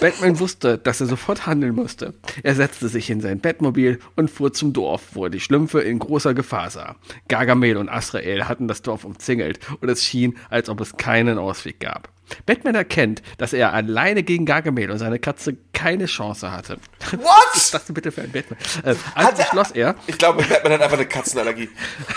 Batman 0.00 0.40
wusste, 0.40 0.78
dass 0.78 1.00
er 1.00 1.06
sofort 1.06 1.46
handeln 1.46 1.74
musste. 1.74 2.14
Er 2.42 2.54
setzte 2.56 2.88
sich 2.88 3.08
in 3.10 3.20
sein 3.20 3.38
Bettmobil 3.38 4.00
und 4.16 4.30
fuhr 4.30 4.52
zum 4.52 4.72
Dorf, 4.72 5.02
wo 5.12 5.24
er 5.24 5.30
die 5.30 5.38
Schlümpfe 5.40 5.80
in 5.80 5.98
großer 6.00 6.34
Gefahr 6.34 6.70
sah. 6.70 6.96
Gargamel 7.28 7.76
und 7.76 7.88
Asrael 7.88 8.48
hatten 8.48 8.66
das 8.66 8.82
Dorf 8.82 9.04
umzingelt 9.04 9.60
und 9.80 9.88
es 9.88 10.02
schien, 10.04 10.36
als 10.50 10.68
ob 10.68 10.80
es 10.80 10.96
keinen 10.96 11.38
Ausweg 11.38 11.78
gab. 11.78 12.08
Batman 12.46 12.74
erkennt, 12.74 13.22
dass 13.38 13.52
er 13.52 13.72
alleine 13.74 14.22
gegen 14.22 14.46
Gargamel 14.46 14.90
und 14.90 14.98
seine 14.98 15.18
Katze 15.18 15.56
keine 15.72 16.06
Chance 16.06 16.50
hatte. 16.50 16.78
Was 17.00 17.12
What? 17.20 17.56
ist 17.56 17.74
das 17.74 17.84
denn 17.84 17.94
bitte 17.94 18.10
für 18.10 18.22
ein 18.22 18.32
Batman? 18.32 18.58
Äh, 18.82 18.88
also 18.88 19.00
Hat 19.14 19.38
er- 19.38 19.44
beschloss 19.44 19.70
er, 19.72 19.94
Ich 20.06 20.18
glaube, 20.18 20.42
Batman 20.42 20.72
hat 20.72 20.82
einfach 20.82 20.96
eine 20.98 21.06
Katzenallergie. 21.06 21.68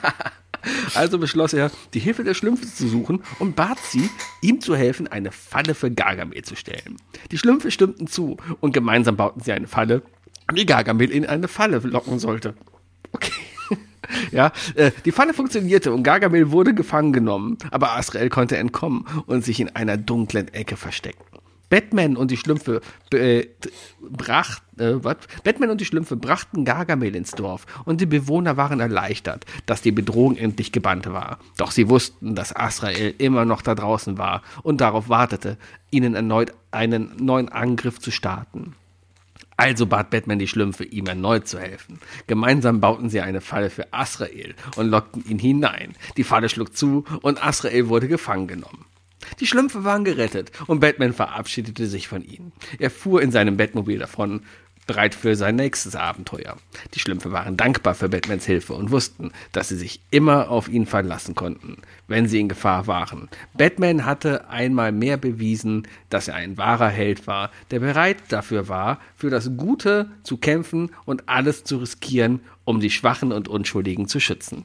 also 0.94 1.18
beschloss 1.18 1.52
er, 1.52 1.70
die 1.94 2.00
Hilfe 2.00 2.24
der 2.24 2.34
Schlümpfe 2.34 2.66
zu 2.66 2.88
suchen 2.88 3.22
und 3.38 3.56
bat 3.56 3.78
sie, 3.78 4.08
ihm 4.42 4.60
zu 4.60 4.76
helfen, 4.76 5.08
eine 5.08 5.32
Falle 5.32 5.74
für 5.74 5.90
Gargamel 5.90 6.42
zu 6.42 6.56
stellen. 6.56 6.96
Die 7.30 7.38
Schlümpfe 7.38 7.70
stimmten 7.70 8.06
zu 8.06 8.36
und 8.60 8.72
gemeinsam 8.72 9.16
bauten 9.16 9.40
sie 9.40 9.52
eine 9.52 9.66
Falle, 9.66 10.02
die 10.52 10.66
Gargamel 10.66 11.10
in 11.10 11.26
eine 11.26 11.48
Falle 11.48 11.78
locken 11.78 12.18
sollte. 12.18 12.54
Okay. 13.12 13.32
Ja, 14.30 14.52
äh, 14.74 14.90
die 15.04 15.12
Falle 15.12 15.34
funktionierte 15.34 15.92
und 15.92 16.02
Gargamel 16.02 16.50
wurde 16.50 16.72
gefangen 16.72 17.12
genommen, 17.12 17.58
aber 17.70 17.92
Asrael 17.92 18.30
konnte 18.30 18.56
entkommen 18.56 19.04
und 19.26 19.44
sich 19.44 19.60
in 19.60 19.74
einer 19.76 19.98
dunklen 19.98 20.48
Ecke 20.48 20.78
verstecken. 20.78 21.22
Batman 21.70 22.16
und 22.16 22.30
die 22.30 22.36
Schlümpfe 22.36 22.80
äh, 23.12 23.46
bracht, 24.00 24.62
äh, 24.78 24.94
was? 25.02 25.16
Batman 25.44 25.70
und 25.70 25.80
die 25.80 25.84
Schlümpfe 25.84 26.16
brachten 26.16 26.64
Gargamel 26.64 27.14
ins 27.14 27.32
Dorf 27.32 27.66
und 27.84 28.00
die 28.00 28.06
Bewohner 28.06 28.56
waren 28.56 28.80
erleichtert, 28.80 29.44
dass 29.66 29.82
die 29.82 29.92
Bedrohung 29.92 30.36
endlich 30.36 30.72
gebannt 30.72 31.06
war. 31.06 31.38
Doch 31.56 31.70
sie 31.70 31.88
wussten, 31.88 32.34
dass 32.34 32.54
Asrael 32.54 33.14
immer 33.18 33.44
noch 33.44 33.62
da 33.62 33.74
draußen 33.74 34.18
war 34.18 34.42
und 34.62 34.80
darauf 34.80 35.08
wartete, 35.08 35.58
ihnen 35.90 36.14
erneut 36.14 36.52
einen 36.70 37.12
neuen 37.18 37.48
Angriff 37.48 37.98
zu 37.98 38.10
starten. 38.10 38.74
Also 39.58 39.86
bat 39.86 40.10
Batman 40.10 40.38
die 40.38 40.46
Schlümpfe, 40.46 40.84
ihm 40.84 41.06
erneut 41.06 41.48
zu 41.48 41.58
helfen. 41.58 41.98
Gemeinsam 42.28 42.80
bauten 42.80 43.10
sie 43.10 43.20
eine 43.20 43.40
Falle 43.40 43.70
für 43.70 43.92
Asrael 43.92 44.54
und 44.76 44.86
lockten 44.86 45.24
ihn 45.28 45.40
hinein. 45.40 45.96
Die 46.16 46.22
Falle 46.22 46.48
schlug 46.48 46.76
zu 46.76 47.04
und 47.22 47.44
Asrael 47.44 47.88
wurde 47.88 48.06
gefangen 48.06 48.46
genommen. 48.46 48.84
Die 49.40 49.46
Schlümpfe 49.46 49.84
waren 49.84 50.04
gerettet 50.04 50.52
und 50.66 50.80
Batman 50.80 51.12
verabschiedete 51.12 51.86
sich 51.86 52.08
von 52.08 52.24
ihnen. 52.24 52.52
Er 52.78 52.90
fuhr 52.90 53.22
in 53.22 53.32
seinem 53.32 53.56
Bettmobil 53.56 53.98
davon, 53.98 54.42
bereit 54.88 55.14
für 55.14 55.36
sein 55.36 55.54
nächstes 55.54 55.94
Abenteuer. 55.94 56.56
Die 56.94 56.98
Schlümpfe 56.98 57.30
waren 57.30 57.56
dankbar 57.56 57.94
für 57.94 58.08
Batmans 58.08 58.46
Hilfe 58.46 58.72
und 58.72 58.90
wussten, 58.90 59.30
dass 59.52 59.68
sie 59.68 59.76
sich 59.76 60.00
immer 60.10 60.50
auf 60.50 60.68
ihn 60.68 60.86
verlassen 60.86 61.36
konnten, 61.36 61.76
wenn 62.08 62.26
sie 62.26 62.40
in 62.40 62.48
Gefahr 62.48 62.88
waren. 62.88 63.28
Batman 63.56 64.04
hatte 64.04 64.48
einmal 64.48 64.90
mehr 64.90 65.16
bewiesen, 65.16 65.86
dass 66.10 66.26
er 66.26 66.34
ein 66.34 66.56
wahrer 66.58 66.88
Held 66.88 67.28
war, 67.28 67.52
der 67.70 67.78
bereit 67.80 68.16
dafür 68.30 68.66
war, 68.66 68.98
für 69.14 69.30
das 69.30 69.56
Gute 69.56 70.10
zu 70.24 70.38
kämpfen 70.38 70.90
und 71.04 71.28
alles 71.28 71.62
zu 71.62 71.76
riskieren, 71.76 72.40
um 72.64 72.80
die 72.80 72.90
Schwachen 72.90 73.30
und 73.30 73.46
Unschuldigen 73.46 74.08
zu 74.08 74.18
schützen. 74.18 74.64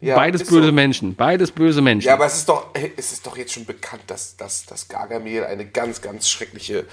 Ja, 0.00 0.16
beides 0.16 0.44
böse 0.44 0.66
so. 0.66 0.72
Menschen. 0.72 1.14
Beides 1.14 1.50
böse 1.50 1.82
Menschen. 1.82 2.06
Ja, 2.06 2.14
aber 2.14 2.26
es 2.26 2.36
ist 2.36 2.48
doch, 2.48 2.68
es 2.96 3.12
ist 3.12 3.26
doch 3.26 3.36
jetzt 3.36 3.52
schon 3.52 3.64
bekannt, 3.64 4.02
dass, 4.06 4.36
dass, 4.36 4.66
dass 4.66 4.88
Gargamel 4.88 5.44
eine 5.44 5.66
ganz, 5.66 6.00
ganz 6.00 6.28
schreckliche 6.28 6.84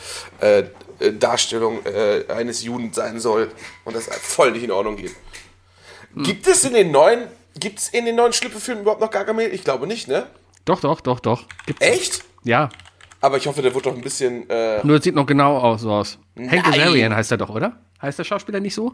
äh, 0.41 0.63
äh, 0.99 1.13
Darstellung 1.13 1.85
äh, 1.85 2.25
eines 2.31 2.63
Juden 2.63 2.93
sein 2.93 3.19
soll 3.19 3.51
und 3.83 3.95
das 3.95 4.05
voll 4.05 4.51
nicht 4.51 4.63
in 4.63 4.71
Ordnung 4.71 4.97
geht. 4.97 5.15
Gibt 6.15 6.47
es 6.47 6.63
in 6.63 6.73
den 6.73 6.91
neuen, 6.91 7.27
gibt 7.59 7.79
es 7.79 7.89
in 7.89 8.05
den 8.05 8.15
neuen 8.15 8.31
Schlüpfe-Filmen 8.31 8.83
überhaupt 8.83 9.01
noch 9.01 9.11
Gargamel? 9.11 9.53
Ich 9.53 9.63
glaube 9.63 9.85
nicht, 9.85 10.07
ne? 10.07 10.27
Doch, 10.63 10.79
doch, 10.79 11.01
doch, 11.01 11.19
doch. 11.19 11.43
Gibt's. 11.65 11.85
Echt? 11.85 12.23
Ja. 12.43 12.69
Aber 13.21 13.37
ich 13.37 13.47
hoffe, 13.47 13.61
der 13.61 13.73
wird 13.73 13.85
doch 13.85 13.95
ein 13.95 14.01
bisschen. 14.01 14.49
Äh, 14.49 14.85
Nur 14.85 15.01
sieht 15.01 15.15
noch 15.15 15.25
genau 15.25 15.57
aus, 15.57 15.81
so 15.81 15.91
aus. 15.91 16.17
Hank. 16.37 16.67
Azarian 16.67 17.15
heißt 17.15 17.31
er 17.31 17.37
doch, 17.37 17.49
oder? 17.49 17.79
Heißt 18.01 18.19
der 18.19 18.23
Schauspieler 18.23 18.59
nicht 18.59 18.75
so? 18.75 18.93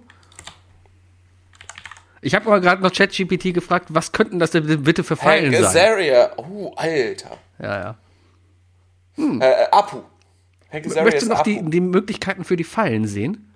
Ich 2.22 2.36
habe 2.36 2.46
aber 2.48 2.60
gerade 2.62 2.82
noch 2.84 2.94
ChatGPT 2.94 3.54
gefragt, 3.54 3.88
was 3.90 4.12
könnten 4.12 4.38
das 4.40 4.52
denn 4.52 4.84
bitte 4.84 5.04
für 5.04 5.16
Fallen 5.16 5.46
Hank 5.46 5.56
sein? 5.56 5.66
Azaria. 5.66 6.32
Oh, 6.38 6.72
Alter. 6.76 7.38
Ja, 7.60 7.80
ja. 7.80 7.96
Äh, 9.18 9.46
äh, 9.64 9.68
Apu. 9.72 9.98
Azaria 10.72 11.04
Möchtest 11.04 11.26
du 11.28 11.30
noch 11.34 11.42
die, 11.44 11.62
die 11.64 11.82
Möglichkeiten 11.82 12.44
für 12.44 12.56
die 12.56 12.64
Fallen 12.64 13.08
sehen? 13.08 13.48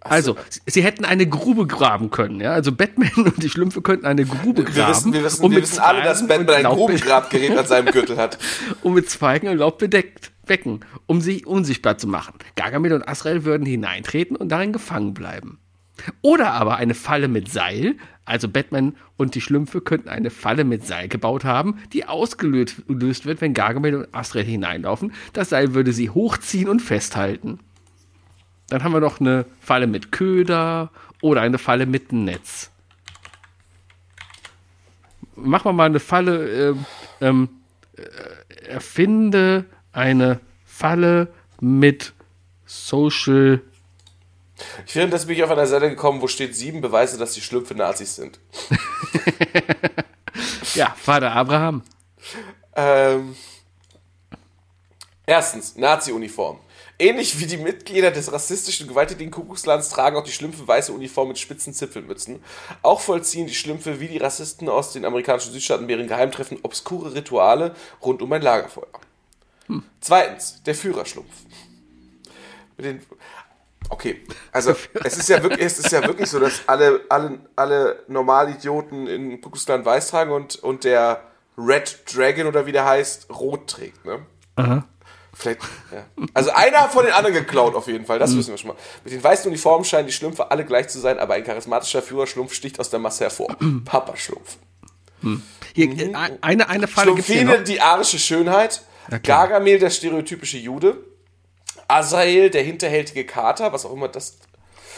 Also, 0.00 0.36
sie- 0.48 0.60
sie 0.66 0.82
hätten 0.84 1.04
eine 1.04 1.26
Grube 1.28 1.66
graben 1.66 2.10
können, 2.10 2.40
ja. 2.40 2.52
Also 2.52 2.72
Batman 2.72 3.10
und 3.16 3.42
die 3.42 3.48
Schlümpfe 3.50 3.82
könnten 3.82 4.06
eine 4.06 4.24
Grube 4.24 4.62
graben. 4.64 4.76
Wir 4.76 4.88
wissen, 4.88 5.12
wir 5.12 5.24
wissen, 5.24 5.44
und 5.44 5.50
wir 5.50 5.58
mit 5.58 5.68
wissen 5.68 5.80
alle, 5.80 6.02
dass 6.02 6.26
Batman 6.26 6.56
ein 6.56 6.64
Grubengrabgerät 6.64 7.56
an 7.58 7.66
seinem 7.66 7.92
Gürtel 7.92 8.16
hat. 8.16 8.38
und 8.82 8.94
mit 8.94 9.10
Zweigen 9.10 9.48
und 9.48 9.58
Laub 9.58 9.78
bedeckt 9.78 10.30
wecken, 10.46 10.80
um 11.06 11.20
sie 11.20 11.44
unsichtbar 11.44 11.98
zu 11.98 12.06
machen. 12.06 12.34
Gargamel 12.54 12.92
und 12.92 13.06
Asrael 13.08 13.44
würden 13.44 13.66
hineintreten 13.66 14.36
und 14.36 14.48
darin 14.50 14.72
gefangen 14.72 15.12
bleiben. 15.12 15.58
Oder 16.22 16.52
aber 16.52 16.76
eine 16.76 16.94
Falle 16.94 17.28
mit 17.28 17.50
Seil, 17.50 17.96
Also 18.24 18.48
Batman 18.48 18.96
und 19.16 19.34
die 19.36 19.40
Schlümpfe 19.40 19.80
könnten 19.80 20.08
eine 20.08 20.30
Falle 20.30 20.64
mit 20.64 20.84
Seil 20.84 21.08
gebaut 21.08 21.44
haben, 21.44 21.78
die 21.92 22.06
ausgelöst 22.06 22.82
gelöst 22.88 23.24
wird, 23.24 23.40
wenn 23.40 23.54
Gargamel 23.54 23.94
und 23.94 24.14
Astrid 24.14 24.46
hineinlaufen. 24.46 25.12
Das 25.32 25.50
Seil 25.50 25.74
würde 25.74 25.92
sie 25.92 26.10
hochziehen 26.10 26.68
und 26.68 26.80
festhalten. 26.80 27.60
Dann 28.68 28.82
haben 28.82 28.92
wir 28.92 29.00
noch 29.00 29.20
eine 29.20 29.46
Falle 29.60 29.86
mit 29.86 30.10
Köder 30.10 30.90
oder 31.22 31.42
eine 31.42 31.58
Falle 31.58 31.86
mit 31.86 32.12
Netz. 32.12 32.72
Machen 35.36 35.66
wir 35.66 35.72
mal 35.72 35.84
eine 35.84 36.00
Falle, 36.00 36.70
ähm, 36.70 36.84
ähm, 37.20 37.48
äh, 37.96 38.66
erfinde 38.66 39.66
eine 39.92 40.40
Falle 40.64 41.28
mit 41.60 42.12
Social. 42.64 43.60
Ich 44.86 44.92
finde, 44.92 45.10
das 45.10 45.26
bin 45.26 45.36
ich 45.36 45.44
auf 45.44 45.50
einer 45.50 45.66
Seite 45.66 45.90
gekommen, 45.90 46.22
wo 46.22 46.28
steht 46.28 46.56
sieben 46.56 46.80
Beweise, 46.80 47.18
dass 47.18 47.34
die 47.34 47.42
Schlümpfe 47.42 47.74
Nazis 47.74 48.16
sind. 48.16 48.38
Ja, 50.74 50.94
Vater 50.94 51.32
Abraham. 51.32 51.82
Ähm, 52.74 53.34
erstens, 55.24 55.76
Nazi-Uniform. 55.76 56.60
Ähnlich 56.98 57.38
wie 57.38 57.46
die 57.46 57.56
Mitglieder 57.56 58.10
des 58.10 58.30
rassistischen 58.30 58.86
gewalttätigen 58.86 59.30
Kuckuckslands 59.30 59.88
tragen 59.88 60.16
auch 60.16 60.24
die 60.24 60.32
Schlümpfe 60.32 60.68
weiße 60.68 60.92
Uniformen 60.92 61.28
mit 61.28 61.38
spitzen 61.38 61.72
Zipfelmützen. 61.72 62.42
Auch 62.82 63.00
vollziehen 63.00 63.46
die 63.46 63.54
Schlümpfe 63.54 64.00
wie 64.00 64.08
die 64.08 64.18
Rassisten 64.18 64.68
aus 64.68 64.92
den 64.92 65.04
amerikanischen 65.06 65.52
Südstaaten 65.52 65.86
bei 65.86 65.94
ihren 65.94 66.08
Geheimtreffen 66.08 66.58
obskure 66.62 67.14
Rituale 67.14 67.74
rund 68.02 68.20
um 68.20 68.32
ein 68.32 68.42
Lagerfeuer. 68.42 68.86
Zweitens, 70.00 70.62
der 70.64 70.74
Führerschlumpf. 70.74 71.32
Mit 72.76 72.86
den 72.86 73.00
Okay, 73.88 74.24
also 74.52 74.74
es 75.04 75.16
ist 75.16 75.28
ja 75.28 75.42
wirklich, 75.42 75.64
es 75.64 75.78
ist 75.78 75.92
ja 75.92 76.02
wirklich 76.02 76.28
so, 76.28 76.40
dass 76.40 76.62
alle, 76.66 77.02
alle, 77.08 77.38
alle 77.54 78.02
Normalidioten 78.08 79.06
in 79.06 79.40
Kuckucksland 79.40 79.84
weiß 79.84 80.08
tragen 80.08 80.32
und, 80.32 80.56
und 80.56 80.84
der 80.84 81.22
Red 81.56 82.00
Dragon 82.12 82.46
oder 82.46 82.66
wie 82.66 82.72
der 82.72 82.84
heißt, 82.84 83.30
rot 83.30 83.68
trägt, 83.68 84.04
ne? 84.04 84.26
Vielleicht, 85.34 85.60
ja. 85.92 86.06
Also 86.32 86.50
einer 86.50 86.88
von 86.88 87.04
den 87.04 87.12
anderen 87.12 87.34
geklaut 87.34 87.74
auf 87.74 87.88
jeden 87.88 88.06
Fall, 88.06 88.18
das 88.18 88.34
wissen 88.36 88.50
wir 88.50 88.58
schon 88.58 88.68
mal. 88.68 88.76
Mit 89.04 89.12
den 89.12 89.22
weißen 89.22 89.46
Uniformen 89.48 89.84
scheinen 89.84 90.06
die 90.06 90.12
Schlümpfe 90.12 90.50
alle 90.50 90.64
gleich 90.64 90.88
zu 90.88 90.98
sein, 90.98 91.18
aber 91.18 91.34
ein 91.34 91.44
charismatischer 91.44 92.00
Führerschlumpf 92.00 92.54
sticht 92.54 92.80
aus 92.80 92.88
der 92.88 93.00
Masse 93.00 93.24
hervor. 93.24 93.54
Papa 93.84 94.16
Schlumpf. 94.16 94.56
Hier, 95.74 95.90
äh, 95.90 96.14
eine, 96.40 96.68
eine 96.68 96.88
Falle 96.88 97.14
gibt's 97.14 97.26
hier 97.26 97.42
Schlumpfine, 97.42 97.58
noch. 97.58 97.64
die 97.64 97.80
arische 97.80 98.18
Schönheit. 98.18 98.82
Gargamel, 99.22 99.78
der 99.78 99.90
stereotypische 99.90 100.58
Jude. 100.58 100.96
Azael, 101.88 102.50
der 102.50 102.62
hinterhältige 102.62 103.24
Kater, 103.24 103.72
was 103.72 103.84
auch 103.86 103.92
immer 103.92 104.08
das. 104.08 104.38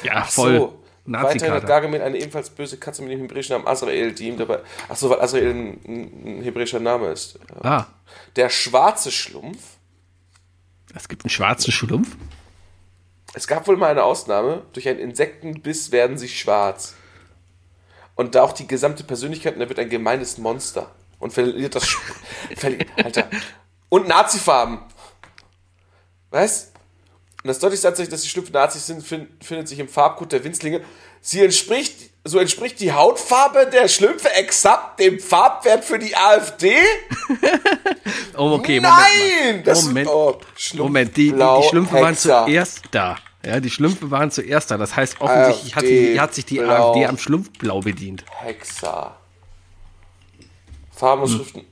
Ja, 0.03 0.13
Ach 0.17 0.29
voll. 0.31 0.57
so. 0.59 0.83
Weiterhin 1.11 1.55
hat. 1.55 1.67
Gargamel 1.67 2.03
eine 2.03 2.19
ebenfalls 2.19 2.51
böse 2.51 2.77
Katze 2.77 3.01
mit 3.03 3.11
dem 3.13 3.21
hebräischen 3.21 3.55
Namen 3.55 3.67
Azrael, 3.67 4.13
die 4.13 4.29
ihm 4.29 4.37
dabei. 4.37 4.61
Ach 4.91 4.97
so, 4.97 5.09
weil 5.09 5.21
Azrael 5.23 5.49
ein, 5.51 5.81
ein 5.87 6.43
hebräischer 6.43 6.81
Name 6.81 7.09
ist. 7.09 7.39
Ah, 7.63 7.87
Der 8.37 8.51
schwarze 8.51 9.11
Schlumpf. 9.11 9.59
es 10.95 11.09
gibt 11.09 11.25
einen 11.25 11.31
schwarzen 11.31 11.73
Schlumpf. 11.73 12.15
Es 13.33 13.47
gab 13.47 13.67
wohl 13.69 13.79
mal 13.79 13.91
eine 13.91 14.03
Ausnahme. 14.05 14.65
Durch 14.75 14.87
einen 14.87 14.99
Insektenbiss 14.99 15.93
werden 15.93 16.19
sie 16.19 16.29
schwarz. 16.29 16.95
Und 18.15 18.35
da 18.35 18.43
auch 18.43 18.53
die 18.53 18.67
gesamte 18.67 19.03
Persönlichkeit, 19.05 19.55
und 19.55 19.63
er 19.63 19.69
wird 19.71 19.79
ein 19.79 19.89
gemeines 19.89 20.37
Monster. 20.37 20.91
Und 21.21 21.33
verliert 21.33 21.75
das. 21.75 21.85
Sch- 21.87 21.99
verli 22.57 22.85
Alter. 23.03 23.31
Und 23.89 24.09
Nazifarben. 24.09 24.81
Was? 26.31 26.73
Und 27.43 27.49
das 27.49 27.61
deutlichste 27.61 27.87
tatsächlich, 27.87 28.11
dass 28.11 28.23
die 28.23 28.29
Schlümpfe 28.29 28.53
Nazis 28.53 28.87
sind, 28.87 29.07
fin 29.07 29.29
findet 29.41 29.69
sich 29.69 29.79
im 29.79 29.89
Farbcode 29.89 30.33
der 30.33 30.45
Winzlinge. 30.45 30.81
Sie 31.21 31.43
entspricht, 31.43 32.11
so 32.25 32.39
entspricht 32.39 32.81
die 32.81 32.93
Hautfarbe 32.93 33.69
der 33.73 33.89
Schlümpfe 33.89 34.33
exakt 34.35 34.99
dem 34.99 35.21
Farbwert 35.21 35.85
für 35.85 35.99
die 35.99 36.17
AfD? 36.17 36.75
Oh, 38.37 38.53
okay, 38.53 38.79
Nein! 38.79 39.65
Das 39.65 39.85
Moment, 39.87 40.09
oh, 40.09 40.39
Moment, 40.75 41.17
die, 41.17 41.33
die, 41.33 41.39
die 41.39 41.69
Schlümpfe 41.69 41.95
waren 41.95 42.15
Hexer. 42.15 42.45
zuerst 42.47 42.83
da. 42.93 43.17
Ja, 43.45 43.59
die 43.59 43.71
Schlümpfe 43.71 44.13
waren 44.13 44.31
zuerst 44.31 44.71
da. 44.71 44.77
Das 44.77 44.95
heißt, 44.95 45.21
offensichtlich 45.21 45.75
hat, 45.75 45.83
die, 45.83 46.21
hat 46.21 46.35
sich 46.35 46.45
die 46.47 46.59
Blau. 46.59 46.91
AfD 46.93 47.07
am 47.07 47.19
Schlumpfblau 47.19 47.81
bedient. 47.81 48.25
Hexa. 48.31 49.17
Farben 50.93 51.23
und 51.23 51.31
Schriften. 51.31 51.67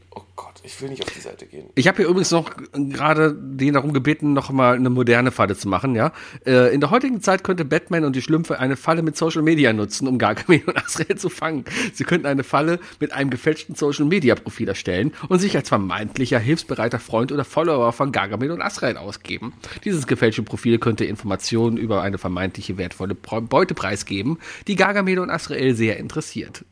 Ich 0.66 0.82
will 0.82 0.88
nicht 0.88 1.02
auf 1.04 1.10
die 1.14 1.20
Seite 1.20 1.46
gehen. 1.46 1.70
Ich 1.76 1.86
habe 1.86 1.98
hier 1.98 2.08
übrigens 2.08 2.32
noch 2.32 2.50
gerade 2.72 3.32
den 3.32 3.74
darum 3.74 3.92
gebeten, 3.92 4.32
noch 4.32 4.50
mal 4.50 4.74
eine 4.74 4.90
moderne 4.90 5.30
Falle 5.30 5.56
zu 5.56 5.68
machen, 5.68 5.94
ja. 5.94 6.12
Äh, 6.44 6.74
in 6.74 6.80
der 6.80 6.90
heutigen 6.90 7.20
Zeit 7.20 7.44
könnte 7.44 7.64
Batman 7.64 8.04
und 8.04 8.16
die 8.16 8.20
Schlümpfe 8.20 8.58
eine 8.58 8.74
Falle 8.76 9.02
mit 9.02 9.16
Social 9.16 9.42
Media 9.42 9.72
nutzen, 9.72 10.08
um 10.08 10.18
Gargamel 10.18 10.62
und 10.66 10.76
Azrael 10.76 11.16
zu 11.16 11.28
fangen. 11.28 11.64
Sie 11.94 12.02
könnten 12.02 12.26
eine 12.26 12.42
Falle 12.42 12.80
mit 12.98 13.12
einem 13.12 13.30
gefälschten 13.30 13.76
Social 13.76 14.06
Media 14.06 14.34
Profil 14.34 14.66
erstellen 14.66 15.12
und 15.28 15.38
sich 15.38 15.56
als 15.56 15.68
vermeintlicher 15.68 16.40
hilfsbereiter 16.40 16.98
Freund 16.98 17.30
oder 17.30 17.44
Follower 17.44 17.92
von 17.92 18.10
Gargamel 18.10 18.50
und 18.50 18.60
Azrael 18.60 18.96
ausgeben. 18.96 19.52
Dieses 19.84 20.08
gefälschte 20.08 20.42
Profil 20.42 20.80
könnte 20.80 21.04
Informationen 21.04 21.76
über 21.76 22.02
eine 22.02 22.18
vermeintliche 22.18 22.76
wertvolle 22.76 23.14
Beute 23.14 23.74
preisgeben, 23.74 24.38
die 24.66 24.74
Gargamel 24.74 25.20
und 25.20 25.30
Azrael 25.30 25.76
sehr 25.76 25.98
interessiert. 25.98 26.64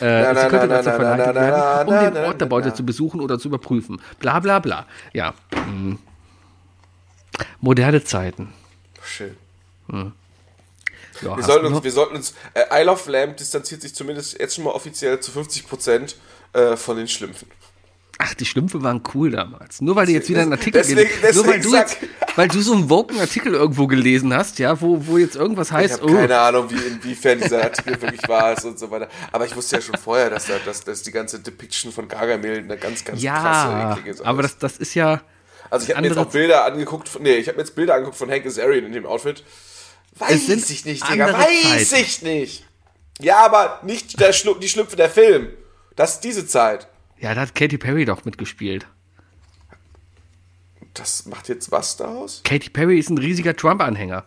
Äh, 0.00 0.34
sie 0.34 0.48
könnte 0.48 0.68
dazu 0.68 0.90
verleitet 0.90 1.34
werden, 1.34 1.88
um 1.88 2.14
den 2.14 2.24
Ort 2.24 2.40
der 2.40 2.46
Beute 2.46 2.74
zu 2.74 2.84
besuchen 2.84 3.20
oder 3.20 3.38
zu 3.38 3.48
überprüfen. 3.48 4.00
Bla 4.18 4.40
bla 4.40 4.58
bla. 4.58 4.86
Ja. 5.12 5.34
mm. 5.54 5.98
Moderne 7.60 8.04
Zeiten. 8.04 8.52
Schön. 9.02 9.36
Ja, 11.22 11.36
Wir 11.36 11.44
sollten 11.44 11.66
uns, 11.66 11.84
wir 11.84 11.92
sollten 11.92 12.16
uns, 12.16 12.34
äh, 12.54 12.82
Isle 12.82 12.90
of 12.90 13.06
Lamb 13.06 13.36
distanziert 13.36 13.82
sich 13.82 13.94
zumindest 13.94 14.38
jetzt 14.38 14.54
schon 14.54 14.64
mal 14.64 14.70
offiziell 14.70 15.20
zu 15.20 15.30
50 15.30 15.68
Prozent 15.68 16.16
äh, 16.52 16.76
von 16.76 16.96
den 16.96 17.08
Schlümpfen. 17.08 17.48
Ach, 18.24 18.34
die 18.34 18.44
Schlümpfe 18.44 18.82
waren 18.82 19.02
cool 19.14 19.30
damals. 19.32 19.80
Nur 19.80 19.96
weil 19.96 20.06
du 20.06 20.12
jetzt 20.12 20.28
wieder 20.28 20.42
einen 20.42 20.52
Artikel 20.52 20.80
Deswegen- 20.80 21.08
gelesen 21.20 21.36
Nur 21.36 21.46
weil 21.46 21.54
deswegen 21.58 21.72
du 21.72 21.76
jetzt, 21.78 21.96
weil 22.36 22.48
du 22.48 22.60
so 22.62 22.72
einen 22.74 22.88
woken 22.88 23.18
Artikel 23.18 23.52
irgendwo 23.54 23.86
gelesen 23.88 24.32
hast, 24.32 24.58
ja, 24.60 24.80
wo, 24.80 25.06
wo 25.06 25.18
jetzt 25.18 25.34
irgendwas 25.34 25.68
Ich 25.68 25.72
heißt, 25.74 26.00
habe 26.02 26.12
oh, 26.12 26.14
keine 26.14 26.38
Ahnung, 26.38 26.70
wie, 26.70 26.76
inwiefern 26.76 27.40
dieser 27.40 27.62
Artikel 27.64 28.00
wirklich 28.00 28.28
wahr 28.28 28.52
ist 28.56 28.64
und 28.64 28.78
so 28.78 28.90
weiter. 28.90 29.08
Aber 29.32 29.44
ich 29.46 29.56
wusste 29.56 29.76
ja 29.76 29.82
schon 29.82 29.96
vorher, 29.96 30.30
dass, 30.30 30.46
da, 30.46 30.54
dass, 30.64 30.84
dass 30.84 31.02
die 31.02 31.10
ganze 31.10 31.40
Depiction 31.40 31.90
von 31.92 32.06
Gargamel 32.06 32.58
eine 32.58 32.76
ganz, 32.78 33.04
ganz 33.04 33.18
krasse, 33.20 33.22
ja, 33.24 33.92
eklige 33.94 34.14
Sache 34.14 34.26
aber 34.28 34.44
ist. 34.44 34.62
das, 34.62 34.72
das 34.72 34.78
ist 34.80 34.94
ja, 34.94 35.20
Also 35.70 35.84
ich 35.86 35.90
habe 35.90 36.02
mir 36.02 36.08
jetzt 36.08 36.18
auch 36.18 36.30
Bilder 36.30 36.64
angeguckt, 36.64 37.08
von, 37.08 37.22
nee, 37.22 37.34
ich 37.36 37.48
habe 37.48 37.56
mir 37.56 37.62
jetzt 37.64 37.74
Bilder 37.74 37.94
angeguckt 37.94 38.16
von 38.18 38.30
Hank 38.30 38.46
Azarian 38.46 38.84
in 38.84 38.92
dem 38.92 39.04
Outfit. 39.06 39.42
Weiß 40.18 40.48
ich 40.48 40.84
nicht, 40.84 41.10
Digga, 41.10 41.32
weiß 41.32 41.88
Zeiten. 41.90 42.02
ich 42.04 42.22
nicht. 42.22 42.64
Ja, 43.20 43.38
aber 43.44 43.80
nicht 43.82 44.20
der 44.20 44.32
Schlu 44.32 44.54
die 44.54 44.68
Schlüpfe 44.68 44.94
der 44.96 45.10
Film. 45.10 45.48
Das 45.96 46.14
ist 46.14 46.20
diese 46.24 46.46
Zeit. 46.46 46.86
Ja, 47.22 47.34
da 47.34 47.40
hat 47.42 47.54
Katy 47.54 47.78
Perry 47.78 48.04
doch 48.04 48.24
mitgespielt. 48.24 48.86
Das 50.94 51.24
macht 51.26 51.48
jetzt 51.48 51.70
was 51.72 51.96
daraus? 51.96 52.42
Katy 52.44 52.68
Perry 52.68 52.98
ist 52.98 53.08
ein 53.08 53.16
riesiger 53.18 53.56
Trump-Anhänger. 53.56 54.24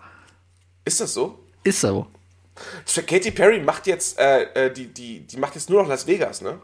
Ist 0.83 0.99
das 1.01 1.13
so? 1.13 1.39
Ist 1.63 1.81
so. 1.81 2.07
Katy 3.05 3.31
Perry 3.31 3.59
macht 3.59 3.85
jetzt, 3.85 4.17
äh, 4.17 4.43
äh, 4.67 4.73
die, 4.73 4.87
die, 4.87 5.19
die 5.19 5.37
macht 5.37 5.55
jetzt 5.55 5.69
nur 5.69 5.81
noch 5.83 5.89
Las 5.89 6.07
Vegas, 6.07 6.41
ne? 6.41 6.59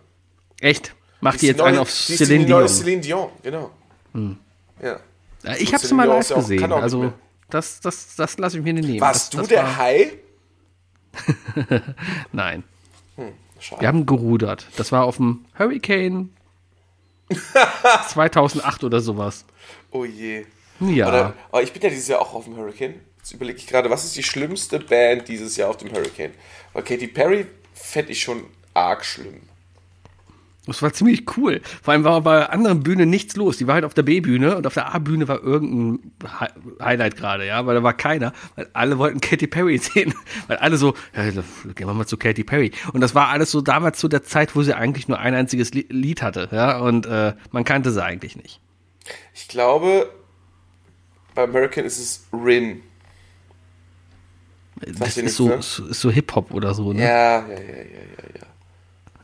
Echt. 0.60 0.96
Macht 1.20 1.42
die 1.42 1.46
ist 1.48 1.50
jetzt 1.50 1.58
neue- 1.60 1.68
einen 1.68 1.78
auf 1.80 1.90
die 1.90 2.14
ist 2.14 2.20
die 2.22 2.26
Celine 2.26 2.46
neue 2.50 2.66
Dion. 2.66 2.68
Celine 2.70 3.02
Dion, 3.02 3.30
genau. 3.44 3.72
Ja. 4.14 5.00
Ja, 5.44 5.56
Ich 5.58 5.72
hab's 5.74 5.84
Celine 5.84 5.98
mal 5.98 6.04
Dion 6.06 6.16
live 6.18 6.34
gesehen. 6.34 6.72
auch 6.72 6.82
Also, 6.82 7.14
das, 7.50 7.80
das, 7.82 8.16
das 8.16 8.38
lasse 8.38 8.58
ich 8.58 8.64
mir 8.64 8.74
nicht 8.74 8.88
nehmen. 8.88 9.02
Warst 9.02 9.26
das, 9.26 9.30
du 9.32 9.38
das 9.40 9.48
der 9.50 9.64
war- 9.64 9.78
Hai? 9.78 10.12
Nein. 12.32 12.64
Schade. 13.62 13.82
Wir 13.82 13.88
haben 13.88 14.06
gerudert. 14.06 14.68
Das 14.76 14.92
war 14.92 15.06
auf 15.06 15.18
dem 15.18 15.46
Hurricane 15.58 16.34
2008 18.10 18.84
oder 18.84 19.00
sowas. 19.00 19.46
Oh 19.92 20.04
je. 20.04 20.46
Ja. 20.80 21.08
Oder, 21.08 21.34
oh, 21.52 21.60
ich 21.60 21.72
bin 21.72 21.82
ja 21.82 21.90
dieses 21.90 22.08
Jahr 22.08 22.22
auch 22.22 22.34
auf 22.34 22.46
dem 22.46 22.58
Hurricane. 22.58 22.96
Jetzt 23.18 23.34
überlege 23.34 23.60
ich 23.60 23.68
gerade, 23.68 23.90
was 23.92 24.04
ist 24.04 24.16
die 24.16 24.24
schlimmste 24.24 24.80
Band 24.80 25.28
dieses 25.28 25.56
Jahr 25.56 25.70
auf 25.70 25.78
dem 25.78 25.92
Hurricane? 25.92 26.32
Weil 26.74 26.84
Katy 26.84 27.08
Perry 27.08 27.46
fände 27.74 28.12
ich 28.12 28.22
schon 28.24 28.46
arg 28.74 29.06
schlimm. 29.06 29.42
Das 30.68 30.84
war 30.84 30.94
ziemlich 30.94 31.26
cool. 31.38 31.60
Vor 31.82 31.92
allem 31.94 32.04
war 32.04 32.22
bei 32.22 32.38
der 32.38 32.54
anderen 32.54 32.84
Bühne 32.84 33.08
nichts 33.08 33.36
los. 33.36 33.58
Die 33.58 33.66
war 33.66 33.74
halt 33.74 33.84
auf 33.86 33.96
der 33.96 34.04
B-Bühne 34.04 34.56
und 34.58 34.68
auf 34.68 34.76
der 34.76 34.94
A-Bühne 34.94 35.28
war 35.28 35.42
irgendein 35.42 36.12
Hi 36.40 36.50
Highlight 36.80 37.18
gerade, 37.18 37.48
ja, 37.48 37.66
weil 37.66 37.74
da 37.74 37.82
war 37.82 37.94
keiner, 37.96 38.32
weil 38.56 38.70
alle 38.74 39.00
wollten 39.00 39.22
Katy 39.22 39.48
Perry 39.48 39.78
sehen. 39.80 40.14
Weil 40.48 40.58
alle 40.58 40.78
so, 40.78 40.94
ja, 41.16 41.24
gehen 41.32 41.88
wir 41.88 41.94
mal 41.96 42.06
zu 42.06 42.16
Katy 42.16 42.44
Perry. 42.44 42.72
Und 42.94 43.02
das 43.02 43.16
war 43.16 43.30
alles 43.30 43.50
so 43.50 43.62
damals 43.62 43.98
zu 43.98 44.08
der 44.08 44.24
Zeit, 44.24 44.56
wo 44.56 44.62
sie 44.62 44.76
eigentlich 44.76 45.08
nur 45.08 45.18
ein 45.18 45.34
einziges 45.34 45.74
Li- 45.74 45.88
Lied 45.90 46.22
hatte, 46.22 46.48
ja, 46.52 46.78
und 46.78 47.08
äh, 47.08 47.34
man 47.52 47.64
kannte 47.64 47.90
sie 47.92 48.04
eigentlich 48.04 48.36
nicht. 48.36 48.60
Ich 49.34 49.48
glaube, 49.48 50.12
beim 51.34 51.52
Hurricane 51.54 51.86
ist 51.86 51.98
es 51.98 52.28
Rin. 52.32 52.82
Das 55.00 55.16
dir 55.16 55.24
ist 55.24 55.36
so, 55.38 55.60
so, 55.62 55.86
ist 55.88 56.02
so 56.02 56.12
Hip-Hop 56.12 56.52
oder 56.54 56.74
so, 56.74 56.94
ne? 56.94 57.02
Ja, 57.02 57.48
ja, 57.48 57.48
ja, 57.48 57.56
ja, 57.58 57.84
ja. 57.84 58.31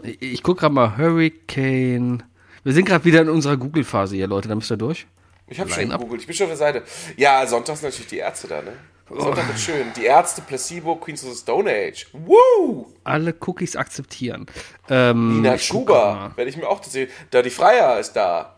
Ich, 0.04 0.22
ich 0.22 0.44
guck 0.44 0.60
gerade 0.60 0.74
mal, 0.74 0.98
Hurricane. 0.98 2.24
Wir 2.64 2.74
sind 2.74 2.86
gerade 2.86 3.06
wieder 3.06 3.22
in 3.22 3.30
unserer 3.30 3.58
Google-Phase 3.58 4.16
hier, 4.16 4.28
Leute, 4.28 4.50
da 4.50 4.56
müsst 4.56 4.72
ihr 4.72 4.78
durch. 4.78 5.08
Ich 5.48 5.60
habe 5.60 5.70
schon 5.70 5.90
gegoogelt, 5.90 6.22
ich 6.22 6.28
bin 6.28 6.36
schon 6.36 6.46
auf 6.46 6.52
der 6.52 6.58
Seite. 6.58 6.84
Ja, 7.16 7.46
sonntags 7.48 7.82
natürlich 7.82 8.08
die 8.08 8.18
Ärzte 8.18 8.48
da, 8.48 8.62
ne? 8.62 8.74
Sonntag 9.10 9.48
wird 9.48 9.60
schön. 9.60 9.88
Die 9.96 10.04
Ärzte, 10.04 10.42
Placebo, 10.42 10.96
Queens 10.96 11.24
of 11.24 11.32
the 11.32 11.38
Stone 11.38 11.70
Age. 11.70 12.08
Woo! 12.12 12.88
Alle 13.04 13.34
Cookies 13.40 13.76
akzeptieren. 13.76 14.48
Ähm, 14.90 15.42
Nina 15.42 15.58
Schuber, 15.58 16.34
werde 16.36 16.50
ich 16.50 16.58
mir 16.58 16.68
auch 16.68 16.84
sehen. 16.84 17.10
Da 17.32 17.42
die 17.42 17.50
Freier 17.50 18.00
ist 18.00 18.14
da. 18.14 18.56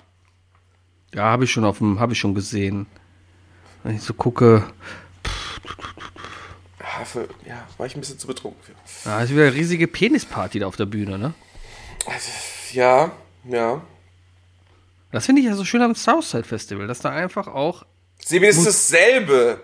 Ja, 1.14 1.24
habe 1.26 1.44
ich 1.44 1.52
schon 1.52 1.66
auf 1.66 1.78
dem, 1.78 2.00
habe 2.00 2.14
ich 2.14 2.20
schon 2.20 2.34
gesehen. 2.34 2.88
Wenn 3.84 3.96
ich 3.96 4.02
so 4.02 4.14
gucke, 4.14 4.64
für, 7.06 7.28
ja, 7.46 7.68
war 7.78 7.86
ich 7.88 7.96
ein 7.96 8.00
bisschen 8.00 8.20
zu 8.20 8.28
betrunken 8.28 8.62
für. 8.64 8.74
da 9.10 9.22
ist 9.24 9.30
wieder 9.32 9.44
eine 9.44 9.54
riesige 9.54 9.88
Penisparty 9.88 10.60
da 10.60 10.68
auf 10.68 10.76
der 10.76 10.86
Bühne, 10.86 11.18
ne? 11.18 11.34
Ja, 12.74 13.12
ja. 13.46 13.82
Das 15.12 15.26
finde 15.26 15.42
ich 15.42 15.48
ja 15.48 15.56
so 15.56 15.66
schön 15.66 15.82
am 15.82 15.96
Southside 15.96 16.44
Festival, 16.44 16.88
dass 16.88 17.00
da 17.00 17.10
einfach 17.10 17.48
auch 17.48 17.86
das 18.22 18.32
ist 18.32 18.66
dasselbe. 18.66 19.62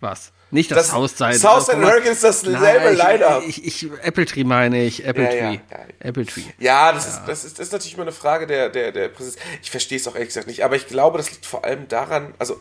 was. 0.00 0.32
Nicht 0.50 0.70
das, 0.70 0.78
Das 0.78 0.88
Southside. 0.90 1.34
Southside 1.38 1.80
das- 1.80 1.90
Hurricane 1.90 2.12
ist 2.12 2.22
dasselbe 2.24 2.90
Line-Up. 2.92 3.42
Ich, 3.46 3.64
ich, 3.64 3.90
Apple 4.02 4.24
Tree 4.26 4.44
meine 4.44 4.84
ich, 4.84 5.04
Apple 5.04 5.24
Ja, 5.24 5.30
Tree. 5.30 5.38
ja, 5.38 5.52
ja. 5.52 5.86
Apple 6.00 6.26
Tree. 6.26 6.42
Ja, 6.58 6.92
das, 6.92 7.08
Ist, 7.08 7.22
das, 7.26 7.44
ist, 7.44 7.58
das 7.58 7.66
ist 7.68 7.72
natürlich 7.72 7.94
immer 7.94 8.02
eine 8.02 8.12
Frage 8.12 8.46
der, 8.46 8.68
der, 8.68 8.92
der 8.92 9.08
Präsenz. 9.08 9.36
Ich 9.62 9.70
verstehe 9.70 9.98
es 9.98 10.06
auch 10.06 10.14
ehrlich 10.14 10.28
gesagt 10.28 10.46
nicht, 10.46 10.62
aber 10.64 10.76
ich 10.76 10.86
glaube, 10.86 11.18
das 11.18 11.30
liegt 11.30 11.44
vor 11.46 11.64
allem 11.64 11.88
daran, 11.88 12.34
also, 12.38 12.60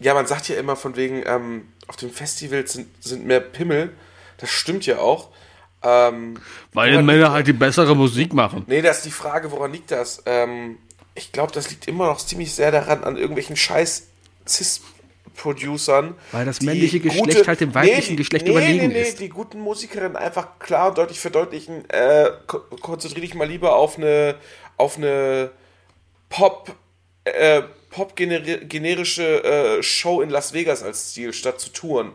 ja, 0.00 0.12
man 0.12 0.26
sagt 0.26 0.48
ja 0.48 0.56
immer 0.56 0.76
von 0.76 0.96
wegen, 0.96 1.22
ähm, 1.24 1.68
dem 2.02 2.10
Festival 2.10 2.66
sind, 2.66 2.88
sind 3.04 3.26
mehr 3.26 3.40
Pimmel. 3.40 3.92
Das 4.38 4.50
stimmt 4.50 4.86
ja 4.86 4.98
auch. 4.98 5.28
Ähm, 5.82 6.38
Weil 6.72 7.02
Männer 7.02 7.30
halt 7.32 7.46
die 7.46 7.52
bessere 7.52 7.94
Musik 7.94 8.32
machen. 8.34 8.64
Nee, 8.66 8.82
das 8.82 8.98
ist 8.98 9.06
die 9.06 9.10
Frage, 9.10 9.50
woran 9.52 9.72
liegt 9.72 9.90
das? 9.90 10.22
Ähm, 10.26 10.78
ich 11.14 11.30
glaube, 11.32 11.52
das 11.52 11.70
liegt 11.70 11.86
immer 11.88 12.06
noch 12.06 12.18
ziemlich 12.18 12.52
sehr 12.54 12.70
daran, 12.72 13.04
an 13.04 13.16
irgendwelchen 13.16 13.56
scheiß 13.56 14.06
Cis-Producern. 14.46 16.14
Weil 16.32 16.44
das 16.46 16.60
männliche 16.62 17.00
Geschlecht 17.00 17.46
halt 17.46 17.60
dem 17.60 17.74
weiblichen 17.74 18.10
die- 18.10 18.16
Geschlecht 18.16 18.44
nee, 18.46 18.50
überlegen 18.52 18.88
nee, 18.88 18.94
nee, 18.94 19.02
ist. 19.02 19.20
die 19.20 19.28
guten 19.28 19.60
Musikerinnen 19.60 20.16
einfach 20.16 20.58
klar 20.58 20.88
und 20.88 20.98
deutlich 20.98 21.20
verdeutlichen, 21.20 21.88
äh, 21.90 22.30
ko 22.46 22.58
konzentriere 22.80 23.22
dich 23.26 23.34
mal 23.34 23.46
lieber 23.48 23.76
auf 23.76 23.96
eine, 23.98 24.36
auf 24.76 24.96
eine 24.96 25.50
Pop, 26.28 26.72
äh, 27.24 27.62
Pop-generische 27.90 29.44
äh, 29.78 29.82
Show 29.82 30.20
in 30.20 30.30
Las 30.30 30.52
Vegas 30.52 30.82
als 30.82 31.12
Ziel, 31.12 31.32
statt 31.32 31.60
zu 31.60 31.70
touren. 31.70 32.12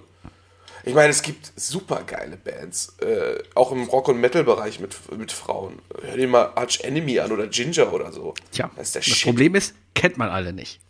Ich 0.86 0.94
meine, 0.94 1.10
es 1.10 1.22
gibt 1.22 1.54
super 1.56 2.04
geile 2.06 2.36
Bands, 2.36 2.96
äh, 3.00 3.42
auch 3.56 3.72
im 3.72 3.84
Rock- 3.86 4.10
und 4.10 4.20
Metal-Bereich 4.20 4.82
mit, 4.82 4.96
mit 5.18 5.32
Frauen. 5.32 5.80
Hör 6.02 6.18
dir 6.18 6.28
mal 6.28 6.52
Arch 6.56 6.82
Enemy 6.82 7.20
an 7.22 7.32
oder 7.32 7.48
Ginger 7.48 7.94
oder 7.94 8.12
so. 8.12 8.34
Tja, 8.52 8.70
das 8.76 8.92
das. 8.92 9.22
Problem 9.22 9.56
ist, 9.56 9.74
kennt 9.96 10.18
man 10.18 10.30
alle 10.30 10.52
nicht. 10.52 10.82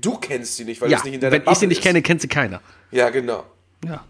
Du 0.00 0.16
kennst 0.18 0.56
sie 0.56 0.64
nicht, 0.64 0.80
weil 0.80 0.90
Ja, 0.90 0.96
das 0.96 1.04
nicht 1.04 1.14
in 1.14 1.20
deiner 1.20 1.32
wenn 1.32 1.42
ich 1.42 1.46
sie 1.46 1.52
Bubble 1.54 1.68
nicht 1.68 1.78
ist. 1.78 1.82
kenne, 1.84 2.02
kennt 2.02 2.20
sie 2.20 2.26
keiner. 2.28 2.60
Ja, 2.90 3.10
genau. 3.10 3.44
Ja. 3.84 4.04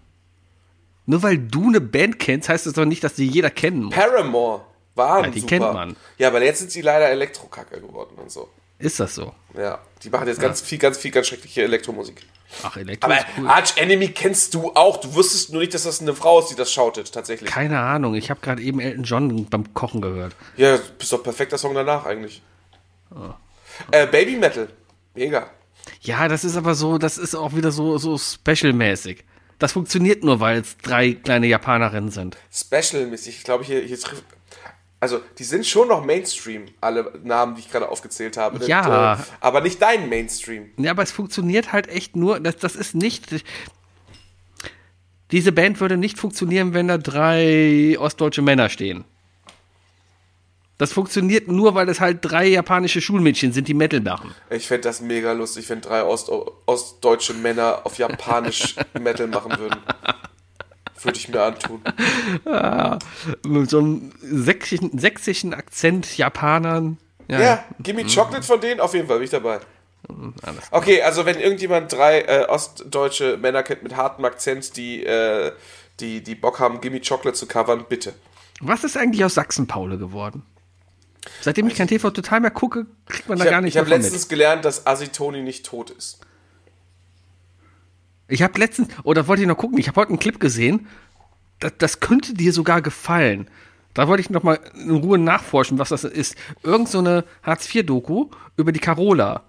Nur 1.04 1.22
weil 1.22 1.36
du 1.36 1.68
eine 1.68 1.82
Band 1.82 2.18
kennst, 2.18 2.48
heißt 2.48 2.64
das 2.64 2.72
doch 2.72 2.86
nicht, 2.86 3.04
dass 3.04 3.14
die 3.14 3.26
jeder 3.26 3.50
kennen 3.50 3.84
muss. 3.84 3.94
Paramore 3.94 4.62
waren 4.94 5.24
Ja, 5.24 5.30
die 5.30 5.40
super. 5.40 5.48
kennt 5.58 5.72
man. 5.74 5.96
Ja, 6.16 6.28
aber 6.28 6.42
jetzt 6.42 6.60
sind 6.60 6.70
sie 6.70 6.80
leider 6.80 7.10
Elektrokacke 7.10 7.80
geworden 7.82 8.14
und 8.16 8.30
so. 8.30 8.48
Ist 8.78 9.00
das 9.00 9.14
so? 9.14 9.34
Ja, 9.56 9.80
die 10.02 10.10
machen 10.10 10.28
jetzt 10.28 10.40
ganz 10.40 10.60
viel, 10.60 10.78
ganz 10.78 10.98
viel, 10.98 11.10
ganz 11.10 11.26
schreckliche 11.26 11.62
Elektromusik. 11.62 12.22
Ach, 12.62 12.76
Elektro 12.76 13.10
Aber 13.10 13.20
cool. 13.36 13.46
Arch 13.48 13.76
Enemy 13.76 14.08
kennst 14.08 14.54
du 14.54 14.70
auch. 14.74 14.98
Du 14.98 15.14
wusstest 15.14 15.50
nur 15.52 15.60
nicht, 15.60 15.74
dass 15.74 15.82
das 15.82 16.00
eine 16.00 16.14
Frau 16.14 16.38
ist, 16.40 16.48
die 16.48 16.54
das 16.54 16.72
schautet, 16.72 17.12
tatsächlich. 17.12 17.50
Keine 17.50 17.80
Ahnung, 17.80 18.14
ich 18.14 18.30
habe 18.30 18.40
gerade 18.40 18.62
eben 18.62 18.80
Elton 18.80 19.04
John 19.04 19.46
beim 19.46 19.74
Kochen 19.74 20.00
gehört. 20.00 20.34
Ja, 20.56 20.78
bist 20.98 21.12
doch 21.12 21.22
perfekter 21.22 21.58
Song 21.58 21.74
danach 21.74 22.06
eigentlich. 22.06 22.42
Oh. 23.10 23.34
Äh, 23.90 24.06
Baby 24.06 24.36
Metal. 24.36 24.68
Mega. 25.14 25.50
Ja, 26.00 26.28
das 26.28 26.44
ist 26.44 26.56
aber 26.56 26.74
so, 26.74 26.98
das 26.98 27.18
ist 27.18 27.34
auch 27.34 27.54
wieder 27.54 27.70
so, 27.70 27.98
so 27.98 28.16
special-mäßig. 28.16 29.24
Das 29.58 29.72
funktioniert 29.72 30.22
nur, 30.22 30.40
weil 30.40 30.60
es 30.60 30.76
drei 30.78 31.12
kleine 31.12 31.48
Japanerinnen 31.48 32.10
sind. 32.10 32.36
Special-mäßig. 32.52 33.38
Ich 33.38 33.44
glaube, 33.44 33.64
hier, 33.64 33.80
hier 33.80 33.98
trifft. 33.98 34.24
Also, 35.00 35.20
die 35.38 35.44
sind 35.44 35.64
schon 35.64 35.88
noch 35.88 36.04
Mainstream, 36.04 36.66
alle 36.80 37.12
Namen, 37.22 37.54
die 37.54 37.60
ich 37.60 37.70
gerade 37.70 37.88
aufgezählt 37.88 38.36
habe. 38.36 38.64
Ja. 38.66 39.14
Äh, 39.14 39.18
aber 39.40 39.60
nicht 39.60 39.80
dein 39.80 40.08
Mainstream. 40.08 40.70
Ja, 40.76 40.90
aber 40.90 41.04
es 41.04 41.12
funktioniert 41.12 41.72
halt 41.72 41.88
echt 41.88 42.16
nur, 42.16 42.40
das, 42.40 42.56
das 42.56 42.74
ist 42.74 42.94
nicht. 42.94 43.44
Diese 45.30 45.52
Band 45.52 45.80
würde 45.80 45.96
nicht 45.96 46.18
funktionieren, 46.18 46.74
wenn 46.74 46.88
da 46.88 46.98
drei 46.98 47.96
ostdeutsche 47.98 48.42
Männer 48.42 48.70
stehen. 48.70 49.04
Das 50.78 50.92
funktioniert 50.92 51.48
nur, 51.48 51.74
weil 51.74 51.88
es 51.88 52.00
halt 52.00 52.18
drei 52.22 52.46
japanische 52.46 53.00
Schulmädchen 53.00 53.52
sind, 53.52 53.66
die 53.66 53.74
Metal 53.74 54.00
machen. 54.00 54.32
Ich 54.48 54.68
fände 54.68 54.82
das 54.82 55.00
mega 55.00 55.32
lustig, 55.32 55.68
wenn 55.68 55.80
drei 55.80 56.04
Ost 56.04 56.30
ostdeutsche 56.66 57.34
Männer 57.34 57.80
auf 57.84 57.98
Japanisch 57.98 58.76
Metal 59.00 59.26
machen 59.26 59.58
würden. 59.58 59.80
Würde 61.02 61.18
ich 61.18 61.28
mir 61.28 61.42
antun. 61.42 61.82
Mit 63.46 63.70
so 63.70 63.78
einem 63.78 64.12
sächsischen, 64.20 64.98
sächsischen 64.98 65.54
Akzent 65.54 66.16
Japanern. 66.16 66.98
Ja, 67.28 67.64
Gimme 67.80 68.04
Chocolate 68.04 68.42
von 68.42 68.60
denen, 68.60 68.80
auf 68.80 68.94
jeden 68.94 69.06
Fall 69.06 69.18
bin 69.18 69.24
ich 69.24 69.30
dabei. 69.30 69.60
alles 70.42 70.64
Okay, 70.70 71.02
also 71.02 71.26
wenn 71.26 71.38
irgendjemand 71.38 71.92
drei 71.92 72.20
äh, 72.22 72.46
ostdeutsche 72.48 73.36
Männer 73.36 73.62
kennt 73.62 73.82
mit 73.82 73.96
hartem 73.96 74.24
Akzent, 74.24 74.76
die, 74.76 75.04
äh, 75.04 75.52
die, 76.00 76.22
die 76.22 76.34
Bock 76.34 76.58
haben, 76.58 76.80
Gimme 76.80 77.00
Chocolate 77.06 77.36
zu 77.36 77.46
covern, 77.46 77.84
bitte. 77.88 78.14
Was 78.60 78.82
ist 78.84 78.96
eigentlich 78.96 79.24
aus 79.24 79.34
Sachsen-Paule 79.34 79.98
geworden? 79.98 80.42
Seitdem 81.42 81.68
ich 81.68 81.74
kein 81.74 81.88
TV 81.88 82.10
total 82.10 82.40
mehr 82.40 82.50
gucke, 82.50 82.86
kriegt 83.06 83.28
man 83.28 83.38
da 83.38 83.44
Ich 83.44 83.50
gar 83.50 83.56
habe 83.56 83.66
nicht 83.66 83.76
hab 83.76 83.86
mehr 83.86 83.96
von 83.96 84.02
letztens 84.02 84.22
mit. 84.22 84.30
gelernt, 84.30 84.64
dass 84.64 84.86
Asitoni 84.86 85.42
nicht 85.42 85.66
tot 85.66 85.90
ist. 85.90 86.20
Ich 88.28 88.42
habe 88.42 88.58
letztens, 88.58 88.88
oder 89.04 89.26
wollte 89.26 89.42
ich 89.42 89.48
noch 89.48 89.56
gucken, 89.56 89.78
ich 89.78 89.88
habe 89.88 90.00
heute 90.00 90.10
einen 90.10 90.18
Clip 90.18 90.38
gesehen, 90.38 90.86
das, 91.60 91.72
das 91.78 92.00
könnte 92.00 92.34
dir 92.34 92.52
sogar 92.52 92.82
gefallen. 92.82 93.50
Da 93.94 94.06
wollte 94.06 94.20
ich 94.20 94.30
noch 94.30 94.42
mal 94.42 94.60
in 94.74 94.90
Ruhe 94.90 95.18
nachforschen, 95.18 95.78
was 95.78 95.88
das 95.88 96.04
ist. 96.04 96.36
Irgend 96.62 96.88
so 96.88 96.98
eine 96.98 97.24
Hartz-IV-Doku 97.42 98.28
über 98.56 98.70
die 98.70 98.78
Carola. 98.78 99.42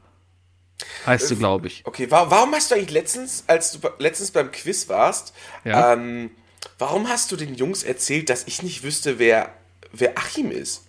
Heißt 1.05 1.27
sie, 1.27 1.35
glaube 1.35 1.67
ich. 1.67 1.83
Okay, 1.85 2.09
wa 2.09 2.31
warum 2.31 2.53
hast 2.53 2.71
du 2.71 2.75
eigentlich 2.75 2.91
letztens, 2.91 3.43
als 3.47 3.73
du 3.73 3.89
letztens 3.99 4.31
beim 4.31 4.49
Quiz 4.51 4.87
warst, 4.87 5.33
Ja. 5.65 5.93
ähm, 5.93 6.31
warum 6.79 7.09
hast 7.09 7.31
du 7.31 7.35
den 7.35 7.53
Jungs 7.53 7.83
erzählt, 7.83 8.29
dass 8.29 8.47
ich 8.47 8.63
nicht 8.63 8.81
wüsste, 8.83 9.19
wer, 9.19 9.49
wer 9.91 10.17
Achim 10.17 10.51
ist? 10.51 10.83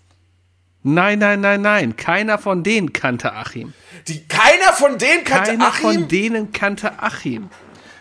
Nein, 0.82 1.18
nein, 1.18 1.40
nein, 1.40 1.60
nein. 1.60 1.96
Keiner 1.96 2.38
von 2.38 2.62
denen 2.62 2.92
kannte 2.92 3.32
Achim. 3.34 3.74
Die, 4.08 4.26
keiner 4.26 4.72
von 4.72 4.96
denen 4.96 5.24
kannte 5.24 5.50
Keiner 5.50 5.66
Achim? 5.68 5.82
von 5.92 6.08
denen 6.08 6.52
kannte 6.52 7.02
Achim. 7.02 7.50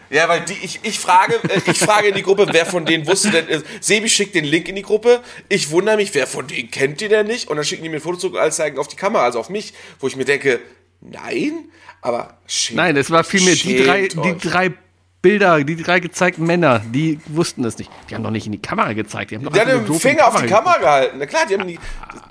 Ja, 0.10 0.28
weil 0.28 0.42
die, 0.42 0.54
ich, 0.54 0.80
ich 0.84 1.00
frage, 1.00 1.36
äh, 1.50 1.62
ich 1.66 1.80
frage 1.80 2.08
in 2.08 2.16
die 2.16 2.24
Gruppe, 2.24 2.48
wer 2.52 2.66
von 2.66 2.86
denen 2.86 3.06
wusste 3.08 3.32
denn, 3.32 3.48
äh, 3.48 3.62
Sebi 3.80 4.10
schickt 4.10 4.36
den 4.36 4.46
Link 4.46 4.68
in 4.68 4.76
die 4.76 4.82
Gruppe. 4.82 5.22
Ich 5.50 5.70
wundere 5.70 5.98
mich, 5.98 6.14
wer 6.16 6.28
von 6.28 6.48
denen 6.48 6.72
kennt 6.72 7.02
die 7.02 7.08
denn 7.08 7.28
nicht? 7.28 7.48
Und 7.48 7.58
dann 7.58 7.66
schicken 7.66 7.84
die 7.84 7.90
mir 7.90 7.98
ein 7.98 8.02
Foto 8.02 8.18
zurück 8.18 8.36
und 8.36 8.42
alles 8.42 8.56
zeigen 8.56 8.80
auf 8.80 8.88
die 8.88 8.96
Kamera, 8.96 9.24
also 9.24 9.40
auf 9.40 9.50
mich, 9.50 9.74
wo 10.00 10.08
ich 10.08 10.16
mir 10.16 10.26
denke, 10.26 10.60
nein, 11.02 11.66
aber 12.02 12.38
schämt, 12.48 12.78
Nein, 12.78 12.98
es 12.98 13.12
war 13.12 13.24
vielmehr 13.24 13.56
die 13.56 13.84
drei, 13.84 14.08
die 14.08 14.38
drei 14.38 14.74
Bilder, 15.22 15.64
die 15.64 15.76
drei 15.76 16.00
gezeigten 16.00 16.46
Männer, 16.46 16.80
die 16.80 17.20
wussten 17.28 17.66
es 17.66 17.78
nicht. 17.78 17.92
Die 18.10 18.16
haben 18.16 18.24
doch 18.24 18.32
nicht 18.32 18.46
in 18.46 18.54
die 18.54 18.62
Kamera 18.62 18.94
gezeigt. 18.94 19.32
Die 19.32 19.36
haben 19.36 19.44
doch 19.44 19.52
Die 19.52 19.60
haben 19.60 19.86
den 19.86 20.00
Finger 20.00 20.28
auf 20.28 20.42
die. 20.42 20.48
Kamera 20.48 20.78
gehalten. 20.78 21.18
Na 21.20 21.26
klar, 21.26 21.46
die 21.50 21.56
haben 21.58 21.68
die, 21.68 21.80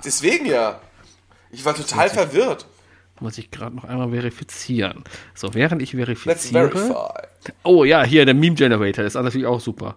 deswegen 0.05 0.47
ja. 0.47 0.81
Ich 1.51 1.64
war 1.64 1.74
total 1.74 2.09
verwirrt. 2.09 2.66
Muss 3.21 3.39
ich 3.39 3.51
gerade 3.51 3.75
noch 3.75 3.85
einmal 3.85 4.11
verifizieren. 4.11 5.05
So, 5.35 5.55
während 5.55 5.83
ich 5.83 5.93
verifiziere. 5.93 6.95
Oh 7.64 7.85
ja, 7.85 8.05
hier, 8.05 8.25
der 8.25 8.35
Meme 8.35 8.55
Generator 8.57 9.05
ist 9.05 9.14
natürlich 9.14 9.47
auch 9.47 9.61
super. 9.61 9.97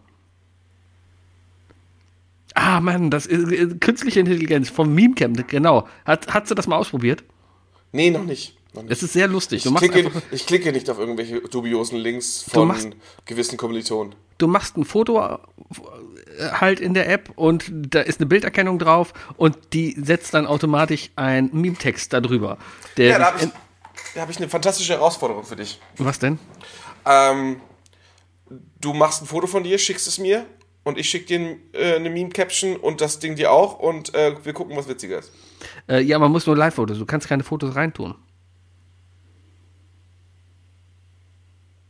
Ah, 2.53 2.81
Mann, 2.81 3.09
das 3.09 3.25
ist 3.25 3.51
äh, 3.51 3.67
künstliche 3.79 4.19
Intelligenz 4.19 4.69
vom 4.69 4.93
Meme 4.93 5.15
Camp, 5.15 5.47
genau. 5.47 5.87
Hat, 6.05 6.33
hat 6.33 6.47
sie 6.47 6.55
das 6.55 6.67
mal 6.67 6.77
ausprobiert? 6.77 7.23
Nee, 7.91 8.11
noch 8.11 8.23
nicht. 8.25 8.57
Es 8.87 9.03
ist 9.03 9.13
sehr 9.13 9.27
lustig. 9.27 9.65
Ich 9.65 9.75
klicke, 9.75 10.09
ich 10.31 10.45
klicke 10.45 10.71
nicht 10.71 10.89
auf 10.89 10.97
irgendwelche 10.97 11.41
dubiosen 11.41 11.97
Links 11.97 12.43
von 12.43 12.69
machst- 12.69 12.89
gewissen 13.25 13.57
Kommilitonen. 13.57 14.15
du 14.37 14.47
machst 14.47 14.77
ein 14.77 14.85
Foto 14.85 15.39
halt 16.59 16.79
in 16.79 16.93
der 16.93 17.09
App 17.09 17.31
und 17.35 17.65
da 17.71 18.01
ist 18.01 18.19
eine 18.19 18.27
Bilderkennung 18.27 18.79
drauf 18.79 19.13
und 19.37 19.57
die 19.73 19.95
setzt 20.01 20.33
dann 20.33 20.45
automatisch 20.47 21.09
einen 21.15 21.49
Meme-Text 21.53 22.13
darüber. 22.13 22.57
Ja, 22.97 23.19
da 23.19 23.25
habe 23.33 23.43
ich, 23.43 23.49
da 24.15 24.21
hab 24.21 24.29
ich 24.29 24.37
eine 24.37 24.49
fantastische 24.49 24.93
Herausforderung 24.93 25.43
für 25.43 25.55
dich. 25.55 25.79
was 25.97 26.19
denn? 26.19 26.39
Ähm, 27.05 27.61
du 28.79 28.93
machst 28.93 29.21
ein 29.21 29.25
Foto 29.25 29.47
von 29.47 29.63
dir, 29.63 29.77
schickst 29.77 30.07
es 30.07 30.17
mir 30.17 30.45
und 30.83 30.97
ich 30.97 31.09
schicke 31.09 31.25
dir 31.25 31.57
äh, 31.73 31.95
eine 31.95 32.09
Meme-Caption 32.09 32.75
und 32.75 33.01
das 33.01 33.19
Ding 33.19 33.35
dir 33.35 33.51
auch 33.51 33.79
und 33.79 34.13
äh, 34.15 34.35
wir 34.43 34.53
gucken, 34.53 34.75
was 34.75 34.87
witziger 34.87 35.19
ist. 35.19 35.31
Äh, 35.87 36.01
ja, 36.01 36.19
man 36.19 36.31
muss 36.31 36.45
nur 36.47 36.57
Live-Fotos. 36.57 36.97
Du 36.97 37.05
kannst 37.05 37.27
keine 37.27 37.43
Fotos 37.43 37.75
reintun. 37.75 38.15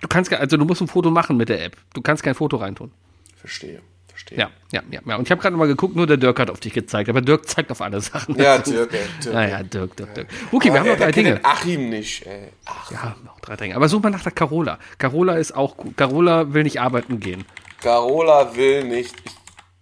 Du 0.01 0.07
kannst, 0.07 0.33
also 0.33 0.57
du 0.57 0.65
musst 0.65 0.81
ein 0.81 0.87
Foto 0.87 1.11
machen 1.11 1.37
mit 1.37 1.49
der 1.49 1.63
App. 1.63 1.77
Du 1.93 2.01
kannst 2.01 2.23
kein 2.23 2.33
Foto 2.33 2.57
reintun. 2.57 2.91
Verstehe. 3.35 3.81
Verstehe. 4.11 4.37
Ja, 4.37 4.49
ja, 4.71 4.81
ja. 4.91 4.99
ja. 5.05 5.15
Und 5.15 5.23
ich 5.23 5.31
habe 5.31 5.41
gerade 5.41 5.55
mal 5.55 5.67
geguckt, 5.67 5.95
nur 5.95 6.05
der 6.05 6.17
Dirk 6.17 6.39
hat 6.39 6.49
auf 6.49 6.59
dich 6.59 6.73
gezeigt. 6.73 7.09
Aber 7.09 7.21
Dirk 7.21 7.47
zeigt 7.47 7.71
auf 7.71 7.81
alle 7.81 7.99
Sachen. 8.01 8.35
Ja, 8.35 8.57
Dirk, 8.59 8.93
ey, 8.93 8.99
Dirk. 9.23 9.33
Ja, 9.33 9.47
ja, 9.47 9.63
Dirk, 9.63 9.95
Dirk, 9.95 10.13
Dirk. 10.13 10.27
Okay, 10.51 10.71
wir 10.71 10.79
haben 10.79 10.87
noch 10.89 10.97
drei 10.97 11.11
Dinge. 11.11 11.39
Achim 11.43 11.89
nicht, 11.89 12.25
ey. 12.27 12.49
Ach, 12.65 12.91
Ja, 12.91 13.15
noch 13.25 13.39
drei 13.39 13.55
Dinge. 13.55 13.75
Aber 13.75 13.89
such 13.89 14.01
mal 14.03 14.09
nach 14.09 14.23
der 14.23 14.31
Carola. 14.31 14.77
Carola 14.97 15.35
ist 15.35 15.55
auch 15.55 15.77
gut. 15.77 15.97
Carola 15.97 16.53
will 16.53 16.63
nicht 16.63 16.79
arbeiten 16.79 17.19
gehen. 17.19 17.45
Carola 17.81 18.55
will 18.55 18.83
nicht. 18.83 19.15
Ich, 19.23 19.31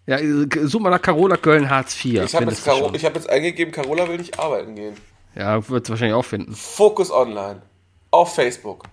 Ja, 0.05 0.17
äh, 0.17 0.47
such 0.67 0.79
mal 0.79 0.89
nach 0.89 1.01
Carola 1.01 1.37
Köln 1.37 1.69
Hartz 1.69 1.93
IV. 2.03 2.23
ich 2.23 2.35
habe 2.35 2.45
jetzt, 2.45 2.63
Caro, 2.65 2.91
ich 2.93 3.03
hab 3.05 3.15
jetzt 3.15 3.29
eingegeben, 3.29 3.73
Carola 3.73 4.07
will 4.07 4.17
nicht 4.17 4.39
arbeiten 4.39 4.75
gehen. 4.75 4.95
Ja, 5.35 5.67
wird's 5.69 5.89
wahrscheinlich 5.89 6.15
auch 6.15 6.25
finden. 6.25 6.53
Fokus 6.55 7.11
Online. 7.11 7.61
Auf 8.11 8.33
Facebook. 8.35 8.85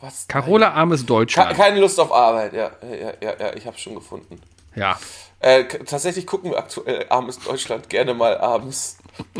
Was? 0.00 0.28
Carola 0.28 0.72
armes 0.72 1.04
Deutschland. 1.04 1.56
Keine 1.56 1.80
Lust 1.80 1.98
auf 1.98 2.12
Arbeit, 2.12 2.52
ja. 2.52 2.70
Ja, 2.82 3.12
ja, 3.20 3.34
ja, 3.40 3.56
ich 3.56 3.66
hab's 3.66 3.80
schon 3.80 3.94
gefunden. 3.96 4.40
Ja. 4.76 4.98
Äh, 5.40 5.64
tatsächlich 5.64 6.26
gucken 6.26 6.50
wir 6.50 6.58
aktuell 6.58 7.06
Armes 7.08 7.38
Deutschland 7.38 7.88
gerne 7.88 8.14
mal 8.14 8.38
abends. 8.38 8.98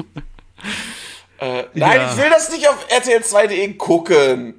äh, 1.39 1.65
nein, 1.75 2.01
Ja. 2.01 2.11
ich 2.13 2.17
will 2.17 2.31
das 2.31 2.51
nicht 2.51 2.69
auf 2.69 2.87
RTL2.de 2.89 3.75
gucken. 3.75 4.55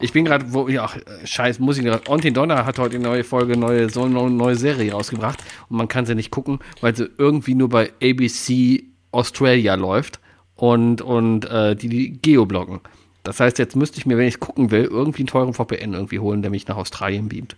Ich 0.00 0.12
bin 0.12 0.24
gerade, 0.24 0.52
wo, 0.52 0.68
ja, 0.68 0.86
äh, 0.86 1.26
scheiß, 1.26 1.58
muss 1.58 1.78
ich 1.78 1.84
gerade. 1.84 2.10
Ontin 2.10 2.34
Donner 2.34 2.64
hat 2.66 2.78
heute 2.78 2.96
eine 2.96 3.04
neue 3.04 3.24
Folge, 3.24 3.56
neue, 3.56 3.88
so 3.90 4.02
eine 4.02 4.30
neue 4.30 4.56
Serie 4.56 4.92
rausgebracht 4.92 5.38
und 5.68 5.76
man 5.76 5.88
kann 5.88 6.06
sie 6.06 6.14
nicht 6.14 6.30
gucken, 6.30 6.60
weil 6.80 6.96
sie 6.96 7.10
irgendwie 7.18 7.54
nur 7.54 7.68
bei 7.68 7.92
ABC 8.02 8.84
Australia 9.12 9.74
läuft 9.74 10.20
und, 10.56 11.02
und 11.02 11.44
äh, 11.44 11.76
die, 11.76 11.88
die 11.88 12.22
geobloggen. 12.22 12.80
Das 13.22 13.40
heißt, 13.40 13.58
jetzt 13.58 13.76
müsste 13.76 13.98
ich 13.98 14.06
mir, 14.06 14.18
wenn 14.18 14.26
ich 14.26 14.40
gucken 14.40 14.70
will, 14.70 14.84
irgendwie 14.84 15.22
einen 15.22 15.28
teuren 15.28 15.54
VPN 15.54 15.94
irgendwie 15.94 16.18
holen, 16.18 16.42
der 16.42 16.50
mich 16.50 16.66
nach 16.66 16.76
Australien 16.76 17.28
beamt. 17.28 17.56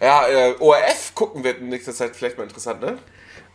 Ja, 0.00 0.26
äh, 0.26 0.54
ORF 0.58 1.14
gucken 1.14 1.44
wird 1.44 1.60
in 1.60 1.68
nächster 1.68 1.92
Zeit 1.92 2.16
vielleicht 2.16 2.38
mal 2.38 2.44
interessant, 2.44 2.80
ne? 2.80 2.98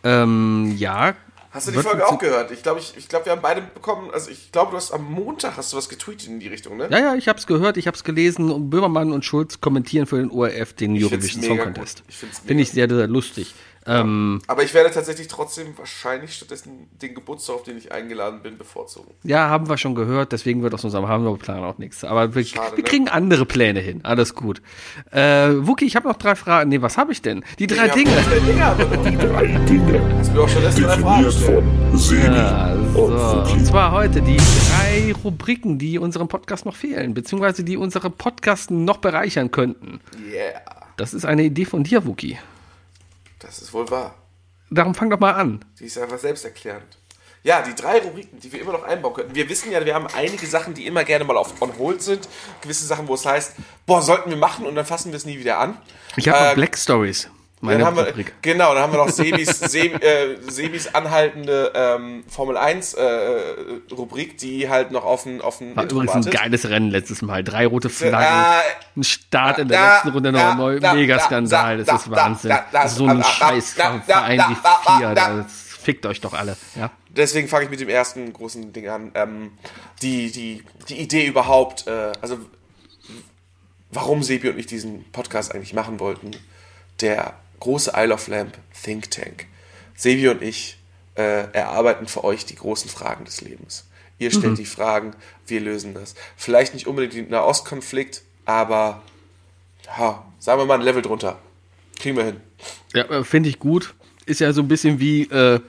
Ähm, 0.03 0.73
ja. 0.77 1.15
Hast 1.51 1.67
du 1.67 1.71
die 1.71 1.79
Folge 1.79 2.07
auch 2.07 2.19
gehört? 2.19 2.51
Ich 2.51 2.61
glaube, 2.61 2.79
ich, 2.79 2.95
ich 2.97 3.09
glaub, 3.09 3.25
wir 3.25 3.31
haben 3.31 3.41
beide 3.41 3.61
bekommen, 3.61 4.11
also 4.11 4.29
ich 4.29 4.51
glaube, 4.51 4.71
du 4.71 4.77
hast 4.77 4.91
am 4.91 5.03
Montag 5.03 5.57
hast 5.57 5.73
du 5.73 5.77
was 5.77 5.89
getweetet 5.89 6.27
in 6.27 6.39
die 6.39 6.47
Richtung, 6.47 6.77
ne? 6.77 6.87
Ja, 6.91 6.99
ja, 6.99 7.15
ich 7.15 7.27
habe 7.27 7.39
es 7.39 7.47
gehört, 7.47 7.77
ich 7.77 7.87
habe 7.87 7.95
es 7.95 8.03
gelesen 8.03 8.51
und 8.51 8.69
Böhmermann 8.69 9.11
und 9.11 9.25
Schulz 9.25 9.59
kommentieren 9.59 10.05
für 10.05 10.17
den 10.17 10.29
ORF 10.29 10.73
den 10.73 10.95
Eurovision 10.95 11.43
Song 11.43 11.57
Contest. 11.57 12.03
Finde 12.45 12.63
ich 12.63 12.71
sehr, 12.71 12.87
sehr 12.87 13.07
lustig. 13.07 13.53
Ähm, 13.87 14.41
Aber 14.47 14.63
ich 14.63 14.73
werde 14.73 14.91
tatsächlich 14.91 15.27
trotzdem 15.27 15.77
wahrscheinlich 15.77 16.33
stattdessen 16.33 16.87
den 17.01 17.15
Geburtstag, 17.15 17.55
auf 17.55 17.63
den 17.63 17.77
ich 17.77 17.91
eingeladen 17.91 18.41
bin, 18.43 18.57
bevorzugen. 18.57 19.11
ja, 19.23 19.49
haben 19.49 19.69
wir 19.69 19.77
schon 19.77 19.95
gehört, 19.95 20.31
deswegen 20.33 20.61
wird 20.61 20.73
aus 20.73 20.83
unserem 20.83 21.07
Hamburg-Plan 21.07 21.63
auch 21.63 21.77
nichts. 21.77 22.03
Aber 22.03 22.35
wir, 22.35 22.43
Schade, 22.45 22.71
wir 22.77 22.83
ne? 22.83 22.89
kriegen 22.89 23.07
andere 23.07 23.45
Pläne 23.45 23.79
hin. 23.79 24.01
Alles 24.03 24.35
gut. 24.35 24.61
Äh, 25.11 25.49
Wookie, 25.65 25.85
ich 25.85 25.95
habe 25.95 26.07
noch 26.07 26.17
drei 26.17 26.35
Fragen. 26.35 26.69
Nee, 26.69 26.81
was 26.81 26.97
habe 26.97 27.11
ich 27.11 27.21
denn? 27.21 27.43
Die 27.59 27.67
drei 27.67 27.87
Ja, 27.87 27.93
Dinge. 27.93 28.11
noch. 28.11 28.77
Drei 28.77 29.45
Dinge. 29.67 30.01
Du 30.25 30.33
mir 30.33 30.41
auch 30.41 30.49
schon 30.49 30.61
Definiert 30.61 31.33
von 31.33 31.97
Sebi 31.97 32.27
Also, 32.27 33.05
und 33.05 33.51
und 33.51 33.65
zwar 33.65 33.91
heute 33.91 34.21
die 34.21 34.37
drei 34.37 35.13
Rubriken, 35.23 35.79
die 35.79 35.97
unserem 35.99 36.27
Podcast 36.27 36.65
noch 36.65 36.75
fehlen, 36.75 37.13
beziehungsweise 37.13 37.63
die 37.63 37.77
unsere 37.77 38.09
Podcasts 38.09 38.69
noch 38.69 38.97
bereichern 38.97 39.51
könnten. 39.51 39.99
Yeah, 40.31 40.61
Das 40.97 41.13
ist 41.13 41.25
eine 41.25 41.43
Idee 41.43 41.65
von 41.65 41.83
dir, 41.83 42.05
Wookie. 42.05 42.37
Das 43.39 43.59
ist 43.59 43.73
wohl 43.73 43.89
wahr. 43.89 44.15
Darum 44.69 44.95
fang 44.95 45.09
doch 45.09 45.19
mal 45.19 45.31
an. 45.33 45.63
Die 45.79 45.85
ist 45.85 45.97
einfach 45.97 46.19
selbsterklärend. 46.19 46.97
Ja, 47.43 47.61
die 47.61 47.73
drei 47.75 47.99
Rubriken, 47.99 48.39
die 48.39 48.51
wir 48.51 48.59
immer 48.59 48.73
noch 48.73 48.83
einbauen 48.83 49.13
könnten. 49.13 49.33
Wir 49.35 49.47
wissen 49.47 49.71
ja, 49.71 49.85
wir 49.85 49.95
haben 49.95 50.07
einige 50.13 50.45
Sachen, 50.45 50.73
die 50.73 50.85
immer 50.85 51.05
gerne 51.05 51.23
mal 51.23 51.37
auf 51.37 51.61
on 51.61 51.77
hold 51.77 52.01
sind. 52.01 52.27
Gewisse 52.61 52.85
Sachen, 52.85 53.07
wo 53.07 53.13
es 53.13 53.25
heißt, 53.25 53.53
boah, 53.85 54.01
sollten 54.01 54.29
wir 54.29 54.37
machen 54.37 54.65
und 54.65 54.75
dann 54.75 54.85
fassen 54.85 55.11
wir 55.11 55.17
es 55.17 55.25
nie 55.25 55.39
wieder 55.39 55.57
an. 55.59 55.77
Ich 56.17 56.27
habe 56.27 56.51
Äh, 56.51 56.55
Black 56.55 56.77
Stories. 56.77 57.29
Meine 57.59 57.79
Dann 57.79 57.87
haben 57.87 57.97
wir, 57.97 58.25
genau, 58.43 58.75
dann 58.75 58.83
haben 58.83 58.93
wir 58.93 58.97
noch 58.97 59.09
Sebis, 59.09 59.59
Sebi, 59.59 59.95
äh, 59.95 60.37
Sebis 60.47 60.93
anhaltende 60.93 61.71
ähm, 61.73 62.23
Formel 62.27 62.55
1 62.55 62.93
äh, 62.93 63.03
Rubrik, 63.91 64.37
die 64.37 64.69
halt 64.69 64.91
noch 64.91 65.03
auf 65.03 65.25
ein 65.25 65.41
War 65.75 65.85
übrigens 65.85 66.13
ein 66.13 66.31
geiles 66.31 66.69
Rennen 66.69 66.91
letztes 66.91 67.23
Mal. 67.23 67.43
Drei 67.43 67.65
rote 67.65 67.89
Flaggen. 67.89 68.27
Ah, 68.27 68.61
ein 68.95 69.03
Start 69.03 69.57
in 69.57 69.69
der 69.69 69.79
da, 69.79 69.93
letzten 69.95 70.09
Runde 70.09 70.31
noch 70.31 70.79
da, 70.79 70.93
Mega-Skandal. 70.93 71.77
da, 71.77 71.83
Das 71.83 72.01
ist 72.03 72.11
Wahnsinn. 72.11 72.49
da, 72.49 72.65
da, 72.71 72.87
so 72.87 73.07
ein 73.07 73.23
scheiß 73.23 73.73
Verein 74.05 74.39
wie 74.49 74.97
vier. 74.99 75.15
da. 75.15 75.37
Das 75.37 75.67
fickt 75.81 76.05
euch 76.05 76.21
doch 76.21 76.33
alle. 76.33 76.57
Ja? 76.75 76.91
Deswegen 77.09 77.47
fange 77.47 77.65
ich 77.65 77.71
mit 77.71 77.79
dem 77.79 77.89
ersten 77.89 78.31
großen 78.33 78.71
Ding 78.71 78.87
an. 78.87 79.11
Ähm, 79.15 79.51
die, 80.03 80.31
die, 80.31 80.63
die 80.89 80.99
Idee 80.99 81.25
überhaupt, 81.25 81.87
äh, 81.87 82.11
also 82.21 82.37
warum 83.89 84.21
Sebi 84.21 84.49
und 84.49 84.59
ich 84.59 84.67
diesen 84.67 85.09
Podcast 85.11 85.55
eigentlich 85.55 85.73
machen 85.73 85.99
wollten. 85.99 86.31
Der 87.01 87.33
große 87.59 87.93
Isle 87.95 88.13
of 88.13 88.27
Lamp 88.27 88.57
Think 88.83 89.11
Tank. 89.11 89.47
Sebi 89.95 90.27
und 90.29 90.41
ich 90.41 90.77
äh, 91.15 91.51
erarbeiten 91.51 92.07
für 92.07 92.23
euch 92.23 92.45
die 92.45 92.55
großen 92.55 92.89
Fragen 92.89 93.25
des 93.25 93.41
Lebens. 93.41 93.85
Ihr 94.19 94.31
stellt 94.31 94.57
die 94.57 94.65
Fragen, 94.65 95.13
wir 95.45 95.61
lösen 95.61 95.93
das. 95.93 96.15
Vielleicht 96.35 96.73
nicht 96.73 96.87
unbedingt 96.87 97.13
den 97.13 97.29
Nahostkonflikt, 97.29 98.23
aber 98.45 99.03
ja, 99.85 100.25
sagen 100.39 100.59
wir 100.59 100.65
mal 100.65 100.75
ein 100.75 100.81
Level 100.81 101.01
drunter. 101.01 101.37
Kriegen 101.99 102.17
wir 102.17 102.25
hin. 102.25 102.41
Ja, 102.93 103.03
äh, 103.05 103.23
finde 103.23 103.49
ich 103.49 103.59
gut. 103.59 103.93
Ist 104.25 104.39
ja 104.39 104.53
so 104.53 104.61
ein 104.61 104.67
bisschen 104.67 104.99
wie, 104.99 105.23
äh, 105.23 105.59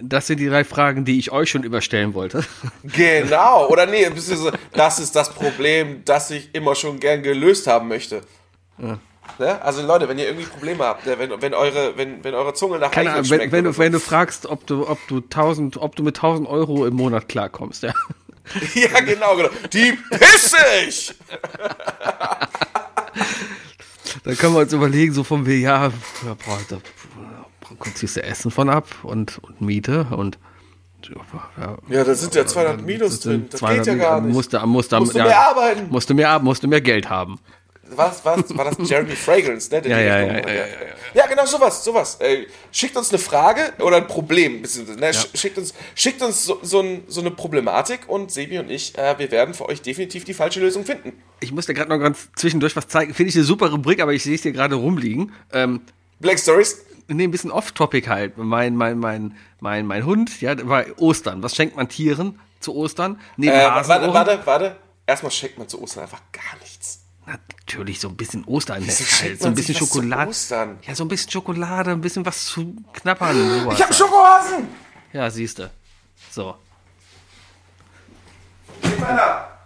das 0.00 0.26
sind 0.26 0.40
die 0.40 0.48
drei 0.48 0.64
Fragen, 0.64 1.04
die 1.04 1.18
ich 1.18 1.32
euch 1.32 1.50
schon 1.50 1.62
überstellen 1.62 2.14
wollte. 2.14 2.44
Genau, 2.84 3.68
oder 3.68 3.86
nee, 3.86 4.08
das 4.72 4.98
ist 4.98 5.16
das 5.16 5.34
Problem, 5.34 6.02
das 6.04 6.30
ich 6.30 6.54
immer 6.54 6.74
schon 6.74 7.00
gern 7.00 7.22
gelöst 7.22 7.66
haben 7.66 7.88
möchte. 7.88 8.22
Ne? 9.38 9.62
Also 9.62 9.82
Leute, 9.82 10.08
wenn 10.08 10.18
ihr 10.18 10.26
irgendwie 10.26 10.46
Probleme 10.46 10.84
habt, 10.84 11.06
ne, 11.06 11.18
wenn, 11.18 11.40
wenn, 11.40 11.54
eure, 11.54 11.96
wenn, 11.96 12.24
wenn 12.24 12.34
eure 12.34 12.54
Zunge 12.54 12.78
nach 12.78 12.90
Keine 12.90 13.10
Ahnung, 13.10 13.30
wenn, 13.30 13.38
schmeckt 13.38 13.52
wenn, 13.52 13.64
du, 13.64 13.72
so. 13.72 13.78
wenn 13.78 13.92
du 13.92 14.00
fragst, 14.00 14.46
ob 14.46 14.66
du, 14.66 14.88
ob 14.88 14.98
du 15.06 15.18
1000, 15.18 15.76
ob 15.76 15.94
du 15.96 16.02
mit 16.02 16.16
1000 16.16 16.48
Euro 16.48 16.86
im 16.86 16.94
Monat 16.94 17.28
klarkommst, 17.28 17.82
ja. 17.82 17.92
Ja, 18.74 19.00
genau, 19.00 19.36
genau. 19.36 19.50
Die 19.72 19.92
pisse 20.10 20.56
ich! 20.86 21.14
Dann 24.24 24.36
können 24.38 24.54
wir 24.54 24.60
uns 24.60 24.72
überlegen, 24.72 25.12
so 25.12 25.22
von 25.22 25.46
wie, 25.46 25.60
ja, 25.60 25.92
boah, 26.22 26.58
da 26.68 26.78
ziehst 27.94 28.16
du 28.16 28.22
Essen 28.22 28.50
von 28.50 28.70
ab 28.70 28.86
und, 29.02 29.38
und 29.42 29.60
Miete 29.60 30.06
und 30.10 30.38
ja, 31.56 31.76
Ja, 31.88 32.04
da 32.04 32.14
sind 32.14 32.34
ja 32.34 32.44
200 32.44 32.82
Minus 32.84 33.20
drin. 33.20 33.46
Das 33.50 33.60
geht 33.60 33.86
ja 33.86 33.94
gar 33.94 34.20
nicht. 34.20 34.34
Musste, 34.34 34.58
musste, 34.66 34.98
Musst 34.98 35.14
du 35.14 35.18
ja, 35.18 35.24
mehr 35.24 35.40
arbeiten. 35.40 35.88
Musste 35.90 36.12
mehr, 36.14 36.38
musste 36.40 36.66
mehr 36.66 36.80
Geld 36.80 37.08
haben. 37.08 37.38
Was, 37.94 38.24
was, 38.24 38.56
war 38.56 38.64
das 38.70 38.88
Jeremy 38.88 39.16
Fragrance, 39.16 39.70
ne? 39.70 39.82
Ja, 39.88 39.98
ja, 39.98 40.20
ja, 40.20 40.32
ja, 40.38 40.64
ja, 41.14 41.26
genau 41.26 41.46
sowas, 41.46 41.82
sowas. 41.84 42.16
Äh, 42.20 42.46
schickt 42.70 42.96
uns 42.96 43.10
eine 43.10 43.18
Frage 43.18 43.72
oder 43.80 43.96
ein 43.96 44.06
Problem, 44.06 44.60
ne? 44.62 44.66
Sch- 44.66 45.36
schickt 45.36 45.56
uns, 45.58 45.74
schickt 45.94 46.20
uns 46.22 46.44
so, 46.44 46.58
so, 46.62 46.80
ein, 46.80 47.04
so 47.08 47.20
eine 47.20 47.30
Problematik 47.30 48.08
und 48.08 48.30
Sebi 48.30 48.58
und 48.58 48.70
ich, 48.70 48.96
äh, 48.98 49.18
wir 49.18 49.30
werden 49.30 49.54
für 49.54 49.68
euch 49.68 49.80
definitiv 49.82 50.24
die 50.24 50.34
falsche 50.34 50.60
Lösung 50.60 50.84
finden. 50.84 51.12
Ich 51.40 51.52
muss 51.52 51.66
dir 51.66 51.74
gerade 51.74 51.88
noch 51.90 51.98
ganz 51.98 52.28
zwischendurch 52.36 52.76
was 52.76 52.88
zeigen. 52.88 53.14
Finde 53.14 53.30
ich 53.30 53.36
eine 53.36 53.44
super 53.44 53.70
Rubrik, 53.70 54.00
aber 54.00 54.12
ich 54.12 54.22
sehe 54.22 54.34
es 54.34 54.42
dir 54.42 54.52
gerade 54.52 54.74
rumliegen. 54.74 55.32
Ähm, 55.52 55.80
Black 56.20 56.38
Stories, 56.38 56.84
nee, 57.08 57.24
ein 57.24 57.30
bisschen 57.30 57.50
off-topic 57.50 58.08
halt. 58.08 58.36
Mein, 58.36 58.76
mein, 58.76 58.98
mein, 58.98 59.36
mein, 59.60 59.86
mein 59.86 60.04
Hund, 60.04 60.40
ja, 60.40 60.54
war 60.68 60.84
Ostern. 60.98 61.42
Was 61.42 61.54
schenkt 61.56 61.76
man 61.76 61.88
Tieren 61.88 62.38
zu 62.60 62.74
Ostern? 62.74 63.20
Neben 63.36 63.52
Äh, 63.54 63.64
warte, 63.64 64.12
warte, 64.12 64.40
warte. 64.44 64.76
Erstmal 65.06 65.32
schenkt 65.32 65.56
man 65.58 65.68
zu 65.68 65.80
Ostern 65.80 66.02
einfach 66.02 66.20
gar 66.32 66.58
nichts. 66.60 67.00
Natürlich 67.28 68.00
so 68.00 68.08
ein 68.08 68.16
bisschen 68.16 68.42
schenkt 69.06 69.22
halt. 69.22 69.42
So 69.42 69.48
ein 69.48 69.54
bisschen 69.54 69.74
Schokolade. 69.74 70.30
Ostern? 70.30 70.78
Ja, 70.86 70.94
so 70.94 71.04
ein 71.04 71.08
bisschen 71.08 71.30
Schokolade, 71.30 71.90
ein 71.90 72.00
bisschen 72.00 72.24
was 72.24 72.46
zu 72.46 72.74
knappern. 72.94 73.36
Sowas 73.60 73.78
Ich 73.78 73.84
hab. 73.84 73.94
Schokohasen! 73.94 74.66
Ja, 75.12 75.28
siehst 75.30 75.58
du. 75.58 75.70
So. 76.30 76.54
Gib 78.80 78.98
mal 78.98 79.14
da. 79.14 79.57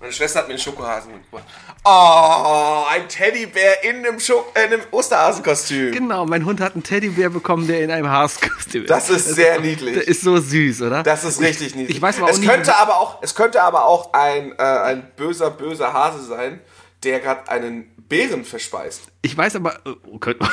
Meine 0.00 0.14
Schwester 0.14 0.38
hat 0.38 0.48
mir 0.48 0.54
einen 0.54 0.62
Schokohasen 0.62 1.12
mitgebracht. 1.12 1.44
Oh, 1.84 2.84
ein 2.88 3.06
Teddybär 3.06 3.84
in 3.84 3.96
einem, 3.96 4.16
äh, 4.16 4.64
in 4.64 4.72
einem 4.72 4.82
Osterhasenkostüm. 4.90 5.92
Genau, 5.92 6.24
mein 6.24 6.46
Hund 6.46 6.58
hat 6.62 6.72
einen 6.72 6.82
Teddybär 6.82 7.28
bekommen, 7.28 7.66
der 7.66 7.82
in 7.82 7.90
einem 7.90 8.08
Haaskostüm 8.08 8.84
ist. 8.84 8.90
Das 8.90 9.10
ist 9.10 9.34
sehr 9.34 9.60
niedlich. 9.60 9.92
Der 9.94 10.08
ist 10.08 10.22
so 10.22 10.38
süß, 10.38 10.82
oder? 10.82 11.02
Das 11.02 11.24
ist 11.24 11.38
richtig 11.42 11.74
niedlich. 11.74 11.98
ich 11.98 12.02
weiß 12.02 12.22
auch 12.22 12.30
es 12.30 12.40
könnte 12.40 12.74
aber 12.78 12.98
auch, 12.98 13.22
es 13.22 13.34
könnte 13.34 13.62
aber 13.62 13.84
auch 13.84 14.14
ein, 14.14 14.52
äh, 14.52 14.62
ein 14.62 15.10
böser, 15.16 15.50
böser 15.50 15.92
Hase 15.92 16.24
sein, 16.24 16.60
der 17.04 17.20
gerade 17.20 17.50
einen 17.50 17.99
Bären 18.10 18.44
verspeist. 18.44 19.04
Ich 19.22 19.34
weiß 19.34 19.56
aber. 19.56 19.78
Oh, 20.06 20.18
könnte- 20.18 20.46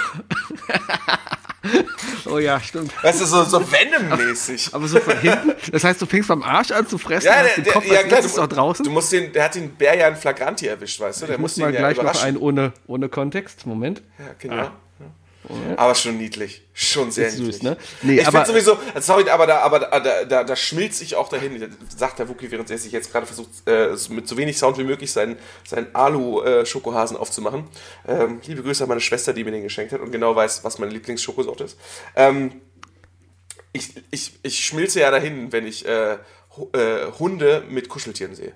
oh 2.30 2.38
ja, 2.38 2.60
stimmt. 2.62 2.92
Weißt 3.04 3.20
du, 3.20 3.26
so, 3.26 3.44
so 3.44 3.60
Venom-mäßig. 3.60 4.74
Aber 4.74 4.88
so 4.88 5.00
von 5.00 5.18
hinten. 5.20 5.54
Das 5.72 5.84
heißt, 5.84 6.02
du 6.02 6.06
fängst 6.06 6.30
beim 6.30 6.44
Arsch 6.44 6.72
an 6.72 6.88
zu 6.88 6.98
fressen, 6.98 7.28
Ja, 7.28 7.44
der, 7.44 7.56
den 7.56 7.64
der, 7.66 7.74
Kopf 7.74 7.86
ja 7.86 8.04
klar, 8.04 8.22
du, 8.22 8.28
noch 8.40 8.48
draußen. 8.48 8.86
du 8.86 8.92
musst 8.92 9.12
den, 9.12 9.34
der 9.34 9.46
hat 9.46 9.56
den 9.56 9.76
Bär 9.76 9.98
ja 9.98 10.08
in 10.08 10.16
Flagranti 10.16 10.68
erwischt, 10.68 11.00
weißt 11.00 11.24
du? 11.24 11.26
Der 11.26 11.36
ich 11.36 11.42
muss 11.42 11.58
mal 11.58 11.70
ihn 11.70 11.74
ja 11.74 11.92
gleich 11.92 12.02
noch 12.02 12.24
einen 12.24 12.38
ohne, 12.38 12.74
ohne 12.88 13.10
Kontext. 13.10 13.66
Moment. 13.66 14.02
Ja, 14.20 14.26
genau. 14.40 14.72
Aber 15.78 15.96
schon 15.96 16.18
niedlich. 16.18 16.62
Schon 16.74 17.12
sehr 17.12 17.32
süß, 17.32 17.40
niedlich. 17.40 17.64
ne? 17.64 17.78
Nee, 18.02 18.20
ich 18.20 18.28
finde 18.28 18.46
sowieso, 18.46 18.78
sorry, 19.00 19.30
aber 19.30 19.48
da, 19.48 19.60
aber 19.60 19.80
da, 19.80 20.00
da, 20.00 20.26
da, 20.26 20.44
da 20.44 20.56
schmilzt 20.56 21.00
sich 21.00 21.16
auch 21.16 21.30
dahin, 21.30 21.76
sagt 21.96 22.20
der 22.20 22.28
Wookie, 22.30 22.52
während 22.52 22.70
er 22.70 22.78
sich 22.78 22.92
jetzt 22.92 23.12
gerade 23.12 23.26
versucht, 23.26 23.50
äh, 23.66 23.96
mit 24.10 24.28
so 24.28 24.38
wenig 24.38 24.58
Sound 24.58 24.78
wie 24.78 24.84
möglich 24.84 25.12
seinen, 25.12 25.38
seinen 25.66 25.94
Alu-Schokohasen 25.96 27.18
aufzumachen. 27.18 27.66
Ähm, 28.08 28.42
liebe 28.46 28.64
Grüße 28.64 28.84
an 28.84 28.90
meine 28.90 29.02
Schwester, 29.02 29.34
die 29.34 29.44
mir 29.44 29.52
den 29.52 29.64
geschenkt 29.64 29.94
hat 29.94 30.02
und 30.02 30.12
genau 30.12 30.36
weiß, 30.36 30.64
was 30.64 30.80
meine 30.80 30.92
Lieblingsschokosorte 30.92 31.64
ist. 31.64 31.78
Ähm, 32.16 32.62
ich, 33.74 33.94
ich, 34.12 34.40
ich 34.44 34.66
schmilze 34.66 35.00
ja 35.00 35.12
dahin, 35.12 35.52
wenn 35.52 35.66
ich 35.66 35.86
äh, 35.88 36.18
äh, 36.74 37.12
Hunde 37.20 37.64
mit 37.70 37.90
Kuscheltieren 37.90 38.36
sehe. 38.36 38.54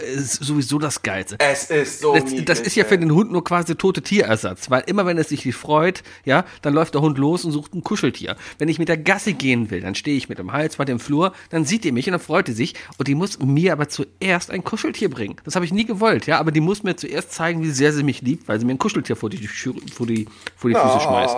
Ist 0.00 0.44
sowieso 0.44 0.78
das 0.78 1.02
Geilste. 1.02 1.36
Es 1.40 1.70
ist 1.70 2.00
so 2.00 2.14
Das, 2.14 2.24
niedlich. 2.26 2.44
das 2.44 2.60
ist 2.60 2.76
ja 2.76 2.84
für 2.84 2.96
den 2.98 3.10
Hund 3.12 3.32
nur 3.32 3.42
quasi 3.42 3.74
tote 3.74 4.00
Tierersatz, 4.00 4.70
weil 4.70 4.84
immer 4.86 5.06
wenn 5.06 5.18
es 5.18 5.28
sich 5.30 5.52
freut, 5.56 6.04
ja, 6.24 6.44
dann 6.62 6.72
läuft 6.72 6.94
der 6.94 7.00
Hund 7.00 7.18
los 7.18 7.44
und 7.44 7.50
sucht 7.50 7.74
ein 7.74 7.82
Kuscheltier. 7.82 8.36
Wenn 8.58 8.68
ich 8.68 8.78
mit 8.78 8.88
der 8.88 8.96
Gassi 8.96 9.32
gehen 9.32 9.70
will, 9.72 9.80
dann 9.80 9.96
stehe 9.96 10.16
ich 10.16 10.28
mit 10.28 10.38
dem 10.38 10.52
Hals 10.52 10.76
bei 10.76 10.84
dem 10.84 11.00
Flur, 11.00 11.32
dann 11.50 11.64
sieht 11.64 11.82
die 11.82 11.90
mich 11.90 12.06
und 12.06 12.12
dann 12.12 12.20
freut 12.20 12.46
die 12.46 12.52
sich 12.52 12.74
und 12.96 13.08
die 13.08 13.16
muss 13.16 13.40
mir 13.40 13.72
aber 13.72 13.88
zuerst 13.88 14.52
ein 14.52 14.62
Kuscheltier 14.62 15.10
bringen. 15.10 15.36
Das 15.44 15.56
habe 15.56 15.64
ich 15.64 15.72
nie 15.72 15.84
gewollt, 15.84 16.26
ja, 16.26 16.38
aber 16.38 16.52
die 16.52 16.60
muss 16.60 16.84
mir 16.84 16.94
zuerst 16.96 17.32
zeigen, 17.32 17.62
wie 17.64 17.70
sehr 17.70 17.92
sie 17.92 18.04
mich 18.04 18.22
liebt, 18.22 18.46
weil 18.46 18.60
sie 18.60 18.66
mir 18.66 18.72
ein 18.74 18.78
Kuscheltier 18.78 19.16
vor 19.16 19.30
die, 19.30 19.48
vor 19.48 20.06
die, 20.06 20.28
vor 20.56 20.70
die 20.70 20.76
Füße 20.76 20.94
Oh. 20.96 21.00
schmeißt. 21.00 21.36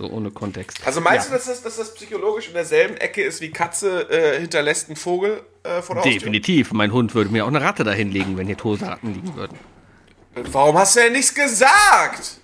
So 0.00 0.06
ohne 0.06 0.30
Kontext. 0.30 0.80
Also 0.86 1.02
meinst 1.02 1.26
ja, 1.26 1.32
du, 1.32 1.36
dass 1.36 1.46
das, 1.46 1.62
dass 1.62 1.76
das 1.76 1.94
psychologisch 1.94 2.48
in 2.48 2.54
derselben 2.54 2.96
Ecke 2.96 3.22
ist 3.22 3.42
wie 3.42 3.50
Katze 3.50 4.08
äh, 4.08 4.40
hinterlässt 4.40 4.88
einen 4.88 4.96
Vogel 4.96 5.42
äh, 5.62 5.82
vor 5.82 5.94
der 5.94 6.04
Haustür? 6.04 6.20
Definitiv. 6.20 6.72
Mein 6.72 6.90
Hund 6.90 7.14
würde 7.14 7.28
mir 7.28 7.44
auch 7.44 7.48
eine 7.48 7.60
Ratte 7.60 7.84
dahin 7.84 8.10
legen, 8.10 8.38
wenn 8.38 8.46
hier 8.46 8.56
tote 8.56 8.86
Ratten 8.86 9.12
liegen 9.12 9.36
würden. 9.36 9.58
Warum 10.52 10.78
hast 10.78 10.96
du 10.96 11.00
denn 11.00 11.12
nichts 11.12 11.34
gesagt? 11.34 12.38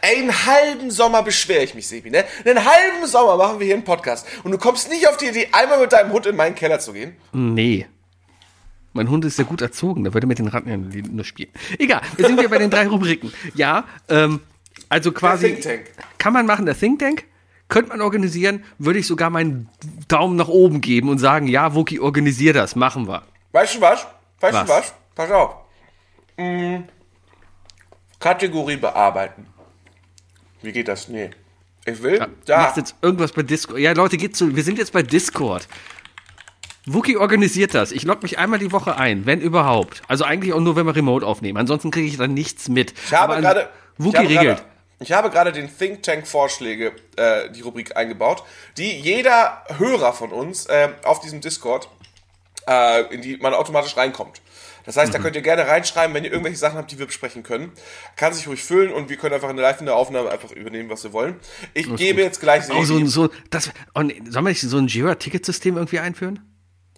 Einen 0.00 0.46
halben 0.46 0.90
Sommer 0.90 1.22
beschwere 1.22 1.62
ich 1.62 1.74
mich, 1.74 1.86
Sebi, 1.86 2.08
ne? 2.08 2.24
Einen 2.46 2.64
halben 2.64 3.06
Sommer 3.06 3.36
machen 3.36 3.58
wir 3.58 3.66
hier 3.66 3.74
einen 3.74 3.84
Podcast. 3.84 4.26
Und 4.42 4.52
du 4.52 4.56
kommst 4.56 4.88
nicht 4.88 5.06
auf 5.08 5.18
die 5.18 5.26
Idee, 5.26 5.48
einmal 5.52 5.78
mit 5.78 5.92
deinem 5.92 6.10
Hund 6.10 6.24
in 6.24 6.36
meinen 6.36 6.54
Keller 6.54 6.80
zu 6.80 6.94
gehen. 6.94 7.16
Nee. 7.34 7.86
Mein 8.94 9.10
Hund 9.10 9.26
ist 9.26 9.36
sehr 9.36 9.44
gut 9.44 9.60
erzogen, 9.60 10.04
der 10.04 10.14
würde 10.14 10.26
mit 10.26 10.38
den 10.38 10.48
Ratten 10.48 10.70
ja 10.70 10.78
nur 10.78 11.24
spielen. 11.24 11.50
Egal, 11.78 12.00
wir 12.16 12.26
sind 12.26 12.40
hier 12.40 12.48
bei 12.48 12.56
den 12.56 12.70
drei 12.70 12.88
Rubriken. 12.88 13.30
Ja, 13.54 13.84
ähm, 14.08 14.40
also 14.90 15.12
quasi. 15.12 15.46
Think 15.54 15.62
Tank. 15.62 15.80
Kann 16.18 16.34
man 16.34 16.44
machen, 16.44 16.66
der 16.66 16.78
Think 16.78 16.98
Tank? 16.98 17.24
Könnte 17.68 17.90
man 17.90 18.00
organisieren, 18.02 18.64
würde 18.78 18.98
ich 18.98 19.06
sogar 19.06 19.30
meinen 19.30 19.68
Daumen 20.08 20.36
nach 20.36 20.48
oben 20.48 20.80
geben 20.80 21.08
und 21.08 21.18
sagen, 21.18 21.46
ja, 21.46 21.74
Wookie, 21.74 22.00
organisier 22.00 22.52
das, 22.52 22.74
machen 22.76 23.06
wir. 23.08 23.22
Weißt 23.52 23.76
du 23.76 23.80
was? 23.80 24.06
Weißt 24.40 24.54
Was? 24.54 24.66
du 24.66 24.72
was? 24.72 24.94
Pass 25.14 25.30
auf. 25.30 25.54
Hm. 26.36 26.84
Kategorie 28.18 28.76
bearbeiten. 28.76 29.46
Wie 30.62 30.72
geht 30.72 30.88
das? 30.88 31.08
Nee. 31.08 31.30
Ich 31.86 32.02
will 32.02 32.18
Du 32.18 32.26
da. 32.44 32.58
machst 32.62 32.76
jetzt 32.76 32.94
irgendwas 33.00 33.32
bei 33.32 33.42
Discord. 33.42 33.78
Ja, 33.78 33.92
Leute, 33.92 34.16
geht 34.16 34.36
zu. 34.36 34.54
Wir 34.54 34.62
sind 34.62 34.76
jetzt 34.76 34.92
bei 34.92 35.02
Discord. 35.02 35.66
Wookie 36.86 37.16
organisiert 37.16 37.74
das. 37.74 37.92
Ich 37.92 38.02
logge 38.04 38.22
mich 38.22 38.38
einmal 38.38 38.58
die 38.58 38.72
Woche 38.72 38.96
ein, 38.96 39.26
wenn 39.26 39.40
überhaupt. 39.40 40.02
Also 40.08 40.24
eigentlich 40.24 40.52
auch 40.52 40.60
nur, 40.60 40.76
wenn 40.76 40.86
wir 40.86 40.96
remote 40.96 41.24
aufnehmen. 41.26 41.58
Ansonsten 41.58 41.90
kriege 41.90 42.06
ich 42.08 42.16
dann 42.16 42.34
nichts 42.34 42.68
mit. 42.68 42.92
Ich 43.06 43.14
habe 43.14 43.40
gerade. 43.40 43.68
Wookie 43.96 44.26
regelt. 44.26 44.64
Ich 45.00 45.12
habe 45.12 45.30
gerade 45.30 45.50
den 45.52 45.74
Think 45.74 46.02
Tank 46.02 46.26
Vorschläge, 46.26 46.92
äh, 47.16 47.50
die 47.50 47.62
Rubrik 47.62 47.96
eingebaut, 47.96 48.44
die 48.76 48.92
jeder 49.00 49.64
Hörer 49.78 50.12
von 50.12 50.30
uns 50.30 50.66
äh, 50.66 50.90
auf 51.04 51.20
diesem 51.20 51.40
Discord, 51.40 51.88
äh, 52.68 53.02
in 53.14 53.22
die 53.22 53.38
man 53.38 53.54
automatisch 53.54 53.96
reinkommt. 53.96 54.42
Das 54.84 54.96
heißt, 54.96 55.12
da 55.12 55.18
Mhm. 55.18 55.22
könnt 55.22 55.36
ihr 55.36 55.42
gerne 55.42 55.66
reinschreiben, 55.66 56.14
wenn 56.14 56.24
ihr 56.24 56.30
irgendwelche 56.30 56.58
Sachen 56.58 56.76
habt, 56.78 56.90
die 56.90 56.98
wir 56.98 57.06
besprechen 57.06 57.42
können. 57.42 57.72
Kann 58.16 58.32
sich 58.34 58.46
ruhig 58.46 58.62
füllen 58.62 58.92
und 58.92 59.08
wir 59.08 59.16
können 59.16 59.34
einfach 59.34 59.48
eine 59.48 59.60
live 59.62 59.80
in 59.80 59.86
der 59.86 59.94
Aufnahme 59.96 60.30
einfach 60.30 60.50
übernehmen, 60.52 60.90
was 60.90 61.02
wir 61.04 61.12
wollen. 61.14 61.38
Ich 61.74 61.94
gebe 61.96 62.20
jetzt 62.22 62.40
gleich 62.40 62.64
Oh, 62.70 62.82
so, 62.84 62.96
ein- 62.96 63.06
so, 63.06 63.30
das, 63.50 63.70
oh, 63.94 64.00
nee, 64.02 64.20
sollen 64.28 64.44
wir 64.44 64.50
nicht 64.50 64.60
so 64.60 64.76
ein 64.78 64.86
Jira-Ticketsystem 64.88 65.76
irgendwie 65.76 65.98
einführen? 66.00 66.40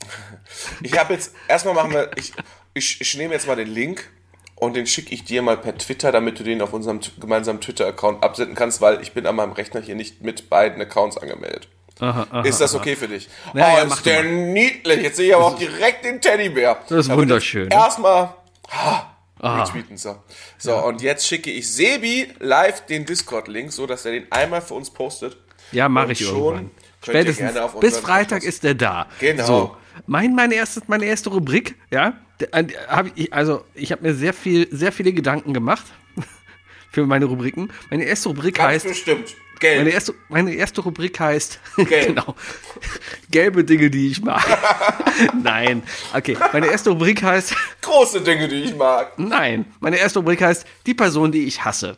Ich 0.83 0.99
habe 0.99 1.15
jetzt, 1.15 1.35
erstmal 1.49 1.75
machen 1.75 1.93
wir, 1.93 2.11
ich, 2.17 2.33
ich, 2.75 3.01
ich 3.01 3.15
nehme 3.17 3.33
jetzt 3.35 3.47
mal 3.47 3.57
den 3.57 3.69
Link 3.69 4.11
und 4.63 4.77
den 4.77 4.87
schicke 4.87 5.13
ich 5.13 5.25
dir 5.25 5.43
mal 5.43 5.57
per 5.57 5.77
Twitter, 5.77 6.13
damit 6.13 6.39
du 6.39 6.45
den 6.45 6.63
auf 6.63 6.73
unserem 6.73 7.01
gemeinsamen 7.19 7.61
Twitter-Account 7.61 8.23
absenden 8.23 8.55
kannst, 8.55 8.81
weil 8.81 9.03
ich 9.03 9.11
bin 9.11 9.27
an 9.27 9.35
meinem 9.35 9.51
Rechner 9.51 9.81
hier 9.81 9.97
nicht 9.97 10.23
mit 10.23 10.49
beiden 10.51 10.81
Accounts 10.81 11.19
angemeldet. 11.19 11.67
Aha, 11.99 12.29
aha, 12.31 12.43
ist 12.43 12.61
das 12.61 12.73
okay 12.77 12.95
für 12.95 13.09
dich? 13.09 13.29
Ja, 13.55 13.73
oh, 13.75 13.77
ja, 13.79 13.83
ist 13.83 14.07
der 14.07 14.23
mal. 14.23 14.31
niedlich. 14.31 15.03
Jetzt 15.03 15.17
sehe 15.17 15.31
ich 15.31 15.35
aber 15.35 15.47
auch 15.47 15.59
direkt 15.59 16.05
den 16.05 16.21
Teddybär. 16.21 16.79
Das 16.89 17.01
ist 17.01 17.09
Da 17.09 17.17
wunderschön. 17.17 17.71
Erstmal 17.71 18.35
ah, 18.71 19.03
retweeten. 19.41 19.97
So, 19.97 20.23
so 20.59 20.77
und 20.77 21.03
jetzt 21.03 21.27
schicke 21.27 21.51
ich 21.51 21.69
Sebi 21.69 22.29
live 22.39 22.87
den 22.87 23.05
Discord-Link, 23.05 23.73
so 23.73 23.89
dass 23.89 24.05
er 24.05 24.13
den 24.13 24.31
einmal 24.31 24.63
für 24.63 24.75
uns 24.75 24.91
postet. 24.91 25.39
Ja, 25.73 25.89
mache 25.89 26.13
ich 26.13 26.21
schon 26.21 26.37
irgendwann. 26.37 26.71
könnt 27.01 27.17
ihr 27.17 27.21
Spätestens 27.23 27.53
gerne 27.53 27.65
auf 27.65 27.81
bis 27.81 27.99
Freitag 27.99 28.29
Podcast- 28.29 28.47
ist 28.47 28.63
der 28.63 28.75
da. 28.75 29.09
Genau. 29.19 29.45
So, 29.45 29.77
mein, 30.07 30.37
meine, 30.37 30.55
erste, 30.55 30.83
meine 30.87 31.07
erste 31.07 31.31
Rubrik, 31.31 31.75
ja, 31.91 32.15
also 32.51 33.65
ich 33.75 33.93
habe 33.93 34.03
mir 34.03 34.15
sehr 34.15 34.33
viel, 34.35 34.69
sehr 34.71 34.93
viele 34.93 35.13
Gedanken 35.13 35.53
gemacht 35.55 35.85
für 36.91 37.07
meine 37.07 37.27
Rubriken. 37.27 37.71
Meine 37.91 38.05
erste 38.05 38.29
Rubrik 38.31 38.57
Ganz 38.57 38.69
heißt, 38.75 38.89
bestimmt. 38.89 39.35
Gelb. 39.61 39.79
meine 39.79 39.91
erste, 39.91 40.15
meine 40.29 40.55
erste 40.55 40.81
Rubrik 40.81 41.21
heißt, 41.21 41.61
Gelb. 41.77 42.07
genau, 42.09 42.35
gelbe 43.31 43.63
Dinge, 43.63 43.91
die 43.91 44.09
ich 44.09 44.21
mag. 44.21 44.43
Nein, 45.41 45.85
okay, 46.13 46.37
meine 46.53 46.67
erste 46.67 46.91
Rubrik 46.91 47.23
heißt, 47.23 47.55
Große 47.81 48.23
Dinge, 48.23 48.49
die 48.49 48.63
ich 48.65 48.75
mag. 48.75 49.17
nein, 49.19 49.67
meine 49.79 49.99
erste 49.99 50.19
Rubrik 50.19 50.43
heißt, 50.43 50.67
die 50.87 50.95
Person, 50.95 51.31
die 51.31 51.45
ich 51.45 51.65
hasse. 51.65 51.97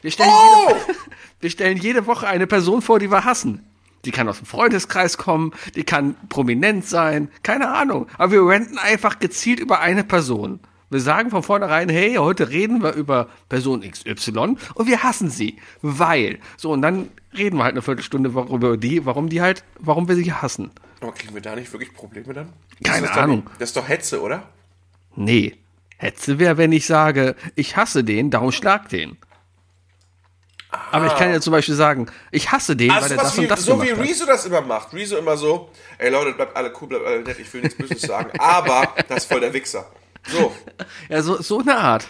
Wir 0.00 0.10
stellen, 0.12 0.30
Oh! 0.32 0.68
jede, 0.70 0.98
wir 1.40 1.50
stellen 1.50 1.76
jede 1.76 2.06
Woche 2.06 2.26
eine 2.26 2.46
Person 2.46 2.80
vor, 2.80 2.98
die 2.98 3.10
wir 3.10 3.24
hassen. 3.24 3.66
Die 4.04 4.10
kann 4.10 4.28
aus 4.28 4.38
dem 4.38 4.46
Freundeskreis 4.46 5.16
kommen, 5.18 5.52
die 5.74 5.84
kann 5.84 6.14
prominent 6.28 6.86
sein, 6.86 7.28
keine 7.42 7.72
Ahnung. 7.74 8.06
Aber 8.18 8.32
wir 8.32 8.46
renten 8.46 8.78
einfach 8.78 9.18
gezielt 9.18 9.60
über 9.60 9.80
eine 9.80 10.04
Person. 10.04 10.60
Wir 10.90 11.00
sagen 11.00 11.30
von 11.30 11.42
vornherein, 11.42 11.88
hey, 11.88 12.14
heute 12.16 12.50
reden 12.50 12.82
wir 12.82 12.92
über 12.92 13.28
Person 13.48 13.80
XY 13.80 14.56
und 14.74 14.86
wir 14.86 15.02
hassen 15.02 15.30
sie, 15.30 15.56
weil. 15.82 16.38
So, 16.56 16.70
und 16.72 16.82
dann 16.82 17.08
reden 17.36 17.56
wir 17.56 17.64
halt 17.64 17.72
eine 17.74 17.82
Viertelstunde 17.82 18.28
über 18.28 18.76
die, 18.76 19.04
warum 19.04 19.28
die 19.28 19.40
halt, 19.42 19.64
warum 19.80 20.06
wir 20.08 20.14
sie 20.14 20.32
hassen. 20.32 20.70
Aber 21.00 21.12
kriegen 21.12 21.34
wir 21.34 21.42
da 21.42 21.56
nicht 21.56 21.72
wirklich 21.72 21.92
Probleme 21.94 22.32
dann? 22.32 22.48
Keine 22.84 23.02
das 23.02 23.10
ist 23.10 23.16
doch- 23.16 23.22
Ahnung. 23.22 23.42
das 23.58 23.70
ist 23.70 23.76
doch 23.76 23.88
Hetze, 23.88 24.22
oder? 24.22 24.44
Nee. 25.16 25.54
Hetze 25.96 26.38
wäre, 26.38 26.58
wenn 26.58 26.72
ich 26.72 26.86
sage, 26.86 27.34
ich 27.54 27.76
hasse 27.76 28.04
den, 28.04 28.30
darum 28.30 28.52
schlag 28.52 28.88
den. 28.88 29.16
Aber 30.90 31.06
ich 31.06 31.14
kann 31.16 31.32
ja 31.32 31.40
zum 31.40 31.52
Beispiel 31.52 31.74
sagen, 31.74 32.06
ich 32.30 32.50
hasse 32.52 32.76
den, 32.76 32.90
weil 32.90 33.02
Also 33.02 33.14
er 33.14 33.18
was 33.18 33.24
das 33.28 33.36
wie, 33.36 33.40
und 33.42 33.48
das 33.48 33.64
so 33.64 33.82
wie. 33.82 33.90
Rezo 33.90 34.26
das 34.26 34.46
immer 34.46 34.60
macht. 34.60 34.92
Rezo 34.92 35.16
immer 35.16 35.36
so, 35.36 35.70
ey 35.98 36.10
Leute, 36.10 36.32
bleibt 36.32 36.56
alle 36.56 36.72
cool, 36.80 36.88
bleibt 36.88 37.06
alle 37.06 37.20
nett, 37.22 37.38
ich 37.38 37.52
will 37.52 37.62
nichts 37.62 37.76
Böses 37.76 38.02
sagen, 38.02 38.30
aber 38.38 38.94
das 39.08 39.24
ist 39.24 39.30
voll 39.32 39.40
der 39.40 39.52
Wichser. 39.52 39.90
So, 40.28 40.54
Ja, 41.08 41.22
so, 41.22 41.40
so 41.42 41.58
eine 41.60 41.76
Art. 41.76 42.06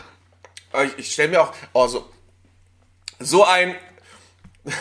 aber 0.72 0.84
ich, 0.84 0.98
ich 0.98 1.12
stelle 1.12 1.28
mir 1.30 1.42
auch, 1.42 1.52
oh, 1.72 1.86
so, 1.88 2.08
so 3.18 3.44
ein, 3.44 3.74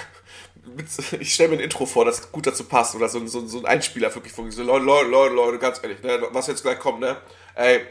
ich 1.19 1.33
stelle 1.33 1.49
mir 1.49 1.55
ein 1.57 1.61
Intro 1.63 1.85
vor, 1.85 2.05
das 2.05 2.31
gut 2.31 2.47
dazu 2.47 2.63
passt, 2.65 2.95
oder 2.95 3.09
so, 3.09 3.19
ein- 3.19 3.27
so, 3.27 3.45
so 3.47 3.59
ein 3.59 3.65
Einspieler 3.65 4.13
wirklich 4.13 4.33
von 4.33 4.49
so, 4.51 4.63
Leute, 4.63 4.85
Leute, 4.85 5.09
Leute, 5.09 5.35
Leute, 5.35 5.59
ganz 5.59 5.79
ehrlich, 5.83 6.01
ne, 6.03 6.21
was 6.31 6.47
jetzt 6.47 6.63
gleich 6.63 6.79
kommt, 6.79 6.99
ne, 6.99 7.17
ey, 7.55 7.85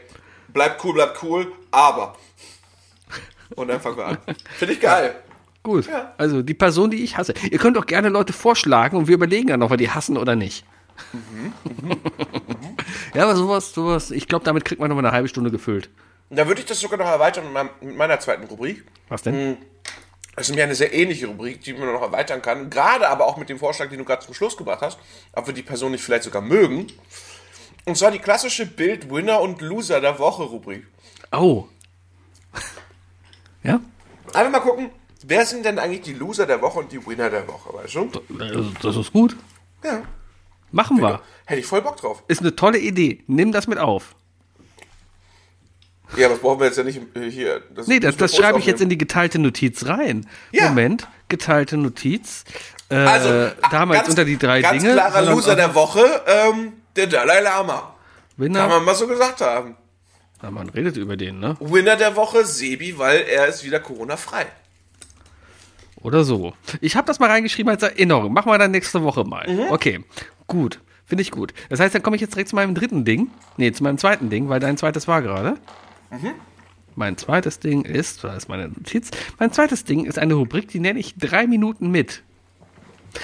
bleibt 0.49 0.83
cool, 0.83 0.93
bleibt 0.93 1.21
cool, 1.23 1.51
aber. 1.71 2.15
Und 3.55 3.67
dann 3.67 3.79
fangen 3.81 3.97
wir 3.97 4.05
an. 4.07 4.17
Finde 4.57 4.73
ich 4.73 4.79
geil. 4.81 5.22
Gut. 5.63 5.89
Also 6.17 6.41
die 6.41 6.53
Person, 6.53 6.91
die 6.91 7.03
ich 7.03 7.17
hasse. 7.17 7.33
Ihr 7.49 7.57
könnt 7.57 7.77
auch 7.77 7.85
gerne 7.85 8.09
Leute 8.09 8.33
vorschlagen 8.33 8.97
und 8.97 9.07
wir 9.07 9.15
überlegen 9.15 9.47
dann, 9.47 9.63
ob 9.63 9.71
wir 9.71 9.77
die 9.77 9.89
hassen 9.89 10.17
oder 10.17 10.35
nicht. 10.35 10.65
ja, 13.15 13.23
aber 13.23 13.35
sowas, 13.35 13.73
sowas, 13.73 14.11
ich 14.11 14.27
glaube, 14.27 14.45
damit 14.45 14.65
kriegt 14.65 14.81
man 14.81 14.89
noch 14.89 14.95
mal 14.95 15.05
eine 15.05 15.13
halbe 15.13 15.29
Stunde 15.29 15.49
gefüllt. 15.49 15.89
Da 16.29 16.47
würde 16.47 16.61
ich 16.61 16.67
das 16.67 16.79
sogar 16.79 16.99
noch 16.99 17.07
erweitern 17.07 17.45
mit, 17.81 17.95
meiner 17.95 18.19
zweiten 18.19 18.45
Rubrik. 18.45 18.83
Was 19.07 19.21
denn? 19.21 19.57
Das 20.35 20.45
ist 20.45 20.49
nämlich 20.49 20.63
eine 20.63 20.75
sehr 20.75 20.93
ähnliche 20.93 21.27
Rubrik, 21.27 21.61
die 21.61 21.73
man 21.73 21.93
noch 21.93 22.01
erweitern 22.01 22.41
kann. 22.41 22.69
Gerade 22.69 23.07
aber 23.07 23.25
auch 23.25 23.37
mit 23.37 23.49
dem 23.49 23.59
Vorschlag, 23.59 23.89
den 23.89 23.99
du 23.99 24.05
gerade 24.05 24.25
zum 24.25 24.33
Schluss 24.33 24.57
gebracht 24.57 24.81
hast, 24.81 24.99
ob 25.33 25.47
wir 25.47 25.53
die 25.53 25.61
Person 25.61 25.91
nicht 25.91 26.03
vielleicht 26.03 26.23
sogar 26.23 26.41
mögen. 26.41 26.87
Und 27.85 27.97
zwar 27.97 28.11
die 28.11 28.19
klassische 28.19 28.65
Bild-Winner 28.65 29.41
und 29.41 29.61
Loser 29.61 30.01
der 30.01 30.17
Woche-Rubrik. 30.17 30.87
Oh. 31.31 31.65
ja? 33.63 33.79
Einfach 34.33 34.51
mal 34.51 34.59
gucken, 34.59 34.89
wer 35.23 35.45
sind 35.45 35.65
denn 35.65 35.79
eigentlich 35.79 36.01
die 36.01 36.13
Loser 36.13 36.45
der 36.45 36.61
Woche 36.61 36.79
und 36.79 36.91
die 36.91 37.05
Winner 37.05 37.29
der 37.29 37.47
Woche, 37.47 37.73
weißt 37.73 37.95
du? 37.95 38.09
Also, 38.39 38.71
das 38.81 38.95
ist 38.97 39.11
gut. 39.13 39.35
Ja. 39.83 40.01
Machen 40.71 40.99
wir. 41.01 41.21
Hätte 41.45 41.59
ich 41.59 41.65
voll 41.67 41.81
Bock 41.81 41.97
drauf. 41.97 42.23
Ist 42.27 42.41
eine 42.41 42.55
tolle 42.55 42.79
Idee. 42.79 43.23
Nimm 43.27 43.51
das 43.51 43.67
mit 43.67 43.77
auf. 43.77 44.15
Ja, 46.15 46.29
das 46.29 46.39
brauchen 46.39 46.59
wir 46.59 46.67
jetzt 46.67 46.77
ja 46.77 46.83
nicht 46.83 46.99
hier. 47.29 47.61
Das 47.73 47.87
Nee, 47.87 47.99
das, 47.99 48.17
das 48.17 48.35
schreibe 48.35 48.59
ich 48.59 48.65
jetzt 48.65 48.81
in 48.81 48.89
die 48.89 48.97
geteilte 48.97 49.39
Notiz 49.39 49.85
rein. 49.87 50.27
Ja. 50.51 50.69
Moment, 50.69 51.07
geteilte 51.27 51.77
Notiz. 51.77 52.43
Äh, 52.89 52.95
Also, 52.95 53.29
da 53.61 53.71
haben 53.71 53.89
wir 53.89 53.97
jetzt 53.97 54.09
unter 54.09 54.25
die 54.25 54.37
drei 54.37 54.61
ganz 54.61 54.81
Dinge. 54.81 54.93
klarer 54.93 55.11
sondern 55.13 55.33
Loser 55.35 55.55
der 55.55 55.73
Woche, 55.75 56.21
ähm, 56.27 56.73
der 56.95 57.07
Dalai 57.07 57.39
Lama. 57.41 57.95
Winner. 58.37 58.59
Kann 58.61 58.69
man 58.69 58.85
mal 58.85 58.95
so 58.95 59.07
gesagt 59.07 59.41
haben. 59.41 59.75
Ja, 60.41 60.51
man 60.51 60.69
redet 60.69 60.97
über 60.97 61.17
den, 61.17 61.39
ne? 61.39 61.55
Winner 61.59 61.95
der 61.95 62.15
Woche, 62.15 62.45
Sebi, 62.45 62.97
weil 62.97 63.21
er 63.21 63.47
ist 63.47 63.63
wieder 63.63 63.79
Corona-frei. 63.79 64.45
Oder 66.03 66.23
so. 66.23 66.53
Ich 66.81 66.95
habe 66.95 67.07
das 67.07 67.19
mal 67.19 67.29
reingeschrieben 67.29 67.71
als 67.71 67.81
Erinnerung. 67.81 68.33
Machen 68.33 68.51
wir 68.51 68.57
dann 68.57 68.71
nächste 68.71 69.03
Woche 69.03 69.23
mal. 69.23 69.49
Mhm. 69.49 69.71
Okay, 69.71 70.03
gut. 70.47 70.79
Finde 71.05 71.21
ich 71.21 71.31
gut. 71.31 71.53
Das 71.69 71.79
heißt, 71.79 71.95
dann 71.95 72.03
komme 72.03 72.15
ich 72.15 72.21
jetzt 72.21 72.33
direkt 72.35 72.49
zu 72.49 72.55
meinem 72.55 72.75
dritten 72.75 73.05
Ding. 73.05 73.29
Nee, 73.57 73.71
zu 73.71 73.83
meinem 73.83 73.97
zweiten 73.97 74.29
Ding, 74.29 74.49
weil 74.49 74.59
dein 74.59 74.77
zweites 74.77 75.07
war 75.07 75.21
gerade. 75.21 75.55
Mhm. 76.11 76.31
Mein 76.95 77.17
zweites 77.17 77.59
Ding 77.59 77.83
ist, 77.83 78.23
da 78.23 78.35
ist 78.35 78.49
meine 78.49 78.67
Notiz, 78.67 79.09
mein 79.39 79.51
zweites 79.51 79.83
Ding 79.83 80.05
ist 80.05 80.19
eine 80.19 80.35
Rubrik, 80.35 80.67
die 80.67 80.79
nenne 80.79 80.99
ich 80.99 81.15
drei 81.15 81.47
Minuten 81.47 81.89
mit. 81.89 82.21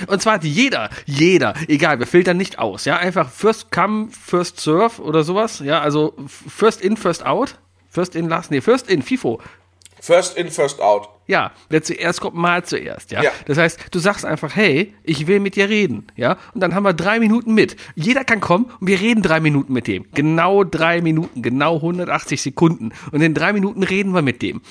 Und 0.07 0.22
zwar 0.22 0.34
hat 0.34 0.43
jeder, 0.43 0.89
jeder, 1.06 1.53
egal, 1.68 1.99
wir 1.99 2.07
filtern 2.07 2.38
nicht 2.38 2.60
aus, 2.60 2.85
ja, 2.85 2.97
einfach 2.97 3.30
first 3.30 3.72
come, 3.72 4.10
first 4.10 4.60
serve 4.60 5.01
oder 5.01 5.23
sowas, 5.23 5.60
ja, 5.60 5.81
also 5.81 6.14
first 6.27 6.81
in, 6.81 6.95
first 6.95 7.26
out, 7.26 7.60
first 7.89 8.15
in, 8.15 8.30
last, 8.30 8.51
nee, 8.51 8.61
first 8.61 8.89
in, 8.89 9.01
FIFO, 9.01 9.41
First 10.02 10.38
in, 10.38 10.50
first 10.50 10.82
out. 10.82 11.10
ja, 11.28 11.52
wer 11.70 11.84
zuerst 11.84 12.22
kommt, 12.22 12.36
mal 12.36 12.64
zuerst, 12.64 13.12
ja? 13.12 13.22
Ja. 13.22 13.32
Das 13.46 13.58
heißt, 13.58 13.80
du 13.92 14.00
sagst 14.00 14.26
einfach, 14.26 14.56
hey, 14.56 14.96
ich 15.04 15.28
will 15.28 15.40
mit 15.40 15.56
dir 15.56 15.70
reden, 15.70 16.08
ja? 16.16 16.38
Und 16.54 16.62
dann 16.62 16.74
haben 16.74 16.84
wir 16.84 16.94
drei 16.94 17.20
Minuten 17.20 17.54
mit. 17.54 17.76
Jeder 17.96 18.24
kann 18.24 18.40
kommen 18.40 18.72
und 18.80 18.88
wir 18.88 19.00
reden 19.00 19.22
drei 19.22 19.40
Minuten 19.40 19.74
mit 19.74 19.88
dem. 19.88 20.06
Genau 20.14 20.64
drei 20.64 21.02
Minuten, 21.02 21.42
genau 21.42 21.76
180 21.76 22.42
Sekunden. 22.42 22.92
Und 23.12 23.22
in 23.22 23.34
drei 23.34 23.54
Minuten 23.54 23.84
reden 23.84 24.14
wir 24.14 24.22
mit 24.22 24.42
dem. 24.42 24.62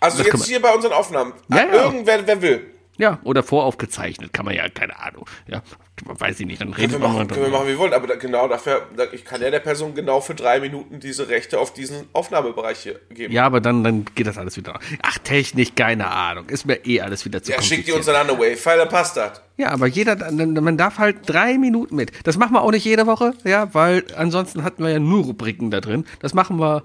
Also 0.00 0.18
Das 0.18 0.26
jetzt 0.26 0.46
hier 0.46 0.60
bei 0.60 0.74
unseren 0.74 0.92
Aufnahmen. 0.92 1.32
Ja, 1.48 1.58
ja. 1.58 1.84
Irgendwer, 1.84 2.26
wer 2.26 2.42
will. 2.42 2.73
Ja, 2.96 3.18
oder 3.24 3.42
voraufgezeichnet, 3.42 4.32
kann 4.32 4.44
man 4.44 4.54
ja, 4.54 4.68
keine 4.68 4.98
Ahnung, 5.00 5.26
ja? 5.48 5.62
Weiß 6.04 6.40
ich 6.40 6.46
nicht, 6.46 6.60
dann 6.60 6.72
Können 6.72 6.92
redet 6.92 6.92
wir, 6.92 6.98
machen, 7.08 7.18
mal 7.18 7.26
können 7.26 7.46
wir 7.46 7.50
machen, 7.52 7.66
wie 7.66 7.70
wir 7.70 7.78
wollen, 7.78 7.92
aber 7.92 8.06
da, 8.08 8.14
genau 8.16 8.48
dafür, 8.48 8.86
da, 8.96 9.04
ich 9.12 9.24
kann 9.24 9.40
ja 9.40 9.50
der 9.50 9.60
Person 9.60 9.94
genau 9.94 10.20
für 10.20 10.34
drei 10.34 10.58
Minuten 10.60 10.98
diese 11.00 11.28
Rechte 11.28 11.58
auf 11.58 11.72
diesen 11.72 12.08
Aufnahmebereich 12.12 12.78
hier 12.78 13.00
geben. 13.10 13.32
Ja, 13.32 13.46
aber 13.46 13.60
dann, 13.60 13.84
dann 13.84 14.04
geht 14.14 14.26
das 14.26 14.36
alles 14.36 14.56
wieder. 14.56 14.78
Ach, 15.02 15.18
Technik, 15.18 15.76
keine 15.76 16.08
Ahnung. 16.08 16.48
Ist 16.48 16.66
mir 16.66 16.84
eh 16.84 17.00
alles 17.00 17.24
wieder 17.24 17.42
zu 17.42 17.52
Ja, 17.52 17.62
schickt 17.62 17.86
die 17.86 17.92
uns 17.92 18.06
dann 18.06 18.16
an 18.16 18.28
eine 18.28 18.38
Wave-File, 18.38 18.78
dann 18.78 18.88
passt 18.88 19.16
das. 19.16 19.40
Ja, 19.56 19.70
aber 19.70 19.86
jeder, 19.86 20.16
man 20.32 20.76
darf 20.76 20.98
halt 20.98 21.18
drei 21.26 21.58
Minuten 21.58 21.94
mit. 21.94 22.10
Das 22.26 22.36
machen 22.36 22.54
wir 22.54 22.62
auch 22.62 22.72
nicht 22.72 22.84
jede 22.84 23.06
Woche, 23.06 23.32
ja, 23.44 23.72
weil 23.72 24.04
ansonsten 24.16 24.64
hatten 24.64 24.82
wir 24.82 24.90
ja 24.90 24.98
nur 24.98 25.24
Rubriken 25.24 25.70
da 25.70 25.80
drin. 25.80 26.06
Das 26.20 26.34
machen 26.34 26.58
wir 26.58 26.82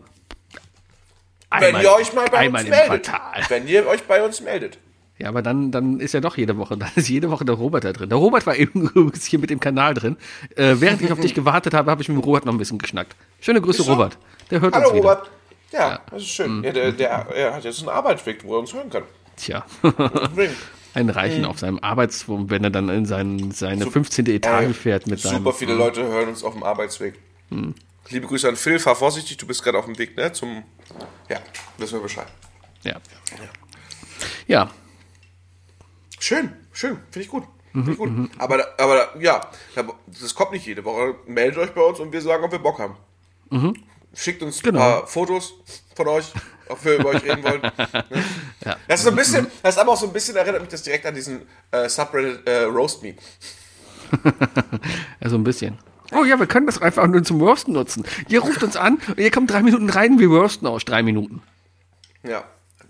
Wenn 1.58 1.82
ihr 1.82 1.92
euch 1.92 2.14
mal 2.14 2.28
bei 2.30 2.38
einmal 2.40 2.62
uns 2.62 2.70
im 2.70 2.76
meldet. 2.76 3.06
Quartal. 3.08 3.44
Wenn 3.50 3.68
ihr 3.68 3.88
euch 3.88 4.04
bei 4.04 4.24
uns 4.24 4.42
meldet. 4.42 4.78
Ja, 5.20 5.28
aber 5.28 5.42
dann, 5.42 5.70
dann 5.72 6.00
ist 6.00 6.14
ja 6.14 6.22
doch 6.22 6.38
jede 6.38 6.58
Woche, 6.58 6.78
dann 6.78 6.90
ist 6.96 7.10
jede 7.10 7.30
Woche 7.30 7.46
der 7.46 7.56
Robert 7.56 7.84
da 7.84 7.94
drin. 7.94 8.10
Der 8.10 8.18
Robert 8.18 8.48
war 8.48 8.56
eben 8.58 8.90
übrigens 8.90 9.26
hier 9.26 9.40
mit 9.40 9.50
dem 9.50 9.60
Kanal 9.60 9.94
drin. 9.94 10.18
Äh, 10.56 10.76
während 10.80 11.02
ich 11.02 11.12
auf 11.12 11.20
dich 11.20 11.34
gewartet 11.36 11.74
habe, 11.74 11.92
habe 11.92 12.02
ich 12.02 12.10
mit 12.10 12.18
dem 12.18 12.24
Robert 12.24 12.46
noch 12.46 12.54
ein 12.54 12.58
bisschen 12.58 12.80
geschnackt. 12.80 13.16
Schöne 13.42 13.62
Grüße, 13.62 13.84
so? 13.84 13.92
Robert. 13.92 14.18
Der 14.50 14.62
hört 14.62 14.74
Hallo 14.74 14.88
uns 14.88 14.96
wieder. 14.96 15.10
Robert. 15.10 15.32
Ja, 15.72 16.00
das 16.10 16.24
ist 16.24 16.30
schön. 16.30 16.64
Ja, 16.64 16.72
der, 16.72 16.92
der, 16.94 17.10
er 17.10 17.54
hat 17.54 17.64
jetzt 17.64 17.80
einen 17.80 17.90
Arbeitsweg, 17.90 18.44
wo 18.44 18.56
er 18.56 18.62
uns 18.62 18.74
hören 18.74 18.90
kann. 18.90 19.04
Tja. 19.36 19.64
Ein 20.96 21.10
Reichen 21.12 21.46
auf 21.46 21.60
seinem 21.60 21.78
Arbeitswurm, 21.78 22.50
wenn 22.50 22.64
er 22.64 22.72
dann 22.72 22.90
in 22.90 23.06
seinen, 23.06 23.52
seine 23.52 23.86
15. 23.86 24.26
Etage 24.26 24.66
Ey, 24.66 24.74
fährt 24.74 25.06
mit 25.06 25.20
seinem. 25.20 25.44
Super 25.44 25.54
viele 25.54 25.76
Leute 25.76 26.02
hören 26.02 26.30
uns 26.30 26.44
auf 26.44 26.54
dem 26.54 26.64
Arbeitsweg. 26.64 27.20
Liebe 28.10 28.26
Grüße 28.26 28.50
an 28.50 28.56
Phil, 28.56 28.80
fahr 28.80 28.96
vorsichtig, 28.96 29.38
du 29.38 29.46
bist 29.46 29.64
gerade 29.64 29.78
auf 29.78 29.86
dem 29.86 29.98
Weg, 30.00 30.18
ne? 30.18 30.32
Zum. 30.34 30.64
Ja, 31.30 31.38
wissen 31.78 31.94
wir 31.94 32.02
Bescheid. 32.02 32.28
Ja. 32.84 32.96
Ja. 34.48 34.72
Schön, 36.20 36.54
schön, 36.74 36.98
finde 37.12 37.26
ich 37.26 37.30
gut. 37.30 37.44
Finde 37.72 37.92
ich 37.92 37.98
gut. 37.98 38.10
Aber, 38.40 38.58
da- 38.58 38.68
aber 38.78 38.96
da- 38.96 39.20
ja, 39.20 39.42
da- 39.76 39.86
das 40.08 40.34
kommt 40.36 40.52
nicht 40.52 40.66
jede 40.66 40.84
Woche. 40.84 41.16
Meldet 41.28 41.58
euch 41.60 41.72
bei 41.72 41.82
uns 41.82 42.00
und 42.00 42.12
wir 42.12 42.22
sagen, 42.22 42.44
ob 42.44 42.52
wir 42.52 42.60
Bock 42.60 42.80
haben. 42.80 42.96
Schickt 44.14 44.42
uns 44.44 44.62
Genau. 44.62 44.80
ein 44.80 44.92
paar 45.02 45.08
Fotos 45.08 45.54
von 45.96 46.08
euch, 46.08 46.32
ob 46.68 46.84
wir 46.84 46.96
über 46.98 47.10
euch 47.10 47.24
reden 47.24 47.44
wollen. 47.44 47.62
Ne? 48.66 48.76
Das 48.90 49.00
ist 49.00 49.06
so 49.06 49.12
ein 49.12 49.16
bisschen, 49.16 49.48
das 49.64 49.76
ist 49.76 49.80
aber 49.82 49.94
auch 49.94 49.98
so 49.98 50.06
ein 50.08 50.12
bisschen, 50.12 50.36
erinnert 50.36 50.60
mich 50.62 50.70
das 50.70 50.84
direkt 50.84 51.06
an 51.06 51.16
diesen 51.16 51.44
äh, 51.72 51.88
Subreddit 51.88 52.46
äh, 52.46 52.64
Roast 52.64 53.02
Me. 53.02 53.16
Also 55.22 55.38
ein 55.38 55.44
bisschen. 55.46 55.78
Oh 56.12 56.24
ja, 56.26 56.40
wir 56.40 56.48
können 56.48 56.66
das 56.66 56.82
einfach 56.82 57.08
nur 57.08 57.24
zum 57.24 57.42
Roasten 57.42 57.74
nutzen. 57.74 58.04
Ihr 58.28 58.42
ruft 58.42 58.62
uns 58.64 58.76
an 58.76 58.98
und 59.08 59.18
ihr 59.20 59.32
kommt 59.32 59.52
drei 59.52 59.62
Minuten 59.62 59.90
rein, 59.90 60.20
wir 60.20 60.28
roasten 60.28 60.68
aus 60.68 60.84
drei 60.84 61.04
Minuten. 61.04 61.42
Ja. 62.24 62.44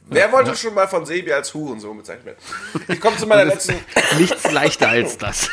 Wer 0.10 0.31
wollte 0.31 0.56
schon 0.56 0.73
mal 0.73 0.88
von 0.88 1.06
Sebi 1.06 1.31
als 1.31 1.53
Hurensohn 1.53 1.98
bezeichnet 1.98 2.26
werden? 2.26 2.40
Ich 2.88 2.99
komme 2.99 3.18
zu 3.18 3.27
meiner 3.27 3.45
letzten, 3.45 3.76
Nichts 4.18 4.52
leichter 4.52 4.90
als 4.90 5.18
das. 5.18 5.49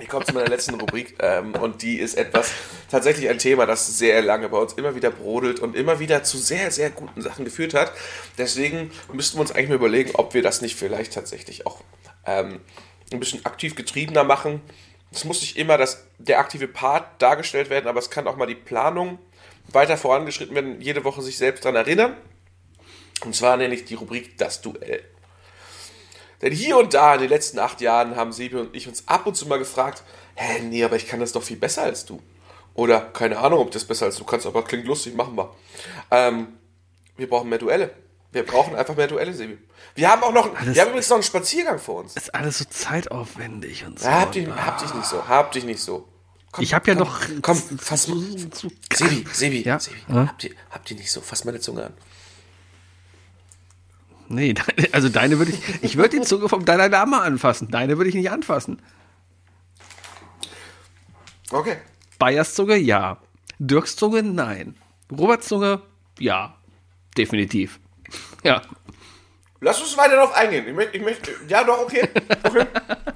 ich 0.00 0.08
komme 0.08 0.24
zu 0.24 0.34
meiner 0.34 0.48
letzten 0.48 0.74
Rubrik 0.74 1.14
ähm, 1.20 1.54
und 1.54 1.82
die 1.82 1.98
ist 1.98 2.14
etwas, 2.14 2.50
tatsächlich 2.90 3.28
ein 3.28 3.38
Thema, 3.38 3.64
das 3.64 3.98
sehr 3.98 4.20
lange 4.22 4.48
bei 4.48 4.58
uns 4.58 4.72
immer 4.74 4.94
wieder 4.94 5.10
brodelt 5.10 5.60
und 5.60 5.76
immer 5.76 6.00
wieder 6.00 6.24
zu 6.24 6.36
sehr, 6.38 6.70
sehr 6.70 6.90
guten 6.90 7.22
Sachen 7.22 7.44
geführt 7.44 7.74
hat. 7.74 7.92
Deswegen 8.38 8.90
müssten 9.12 9.36
wir 9.36 9.42
uns 9.42 9.52
eigentlich 9.52 9.68
mal 9.68 9.76
überlegen, 9.76 10.10
ob 10.14 10.34
wir 10.34 10.42
das 10.42 10.62
nicht 10.62 10.76
vielleicht 10.76 11.14
tatsächlich 11.14 11.66
auch 11.66 11.80
ähm, 12.26 12.60
ein 13.12 13.20
bisschen 13.20 13.44
aktiv 13.46 13.74
getriebener 13.76 14.24
machen. 14.24 14.60
Es 15.12 15.24
muss 15.24 15.40
nicht 15.42 15.56
immer 15.56 15.78
das, 15.78 16.04
der 16.18 16.38
aktive 16.38 16.66
Part 16.66 17.20
dargestellt 17.20 17.70
werden, 17.70 17.86
aber 17.86 17.98
es 17.98 18.10
kann 18.10 18.26
auch 18.26 18.36
mal 18.36 18.46
die 18.46 18.54
Planung 18.54 19.18
weiter 19.68 19.96
vorangeschritten 19.96 20.54
werden, 20.54 20.80
jede 20.80 21.04
Woche 21.04 21.22
sich 21.22 21.38
selbst 21.38 21.64
daran 21.64 21.76
erinnern. 21.76 22.16
Und 23.24 23.34
zwar 23.36 23.56
nenne 23.56 23.74
ich 23.74 23.84
die 23.84 23.94
Rubrik 23.94 24.36
Das 24.38 24.60
Duell. 24.60 25.02
Denn 26.40 26.52
hier 26.52 26.76
und 26.76 26.92
da 26.94 27.14
in 27.14 27.20
den 27.20 27.28
letzten 27.28 27.58
acht 27.60 27.80
Jahren 27.80 28.16
haben 28.16 28.32
Sebi 28.32 28.56
und 28.56 28.74
ich 28.74 28.88
uns 28.88 29.04
ab 29.06 29.26
und 29.26 29.36
zu 29.36 29.46
mal 29.46 29.58
gefragt, 29.58 30.02
hä, 30.34 30.60
nee, 30.62 30.82
aber 30.84 30.96
ich 30.96 31.06
kann 31.06 31.20
das 31.20 31.32
doch 31.32 31.42
viel 31.42 31.56
besser 31.56 31.82
als 31.82 32.04
du. 32.04 32.20
Oder, 32.74 33.00
keine 33.00 33.38
Ahnung, 33.38 33.60
ob 33.60 33.70
das 33.70 33.84
besser 33.84 34.06
als 34.06 34.16
du 34.16 34.24
kannst, 34.24 34.46
aber 34.46 34.64
klingt 34.64 34.86
lustig, 34.86 35.14
machen 35.14 35.36
wir. 35.36 35.54
Ähm, 36.10 36.48
wir 37.16 37.28
brauchen 37.28 37.48
mehr 37.48 37.58
Duelle. 37.58 37.92
Wir 38.32 38.44
brauchen 38.46 38.74
einfach 38.74 38.96
mehr 38.96 39.06
Duelle, 39.06 39.32
Sebi. 39.34 39.58
Wir 39.94 40.10
haben 40.10 40.22
auch 40.22 40.32
noch, 40.32 40.46
wir 40.52 40.80
haben 40.80 40.88
übrigens 40.88 41.10
noch 41.10 41.16
einen 41.16 41.22
Spaziergang 41.22 41.78
vor 41.78 41.96
uns. 42.00 42.16
ist 42.16 42.34
alles 42.34 42.58
so 42.58 42.64
zeitaufwendig 42.64 43.84
und 43.84 44.00
so. 44.00 44.06
Ja, 44.06 44.20
hab, 44.22 44.32
dich, 44.32 44.48
hab 44.48 44.78
dich 44.78 44.94
nicht 44.94 45.06
so, 45.06 45.28
hab 45.28 45.52
dich 45.52 45.64
nicht 45.64 45.80
so. 45.80 46.08
Komm, 46.50 46.64
Ich 46.64 46.74
hab 46.74 46.86
ja 46.88 46.94
komm, 46.94 47.04
noch- 47.06 47.20
Komm, 47.42 47.56
fass 47.78 48.08
mal. 48.08 48.16
Sebi, 48.92 49.24
Sebi, 49.32 49.62
Ja? 49.62 49.78
Sebi, 49.78 49.98
Ja? 50.08 50.26
habt 50.28 50.44
ihr, 50.44 50.50
habt 50.70 50.90
ihr 50.90 50.96
nicht 50.96 51.12
so, 51.12 51.20
fass 51.20 51.44
meine 51.44 51.60
Zunge 51.60 51.84
an. 51.86 51.94
Nee, 54.32 54.54
also 54.92 55.08
deine 55.08 55.38
würde 55.38 55.52
ich, 55.52 55.60
ich 55.82 55.96
würde 55.96 56.18
die 56.18 56.22
Zunge 56.24 56.48
vom 56.48 56.64
Dalai 56.64 56.88
Lama 56.88 57.20
anfassen. 57.22 57.70
Deine 57.70 57.96
würde 57.98 58.08
ich 58.08 58.14
nicht 58.16 58.30
anfassen. 58.30 58.80
Okay. 61.50 61.76
Bayers 62.18 62.54
Zunge, 62.54 62.76
ja. 62.76 63.18
Dirks 63.58 63.96
Zunge, 63.96 64.22
nein. 64.22 64.76
Roberts 65.10 65.48
Zunge, 65.48 65.82
ja. 66.18 66.56
Definitiv. 67.16 67.78
Ja. 68.44 68.60
Lass 69.60 69.80
uns 69.80 69.96
weiter 69.96 70.16
darauf 70.16 70.34
eingehen. 70.34 70.66
Ich 70.66 70.74
möchte, 70.74 70.96
ich 70.96 71.02
möchte, 71.04 71.30
ja 71.46 71.62
doch, 71.62 71.78
okay. 71.78 72.08
okay. 72.42 72.66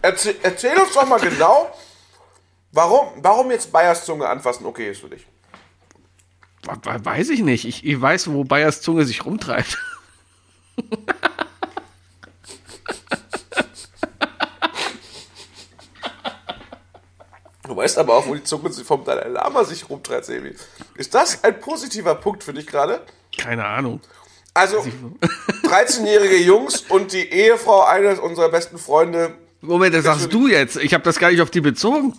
Erzähl, 0.00 0.36
erzähl 0.44 0.78
uns 0.78 0.92
doch 0.94 1.04
mal 1.04 1.18
genau, 1.18 1.74
warum, 2.70 3.08
warum 3.16 3.50
jetzt 3.50 3.72
Bayers 3.72 4.04
Zunge 4.04 4.28
anfassen 4.28 4.64
okay 4.64 4.92
ist 4.92 5.00
für 5.00 5.08
dich. 5.08 5.26
We- 6.62 6.76
we- 6.84 7.04
Weiß 7.04 7.30
ich 7.30 7.40
nicht. 7.40 7.64
Ich, 7.64 7.84
ich 7.84 8.00
weiß, 8.00 8.30
wo 8.30 8.44
Bayers 8.44 8.80
Zunge 8.82 9.04
sich 9.04 9.24
rumtreibt. 9.24 9.76
Du 17.66 17.76
weißt 17.76 17.98
aber 17.98 18.14
auch, 18.14 18.26
wo 18.26 18.34
die 18.34 18.44
Zunge 18.44 18.70
vom 18.70 19.04
Dalai 19.04 19.28
Lama 19.28 19.64
sich 19.64 19.88
rumtreibt, 19.90 20.24
Sebi. 20.24 20.54
Ist 20.94 21.14
das 21.14 21.42
ein 21.42 21.58
positiver 21.60 22.14
Punkt 22.14 22.44
für 22.44 22.52
dich 22.52 22.66
gerade? 22.66 23.04
Keine 23.36 23.64
Ahnung. 23.64 24.00
Also, 24.54 24.78
13-jährige 25.64 26.36
Jungs 26.42 26.82
und 26.88 27.12
die 27.12 27.28
Ehefrau 27.28 27.82
eines 27.82 28.18
unserer 28.18 28.48
besten 28.48 28.78
Freunde. 28.78 29.34
Moment, 29.60 29.94
das 29.94 30.04
sagst 30.04 30.32
du 30.32 30.46
jetzt. 30.46 30.76
Ich 30.76 30.94
habe 30.94 31.04
das 31.04 31.18
gar 31.18 31.30
nicht 31.30 31.42
auf 31.42 31.50
die 31.50 31.60
bezogen. 31.60 32.14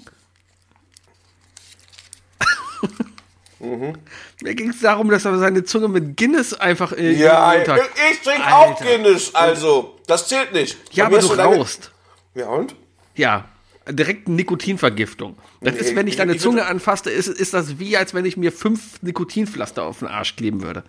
Mir 3.59 4.53
ging 4.55 4.69
es 4.69 4.81
darum, 4.81 5.09
dass 5.09 5.25
er 5.25 5.37
seine 5.39 5.63
Zunge 5.63 5.87
mit 5.87 6.15
Guinness 6.15 6.53
einfach 6.53 6.91
äh, 6.91 7.11
Ja, 7.13 7.55
Tag- 7.63 7.89
ich 8.11 8.21
trinke 8.21 8.45
auch. 8.53 8.79
Guinness, 8.79 9.33
also. 9.33 9.97
Das 10.07 10.27
zählt 10.27 10.53
nicht. 10.53 10.77
Ja, 10.95 11.07
aber 11.07 11.19
du 11.19 11.27
rauchst. 11.27 11.91
Ja, 12.35 12.47
und? 12.49 12.75
Ja, 13.15 13.45
direkt 13.89 14.27
Nikotinvergiftung. 14.29 15.37
Das 15.61 15.73
Nee, 15.73 15.79
ist, 15.79 15.95
wenn 15.95 16.05
ich 16.07 16.13
ich- 16.13 16.17
deine 16.17 16.35
ich 16.35 16.41
Zunge 16.41 16.65
anfasste, 16.67 17.09
ist, 17.09 17.27
ist 17.27 17.53
das 17.55 17.79
wie, 17.79 17.97
als 17.97 18.13
wenn 18.13 18.25
ich 18.25 18.37
mir 18.37 18.51
fünf 18.51 19.01
Nikotinpflaster 19.01 19.83
auf 19.83 19.99
den 19.99 20.07
Arsch 20.07 20.35
kleben 20.35 20.61
würde. 20.61 20.83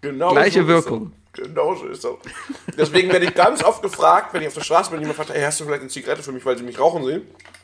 Genau 0.00 0.30
Gleiche 0.32 0.62
so 0.62 0.66
Wirkung. 0.68 1.12
das. 1.34 1.46
Genau 1.46 1.74
so 1.76 1.86
ist 1.86 2.04
das. 2.04 2.12
Deswegen 2.76 3.10
werde 3.10 3.24
ich 3.26 3.34
ganz 3.34 3.62
oft 3.62 3.82
gefragt, 3.82 4.34
wenn 4.34 4.42
ich 4.42 4.48
auf 4.48 4.54
der 4.54 4.62
Straße 4.62 4.90
bin, 4.90 5.00
jemand 5.00 5.16
fragt, 5.16 5.30
hey, 5.30 5.42
hast 5.42 5.60
du 5.60 5.64
vielleicht 5.64 5.80
eine 5.80 5.88
Zigarette 5.90 6.22
für 6.22 6.32
mich, 6.32 6.44
weil 6.44 6.58
sie 6.58 6.64
mich 6.64 6.78
rauchen 6.78 7.04
sehen? 7.04 7.22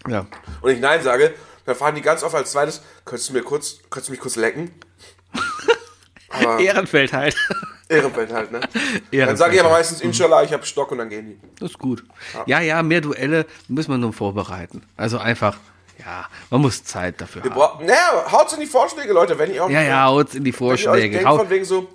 Ja. 0.08 0.26
Und 0.62 0.70
ich 0.70 0.80
Nein 0.80 1.02
sage, 1.02 1.34
dann 1.68 1.76
fragen 1.76 1.96
die 1.96 2.02
ganz 2.02 2.22
oft 2.22 2.34
als 2.34 2.50
zweites, 2.52 2.82
könntest 3.04 3.28
du 3.28 3.34
mir 3.34 3.42
kurz, 3.42 3.78
könntest 3.90 4.08
du 4.08 4.12
mich 4.12 4.20
kurz 4.20 4.36
lecken? 4.36 4.72
Aber 6.30 6.58
Ehrenfeld 6.60 7.12
halt. 7.12 7.36
Ehrenfeld 7.88 8.32
halt, 8.32 8.52
ne? 8.52 8.60
Ehrenfeld 9.10 9.28
Dann 9.28 9.36
sage 9.36 9.54
ich 9.54 9.60
aber 9.60 9.70
halt. 9.70 9.78
meistens, 9.80 10.00
Inshallah, 10.00 10.42
ich 10.42 10.52
habe 10.52 10.64
Stock 10.66 10.90
und 10.92 10.98
dann 10.98 11.08
gehen 11.08 11.26
die. 11.26 11.40
Das 11.60 11.70
ist 11.70 11.78
gut. 11.78 12.04
Ja, 12.46 12.60
ja, 12.60 12.82
mehr 12.82 13.00
Duelle 13.00 13.46
müssen 13.68 13.90
wir 13.90 13.98
nur 13.98 14.12
vorbereiten. 14.12 14.82
Also 14.96 15.18
einfach, 15.18 15.56
ja, 15.98 16.26
man 16.50 16.60
muss 16.60 16.84
Zeit 16.84 17.20
dafür 17.20 17.42
haben. 17.44 17.86
Naja, 17.86 18.30
haut's 18.30 18.52
in 18.52 18.60
die 18.60 18.66
Vorschläge, 18.66 19.12
Leute, 19.12 19.38
wenn 19.38 19.52
ihr 19.54 19.64
auch 19.64 19.70
Ja, 19.70 19.82
ja, 19.82 20.04
haut's 20.04 20.34
in 20.34 20.44
die 20.44 20.52
wenn 20.52 20.66
ihr 20.66 20.72
euch 20.72 20.82
Vorschläge. 20.84 21.14
denkt 21.16 21.28
Hau, 21.28 21.38
von 21.38 21.50
wegen 21.50 21.64
so, 21.64 21.88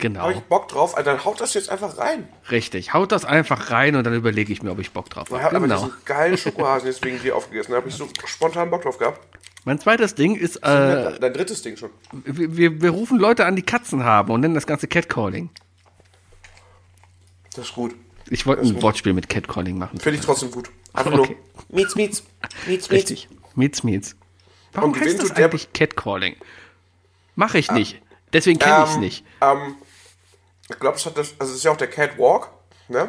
Genau. 0.00 0.20
Habe 0.22 0.32
ich 0.32 0.40
Bock 0.40 0.68
drauf? 0.68 0.96
Also 0.96 1.10
dann 1.10 1.24
haut 1.24 1.40
das 1.40 1.54
jetzt 1.54 1.68
einfach 1.70 1.98
rein. 1.98 2.28
Richtig. 2.50 2.92
Haut 2.94 3.12
das 3.12 3.24
einfach 3.24 3.70
rein 3.70 3.96
und 3.96 4.04
dann 4.04 4.14
überlege 4.14 4.52
ich 4.52 4.62
mir, 4.62 4.70
ob 4.72 4.78
ich 4.78 4.90
Bock 4.92 5.10
drauf 5.10 5.28
Ich 5.28 5.34
habe. 5.34 5.44
habe 5.44 5.56
aber 5.56 5.66
Genau. 5.68 5.84
diesen 5.84 6.04
geilen 6.04 6.36
Schokohasen 6.38 6.88
jetzt 6.88 7.04
wegen 7.04 7.20
dir 7.20 7.36
aufgegessen. 7.36 7.72
Da 7.72 7.76
habe 7.78 7.88
ich 7.88 7.94
so 7.94 8.08
spontan 8.24 8.70
Bock 8.70 8.82
drauf 8.82 8.98
gehabt. 8.98 9.20
Mein 9.64 9.78
zweites 9.78 10.14
Ding 10.14 10.36
ist, 10.36 10.56
äh, 10.56 11.18
Dein 11.20 11.32
drittes 11.34 11.60
Ding 11.62 11.76
schon. 11.76 11.90
wir, 12.12 12.56
wir, 12.56 12.80
wir 12.80 12.90
rufen 12.90 13.18
Leute 13.18 13.44
an, 13.44 13.56
die 13.56 13.62
Katzen 13.62 14.04
haben 14.04 14.32
und 14.32 14.40
nennen 14.40 14.54
das 14.54 14.66
Ganze 14.66 14.88
Catcalling. 14.88 15.50
Das 17.54 17.66
ist 17.66 17.74
gut. 17.74 17.94
Ich 18.30 18.46
wollte 18.46 18.62
ein 18.62 18.80
Wortspiel 18.80 19.12
mit 19.12 19.28
Catcalling 19.28 19.76
machen. 19.76 19.98
Finde 19.98 20.18
ich 20.18 20.24
trotzdem 20.24 20.50
gut. 20.50 20.70
Einfach 20.92 21.12
Okay. 21.12 21.36
nur 21.68 21.78
Mietz, 21.80 21.94
Mietz, 21.94 22.22
Mietz. 22.66 22.90
Richtig. 22.90 23.28
Mietz, 23.54 23.82
Mietz. 23.82 24.16
Warum 24.72 24.92
Und 24.92 25.00
heißt 25.00 25.20
das 25.20 25.32
eigentlich 25.32 25.72
Catcalling? 25.72 26.36
Mache 27.34 27.58
ich 27.58 27.70
nicht. 27.72 28.00
Deswegen 28.32 28.58
kenne 28.60 28.84
ich 28.84 28.90
es 28.90 28.94
Ähm, 28.94 29.00
nicht. 29.00 29.24
Ähm, 29.40 29.74
ich 30.70 30.78
glaube, 30.78 30.96
es 30.96 31.06
hat 31.06 31.16
das, 31.18 31.34
also 31.38 31.52
es 31.52 31.58
ist 31.58 31.64
ja 31.64 31.70
auch 31.72 31.76
der 31.76 31.88
Catwalk, 31.90 32.48
ne? 32.88 33.08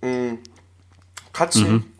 Mm, 0.00 0.34
Katzen 1.32 1.72
Mhm. 1.72 1.92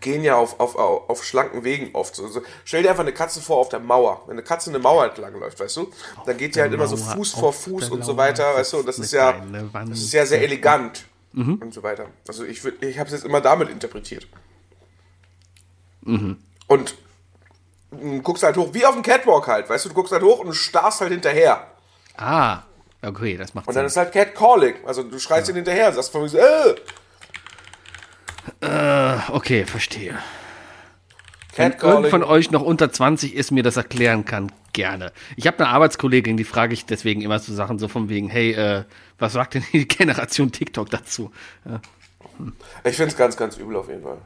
gehen 0.00 0.22
ja 0.22 0.36
auf, 0.36 0.60
auf, 0.60 0.76
auf, 0.76 1.08
auf 1.10 1.24
schlanken 1.24 1.64
Wegen 1.64 1.94
oft. 1.94 2.14
So, 2.14 2.28
so. 2.28 2.42
Stell 2.64 2.82
dir 2.82 2.90
einfach 2.90 3.02
eine 3.02 3.12
Katze 3.14 3.40
vor 3.40 3.56
auf 3.58 3.68
der 3.70 3.80
Mauer. 3.80 4.22
Wenn 4.26 4.34
eine 4.34 4.42
Katze 4.42 4.70
eine 4.70 4.78
Mauer 4.78 5.06
entlang 5.06 5.34
läuft, 5.38 5.58
weißt 5.60 5.76
du, 5.78 5.90
dann 6.26 6.36
geht 6.36 6.54
die 6.54 6.60
halt 6.60 6.72
immer 6.72 6.86
so 6.86 6.96
Mauer 6.96 7.14
Fuß 7.16 7.32
vor 7.32 7.48
auf 7.48 7.64
Fuß 7.64 7.90
und 7.90 8.04
so 8.04 8.16
weiter, 8.16 8.54
weißt 8.54 8.72
du, 8.74 8.76
und 8.78 8.86
das 8.88 8.98
ist 8.98 9.12
ja, 9.12 9.32
das 9.88 9.98
ist 9.98 10.12
ja 10.12 10.24
sehr 10.26 10.42
elegant 10.42 11.04
Mhm. 11.32 11.54
und 11.56 11.74
so 11.74 11.82
weiter. 11.82 12.06
Also 12.26 12.44
ich, 12.44 12.60
würd- 12.60 12.82
ich 12.84 12.98
habe 12.98 13.06
es 13.08 13.12
jetzt 13.14 13.24
immer 13.24 13.40
damit 13.42 13.68
interpretiert. 13.68 14.26
Mhm. 16.02 16.38
Und 16.66 16.94
mm, 17.90 18.20
guckst 18.20 18.42
halt 18.42 18.56
hoch, 18.56 18.70
wie 18.72 18.86
auf 18.86 18.94
dem 18.94 19.02
Catwalk 19.02 19.46
halt, 19.46 19.68
weißt 19.68 19.84
du, 19.84 19.88
du 19.90 19.94
guckst 19.94 20.12
halt 20.12 20.22
hoch 20.22 20.38
und 20.40 20.54
starrst 20.54 21.00
halt 21.00 21.12
hinterher. 21.12 21.66
Ah, 22.16 22.62
okay, 23.02 23.36
das 23.36 23.54
macht 23.54 23.68
Und 23.68 23.74
dann 23.74 23.82
Sinn. 23.82 23.86
ist 23.86 23.96
halt 23.96 24.12
Catcalling. 24.12 24.74
Also 24.86 25.02
du 25.02 25.18
schreist 25.18 25.48
ihn 25.48 25.56
hinterher, 25.56 25.92
sagst 25.92 26.10
von 26.12 26.22
mir 26.22 26.28
so, 26.28 26.38
äh, 26.38 26.74
Okay, 29.30 29.64
verstehe. 29.64 30.18
Wenn 31.56 31.72
irgend 31.72 31.80
Catcalling. 31.80 32.10
von 32.10 32.22
euch 32.22 32.50
noch 32.50 32.62
unter 32.62 32.90
20 32.92 33.34
ist, 33.34 33.50
mir 33.50 33.62
das 33.62 33.76
erklären 33.76 34.24
kann, 34.24 34.52
gerne. 34.72 35.12
Ich 35.36 35.46
habe 35.46 35.58
eine 35.58 35.68
Arbeitskollegin, 35.68 36.36
die 36.36 36.44
frage 36.44 36.72
ich 36.72 36.86
deswegen 36.86 37.20
immer 37.20 37.38
so 37.40 37.52
Sachen 37.52 37.78
so 37.78 37.88
von 37.88 38.08
wegen, 38.08 38.28
hey, 38.28 38.52
äh, 38.52 38.84
was 39.18 39.32
sagt 39.32 39.54
denn 39.54 39.64
die 39.72 39.88
Generation 39.88 40.52
TikTok 40.52 40.88
dazu? 40.90 41.32
Ich 42.84 42.96
finde 42.96 43.10
es 43.12 43.16
ganz, 43.16 43.36
ganz 43.36 43.56
übel 43.56 43.76
auf 43.76 43.88
jeden 43.88 44.02
Fall. 44.02 44.18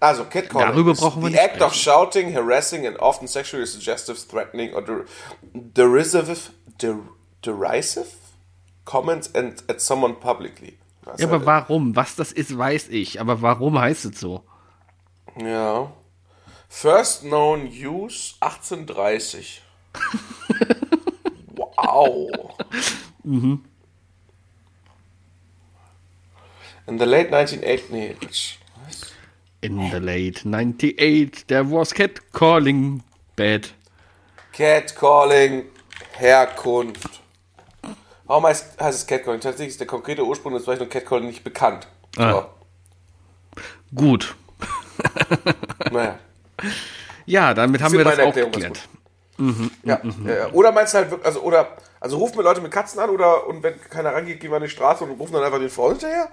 Also, 0.00 0.24
Catcalling 0.24 0.68
Darüber 0.68 0.94
brauchen 0.94 1.22
wir 1.22 1.30
the 1.30 1.38
act 1.38 1.60
of 1.62 1.74
shouting, 1.74 2.32
harassing 2.34 2.86
and 2.86 2.98
often 3.00 3.26
sexually 3.26 3.66
suggestive, 3.66 4.16
threatening 4.28 4.72
or 4.74 4.82
der 4.82 5.04
derisive, 5.52 6.36
der 6.80 6.98
derisive 7.42 8.08
comments 8.84 9.28
and, 9.34 9.62
at 9.68 9.80
someone 9.80 10.14
publicly. 10.14 10.78
Was 11.04 11.20
Ja, 11.20 11.28
halt- 11.28 11.42
aber 11.42 11.46
warum? 11.46 11.94
Was 11.96 12.16
das 12.16 12.32
ist, 12.32 12.56
weiß 12.56 12.88
ich. 12.88 13.20
Aber 13.20 13.40
warum 13.42 13.78
heißt 13.78 14.04
es 14.06 14.20
so? 14.20 14.44
Ja. 15.40 15.92
First 16.68 17.22
known 17.22 17.68
use 17.68 18.34
1830. 18.40 19.62
wow. 21.56 22.54
In 26.86 26.98
the 26.98 27.06
late 27.06 27.30
1980s. 27.30 27.90
Nee, 27.90 28.14
Quatsch. 28.20 28.56
In 29.60 29.90
the 29.90 29.98
late 30.00 30.44
98, 30.44 31.46
there 31.48 31.64
was 31.64 31.92
catcalling 31.92 33.02
bad. 33.36 33.68
Catcalling, 34.52 35.64
Herkunft. 36.18 37.20
Warum 38.28 38.46
heißt, 38.46 38.80
heißt 38.80 38.98
es 38.98 39.06
Catcalling? 39.06 39.40
Tatsächlich 39.40 39.70
ist 39.70 39.80
der 39.80 39.86
konkrete 39.86 40.22
Ursprung 40.24 40.52
des 40.52 40.64
Bezeichnung 40.64 40.88
Catcalling 40.88 41.26
nicht 41.26 41.42
bekannt. 41.42 41.88
Ah. 42.16 42.46
Gut. 43.92 44.36
Naja. 45.90 46.18
Ja, 47.24 47.54
damit 47.54 47.80
haben 47.80 47.92
wir 47.92 48.04
das 48.04 48.18
auch 48.18 48.26
Erklärung 48.26 48.52
geklärt. 48.52 48.88
Ja, 49.84 50.00
ja, 50.26 50.34
ja. 50.34 50.52
Oder 50.52 50.72
meinst 50.72 50.92
du 50.92 50.98
halt 50.98 51.10
wirklich, 51.10 51.26
also, 51.26 51.40
oder, 51.40 51.76
also 52.00 52.18
rufen 52.18 52.36
wir 52.36 52.42
Leute 52.42 52.60
mit 52.60 52.72
Katzen 52.72 52.98
an 53.00 53.08
oder, 53.10 53.46
und 53.46 53.62
wenn 53.62 53.80
keiner 53.88 54.12
rangeht, 54.12 54.40
gehen 54.40 54.50
wir 54.50 54.56
an 54.56 54.64
die 54.64 54.68
Straße 54.68 55.04
und 55.04 55.12
rufen 55.12 55.34
dann 55.34 55.44
einfach 55.44 55.60
den 55.60 55.70
Freund 55.70 56.00
hinterher? 56.00 56.28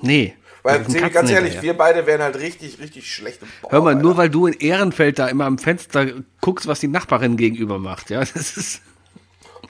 Nee. 0.00 0.34
Weil, 0.62 0.78
Katzen 0.82 1.12
ganz 1.12 1.30
ehrlich, 1.30 1.52
hinterher. 1.52 1.62
wir 1.62 1.76
beide 1.76 2.06
wären 2.06 2.22
halt 2.22 2.36
richtig, 2.36 2.80
richtig 2.80 3.12
schlechte 3.12 3.46
Bauer, 3.60 3.70
Hör 3.70 3.82
mal, 3.82 3.94
nur 3.94 4.12
Alter. 4.12 4.18
weil 4.22 4.30
du 4.30 4.46
in 4.46 4.54
Ehrenfeld 4.54 5.18
da 5.18 5.28
immer 5.28 5.44
am 5.44 5.58
Fenster 5.58 6.06
guckst, 6.40 6.66
was 6.66 6.80
die 6.80 6.88
Nachbarin 6.88 7.36
gegenüber 7.36 7.78
macht, 7.78 8.10
ja, 8.10 8.20
das 8.34 8.56
ist, 8.56 8.80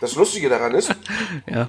Das 0.01 0.15
Lustige 0.15 0.49
daran 0.49 0.75
ist, 0.75 0.95
ja. 1.47 1.69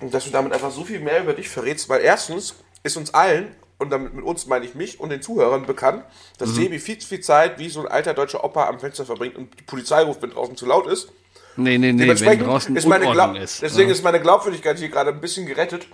dass 0.00 0.24
du 0.24 0.30
damit 0.30 0.52
einfach 0.52 0.70
so 0.70 0.84
viel 0.84 1.00
mehr 1.00 1.22
über 1.22 1.32
dich 1.32 1.48
verrätst, 1.48 1.88
weil 1.88 2.02
erstens 2.02 2.54
ist 2.82 2.96
uns 2.96 3.12
allen, 3.14 3.54
und 3.78 3.90
damit 3.90 4.14
mit 4.14 4.24
uns 4.24 4.46
meine 4.46 4.64
ich 4.64 4.74
mich 4.74 5.00
und 5.00 5.10
den 5.10 5.22
Zuhörern 5.22 5.66
bekannt, 5.66 6.04
dass 6.38 6.54
Sebi 6.54 6.78
viel 6.78 6.98
zu 6.98 7.08
viel 7.08 7.20
Zeit 7.20 7.58
wie 7.58 7.68
so 7.68 7.80
ein 7.80 7.88
alter 7.88 8.14
deutscher 8.14 8.42
Opa 8.42 8.68
am 8.68 8.80
Fenster 8.80 9.04
verbringt 9.04 9.36
und 9.36 9.58
die 9.58 9.64
Polizei 9.64 10.02
ruft, 10.02 10.22
wenn 10.22 10.30
draußen 10.30 10.56
zu 10.56 10.66
laut 10.66 10.86
ist. 10.86 11.12
Nee, 11.56 11.78
nee, 11.78 11.92
nee, 11.92 12.08
wenn 12.08 12.38
draußen 12.38 12.76
ist 12.76 12.86
meine 12.86 13.38
ist. 13.38 13.62
deswegen 13.62 13.88
ja. 13.88 13.94
ist 13.94 14.02
meine 14.02 14.20
Glaubwürdigkeit 14.20 14.78
hier 14.78 14.88
gerade 14.88 15.10
ein 15.10 15.20
bisschen 15.20 15.46
gerettet, 15.46 15.86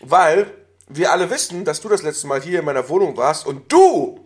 weil 0.00 0.50
wir 0.88 1.12
alle 1.12 1.30
wissen, 1.30 1.64
dass 1.64 1.80
du 1.80 1.88
das 1.88 2.02
letzte 2.02 2.26
Mal 2.26 2.42
hier 2.42 2.60
in 2.60 2.64
meiner 2.64 2.88
Wohnung 2.88 3.16
warst 3.16 3.46
und 3.46 3.70
du 3.72 4.20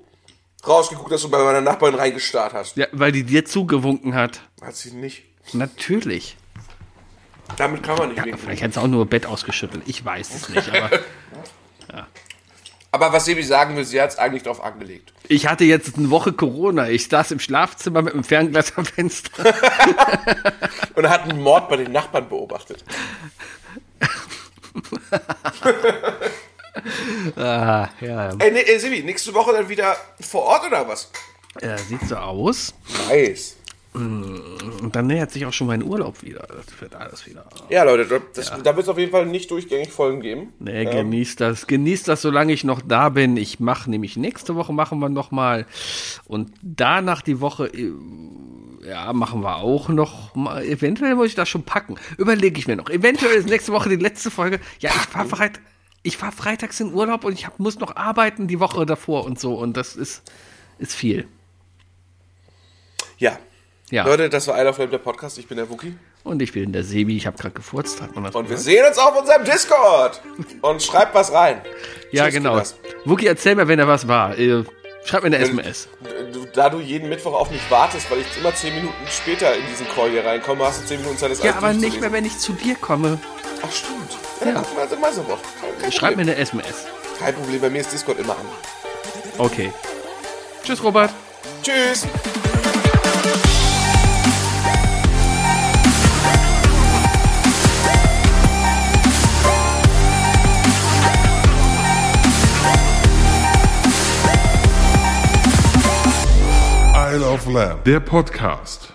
rausgeguckt 0.66 1.12
hast 1.12 1.24
und 1.24 1.30
bei 1.30 1.42
meiner 1.42 1.60
Nachbarin 1.60 1.94
reingestarrt 1.96 2.52
hast. 2.52 2.76
ja, 2.76 2.86
weil 2.92 3.10
die 3.10 3.24
dir 3.24 3.44
zugewunken 3.44 4.14
hat. 4.14 4.42
Hat 4.60 4.76
sie 4.76 4.92
nicht. 4.92 5.24
Natürlich. 5.52 6.36
Damit 7.56 7.82
kann 7.82 7.96
man 7.96 8.10
nicht 8.10 8.24
winken. 8.24 8.38
Vielleicht 8.40 8.62
hat 8.62 8.74
sie 8.74 8.80
auch 8.80 8.86
nur 8.86 9.06
Bett 9.06 9.26
ausgeschüttelt. 9.26 9.82
Ich 9.86 10.04
weiß 10.04 10.34
es 10.34 10.48
nicht, 10.48 10.68
aber 10.68 10.90
Aber 12.94 13.10
was 13.10 13.24
Sebi 13.24 13.42
sagen 13.42 13.74
will, 13.74 13.86
sie 13.86 14.02
hat 14.02 14.10
es 14.10 14.18
eigentlich 14.18 14.42
drauf 14.42 14.62
angelegt. 14.62 15.14
ich 15.26 15.46
hatte 15.46 15.64
jetzt 15.64 15.96
eine 15.96 16.10
Woche 16.10 16.34
Corona. 16.34 16.90
Ich 16.90 17.08
saß 17.08 17.30
im 17.30 17.38
Schlafzimmer 17.38 18.02
mit 18.02 18.12
einem 18.12 18.22
Fernglas 18.22 18.76
am 18.76 18.84
Fenster. 18.84 19.30
Und 20.94 21.08
hat 21.08 21.22
einen 21.22 21.40
Mord 21.40 21.70
bei 21.70 21.76
den 21.76 21.90
Nachbarn 21.90 22.28
beobachtet. 22.28 22.84
ah, 27.36 27.88
ja, 28.00 28.28
Ey, 28.38 28.50
nee, 28.52 28.60
ey 28.60 28.78
Sebi, 28.78 29.02
nächste 29.02 29.32
Woche 29.32 29.52
dann 29.52 29.70
wieder 29.70 29.96
vor 30.20 30.42
Ort 30.42 30.66
oder 30.66 30.86
was? 30.86 31.10
ja, 31.62 31.78
sieht 31.78 32.06
so 32.06 32.16
aus. 32.16 32.74
Nice. 33.08 33.56
Und 33.94 34.90
dann 34.92 35.06
nähert 35.06 35.30
sich 35.30 35.44
auch 35.44 35.52
schon 35.52 35.66
mein 35.66 35.82
Urlaub 35.82 36.22
wieder. 36.22 36.46
Das 36.48 36.80
wird 36.80 36.94
alles 36.94 37.26
wieder. 37.26 37.44
Ja, 37.68 37.82
Leute, 37.84 38.22
das, 38.32 38.50
da 38.50 38.74
wird 38.74 38.84
es 38.84 38.88
auf 38.88 38.96
jeden 38.96 39.12
Fall 39.12 39.26
nicht 39.26 39.50
durchgängig 39.50 39.90
Folgen 39.90 40.22
geben. 40.22 40.54
Nee, 40.60 40.86
genießt 40.86 41.40
das. 41.40 41.66
Genießt 41.66 42.08
das, 42.08 42.22
solange 42.22 42.54
ich 42.54 42.64
noch 42.64 42.80
da 42.80 43.10
bin. 43.10 43.36
Ich 43.36 43.60
mache 43.60 43.90
nämlich 43.90 44.16
nächste 44.16 44.54
Woche 44.54 44.72
machen 44.72 44.98
wir 45.00 45.10
noch 45.10 45.30
mal 45.30 45.66
und 46.26 46.52
danach 46.62 47.20
die 47.20 47.40
Woche 47.40 47.66
äh, 47.66 47.92
ja, 48.88 49.12
machen 49.12 49.42
wir 49.42 49.56
auch 49.56 49.90
noch 49.90 50.34
mal. 50.34 50.64
Eventuell 50.64 51.14
muss 51.14 51.26
ich 51.26 51.34
das 51.34 51.50
schon 51.50 51.64
packen. 51.64 51.96
Überlege 52.16 52.58
ich 52.58 52.66
mir 52.66 52.76
noch. 52.76 52.88
Eventuell 52.88 53.34
ist 53.34 53.48
nächste 53.48 53.72
Woche 53.72 53.90
die 53.90 53.96
letzte 53.96 54.30
Folge. 54.30 54.58
Ja, 54.80 54.90
ich 54.90 55.02
fahr 55.02 55.26
Freit 55.26 55.60
ich 56.02 56.16
fahr 56.16 56.32
freitags 56.32 56.80
in 56.80 56.92
Urlaub 56.92 57.24
und 57.24 57.34
ich 57.34 57.46
hab, 57.46 57.60
muss 57.60 57.78
noch 57.78 57.94
arbeiten 57.94 58.48
die 58.48 58.58
Woche 58.58 58.86
davor 58.86 59.24
und 59.24 59.38
so 59.38 59.54
und 59.54 59.76
das 59.76 59.94
ist 59.96 60.22
ist 60.78 60.94
viel. 60.94 61.28
Ja. 63.18 63.38
Ja. 63.92 64.06
Leute, 64.06 64.30
das 64.30 64.48
war 64.48 64.58
I 64.58 64.62
Love 64.62 64.72
Flame, 64.72 64.90
der 64.90 64.96
Podcast. 64.98 65.36
Ich 65.36 65.46
bin 65.46 65.58
der 65.58 65.68
Wookie. 65.68 65.94
Und 66.24 66.40
ich 66.40 66.50
bin 66.52 66.72
der 66.72 66.82
Sebi, 66.82 67.14
ich 67.14 67.26
habe 67.26 67.36
gerade 67.36 67.52
gefurzt, 67.52 68.00
hat 68.00 68.14
man 68.14 68.24
das 68.24 68.34
Und 68.34 68.44
wir 68.44 68.56
gehört? 68.56 68.64
sehen 68.64 68.86
uns 68.86 68.96
auf 68.96 69.20
unserem 69.20 69.44
Discord. 69.44 70.18
Und 70.62 70.82
schreibt 70.82 71.14
was 71.14 71.30
rein. 71.30 71.60
Ja, 72.10 72.24
Tschüss, 72.24 72.34
genau. 72.36 72.50
Kinders. 72.52 72.74
Wookie, 73.04 73.26
erzähl 73.26 73.54
mir, 73.54 73.68
wenn 73.68 73.78
da 73.78 73.86
was 73.86 74.08
war. 74.08 74.38
Äh, 74.38 74.64
Schreib 75.04 75.24
mir 75.24 75.26
eine 75.26 75.40
SMS. 75.40 75.88
Da 76.54 76.70
du 76.70 76.80
jeden 76.80 77.10
Mittwoch 77.10 77.34
auf 77.34 77.50
mich 77.50 77.60
wartest, 77.70 78.10
weil 78.10 78.20
ich 78.20 78.26
immer 78.38 78.54
10 78.54 78.74
Minuten 78.74 78.94
später 79.10 79.54
in 79.54 79.66
diesen 79.66 79.86
Call 79.88 80.08
hier 80.08 80.24
reinkomme, 80.24 80.64
hast 80.64 80.84
du 80.84 80.86
10 80.86 81.00
Minuten 81.00 81.18
Zeit, 81.18 81.30
das 81.32 81.42
Ja, 81.42 81.56
aber 81.56 81.74
nicht 81.74 82.00
mehr, 82.00 82.12
wenn 82.12 82.24
ich 82.24 82.38
zu 82.38 82.54
dir 82.54 82.76
komme. 82.76 83.18
Ach, 83.62 83.70
stimmt. 83.70 84.16
Ja, 84.40 84.46
ja. 84.52 84.96
mal 84.98 85.12
so. 85.12 85.22
Kein, 85.22 85.38
kein, 85.82 85.92
Schreib 85.92 86.16
mir 86.16 86.22
eine 86.22 86.36
SMS. 86.36 86.86
Kein 87.18 87.34
Problem, 87.34 87.60
bei 87.60 87.68
mir 87.68 87.82
ist 87.82 87.92
Discord 87.92 88.18
immer 88.20 88.32
an. 88.38 88.46
Okay. 89.36 89.70
Tschüss, 90.64 90.82
Robert. 90.82 91.10
Tschüss. 91.62 92.06
Isle 107.12 107.24
of 107.24 107.46
Lamb. 107.46 107.84
Der 107.84 108.00
Podcast. 108.00 108.90